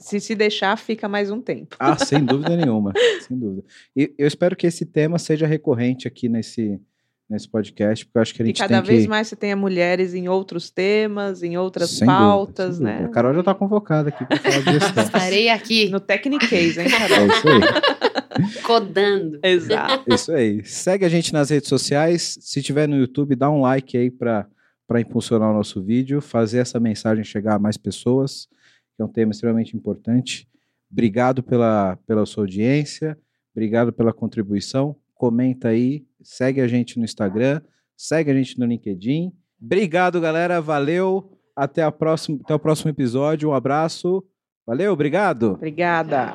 Se, 0.00 0.18
se 0.20 0.34
deixar, 0.34 0.76
fica 0.76 1.08
mais 1.08 1.30
um 1.30 1.40
tempo. 1.40 1.76
Ah, 1.78 1.96
sem 1.96 2.22
dúvida 2.24 2.56
nenhuma, 2.56 2.92
sem 3.26 3.38
dúvida. 3.38 3.62
E 3.94 4.12
eu 4.18 4.26
espero 4.26 4.56
que 4.56 4.66
esse 4.66 4.84
tema 4.84 5.16
seja 5.18 5.46
recorrente 5.46 6.08
aqui 6.08 6.28
nesse, 6.28 6.80
nesse 7.30 7.48
podcast, 7.48 8.04
porque 8.04 8.18
eu 8.18 8.22
acho 8.22 8.34
que 8.34 8.42
a 8.42 8.44
E 8.44 8.48
gente 8.48 8.58
cada 8.58 8.82
tem 8.82 8.90
vez 8.90 9.02
que... 9.04 9.08
mais 9.08 9.28
você 9.28 9.36
tenha 9.36 9.54
mulheres 9.54 10.12
em 10.12 10.28
outros 10.28 10.70
temas, 10.70 11.42
em 11.44 11.56
outras 11.56 11.90
Sem 11.90 12.06
pautas, 12.06 12.78
dúvida. 12.80 12.98
né? 13.00 13.04
A 13.06 13.08
Carol 13.10 13.32
já 13.32 13.40
está 13.40 13.54
convocada 13.54 14.08
aqui 14.08 14.24
para 14.24 14.38
falar 14.38 14.58
de 14.60 14.72
gestão. 14.80 15.04
Estarei 15.04 15.48
aqui 15.50 15.88
No 15.88 16.00
Technicase, 16.00 16.80
hein, 16.80 16.86
É 16.86 16.90
Carol? 16.90 17.26
isso 17.28 17.48
aí. 17.48 18.52
codando. 18.66 19.38
Exato. 19.42 20.12
Isso 20.12 20.32
aí. 20.32 20.64
Segue 20.64 21.04
a 21.04 21.08
gente 21.08 21.32
nas 21.32 21.50
redes 21.50 21.68
sociais. 21.68 22.36
Se 22.40 22.60
tiver 22.60 22.88
no 22.88 22.96
YouTube, 22.96 23.36
dá 23.36 23.48
um 23.50 23.60
like 23.60 23.96
aí 23.96 24.10
para 24.10 24.46
impulsionar 24.98 25.50
o 25.50 25.54
nosso 25.54 25.80
vídeo, 25.82 26.20
fazer 26.20 26.58
essa 26.58 26.80
mensagem 26.80 27.22
chegar 27.24 27.54
a 27.54 27.58
mais 27.58 27.76
pessoas, 27.76 28.48
que 28.96 29.02
é 29.02 29.04
um 29.04 29.08
tema 29.08 29.32
extremamente 29.32 29.76
importante. 29.76 30.48
Obrigado 30.90 31.42
pela, 31.42 31.96
pela 32.06 32.24
sua 32.24 32.44
audiência, 32.44 33.18
obrigado 33.54 33.92
pela 33.92 34.12
contribuição. 34.12 34.96
Comenta 35.14 35.68
aí, 35.68 36.04
segue 36.22 36.60
a 36.60 36.68
gente 36.68 36.98
no 36.98 37.04
Instagram, 37.04 37.60
segue 37.96 38.30
a 38.30 38.34
gente 38.34 38.58
no 38.58 38.66
LinkedIn. 38.66 39.32
Obrigado, 39.60 40.20
galera. 40.20 40.60
Valeu. 40.60 41.32
Até, 41.54 41.82
a 41.82 41.90
próxima, 41.90 42.38
até 42.44 42.54
o 42.54 42.58
próximo 42.58 42.90
episódio. 42.90 43.48
Um 43.48 43.54
abraço. 43.54 44.22
Valeu, 44.66 44.92
obrigado. 44.92 45.52
Obrigada. 45.52 46.34